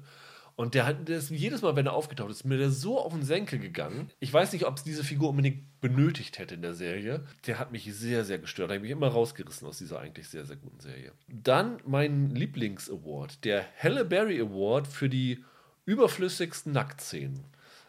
Und 0.56 0.74
der 0.74 0.86
hat 0.86 1.10
der 1.10 1.18
ist 1.18 1.32
jedes 1.32 1.62
Mal, 1.62 1.76
wenn 1.76 1.86
er 1.86 1.94
aufgetaucht 1.94 2.32
ist, 2.32 2.46
mir 2.46 2.58
der 2.58 2.70
so 2.70 3.00
auf 3.00 3.12
den 3.12 3.24
Senkel 3.24 3.60
gegangen. 3.60 4.10
Ich 4.20 4.32
weiß 4.32 4.54
nicht, 4.54 4.66
ob 4.66 4.78
es 4.78 4.84
diese 4.84 5.04
Figur 5.04 5.30
unbedingt 5.30 5.82
benötigt 5.82 6.40
hätte 6.40 6.56
in 6.56 6.62
der 6.62 6.74
Serie. 6.74 7.26
Der 7.46 7.60
hat 7.60 7.74
mich 7.74 7.94
sehr, 7.94 8.24
sehr 8.24 8.40
gestört. 8.40 8.70
Da 8.70 8.76
habe 8.76 8.78
ich 8.78 8.90
mich 8.90 8.92
immer 8.92 9.10
rausgerissen 9.10 9.68
aus 9.68 9.78
dieser 9.78 10.00
eigentlich 10.00 10.30
sehr, 10.30 10.46
sehr 10.46 10.56
guten 10.56 10.80
Serie. 10.80 11.12
Dann 11.28 11.80
mein 11.86 12.30
Lieblings-Award, 12.30 13.44
der 13.44 13.66
Halle 13.82 14.06
Berry 14.06 14.40
Award 14.40 14.88
für 14.88 15.10
die 15.10 15.44
überflüssigsten 15.86 16.72
Nacktszenen. 16.72 17.44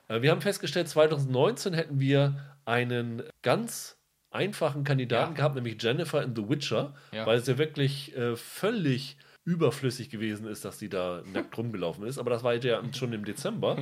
Äh, 0.09 0.23
wir 0.23 0.33
haben 0.33 0.41
festgestellt, 0.41 0.89
2019 0.89 1.73
hätten 1.73 2.01
wir 2.01 2.57
einen 2.65 3.23
ganz 3.43 3.97
einfachen 4.31 4.85
Kandidaten 4.85 5.33
ja. 5.33 5.37
gehabt, 5.37 5.55
nämlich 5.55 5.81
Jennifer 5.81 6.23
in 6.23 6.35
The 6.35 6.49
Witcher, 6.49 6.95
ja. 7.13 7.27
weil 7.27 7.39
es 7.39 7.47
ja 7.47 7.59
wirklich 7.59 8.15
äh, 8.17 8.37
völlig 8.37 9.17
überflüssig 9.47 10.11
gewesen 10.11 10.47
ist, 10.47 10.65
dass 10.65 10.79
sie 10.79 10.91
da 10.91 11.23
nackt 11.33 11.57
rumgelaufen 11.57 12.05
ist. 12.05 12.19
Aber 12.19 12.31
das 12.31 12.43
war 12.43 12.55
ja 12.55 12.83
schon 12.93 13.13
im 13.13 13.25
Dezember. 13.25 13.79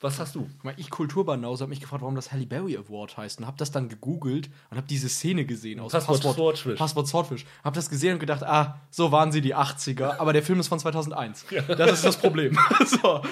Was 0.00 0.20
hast 0.20 0.36
du? 0.36 0.48
Ich 0.76 0.90
Kulturbanause 0.90 1.62
habe 1.62 1.70
mich 1.70 1.80
gefragt, 1.80 2.02
warum 2.02 2.14
das 2.14 2.30
Halle 2.30 2.46
Berry 2.46 2.76
Award 2.76 3.16
heißt 3.16 3.40
und 3.40 3.46
habe 3.48 3.56
das 3.56 3.72
dann 3.72 3.88
gegoogelt 3.88 4.48
und 4.70 4.76
habe 4.76 4.86
diese 4.86 5.08
Szene 5.08 5.44
gesehen 5.44 5.80
aus 5.80 5.90
Passwort, 5.90 6.18
Passwort 6.18 6.36
Swordfish. 6.36 6.78
Passwort 6.78 7.08
Swordfish. 7.08 7.46
Habe 7.64 7.74
das 7.74 7.90
gesehen 7.90 8.12
und 8.12 8.20
gedacht, 8.20 8.44
ah, 8.44 8.80
so 8.90 9.10
waren 9.10 9.32
sie 9.32 9.40
die 9.40 9.56
80er, 9.56 10.18
aber 10.18 10.32
der 10.32 10.44
Film 10.44 10.60
ist 10.60 10.68
von 10.68 10.78
2001. 10.78 11.46
Ja. 11.50 11.62
Das 11.62 11.90
ist 11.90 12.04
das 12.04 12.16
Problem. 12.16 12.56
so. 12.86 13.22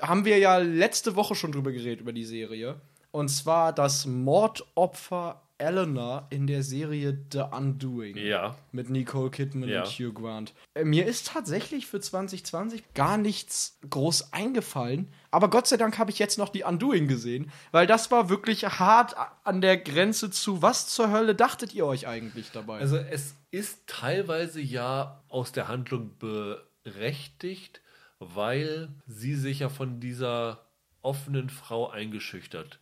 Haben 0.00 0.24
wir 0.24 0.38
ja 0.38 0.56
letzte 0.56 1.14
Woche 1.14 1.36
schon 1.36 1.52
drüber 1.52 1.70
geredet 1.70 2.00
über 2.00 2.12
die 2.12 2.24
Serie 2.24 2.80
und 3.12 3.28
zwar 3.28 3.72
das 3.72 4.04
Mordopfer 4.06 5.42
Eleanor 5.58 6.26
in 6.30 6.46
der 6.46 6.62
Serie 6.62 7.18
The 7.32 7.42
Undoing. 7.50 8.16
Ja. 8.16 8.56
Mit 8.72 8.90
Nicole 8.90 9.30
Kidman 9.30 9.68
ja. 9.68 9.82
und 9.82 9.90
Hugh 9.90 10.12
Grant. 10.12 10.54
Äh, 10.74 10.84
mir 10.84 11.06
ist 11.06 11.28
tatsächlich 11.28 11.86
für 11.86 12.00
2020 12.00 12.94
gar 12.94 13.18
nichts 13.18 13.78
groß 13.90 14.32
eingefallen. 14.32 15.08
Aber 15.30 15.50
Gott 15.50 15.66
sei 15.66 15.76
Dank 15.76 15.98
habe 15.98 16.10
ich 16.10 16.18
jetzt 16.18 16.38
noch 16.38 16.48
die 16.48 16.62
Undoing 16.62 17.08
gesehen, 17.08 17.50
weil 17.72 17.86
das 17.86 18.10
war 18.10 18.28
wirklich 18.28 18.64
hart 18.64 19.14
an 19.44 19.60
der 19.60 19.76
Grenze 19.76 20.30
zu 20.30 20.62
was 20.62 20.86
zur 20.86 21.10
Hölle 21.10 21.34
dachtet 21.34 21.74
ihr 21.74 21.86
euch 21.86 22.06
eigentlich 22.06 22.50
dabei? 22.52 22.78
Also 22.78 22.96
es 22.96 23.34
ist 23.50 23.86
teilweise 23.86 24.60
ja 24.60 25.22
aus 25.28 25.52
der 25.52 25.68
Handlung 25.68 26.12
berechtigt, 26.18 27.80
weil 28.20 28.88
sie 29.06 29.34
sich 29.34 29.60
ja 29.60 29.68
von 29.68 30.00
dieser 30.00 30.64
offenen 31.02 31.50
Frau 31.50 31.88
eingeschüchtert 31.90 32.80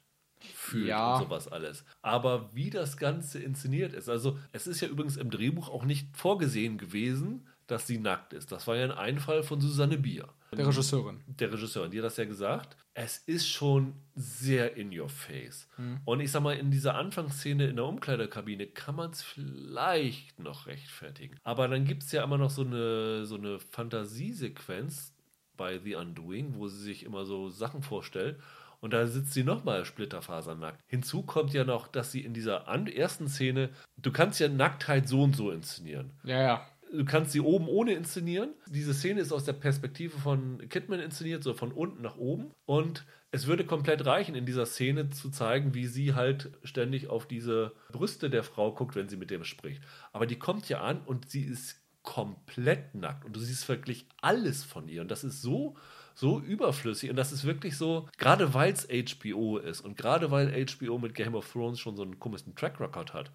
fühlt 0.55 0.89
ja. 0.89 1.15
und 1.15 1.25
sowas 1.25 1.49
alles. 1.49 1.85
Aber 2.03 2.51
wie 2.55 2.71
das 2.71 2.97
Ganze 2.97 3.39
inszeniert 3.39 3.93
ist, 3.93 4.09
also 4.09 4.39
es 4.53 4.67
ist 4.67 4.81
ja 4.81 4.89
übrigens 4.89 5.17
im 5.17 5.31
Drehbuch 5.31 5.69
auch 5.69 5.85
nicht 5.85 6.17
vorgesehen 6.17 6.79
gewesen, 6.79 7.47
dass 7.67 7.87
sie 7.87 7.99
nackt 7.99 8.33
ist. 8.33 8.53
Das 8.53 8.67
war 8.67 8.77
ja 8.77 8.85
ein 8.85 8.93
Einfall 8.93 9.43
von 9.43 9.61
Susanne 9.61 9.99
Bier. 9.99 10.29
Der 10.53 10.67
Regisseurin. 10.67 11.21
Der 11.27 11.53
Regisseurin, 11.53 11.91
die 11.91 11.99
hat 11.99 12.05
das 12.05 12.17
ja 12.17 12.25
gesagt. 12.25 12.77
Es 12.95 13.19
ist 13.19 13.49
schon 13.49 13.95
sehr 14.15 14.77
in 14.77 14.97
your 14.97 15.09
face. 15.09 15.69
Hm. 15.77 16.01
Und 16.05 16.21
ich 16.21 16.31
sag 16.31 16.43
mal, 16.43 16.57
in 16.57 16.71
dieser 16.71 16.95
Anfangsszene 16.95 17.67
in 17.67 17.77
der 17.77 17.85
Umkleidekabine 17.85 18.69
kann 18.69 18.97
man 18.97 19.11
es 19.11 19.23
vielleicht 19.23 20.39
noch 20.39 20.67
rechtfertigen. 20.67 21.37
Aber 21.43 21.69
dann 21.69 21.85
gibt 21.85 22.05
es 22.05 22.13
ja 22.13 22.23
immer 22.23 22.39
noch 22.39 22.51
so 22.51 22.63
eine, 22.63 23.27
so 23.27 23.35
eine 23.35 23.59
Fantasiesequenz 23.59 25.13
bei 25.57 25.79
The 25.79 25.97
Undoing, 25.97 26.55
wo 26.55 26.69
sie 26.69 26.83
sich 26.83 27.05
immer 27.05 27.27
so 27.27 27.49
Sachen 27.49 27.83
vorstellt. 27.83 28.41
Und 28.87 28.93
da 28.93 29.05
sitzt 29.09 29.33
sie 29.33 29.43
nochmal 29.43 29.85
splitterfasernackt. 29.85 30.81
Hinzu 30.87 31.25
kommt 31.25 31.53
ja 31.53 31.65
noch, 31.65 31.89
dass 31.89 32.13
sie 32.13 32.21
in 32.21 32.35
dieser 32.35 32.69
ersten 32.69 33.27
Szene, 33.27 33.71
du 33.97 34.13
kannst 34.13 34.39
ja 34.39 34.49
Nacktheit 34.49 35.09
so 35.09 35.25
und 35.25 35.35
so 35.35 35.51
inszenieren. 35.51 36.13
Ja, 36.23 36.41
ja. 36.41 36.67
Du 36.93 37.05
kannst 37.05 37.33
sie 37.33 37.41
oben 37.41 37.67
ohne 37.67 37.95
inszenieren. 37.95 38.51
Diese 38.69 38.95
Szene 38.95 39.23
ist 39.23 39.33
aus 39.33 39.43
der 39.43 39.55
Perspektive 39.55 40.17
von 40.17 40.69
Kidman 40.69 41.01
inszeniert, 41.01 41.43
so 41.43 41.53
von 41.53 41.73
unten 41.73 42.01
nach 42.01 42.17
oben. 42.17 42.53
Und 42.65 43.05
es 43.33 43.49
würde 43.49 43.67
komplett 43.67 44.07
reichen, 44.07 44.37
in 44.37 44.47
dieser 44.47 44.67
Szene 44.67 45.11
zu 45.11 45.31
zeigen, 45.31 45.75
wie 45.75 45.89
sie 45.89 46.15
halt 46.15 46.53
ständig 46.63 47.09
auf 47.09 47.27
diese 47.27 47.73
Brüste 47.91 48.31
der 48.31 48.45
Frau 48.45 48.73
guckt, 48.73 48.95
wenn 48.95 49.09
sie 49.09 49.17
mit 49.17 49.33
dem 49.33 49.43
spricht. 49.43 49.83
Aber 50.13 50.27
die 50.27 50.39
kommt 50.39 50.69
ja 50.69 50.83
an 50.83 51.01
und 51.07 51.29
sie 51.29 51.43
ist 51.43 51.83
komplett 52.05 52.95
nackt. 52.95 53.25
Und 53.25 53.35
du 53.35 53.41
siehst 53.41 53.69
wirklich 53.69 54.07
alles 54.23 54.63
von 54.63 54.87
ihr. 54.87 55.01
Und 55.01 55.11
das 55.11 55.25
ist 55.25 55.43
so 55.43 55.77
so 56.17 56.41
überflüssig. 56.41 57.11
Und 57.11 57.17
das 57.17 57.31
ist 57.31 57.45
wirklich 57.45 57.77
so, 57.77 58.09
gerade 58.17 58.55
weil 58.55 58.73
es 58.73 58.89
HBO 58.89 59.59
ist 59.59 59.83
und 59.83 59.97
gerade 59.97 60.31
weil 60.31 60.67
HBO 60.67 60.99
mit 60.99 61.15
Game 61.15 61.35
of 61.35 61.53
Thrones 61.53 61.79
schon 61.79 61.95
so 61.95 62.03
einen 62.03 62.19
komischen 62.19 62.57
Track 62.57 62.81
Record 62.81 63.13
hat, 63.13 63.31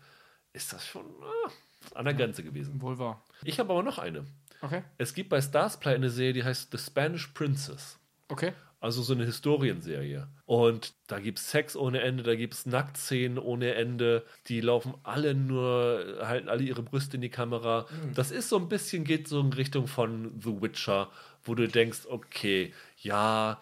ist 0.52 0.74
das 0.74 0.86
schon 0.86 1.06
ah, 1.22 1.52
an 1.96 2.06
der 2.06 2.16
Grenze 2.16 2.44
gewesen. 2.44 2.82
Wohl 2.82 2.98
wahr. 2.98 3.24
Ich 3.44 3.60
habe 3.60 3.72
aber 3.72 3.84
noch 3.84 4.00
eine. 4.00 4.26
Okay. 4.62 4.84
Es 4.98 5.14
gibt 5.14 5.30
bei 5.30 5.42
Starsplay 5.42 5.94
eine 5.94 6.10
Serie, 6.10 6.34
die 6.34 6.44
heißt 6.44 6.72
The 6.72 6.78
Spanish 6.78 7.28
Princess. 7.28 8.00
Okay. 8.28 8.54
Also 8.80 9.04
so 9.04 9.14
eine 9.14 9.26
Historienserie. 9.26 10.28
Und 10.46 10.96
da 11.06 11.20
gibt 11.20 11.38
es 11.38 11.52
Sex 11.52 11.76
ohne 11.76 12.02
Ende, 12.02 12.24
da 12.24 12.34
gibt 12.34 12.56
es 12.56 12.66
Nacktszenen 12.66 13.38
ohne 13.38 13.76
Ende. 13.76 14.26
Die 14.48 14.60
laufen 14.60 14.96
alle 15.04 15.36
nur, 15.36 16.18
halten 16.24 16.50
alle 16.50 16.64
ihre 16.64 16.82
Brüste 16.82 17.18
in 17.18 17.22
die 17.22 17.30
Kamera. 17.30 17.86
Mhm. 17.92 18.16
Das 18.16 18.32
ist 18.32 18.50
so 18.50 18.58
ein 18.58 18.70
bisschen, 18.70 19.04
geht 19.04 19.28
so 19.28 19.40
in 19.40 19.54
Richtung 19.54 19.86
von 19.86 20.34
The 20.42 20.62
Witcher 20.64 21.12
wo 21.44 21.56
du 21.56 21.68
denkst, 21.68 22.06
okay, 22.10 22.74
ja, 22.98 23.60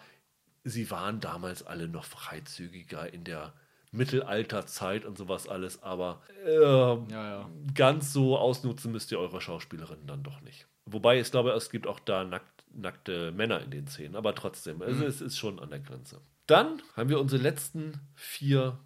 sie 0.64 0.90
waren 0.90 1.20
damals 1.20 1.62
alle 1.66 1.88
noch 1.88 2.04
freizügiger 2.04 3.12
in 3.12 3.24
der 3.24 3.52
Mittelalterzeit 3.92 5.04
und 5.04 5.18
sowas 5.18 5.48
alles, 5.48 5.82
aber 5.82 6.22
äh, 6.44 6.62
ja, 6.62 7.04
ja. 7.10 7.50
ganz 7.74 8.12
so 8.12 8.38
ausnutzen 8.38 8.92
müsst 8.92 9.10
ihr 9.10 9.18
eure 9.18 9.40
Schauspielerinnen 9.40 10.06
dann 10.06 10.22
doch 10.22 10.40
nicht. 10.42 10.66
Wobei 10.86 11.18
ich 11.18 11.30
glaube, 11.30 11.50
es 11.52 11.70
gibt 11.70 11.86
auch 11.86 11.98
da 12.00 12.24
nackt, 12.24 12.64
nackte 12.72 13.32
Männer 13.32 13.60
in 13.60 13.70
den 13.70 13.88
Szenen, 13.88 14.16
aber 14.16 14.34
trotzdem, 14.34 14.80
also 14.82 15.00
mhm. 15.00 15.06
es 15.06 15.20
ist 15.20 15.38
schon 15.38 15.58
an 15.58 15.70
der 15.70 15.80
Grenze. 15.80 16.20
Dann 16.46 16.82
haben 16.96 17.08
wir 17.08 17.20
unsere 17.20 17.42
letzten 17.42 18.00
vier 18.14 18.78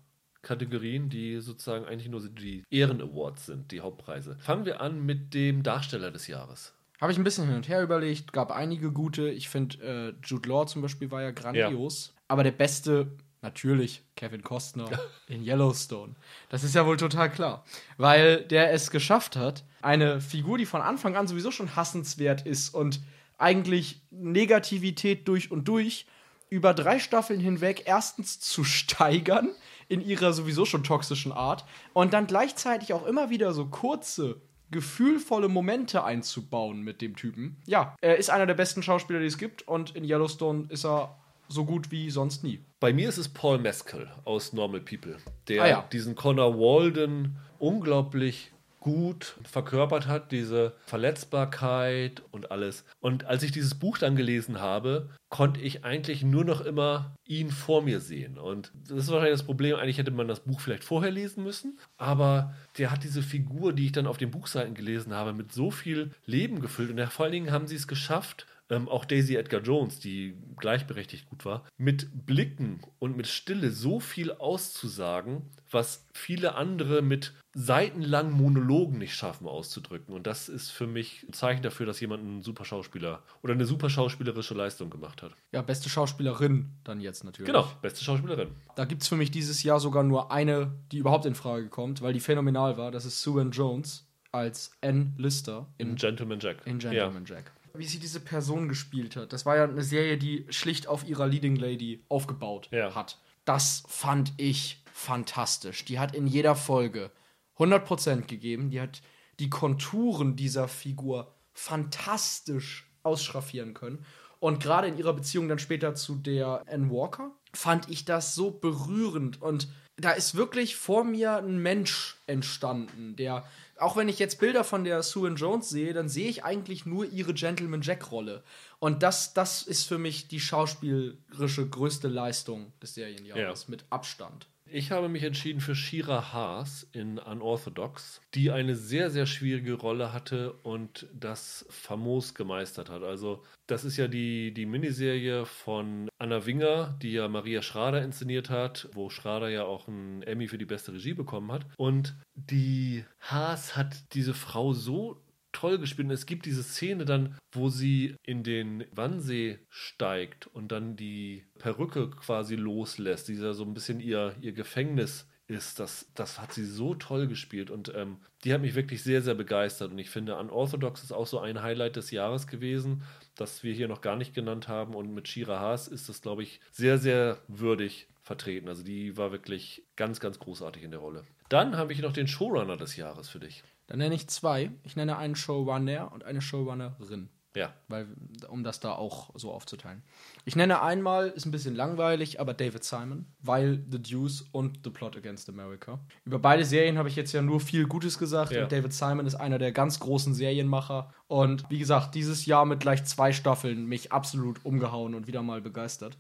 Kategorien, 0.43 1.09
die 1.09 1.41
sozusagen 1.41 1.87
eigentlich 1.87 2.09
nur 2.09 2.27
die 2.29 2.63
Ehren-Awards 2.71 3.47
sind, 3.47 3.73
die 3.73 3.81
Hauptpreise. 3.81 4.37
Fangen 4.39 4.67
wir 4.67 4.81
an 4.81 5.05
mit 5.05 5.35
dem 5.35 5.63
Darsteller 5.63 6.11
des 6.11 6.27
Jahres. 6.27 6.75
Habe 7.05 7.13
ich 7.13 7.19
ein 7.19 7.25
bisschen 7.25 7.45
hin 7.45 7.57
und 7.57 7.69
her 7.69 7.83
überlegt, 7.83 8.33
gab 8.33 8.51
einige 8.51 8.91
gute. 8.91 9.29
Ich 9.29 9.51
finde, 9.51 10.15
äh, 10.23 10.27
Jude 10.27 10.49
Law 10.49 10.65
zum 10.65 10.81
Beispiel 10.81 11.11
war 11.11 11.21
ja 11.21 11.33
grandios. 11.33 12.15
Ja. 12.15 12.23
Aber 12.29 12.45
der 12.45 12.53
beste, 12.53 13.13
natürlich, 13.43 14.03
Kevin 14.17 14.43
Costner 14.43 14.89
in 15.29 15.45
Yellowstone. 15.45 16.15
Das 16.49 16.65
ist 16.65 16.75
ja 16.75 16.87
wohl 16.87 16.97
total 16.97 17.31
klar. 17.31 17.63
Weil 17.99 18.41
der 18.45 18.73
es 18.73 18.91
geschafft 18.91 19.37
hat, 19.37 19.65
eine 19.83 20.23
Figur, 20.23 20.57
die 20.57 20.65
von 20.65 20.81
Anfang 20.81 21.15
an 21.15 21.29
sowieso 21.29 21.51
schon 21.51 21.77
hassenswert 21.77 22.47
ist 22.47 22.71
und 22.71 23.03
eigentlich 23.37 24.01
Negativität 24.11 25.29
durch 25.29 25.51
und 25.51 25.69
durch, 25.69 26.07
über 26.49 26.73
drei 26.73 26.99
Staffeln 26.99 27.39
hinweg 27.39 27.83
erstens 27.85 28.41
zu 28.41 28.65
steigern 28.65 29.51
in 29.89 30.01
ihrer 30.01 30.33
sowieso 30.33 30.65
schon 30.65 30.83
toxischen 30.85 31.33
Art 31.33 31.67
und 31.93 32.15
dann 32.15 32.27
gleichzeitig 32.27 32.95
auch 32.95 33.05
immer 33.05 33.29
wieder 33.29 33.53
so 33.53 33.67
kurze 33.67 34.41
gefühlvolle 34.75 35.49
Momente 35.49 36.03
einzubauen 36.03 36.83
mit 36.83 37.01
dem 37.01 37.15
Typen. 37.15 37.57
Ja, 37.67 37.95
er 38.01 38.17
ist 38.17 38.29
einer 38.29 38.45
der 38.45 38.55
besten 38.55 38.83
Schauspieler, 38.83 39.21
die 39.21 39.27
es 39.27 39.39
gibt 39.39 39.67
und 39.69 39.95
in 39.95 40.05
Yellowstone 40.05 40.67
ist 40.69 40.85
er 40.85 41.17
so 41.49 41.65
gut 41.65 41.93
wie 41.93 42.11
sonst 42.11 42.43
nie. 42.43 42.65
Bei 42.81 42.93
mir 42.93 43.09
ist 43.09 43.19
es 43.19 43.29
Paul 43.29 43.59
Mescal 43.59 44.13
aus 44.25 44.53
Normal 44.53 44.81
People, 44.81 45.19
der 45.47 45.63
ah, 45.63 45.69
ja. 45.69 45.89
diesen 45.93 46.17
Connor 46.17 46.59
Walden 46.59 47.37
unglaublich 47.59 48.53
gut 48.85 49.37
verkörpert 49.51 50.07
hat, 50.07 50.31
diese 50.31 50.75
Verletzbarkeit 50.85 52.23
und 52.33 52.51
alles. 52.51 52.85
Und 53.01 53.25
als 53.25 53.43
ich 53.43 53.51
dieses 53.51 53.75
Buch 53.75 53.97
dann 53.97 54.15
gelesen 54.15 54.61
habe, 54.61 55.09
konnte 55.31 55.59
ich 55.59 55.87
eigentlich 55.87 56.23
nur 56.23 56.45
noch 56.45 56.61
immer 56.61 57.17
ihn 57.25 57.51
vor 57.51 57.81
mir 57.81 58.01
sehen. 58.01 58.37
Und 58.37 58.73
das 58.87 59.05
ist 59.05 59.09
wahrscheinlich 59.11 59.39
das 59.39 59.47
Problem. 59.47 59.77
Eigentlich 59.77 59.97
hätte 59.97 60.11
man 60.11 60.29
das 60.29 60.41
Buch 60.41 60.61
vielleicht 60.61 60.85
vorher 60.85 61.11
lesen 61.11 61.43
müssen, 61.43 61.79
aber 61.97 62.55
der 62.77 62.91
hat 62.91 63.05
diese 63.05 63.23
Figur, 63.23 63.73
die 63.73 63.87
ich 63.87 63.93
dann 63.93 64.07
auf 64.07 64.19
den 64.19 64.31
Buchseiten 64.31 64.75
gelesen 64.75 65.15
habe, 65.15 65.33
mit 65.33 65.51
so 65.51 65.71
viel 65.71 66.11
Leben 66.27 66.61
gefüllt. 66.61 66.91
Und 66.91 67.01
vor 67.09 67.25
allen 67.25 67.33
Dingen 67.33 67.53
haben 67.53 67.67
sie 67.67 67.77
es 67.77 67.89
geschafft, 67.89 68.47
ähm, 68.71 68.89
auch 68.89 69.05
Daisy 69.05 69.37
Edgar 69.37 69.61
Jones, 69.61 70.01
die 70.01 70.37
gleichberechtigt 70.57 71.29
gut 71.29 71.45
war, 71.45 71.65
mit 71.77 72.09
Blicken 72.27 72.81
und 72.99 73.17
mit 73.17 73.27
Stille 73.27 73.71
so 73.71 74.01
viel 74.01 74.33
auszusagen, 74.33 75.43
was 75.71 76.07
viele 76.15 76.55
andere 76.55 77.03
mit 77.03 77.35
seitenlangen 77.57 78.33
Monologen 78.33 78.99
nicht 78.99 79.15
schaffen 79.15 79.47
auszudrücken. 79.47 80.15
Und 80.15 80.27
das 80.27 80.49
ist 80.49 80.71
für 80.71 80.87
mich 80.87 81.25
ein 81.29 81.33
Zeichen 81.33 81.63
dafür, 81.63 81.87
dass 81.87 82.01
jemand 82.01 82.25
ein 82.25 82.43
super 82.43 82.65
Schauspieler 82.65 83.23
oder 83.43 83.53
eine 83.53 83.65
super 83.65 83.91
schauspielerische 83.91 84.55
Leistung 84.55 84.91
gemacht 84.91 85.23
hat. 85.23 85.33
Ja, 85.53 85.63
beste 85.63 85.89
Schauspielerin 85.89 86.71
dann 86.83 87.01
jetzt 87.01 87.23
natürlich. 87.23 87.47
Genau, 87.47 87.69
beste 87.81 88.03
Schauspielerin. 88.03 88.49
Da 88.75 88.87
gibt 88.87 89.03
es 89.03 89.09
für 89.09 89.17
mich 89.17 89.31
dieses 89.31 89.63
Jahr 89.63 89.79
sogar 89.79 90.03
nur 90.03 90.33
eine, 90.33 90.73
die 90.91 90.99
überhaupt 90.99 91.27
in 91.27 91.35
Frage 91.35 91.69
kommt, 91.69 92.03
weil 92.03 92.13
die 92.13 92.21
phänomenal 92.21 92.77
war. 92.77 92.91
Das 92.91 93.05
ist 93.05 93.23
Sue 93.23 93.41
Ann 93.41 93.53
Jones 93.53 94.09
als 94.33 94.73
Ann 94.81 95.15
Lister 95.17 95.69
in 95.79 95.95
Gentleman 95.95 96.41
Jack. 96.41 96.67
In 96.67 96.79
Gentleman 96.79 97.25
ja. 97.25 97.37
Jack 97.37 97.53
wie 97.77 97.87
sie 97.87 97.99
diese 97.99 98.21
Person 98.21 98.69
gespielt 98.69 99.17
hat. 99.17 99.33
Das 99.33 99.45
war 99.45 99.57
ja 99.57 99.65
eine 99.65 99.83
Serie, 99.83 100.17
die 100.17 100.47
schlicht 100.51 100.87
auf 100.87 101.07
ihrer 101.07 101.27
Leading 101.27 101.57
Lady 101.57 102.05
aufgebaut 102.09 102.69
ja. 102.71 102.95
hat. 102.95 103.19
Das 103.45 103.83
fand 103.89 104.33
ich 104.37 104.83
fantastisch. 104.93 105.85
Die 105.85 105.99
hat 105.99 106.15
in 106.15 106.27
jeder 106.27 106.55
Folge 106.55 107.11
100% 107.59 108.23
gegeben. 108.23 108.71
Die 108.71 108.81
hat 108.81 109.03
die 109.41 109.51
Konturen 109.51 110.37
dieser 110.37 110.69
Figur 110.69 111.35
fantastisch 111.53 112.91
ausschraffieren 113.03 113.75
können. 113.75 114.07
Und 114.39 114.63
gerade 114.63 114.89
in 114.89 114.97
ihrer 114.97 115.13
Beziehung 115.13 115.49
dann 115.49 115.59
später 115.59 115.95
zu 115.95 116.15
der 116.15 116.63
Anne 116.67 116.91
Walker 116.91 117.33
fand 117.53 117.91
ich 117.91 118.05
das 118.05 118.35
so 118.35 118.51
berührend. 118.51 119.43
Und 119.43 119.69
da 119.97 120.13
ist 120.13 120.35
wirklich 120.35 120.77
vor 120.77 121.05
mir 121.05 121.37
ein 121.37 121.59
Mensch 121.59 122.17
entstanden, 122.27 123.17
der 123.17 123.45
auch 123.77 123.97
wenn 123.97 124.09
ich 124.09 124.19
jetzt 124.19 124.39
Bilder 124.39 124.63
von 124.63 124.85
der 124.85 125.03
Sue 125.03 125.29
Jones 125.31 125.69
sehe, 125.69 125.93
dann 125.93 126.09
sehe 126.09 126.29
ich 126.29 126.45
eigentlich 126.45 126.87
nur 126.87 127.07
ihre 127.07 127.35
Gentleman 127.35 127.83
Jack-Rolle. 127.83 128.43
Und 128.79 129.03
das, 129.03 129.35
das 129.35 129.63
ist 129.63 129.85
für 129.85 129.99
mich 129.99 130.29
die 130.29 130.41
schauspielerische 130.41 131.69
größte 131.69 132.09
Leistung 132.09 132.73
des 132.81 132.95
Serienjahres, 132.95 133.63
ja. 133.63 133.71
mit 133.71 133.85
Abstand. 133.91 134.47
Ich 134.71 134.91
habe 134.91 135.09
mich 135.09 135.23
entschieden 135.23 135.61
für 135.61 135.75
Shira 135.75 136.33
Haas 136.33 136.89
in 136.93 137.19
Unorthodox, 137.19 138.21
die 138.35 138.51
eine 138.51 138.75
sehr, 138.75 139.11
sehr 139.11 139.27
schwierige 139.27 139.75
Rolle 139.75 140.13
hatte 140.13 140.55
und 140.63 141.07
das 141.13 141.67
famos 141.69 142.35
gemeistert 142.35 142.89
hat. 142.89 143.03
Also, 143.03 143.43
das 143.67 143.85
ist 143.85 143.99
ja 143.99 144.09
die, 144.09 144.53
die 144.55 144.67
Miniserie 144.67 145.45
von 145.45 146.09
Anna 146.19 146.47
Winger, 146.47 146.99
die 147.03 147.13
ja 147.13 147.29
Maria 147.29 147.61
Schrader 147.61 148.03
inszeniert 148.03 148.49
hat, 148.49 148.89
wo 148.93 149.11
Schrader 149.11 149.49
ja 149.49 149.65
auch 149.65 149.87
einen 149.87 150.23
Emmy 150.23 150.49
für 150.49 150.59
die 150.59 150.65
beste 150.65 150.93
Regie 150.93 151.15
bekommen 151.15 151.53
hat. 151.53 151.67
Und 151.77 152.17
die 152.35 153.05
Haas 153.21 153.77
hat 153.77 154.15
diese 154.15 154.35
Frau 154.35 154.73
so 154.73 155.24
toll 155.55 155.79
gespielt. 155.79 156.09
Und 156.09 156.15
es 156.15 156.27
gibt 156.27 156.45
diese 156.45 156.63
Szene 156.63 157.05
dann, 157.05 157.39
wo 157.53 157.71
sie 157.71 158.17
in 158.23 158.43
den 158.43 158.85
Wannsee 158.93 159.59
steigt 159.71 160.47
und 160.49 160.73
dann 160.73 160.97
die 160.97 161.45
Perücke 161.59 162.11
quasi 162.11 162.57
loslässt, 162.57 163.29
die 163.29 163.35
ja 163.35 163.55
so 163.55 163.65
ein 163.65 163.75
bisschen 163.75 164.01
ihr, 164.01 164.35
ihr 164.41 164.53
Gefängnis 164.53 165.27
ist. 165.47 165.79
Das, 165.81 166.11
das 166.15 166.41
hat 166.41 166.53
sie 166.53 166.65
so 166.65 166.95
toll 166.95 167.27
gespielt 167.27 167.71
und 167.71 167.93
ähm, 167.95 168.19
die 168.45 168.53
hat 168.53 168.61
mich 168.61 168.75
wirklich 168.75 169.03
sehr, 169.03 169.23
sehr 169.23 169.35
begeistert. 169.35 169.93
Und 169.93 169.99
ich 169.99 170.11
finde, 170.11 170.37
Unorthodox 170.37 171.03
ist 171.03 171.13
auch 171.13 171.27
so 171.27 171.39
ein 171.39 171.63
Highlight 171.63 171.97
des 171.97 172.11
Jahres 172.11 172.47
gewesen, 172.47 173.03
das 173.37 173.63
wir 173.63 173.73
hier 173.73 173.89
noch 173.89 174.01
gar 174.01 174.17
nicht 174.17 174.35
genannt 174.35 174.69
haben. 174.69 174.95
Und 174.95 175.15
mit 175.15 175.29
Shira 175.29 175.61
Haas 175.61 175.89
ist 175.89 176.09
das, 176.09 176.23
glaube 176.23 176.43
ich, 176.43 176.61
sehr, 176.71 176.99
sehr 176.99 177.39
würdig 177.49 178.09
vertreten. 178.23 178.69
Also 178.69 178.83
die 178.83 179.17
war 179.17 179.33
wirklich 179.33 179.85
ganz, 179.97 180.21
ganz 180.21 180.39
großartig 180.39 180.83
in 180.83 180.91
der 180.91 181.01
Rolle. 181.01 181.25
Dann 181.49 181.77
habe 181.77 181.93
ich 181.93 182.01
noch 182.01 182.13
den 182.13 182.27
Showrunner 182.27 182.77
des 182.77 182.97
Jahres 182.97 183.29
für 183.29 183.39
dich. 183.39 183.63
Dann 183.87 183.99
nenne 183.99 184.15
ich 184.15 184.29
zwei. 184.29 184.71
Ich 184.83 184.97
nenne 184.97 185.17
einen 185.17 185.37
Showrunner 185.37 186.13
und 186.13 186.25
eine 186.25 186.41
Showrunnerin. 186.41 187.29
Ja. 187.57 187.73
Weil, 187.87 188.09
um 188.49 188.65
das 188.65 188.81
da 188.81 188.93
auch 188.93 189.31
so 189.35 189.53
aufzuteilen. 189.53 190.03
Ich 190.45 190.57
nenne 190.57 190.83
einmal, 190.83 191.29
ist 191.29 191.47
ein 191.47 191.53
bisschen 191.53 191.77
langweilig, 191.77 192.41
aber 192.41 192.53
David 192.53 192.83
Simon, 192.83 193.27
weil 193.41 193.85
The 193.91 194.03
Deuce 194.03 194.45
und 194.51 194.81
The 194.83 194.91
Plot 194.91 195.17
Against 195.17 195.49
America. 195.49 196.01
Über 196.25 196.41
beide 196.41 196.65
Serien 196.65 196.99
habe 196.99 197.09
ich 197.09 197.15
jetzt 197.15 197.33
ja 197.33 197.43
nur 197.43 197.61
viel 197.61 197.87
Gutes 197.87 198.19
gesagt 198.19 198.51
ja. 198.51 198.65
und 198.65 198.73
David 198.73 198.93
Simon 198.93 199.27
ist 199.27 199.37
einer 199.37 199.59
der 199.59 199.71
ganz 199.71 200.01
großen 200.01 200.35
Serienmacher. 200.35 201.13
Und 201.29 201.65
wie 201.71 201.79
gesagt, 201.79 202.17
dieses 202.17 202.45
Jahr 202.45 202.65
mit 202.65 202.81
gleich 202.81 203.05
zwei 203.05 203.33
Staffeln 203.33 203.87
mich 203.87 204.11
absolut 204.11 204.65
umgehauen 204.65 205.15
und 205.15 205.29
wieder 205.29 205.43
mal 205.43 205.61
begeistert. 205.61 206.19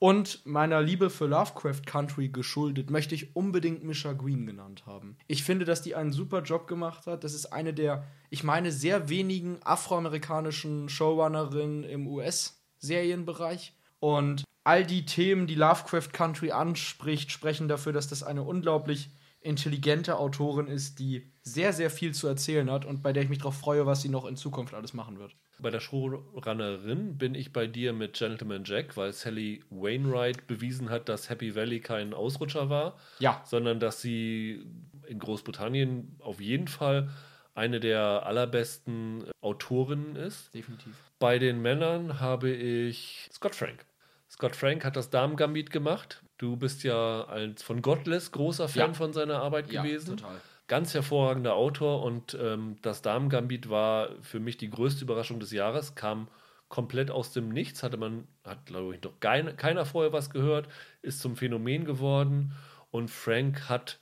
Und 0.00 0.46
meiner 0.46 0.80
Liebe 0.80 1.10
für 1.10 1.26
Lovecraft 1.26 1.82
Country 1.84 2.28
geschuldet, 2.28 2.88
möchte 2.88 3.16
ich 3.16 3.34
unbedingt 3.34 3.82
Misha 3.82 4.12
Green 4.12 4.46
genannt 4.46 4.86
haben. 4.86 5.16
Ich 5.26 5.42
finde, 5.42 5.64
dass 5.64 5.82
die 5.82 5.96
einen 5.96 6.12
super 6.12 6.42
Job 6.42 6.68
gemacht 6.68 7.06
hat. 7.06 7.24
Das 7.24 7.34
ist 7.34 7.46
eine 7.46 7.74
der, 7.74 8.04
ich 8.30 8.44
meine, 8.44 8.70
sehr 8.70 9.08
wenigen 9.08 9.58
afroamerikanischen 9.64 10.88
Showrunnerinnen 10.88 11.82
im 11.82 12.06
US-Serienbereich. 12.06 13.72
Und 13.98 14.44
all 14.62 14.86
die 14.86 15.04
Themen, 15.04 15.48
die 15.48 15.56
Lovecraft 15.56 16.12
Country 16.12 16.52
anspricht, 16.52 17.32
sprechen 17.32 17.66
dafür, 17.66 17.92
dass 17.92 18.06
das 18.06 18.22
eine 18.22 18.44
unglaublich 18.44 19.10
intelligente 19.40 20.16
Autorin 20.16 20.68
ist, 20.68 21.00
die 21.00 21.32
sehr, 21.42 21.72
sehr 21.72 21.90
viel 21.90 22.14
zu 22.14 22.28
erzählen 22.28 22.70
hat 22.70 22.84
und 22.84 23.02
bei 23.02 23.12
der 23.12 23.24
ich 23.24 23.28
mich 23.28 23.38
darauf 23.38 23.56
freue, 23.56 23.86
was 23.86 24.02
sie 24.02 24.08
noch 24.08 24.26
in 24.26 24.36
Zukunft 24.36 24.74
alles 24.74 24.94
machen 24.94 25.18
wird. 25.18 25.34
Bei 25.60 25.70
der 25.70 25.80
Showrunnerin 25.80 27.18
bin 27.18 27.34
ich 27.34 27.52
bei 27.52 27.66
dir 27.66 27.92
mit 27.92 28.14
Gentleman 28.14 28.64
Jack, 28.64 28.96
weil 28.96 29.12
Sally 29.12 29.64
Wainwright 29.70 30.46
bewiesen 30.46 30.90
hat, 30.90 31.08
dass 31.08 31.28
Happy 31.30 31.54
Valley 31.54 31.80
kein 31.80 32.14
Ausrutscher 32.14 32.70
war, 32.70 32.96
ja. 33.18 33.42
sondern 33.44 33.80
dass 33.80 34.00
sie 34.00 34.64
in 35.06 35.18
Großbritannien 35.18 36.16
auf 36.20 36.40
jeden 36.40 36.68
Fall 36.68 37.10
eine 37.54 37.80
der 37.80 38.24
allerbesten 38.24 39.24
Autorinnen 39.40 40.14
ist. 40.14 40.54
Definitiv. 40.54 40.94
Bei 41.18 41.38
den 41.38 41.60
Männern 41.60 42.20
habe 42.20 42.50
ich 42.50 43.28
Scott 43.32 43.54
Frank. 43.54 43.84
Scott 44.30 44.54
Frank 44.54 44.84
hat 44.84 44.94
das 44.94 45.10
Damen-Gambit 45.10 45.70
gemacht. 45.70 46.22
Du 46.36 46.56
bist 46.56 46.84
ja 46.84 47.24
als 47.24 47.62
von 47.62 47.82
Godless 47.82 48.30
großer 48.30 48.68
Fan 48.68 48.90
ja. 48.90 48.94
von 48.94 49.12
seiner 49.12 49.40
Arbeit 49.40 49.72
ja, 49.72 49.82
gewesen. 49.82 50.18
Total 50.18 50.40
ganz 50.68 50.94
hervorragender 50.94 51.54
Autor 51.54 52.02
und 52.02 52.36
ähm, 52.40 52.76
das 52.82 53.02
Damen-Gambit 53.02 53.70
war 53.70 54.10
für 54.20 54.38
mich 54.38 54.58
die 54.58 54.70
größte 54.70 55.04
Überraschung 55.04 55.40
des 55.40 55.50
Jahres, 55.50 55.94
kam 55.94 56.28
komplett 56.68 57.10
aus 57.10 57.32
dem 57.32 57.48
Nichts, 57.48 57.82
hatte 57.82 57.96
man, 57.96 58.28
hat 58.44 58.66
glaube 58.66 58.94
ich 58.94 59.02
noch 59.02 59.18
kein, 59.20 59.56
keiner 59.56 59.86
vorher 59.86 60.12
was 60.12 60.30
gehört, 60.30 60.68
ist 61.00 61.20
zum 61.20 61.36
Phänomen 61.36 61.84
geworden 61.84 62.52
und 62.90 63.10
Frank 63.10 63.68
hat 63.68 63.98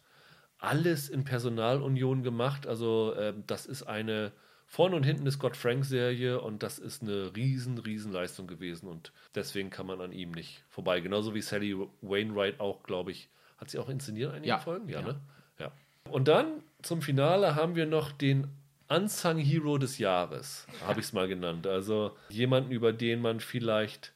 alles 0.58 1.08
in 1.08 1.24
Personalunion 1.24 2.24
gemacht, 2.24 2.66
also 2.66 3.12
äh, 3.12 3.32
das 3.46 3.66
ist 3.66 3.84
eine 3.84 4.32
vorne 4.66 4.96
und 4.96 5.04
hinten 5.04 5.22
eine 5.22 5.30
Scott 5.30 5.56
Frank-Serie 5.56 6.40
und 6.40 6.64
das 6.64 6.80
ist 6.80 7.02
eine 7.02 7.36
riesen, 7.36 7.78
riesen 7.78 8.12
Leistung 8.12 8.48
gewesen 8.48 8.88
und 8.88 9.12
deswegen 9.36 9.70
kann 9.70 9.86
man 9.86 10.00
an 10.00 10.10
ihm 10.10 10.32
nicht 10.32 10.64
vorbei. 10.68 11.00
Genauso 11.00 11.34
wie 11.34 11.42
Sally 11.42 11.76
Wainwright 12.02 12.58
auch, 12.58 12.82
glaube 12.82 13.12
ich, 13.12 13.28
hat 13.58 13.70
sie 13.70 13.78
auch 13.78 13.88
inszeniert 13.88 14.32
einige 14.32 14.48
ja, 14.48 14.58
Folgen? 14.58 14.88
Ja, 14.88 15.00
ja, 15.00 15.06
ne? 15.06 15.20
Und 16.10 16.28
dann 16.28 16.62
zum 16.82 17.02
Finale 17.02 17.54
haben 17.54 17.74
wir 17.74 17.86
noch 17.86 18.12
den 18.12 18.48
Unsung 18.88 19.38
Hero 19.38 19.78
des 19.78 19.98
Jahres, 19.98 20.66
habe 20.86 21.00
ich 21.00 21.06
es 21.06 21.12
mal 21.12 21.26
genannt. 21.26 21.66
Also 21.66 22.16
jemanden, 22.28 22.70
über 22.70 22.92
den 22.92 23.20
man 23.20 23.40
vielleicht 23.40 24.12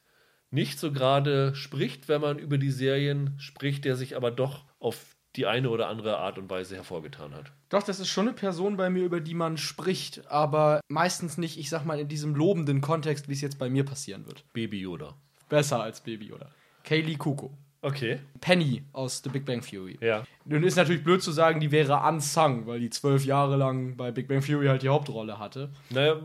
nicht 0.49 0.79
so 0.79 0.91
gerade 0.91 1.55
spricht, 1.55 2.07
wenn 2.07 2.21
man 2.21 2.39
über 2.39 2.57
die 2.57 2.71
Serien 2.71 3.35
spricht, 3.37 3.85
der 3.85 3.95
sich 3.95 4.15
aber 4.15 4.31
doch 4.31 4.65
auf 4.79 5.15
die 5.35 5.45
eine 5.45 5.69
oder 5.69 5.87
andere 5.87 6.17
Art 6.17 6.37
und 6.37 6.49
Weise 6.49 6.75
hervorgetan 6.75 7.33
hat. 7.33 7.53
Doch, 7.69 7.83
das 7.83 8.01
ist 8.01 8.09
schon 8.09 8.27
eine 8.27 8.35
Person 8.35 8.75
bei 8.75 8.89
mir, 8.89 9.03
über 9.03 9.21
die 9.21 9.33
man 9.33 9.57
spricht, 9.57 10.27
aber 10.27 10.81
meistens 10.89 11.37
nicht, 11.37 11.57
ich 11.57 11.69
sag 11.69 11.85
mal, 11.85 11.99
in 11.99 12.09
diesem 12.09 12.35
lobenden 12.35 12.81
Kontext, 12.81 13.29
wie 13.29 13.33
es 13.33 13.41
jetzt 13.41 13.57
bei 13.57 13.69
mir 13.69 13.85
passieren 13.85 14.25
wird. 14.25 14.43
Baby 14.51 14.81
Yoda. 14.81 15.15
Besser 15.47 15.81
als 15.81 16.01
Baby 16.01 16.27
Yoda. 16.27 16.49
Kaylee 16.83 17.15
Kuko. 17.15 17.57
Okay. 17.83 18.19
Penny 18.41 18.83
aus 18.93 19.21
The 19.23 19.29
Big 19.29 19.43
Bang 19.43 19.61
Theory. 19.61 19.97
Ja. 20.01 20.23
Nun 20.45 20.63
ist 20.63 20.75
natürlich 20.75 21.03
blöd 21.03 21.23
zu 21.23 21.31
sagen, 21.31 21.59
die 21.59 21.71
wäre 21.71 21.99
unsung, 22.07 22.67
weil 22.67 22.79
die 22.79 22.91
zwölf 22.91 23.25
Jahre 23.25 23.55
lang 23.55 23.97
bei 23.97 24.11
Big 24.11 24.27
Bang 24.27 24.41
Theory 24.41 24.67
halt 24.67 24.83
die 24.83 24.89
Hauptrolle 24.89 25.39
hatte. 25.39 25.71
Naja, 25.89 26.19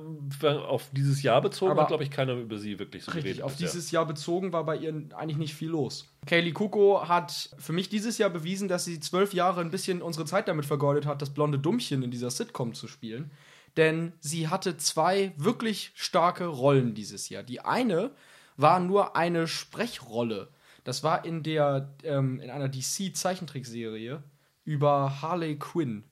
auf 0.69 0.91
dieses 0.93 1.23
Jahr 1.23 1.41
bezogen 1.41 1.73
Aber 1.73 1.83
hat, 1.83 1.89
glaube 1.89 2.05
ich, 2.05 2.11
keiner 2.11 2.35
über 2.35 2.59
sie 2.59 2.79
wirklich 2.79 3.05
so 3.05 3.11
richtig, 3.13 3.25
geredet. 3.25 3.43
Auf 3.43 3.57
dieses 3.57 3.91
Jahr 3.91 4.05
bezogen 4.05 4.53
war 4.53 4.65
bei 4.65 4.77
ihr 4.77 4.93
eigentlich 5.17 5.39
nicht 5.39 5.55
viel 5.55 5.71
los. 5.71 6.13
Kaylee 6.27 6.53
Kuko 6.53 7.09
hat 7.09 7.51
für 7.59 7.73
mich 7.73 7.89
dieses 7.89 8.19
Jahr 8.19 8.31
bewiesen, 8.31 8.69
dass 8.69 8.85
sie 8.85 9.01
zwölf 9.01 9.33
Jahre 9.33 9.63
ein 9.63 9.71
bisschen 9.71 10.03
unsere 10.03 10.27
Zeit 10.27 10.49
damit 10.49 10.67
vergeudet 10.67 11.07
hat, 11.07 11.23
das 11.23 11.31
blonde 11.31 11.59
Dummchen 11.59 12.03
in 12.03 12.11
dieser 12.11 12.31
Sitcom 12.31 12.75
zu 12.75 12.87
spielen. 12.87 13.31
Denn 13.79 14.13
sie 14.21 14.49
hatte 14.49 14.77
zwei 14.77 15.33
wirklich 15.37 15.93
starke 15.95 16.47
Rollen 16.47 16.95
dieses 16.95 17.31
Jahr. 17.31 17.43
Die 17.43 17.61
eine 17.61 18.11
war 18.59 18.81
nur 18.81 19.17
eine 19.17 19.47
Sprechrolle 19.47 20.49
das 20.87 21.03
war 21.03 21.25
in 21.25 21.43
der 21.43 21.93
ähm, 22.05 22.39
in 22.39 22.49
einer 22.49 22.69
DC 22.69 23.11
Zeichentrickserie 23.13 24.23
über 24.63 25.21
Harley 25.21 25.59
Quinn, 25.59 26.05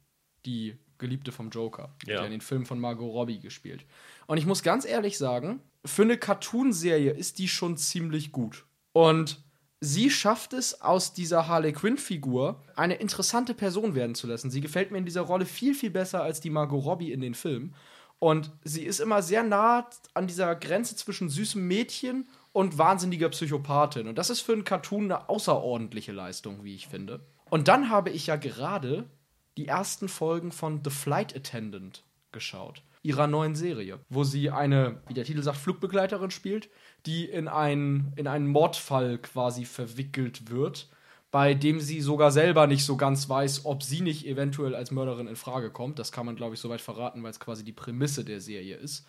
die 0.47 0.77
Geliebte 0.99 1.31
vom 1.31 1.51
Joker, 1.51 1.95
ja. 2.07 2.19
die 2.19 2.25
in 2.25 2.33
den 2.33 2.41
Film 2.41 2.67
von 2.67 2.81
Margot 2.81 3.13
Robbie 3.13 3.39
gespielt. 3.39 3.85
Und 4.27 4.39
ich 4.39 4.47
muss 4.47 4.65
ganz 4.65 4.85
ehrlich 4.85 5.17
sagen, 5.17 5.61
für 5.85 6.03
eine 6.03 6.19
Cartoon-Serie 6.19 7.13
ist 7.13 7.39
die 7.39 7.47
schon 7.47 7.77
ziemlich 7.77 8.33
gut. 8.33 8.65
Und 8.93 9.45
sie 9.81 10.11
schafft 10.11 10.53
es, 10.53 10.81
aus 10.81 11.15
dieser 11.15 11.47
Harley 11.47 11.73
Quinn-Figur 11.73 12.61
eine 12.75 12.95
interessante 12.95 13.55
Person 13.55 13.95
werden 13.95 14.17
zu 14.17 14.27
lassen. 14.27 14.51
Sie 14.51 14.61
gefällt 14.61 14.91
mir 14.91 14.99
in 14.99 15.05
dieser 15.05 15.23
Rolle 15.23 15.47
viel, 15.47 15.75
viel 15.75 15.91
besser 15.91 16.25
als 16.25 16.41
die 16.41 16.51
Margot 16.51 16.85
Robbie 16.85 17.13
in 17.13 17.21
den 17.21 17.35
Filmen. 17.35 17.77
Und 18.19 18.51
sie 18.65 18.83
ist 18.83 18.99
immer 18.99 19.23
sehr 19.23 19.45
nah 19.45 19.89
an 20.15 20.27
dieser 20.27 20.57
Grenze 20.57 20.97
zwischen 20.97 21.29
süßem 21.29 21.65
Mädchen 21.65 22.27
und 22.55 22.79
wahnsinniger 22.79 23.29
Psychopathin. 23.31 24.07
Und 24.07 24.17
das 24.17 24.31
ist 24.31 24.41
für 24.41 24.53
einen 24.53 24.65
Cartoon 24.65 25.07
eine 25.07 25.29
außerordentliche 25.29 26.13
Leistung, 26.13 26.63
wie 26.63 26.77
ich 26.77 26.87
finde. 26.87 27.21
Und 27.51 27.67
dann 27.67 27.91
habe 27.91 28.11
ich 28.11 28.29
ja 28.29 28.37
gerade 28.37 29.05
die 29.57 29.67
ersten 29.67 30.09
Folgen 30.09 30.53
von 30.53 30.81
The 30.85 30.91
Flight 30.91 31.35
Attendant 31.35 32.05
geschaut. 32.31 32.83
Ihrer 33.03 33.27
neuen 33.27 33.57
Serie, 33.57 33.99
wo 34.09 34.23
sie 34.23 34.51
eine, 34.51 35.03
wie 35.09 35.15
der 35.15 35.25
Titel 35.25 35.43
sagt, 35.43 35.59
Flugbegleiterin 35.59 36.31
spielt, 36.31 36.71
die 37.07 37.25
in 37.25 37.49
einen, 37.49 38.13
in 38.15 38.29
einen 38.29 38.47
Mordfall 38.47 39.19
quasi 39.19 39.65
verwickelt 39.65 40.49
wird, 40.49 40.89
bei 41.33 41.55
dem 41.55 41.81
sie 41.81 42.01
sogar 42.01 42.31
selber 42.31 42.69
nicht 42.69 42.85
so 42.85 42.97
ganz 42.97 43.29
weiß, 43.29 43.65
ob 43.65 43.83
sie 43.83 44.01
nicht 44.01 44.27
eventuell 44.27 44.77
als 44.77 44.93
Mörderin 44.93 45.27
in 45.27 45.35
Frage 45.35 45.73
kommt. 45.73 45.99
Das 45.99 46.13
kann 46.13 46.25
man, 46.25 46.37
glaube 46.37 46.55
ich, 46.55 46.61
soweit 46.61 46.81
verraten, 46.81 47.25
weil 47.25 47.33
es 47.33 47.41
quasi 47.41 47.65
die 47.65 47.73
Prämisse 47.73 48.25
der 48.25 48.41
Serie 48.41 48.77
ist. 48.77 49.05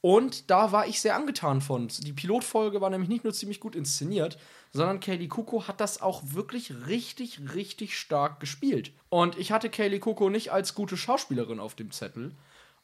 Und 0.00 0.50
da 0.50 0.70
war 0.70 0.86
ich 0.86 1.00
sehr 1.00 1.16
angetan 1.16 1.60
von. 1.60 1.88
Die 1.88 2.12
Pilotfolge 2.12 2.80
war 2.80 2.90
nämlich 2.90 3.08
nicht 3.08 3.24
nur 3.24 3.32
ziemlich 3.32 3.58
gut 3.58 3.74
inszeniert, 3.74 4.38
sondern 4.72 5.00
Kaylee 5.00 5.28
Kuko 5.28 5.66
hat 5.66 5.80
das 5.80 6.00
auch 6.00 6.22
wirklich 6.24 6.86
richtig, 6.86 7.40
richtig 7.54 7.98
stark 7.98 8.38
gespielt. 8.38 8.92
Und 9.08 9.36
ich 9.38 9.50
hatte 9.50 9.70
Kaylee 9.70 9.98
Kuko 9.98 10.30
nicht 10.30 10.52
als 10.52 10.74
gute 10.74 10.96
Schauspielerin 10.96 11.58
auf 11.58 11.74
dem 11.74 11.90
Zettel. 11.90 12.32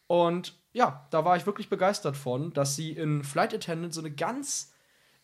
Und 0.06 0.54
ja, 0.72 1.06
da 1.10 1.24
war 1.24 1.36
ich 1.36 1.46
wirklich 1.46 1.68
begeistert 1.68 2.16
von, 2.16 2.52
dass 2.52 2.74
sie 2.74 2.92
in 2.92 3.22
Flight 3.22 3.54
Attendant 3.54 3.94
so 3.94 4.00
eine 4.00 4.10
ganz. 4.10 4.72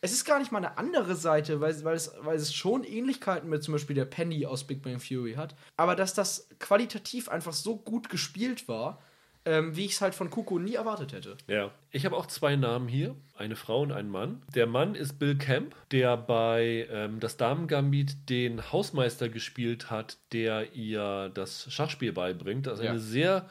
Es 0.03 0.13
ist 0.13 0.25
gar 0.25 0.39
nicht 0.39 0.51
mal 0.51 0.57
eine 0.57 0.79
andere 0.79 1.15
Seite, 1.15 1.61
weil, 1.61 1.83
weil, 1.83 1.95
es, 1.95 2.11
weil 2.21 2.35
es 2.35 2.53
schon 2.53 2.83
Ähnlichkeiten 2.83 3.49
mit 3.49 3.61
zum 3.63 3.73
Beispiel 3.73 3.95
der 3.95 4.05
Penny 4.05 4.47
aus 4.47 4.65
Big 4.65 4.81
Bang 4.81 4.99
Fury 4.99 5.33
hat. 5.33 5.55
Aber 5.77 5.95
dass 5.95 6.15
das 6.15 6.49
qualitativ 6.57 7.29
einfach 7.29 7.53
so 7.53 7.75
gut 7.75 8.09
gespielt 8.09 8.67
war, 8.67 8.99
ähm, 9.45 9.75
wie 9.75 9.85
ich 9.85 9.93
es 9.93 10.01
halt 10.01 10.13
von 10.15 10.29
Kuko 10.29 10.59
nie 10.59 10.75
erwartet 10.75 11.13
hätte. 11.13 11.35
Ja. 11.47 11.71
Ich 11.91 12.05
habe 12.05 12.15
auch 12.15 12.25
zwei 12.27 12.55
Namen 12.55 12.87
hier, 12.87 13.15
eine 13.35 13.55
Frau 13.55 13.81
und 13.81 13.91
einen 13.91 14.09
Mann. 14.09 14.41
Der 14.53 14.67
Mann 14.67 14.93
ist 14.95 15.17
Bill 15.19 15.35
Camp, 15.37 15.75
der 15.91 16.15
bei 16.17 16.87
ähm, 16.91 17.19
das 17.19 17.37
Damen-Gambit 17.37 18.29
den 18.29 18.71
Hausmeister 18.71 19.29
gespielt 19.29 19.89
hat, 19.89 20.17
der 20.31 20.73
ihr 20.75 21.31
das 21.33 21.71
Schachspiel 21.73 22.13
beibringt. 22.13 22.67
Also 22.67 22.83
Ja. 22.83 22.91
eine 22.91 22.99
sehr 22.99 23.49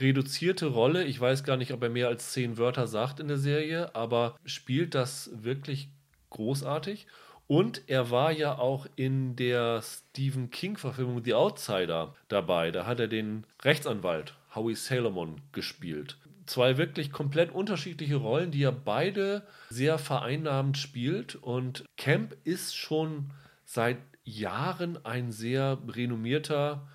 reduzierte 0.00 0.66
Rolle. 0.66 1.04
Ich 1.04 1.20
weiß 1.20 1.44
gar 1.44 1.56
nicht, 1.56 1.72
ob 1.72 1.82
er 1.82 1.88
mehr 1.88 2.08
als 2.08 2.32
zehn 2.32 2.56
Wörter 2.58 2.86
sagt 2.86 3.20
in 3.20 3.28
der 3.28 3.38
Serie, 3.38 3.94
aber 3.94 4.36
spielt 4.44 4.94
das 4.94 5.30
wirklich 5.34 5.88
großartig. 6.30 7.06
Und 7.46 7.82
er 7.86 8.10
war 8.10 8.30
ja 8.30 8.58
auch 8.58 8.86
in 8.96 9.34
der 9.34 9.80
Stephen 9.82 10.50
King-Verfilmung 10.50 11.24
The 11.24 11.32
Outsider 11.34 12.14
dabei. 12.28 12.70
Da 12.70 12.84
hat 12.84 13.00
er 13.00 13.08
den 13.08 13.44
Rechtsanwalt 13.64 14.34
Howie 14.54 14.74
Salomon 14.74 15.40
gespielt. 15.52 16.18
Zwei 16.46 16.78
wirklich 16.78 17.12
komplett 17.12 17.52
unterschiedliche 17.52 18.16
Rollen, 18.16 18.50
die 18.50 18.62
er 18.62 18.72
beide 18.72 19.46
sehr 19.68 19.98
vereinnahmend 19.98 20.78
spielt. 20.78 21.34
Und 21.34 21.84
Camp 21.96 22.34
ist 22.44 22.74
schon 22.74 23.30
seit 23.64 23.98
Jahren 24.24 25.04
ein 25.04 25.30
sehr 25.30 25.78
renommierter, 25.86 26.88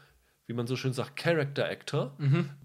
wie 0.48 0.54
man 0.54 0.68
so 0.68 0.76
schön 0.76 0.94
sagt, 0.94 1.16
Character 1.18 1.66
Actor, 1.70 2.16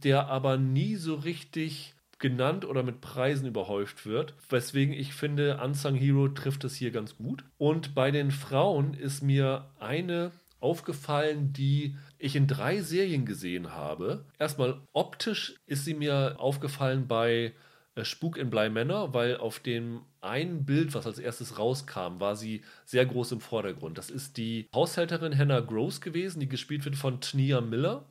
der 0.03 0.29
aber 0.29 0.57
nie 0.57 0.97
so 0.97 1.15
richtig 1.15 1.95
genannt 2.19 2.65
oder 2.65 2.83
mit 2.83 3.01
Preisen 3.01 3.47
überhäuft 3.47 4.05
wird, 4.05 4.35
weswegen 4.49 4.93
ich 4.93 5.15
finde, 5.15 5.61
Unsung 5.63 5.95
Hero 5.95 6.29
trifft 6.29 6.65
es 6.65 6.75
hier 6.75 6.91
ganz 6.91 7.17
gut. 7.17 7.45
Und 7.59 7.95
bei 7.95 8.11
den 8.11 8.31
Frauen 8.31 8.95
ist 8.95 9.23
mir 9.23 9.71
eine 9.79 10.33
aufgefallen, 10.61 11.53
die 11.53 11.97
ich 12.19 12.37
in 12.37 12.47
drei 12.47 12.81
Serien 12.81 13.25
gesehen 13.27 13.73
habe. 13.73 14.25
Erstmal 14.39 14.81
optisch 14.93 15.55
ist 15.67 15.85
sie 15.85 15.95
mir 15.95 16.37
aufgefallen 16.39 17.07
bei 17.07 17.53
äh, 17.95 18.05
Spuk 18.05 18.37
in 18.37 18.51
Bly 18.51 18.71
Manor, 18.71 19.15
weil 19.15 19.37
auf 19.37 19.61
dem 19.61 20.03
einen 20.21 20.65
Bild, 20.65 20.95
was 20.95 21.07
als 21.07 21.19
erstes 21.19 21.59
rauskam, 21.59 22.21
war 22.21 22.37
sie 22.37 22.63
sehr 22.85 23.07
groß 23.07 23.33
im 23.33 23.41
Vordergrund. 23.41 23.99
Das 23.99 24.11
ist 24.11 24.37
die 24.37 24.69
Haushälterin 24.75 25.37
Hannah 25.37 25.61
Gross 25.61 26.01
gewesen, 26.01 26.41
die 26.41 26.49
gespielt 26.49 26.85
wird 26.85 26.97
von 26.97 27.21
Tnia 27.21 27.61
Miller 27.61 28.07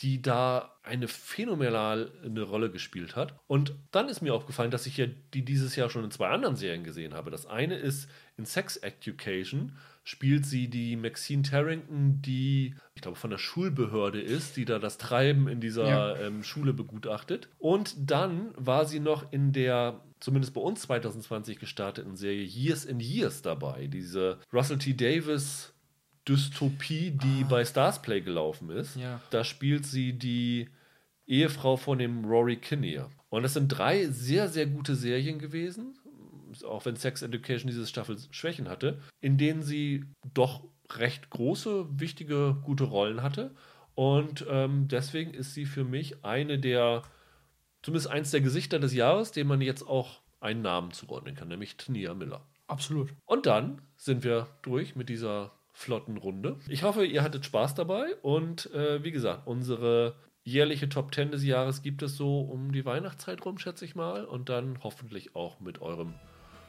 die 0.00 0.20
da 0.20 0.76
eine 0.82 1.08
phänomenale 1.08 2.10
Rolle 2.42 2.70
gespielt 2.70 3.16
hat. 3.16 3.38
Und 3.46 3.74
dann 3.92 4.08
ist 4.08 4.20
mir 4.20 4.34
aufgefallen, 4.34 4.70
dass 4.70 4.86
ich 4.86 4.96
ja 4.98 5.06
die 5.32 5.44
dieses 5.44 5.74
Jahr 5.74 5.88
schon 5.88 6.04
in 6.04 6.10
zwei 6.10 6.28
anderen 6.28 6.56
Serien 6.56 6.84
gesehen 6.84 7.14
habe. 7.14 7.30
Das 7.30 7.46
eine 7.46 7.76
ist 7.76 8.10
in 8.36 8.44
Sex 8.44 8.76
Education 8.76 9.76
spielt 10.08 10.46
sie 10.46 10.68
die 10.68 10.94
Maxine 10.94 11.42
Tarrington, 11.42 12.22
die 12.22 12.76
ich 12.94 13.02
glaube 13.02 13.18
von 13.18 13.30
der 13.30 13.38
Schulbehörde 13.38 14.20
ist, 14.20 14.56
die 14.56 14.64
da 14.64 14.78
das 14.78 14.98
Treiben 14.98 15.48
in 15.48 15.60
dieser 15.60 15.88
Ja. 15.88 16.16
ähm, 16.16 16.44
Schule 16.44 16.72
begutachtet. 16.72 17.48
Und 17.58 17.96
dann 18.08 18.50
war 18.56 18.84
sie 18.86 19.00
noch 19.00 19.32
in 19.32 19.52
der 19.52 20.00
zumindest 20.20 20.54
bei 20.54 20.60
uns 20.60 20.82
2020 20.82 21.58
gestarteten 21.58 22.14
Serie 22.14 22.44
Years 22.44 22.86
and 22.86 23.02
Years 23.02 23.42
dabei. 23.42 23.88
Diese 23.88 24.38
Russell 24.52 24.78
T. 24.78 24.94
Davis 24.94 25.74
Dystopie, 26.28 27.10
die 27.10 27.44
bei 27.44 27.64
Starsplay 27.64 28.20
gelaufen 28.20 28.70
ist. 28.70 28.96
Ja. 28.96 29.20
Da 29.30 29.42
spielt 29.42 29.86
sie 29.86 30.12
die 30.12 30.68
Ehefrau 31.26 31.76
von 31.76 31.98
dem 31.98 32.24
Rory 32.24 32.56
Kinnear. 32.56 33.10
Und 33.28 33.42
das 33.42 33.54
sind 33.54 33.68
drei 33.68 34.06
sehr, 34.06 34.48
sehr 34.48 34.66
gute 34.66 34.94
Serien 34.94 35.40
gewesen, 35.40 35.98
auch 36.64 36.84
wenn 36.84 36.96
Sex 36.96 37.22
Education 37.22 37.68
diese 37.68 37.86
Staffel 37.86 38.16
Schwächen 38.30 38.68
hatte, 38.68 39.00
in 39.20 39.38
denen 39.38 39.62
sie 39.62 40.04
doch 40.34 40.64
recht 40.90 41.30
große, 41.30 41.86
wichtige, 42.00 42.56
gute 42.62 42.84
Rollen 42.84 43.22
hatte. 43.22 43.54
Und 43.94 44.44
ähm, 44.48 44.88
deswegen 44.88 45.34
ist 45.34 45.54
sie 45.54 45.66
für 45.66 45.84
mich 45.84 46.24
eine 46.24 46.58
der, 46.58 47.02
zumindest 47.82 48.10
eins 48.10 48.30
der 48.30 48.40
Gesichter 48.40 48.78
des 48.78 48.94
Jahres, 48.94 49.32
dem 49.32 49.46
man 49.46 49.60
jetzt 49.60 49.82
auch 49.82 50.20
einen 50.40 50.62
Namen 50.62 50.92
zuordnen 50.92 51.34
kann, 51.34 51.48
nämlich 51.48 51.76
Tania 51.76 52.14
Miller. 52.14 52.46
Absolut. 52.66 53.14
Und 53.24 53.46
dann 53.46 53.80
sind 53.96 54.22
wir 54.24 54.48
durch 54.62 54.96
mit 54.96 55.08
dieser 55.08 55.52
flotten 55.72 56.16
Runde. 56.16 56.58
Ich 56.68 56.82
hoffe, 56.82 57.04
ihr 57.04 57.22
hattet 57.22 57.44
Spaß 57.44 57.74
dabei 57.74 58.14
und 58.22 58.72
äh, 58.72 59.02
wie 59.02 59.12
gesagt, 59.12 59.46
unsere 59.46 60.14
jährliche 60.46 60.88
Top 60.88 61.14
10 61.14 61.32
des 61.32 61.44
Jahres 61.44 61.82
gibt 61.82 62.02
es 62.02 62.16
so 62.16 62.40
um 62.40 62.72
die 62.72 62.84
Weihnachtszeit 62.84 63.44
rum, 63.44 63.58
schätze 63.58 63.84
ich 63.84 63.94
mal. 63.94 64.24
Und 64.24 64.48
dann 64.48 64.78
hoffentlich 64.82 65.34
auch 65.34 65.60
mit 65.60 65.82
eurem 65.82 66.14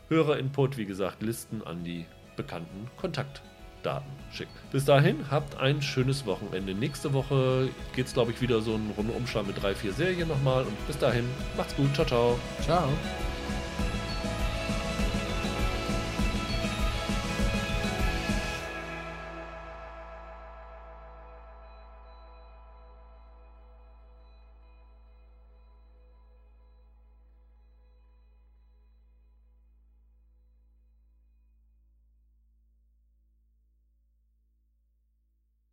Hörerinput, 0.09 0.77
wie 0.77 0.85
gesagt, 0.85 1.21
Listen 1.21 1.61
an 1.65 1.83
die 1.83 2.05
bekannten 2.35 2.87
Kontaktdaten 2.97 4.11
schicken. 4.31 4.51
Bis 4.71 4.85
dahin, 4.85 5.29
habt 5.29 5.57
ein 5.57 5.81
schönes 5.81 6.25
Wochenende. 6.25 6.73
Nächste 6.73 7.13
Woche 7.13 7.69
geht 7.95 8.07
es, 8.07 8.13
glaube 8.13 8.31
ich, 8.31 8.41
wieder 8.41 8.61
so 8.61 8.75
einen 8.75 8.91
Rundumschlag 8.95 9.45
mit 9.45 9.61
drei, 9.61 9.75
vier 9.75 9.93
Serien 9.93 10.27
nochmal. 10.27 10.63
Und 10.63 10.87
bis 10.87 10.97
dahin, 10.97 11.25
macht's 11.55 11.75
gut. 11.75 11.93
Ciao, 11.93 12.05
ciao. 12.05 12.39
Ciao. 12.61 12.89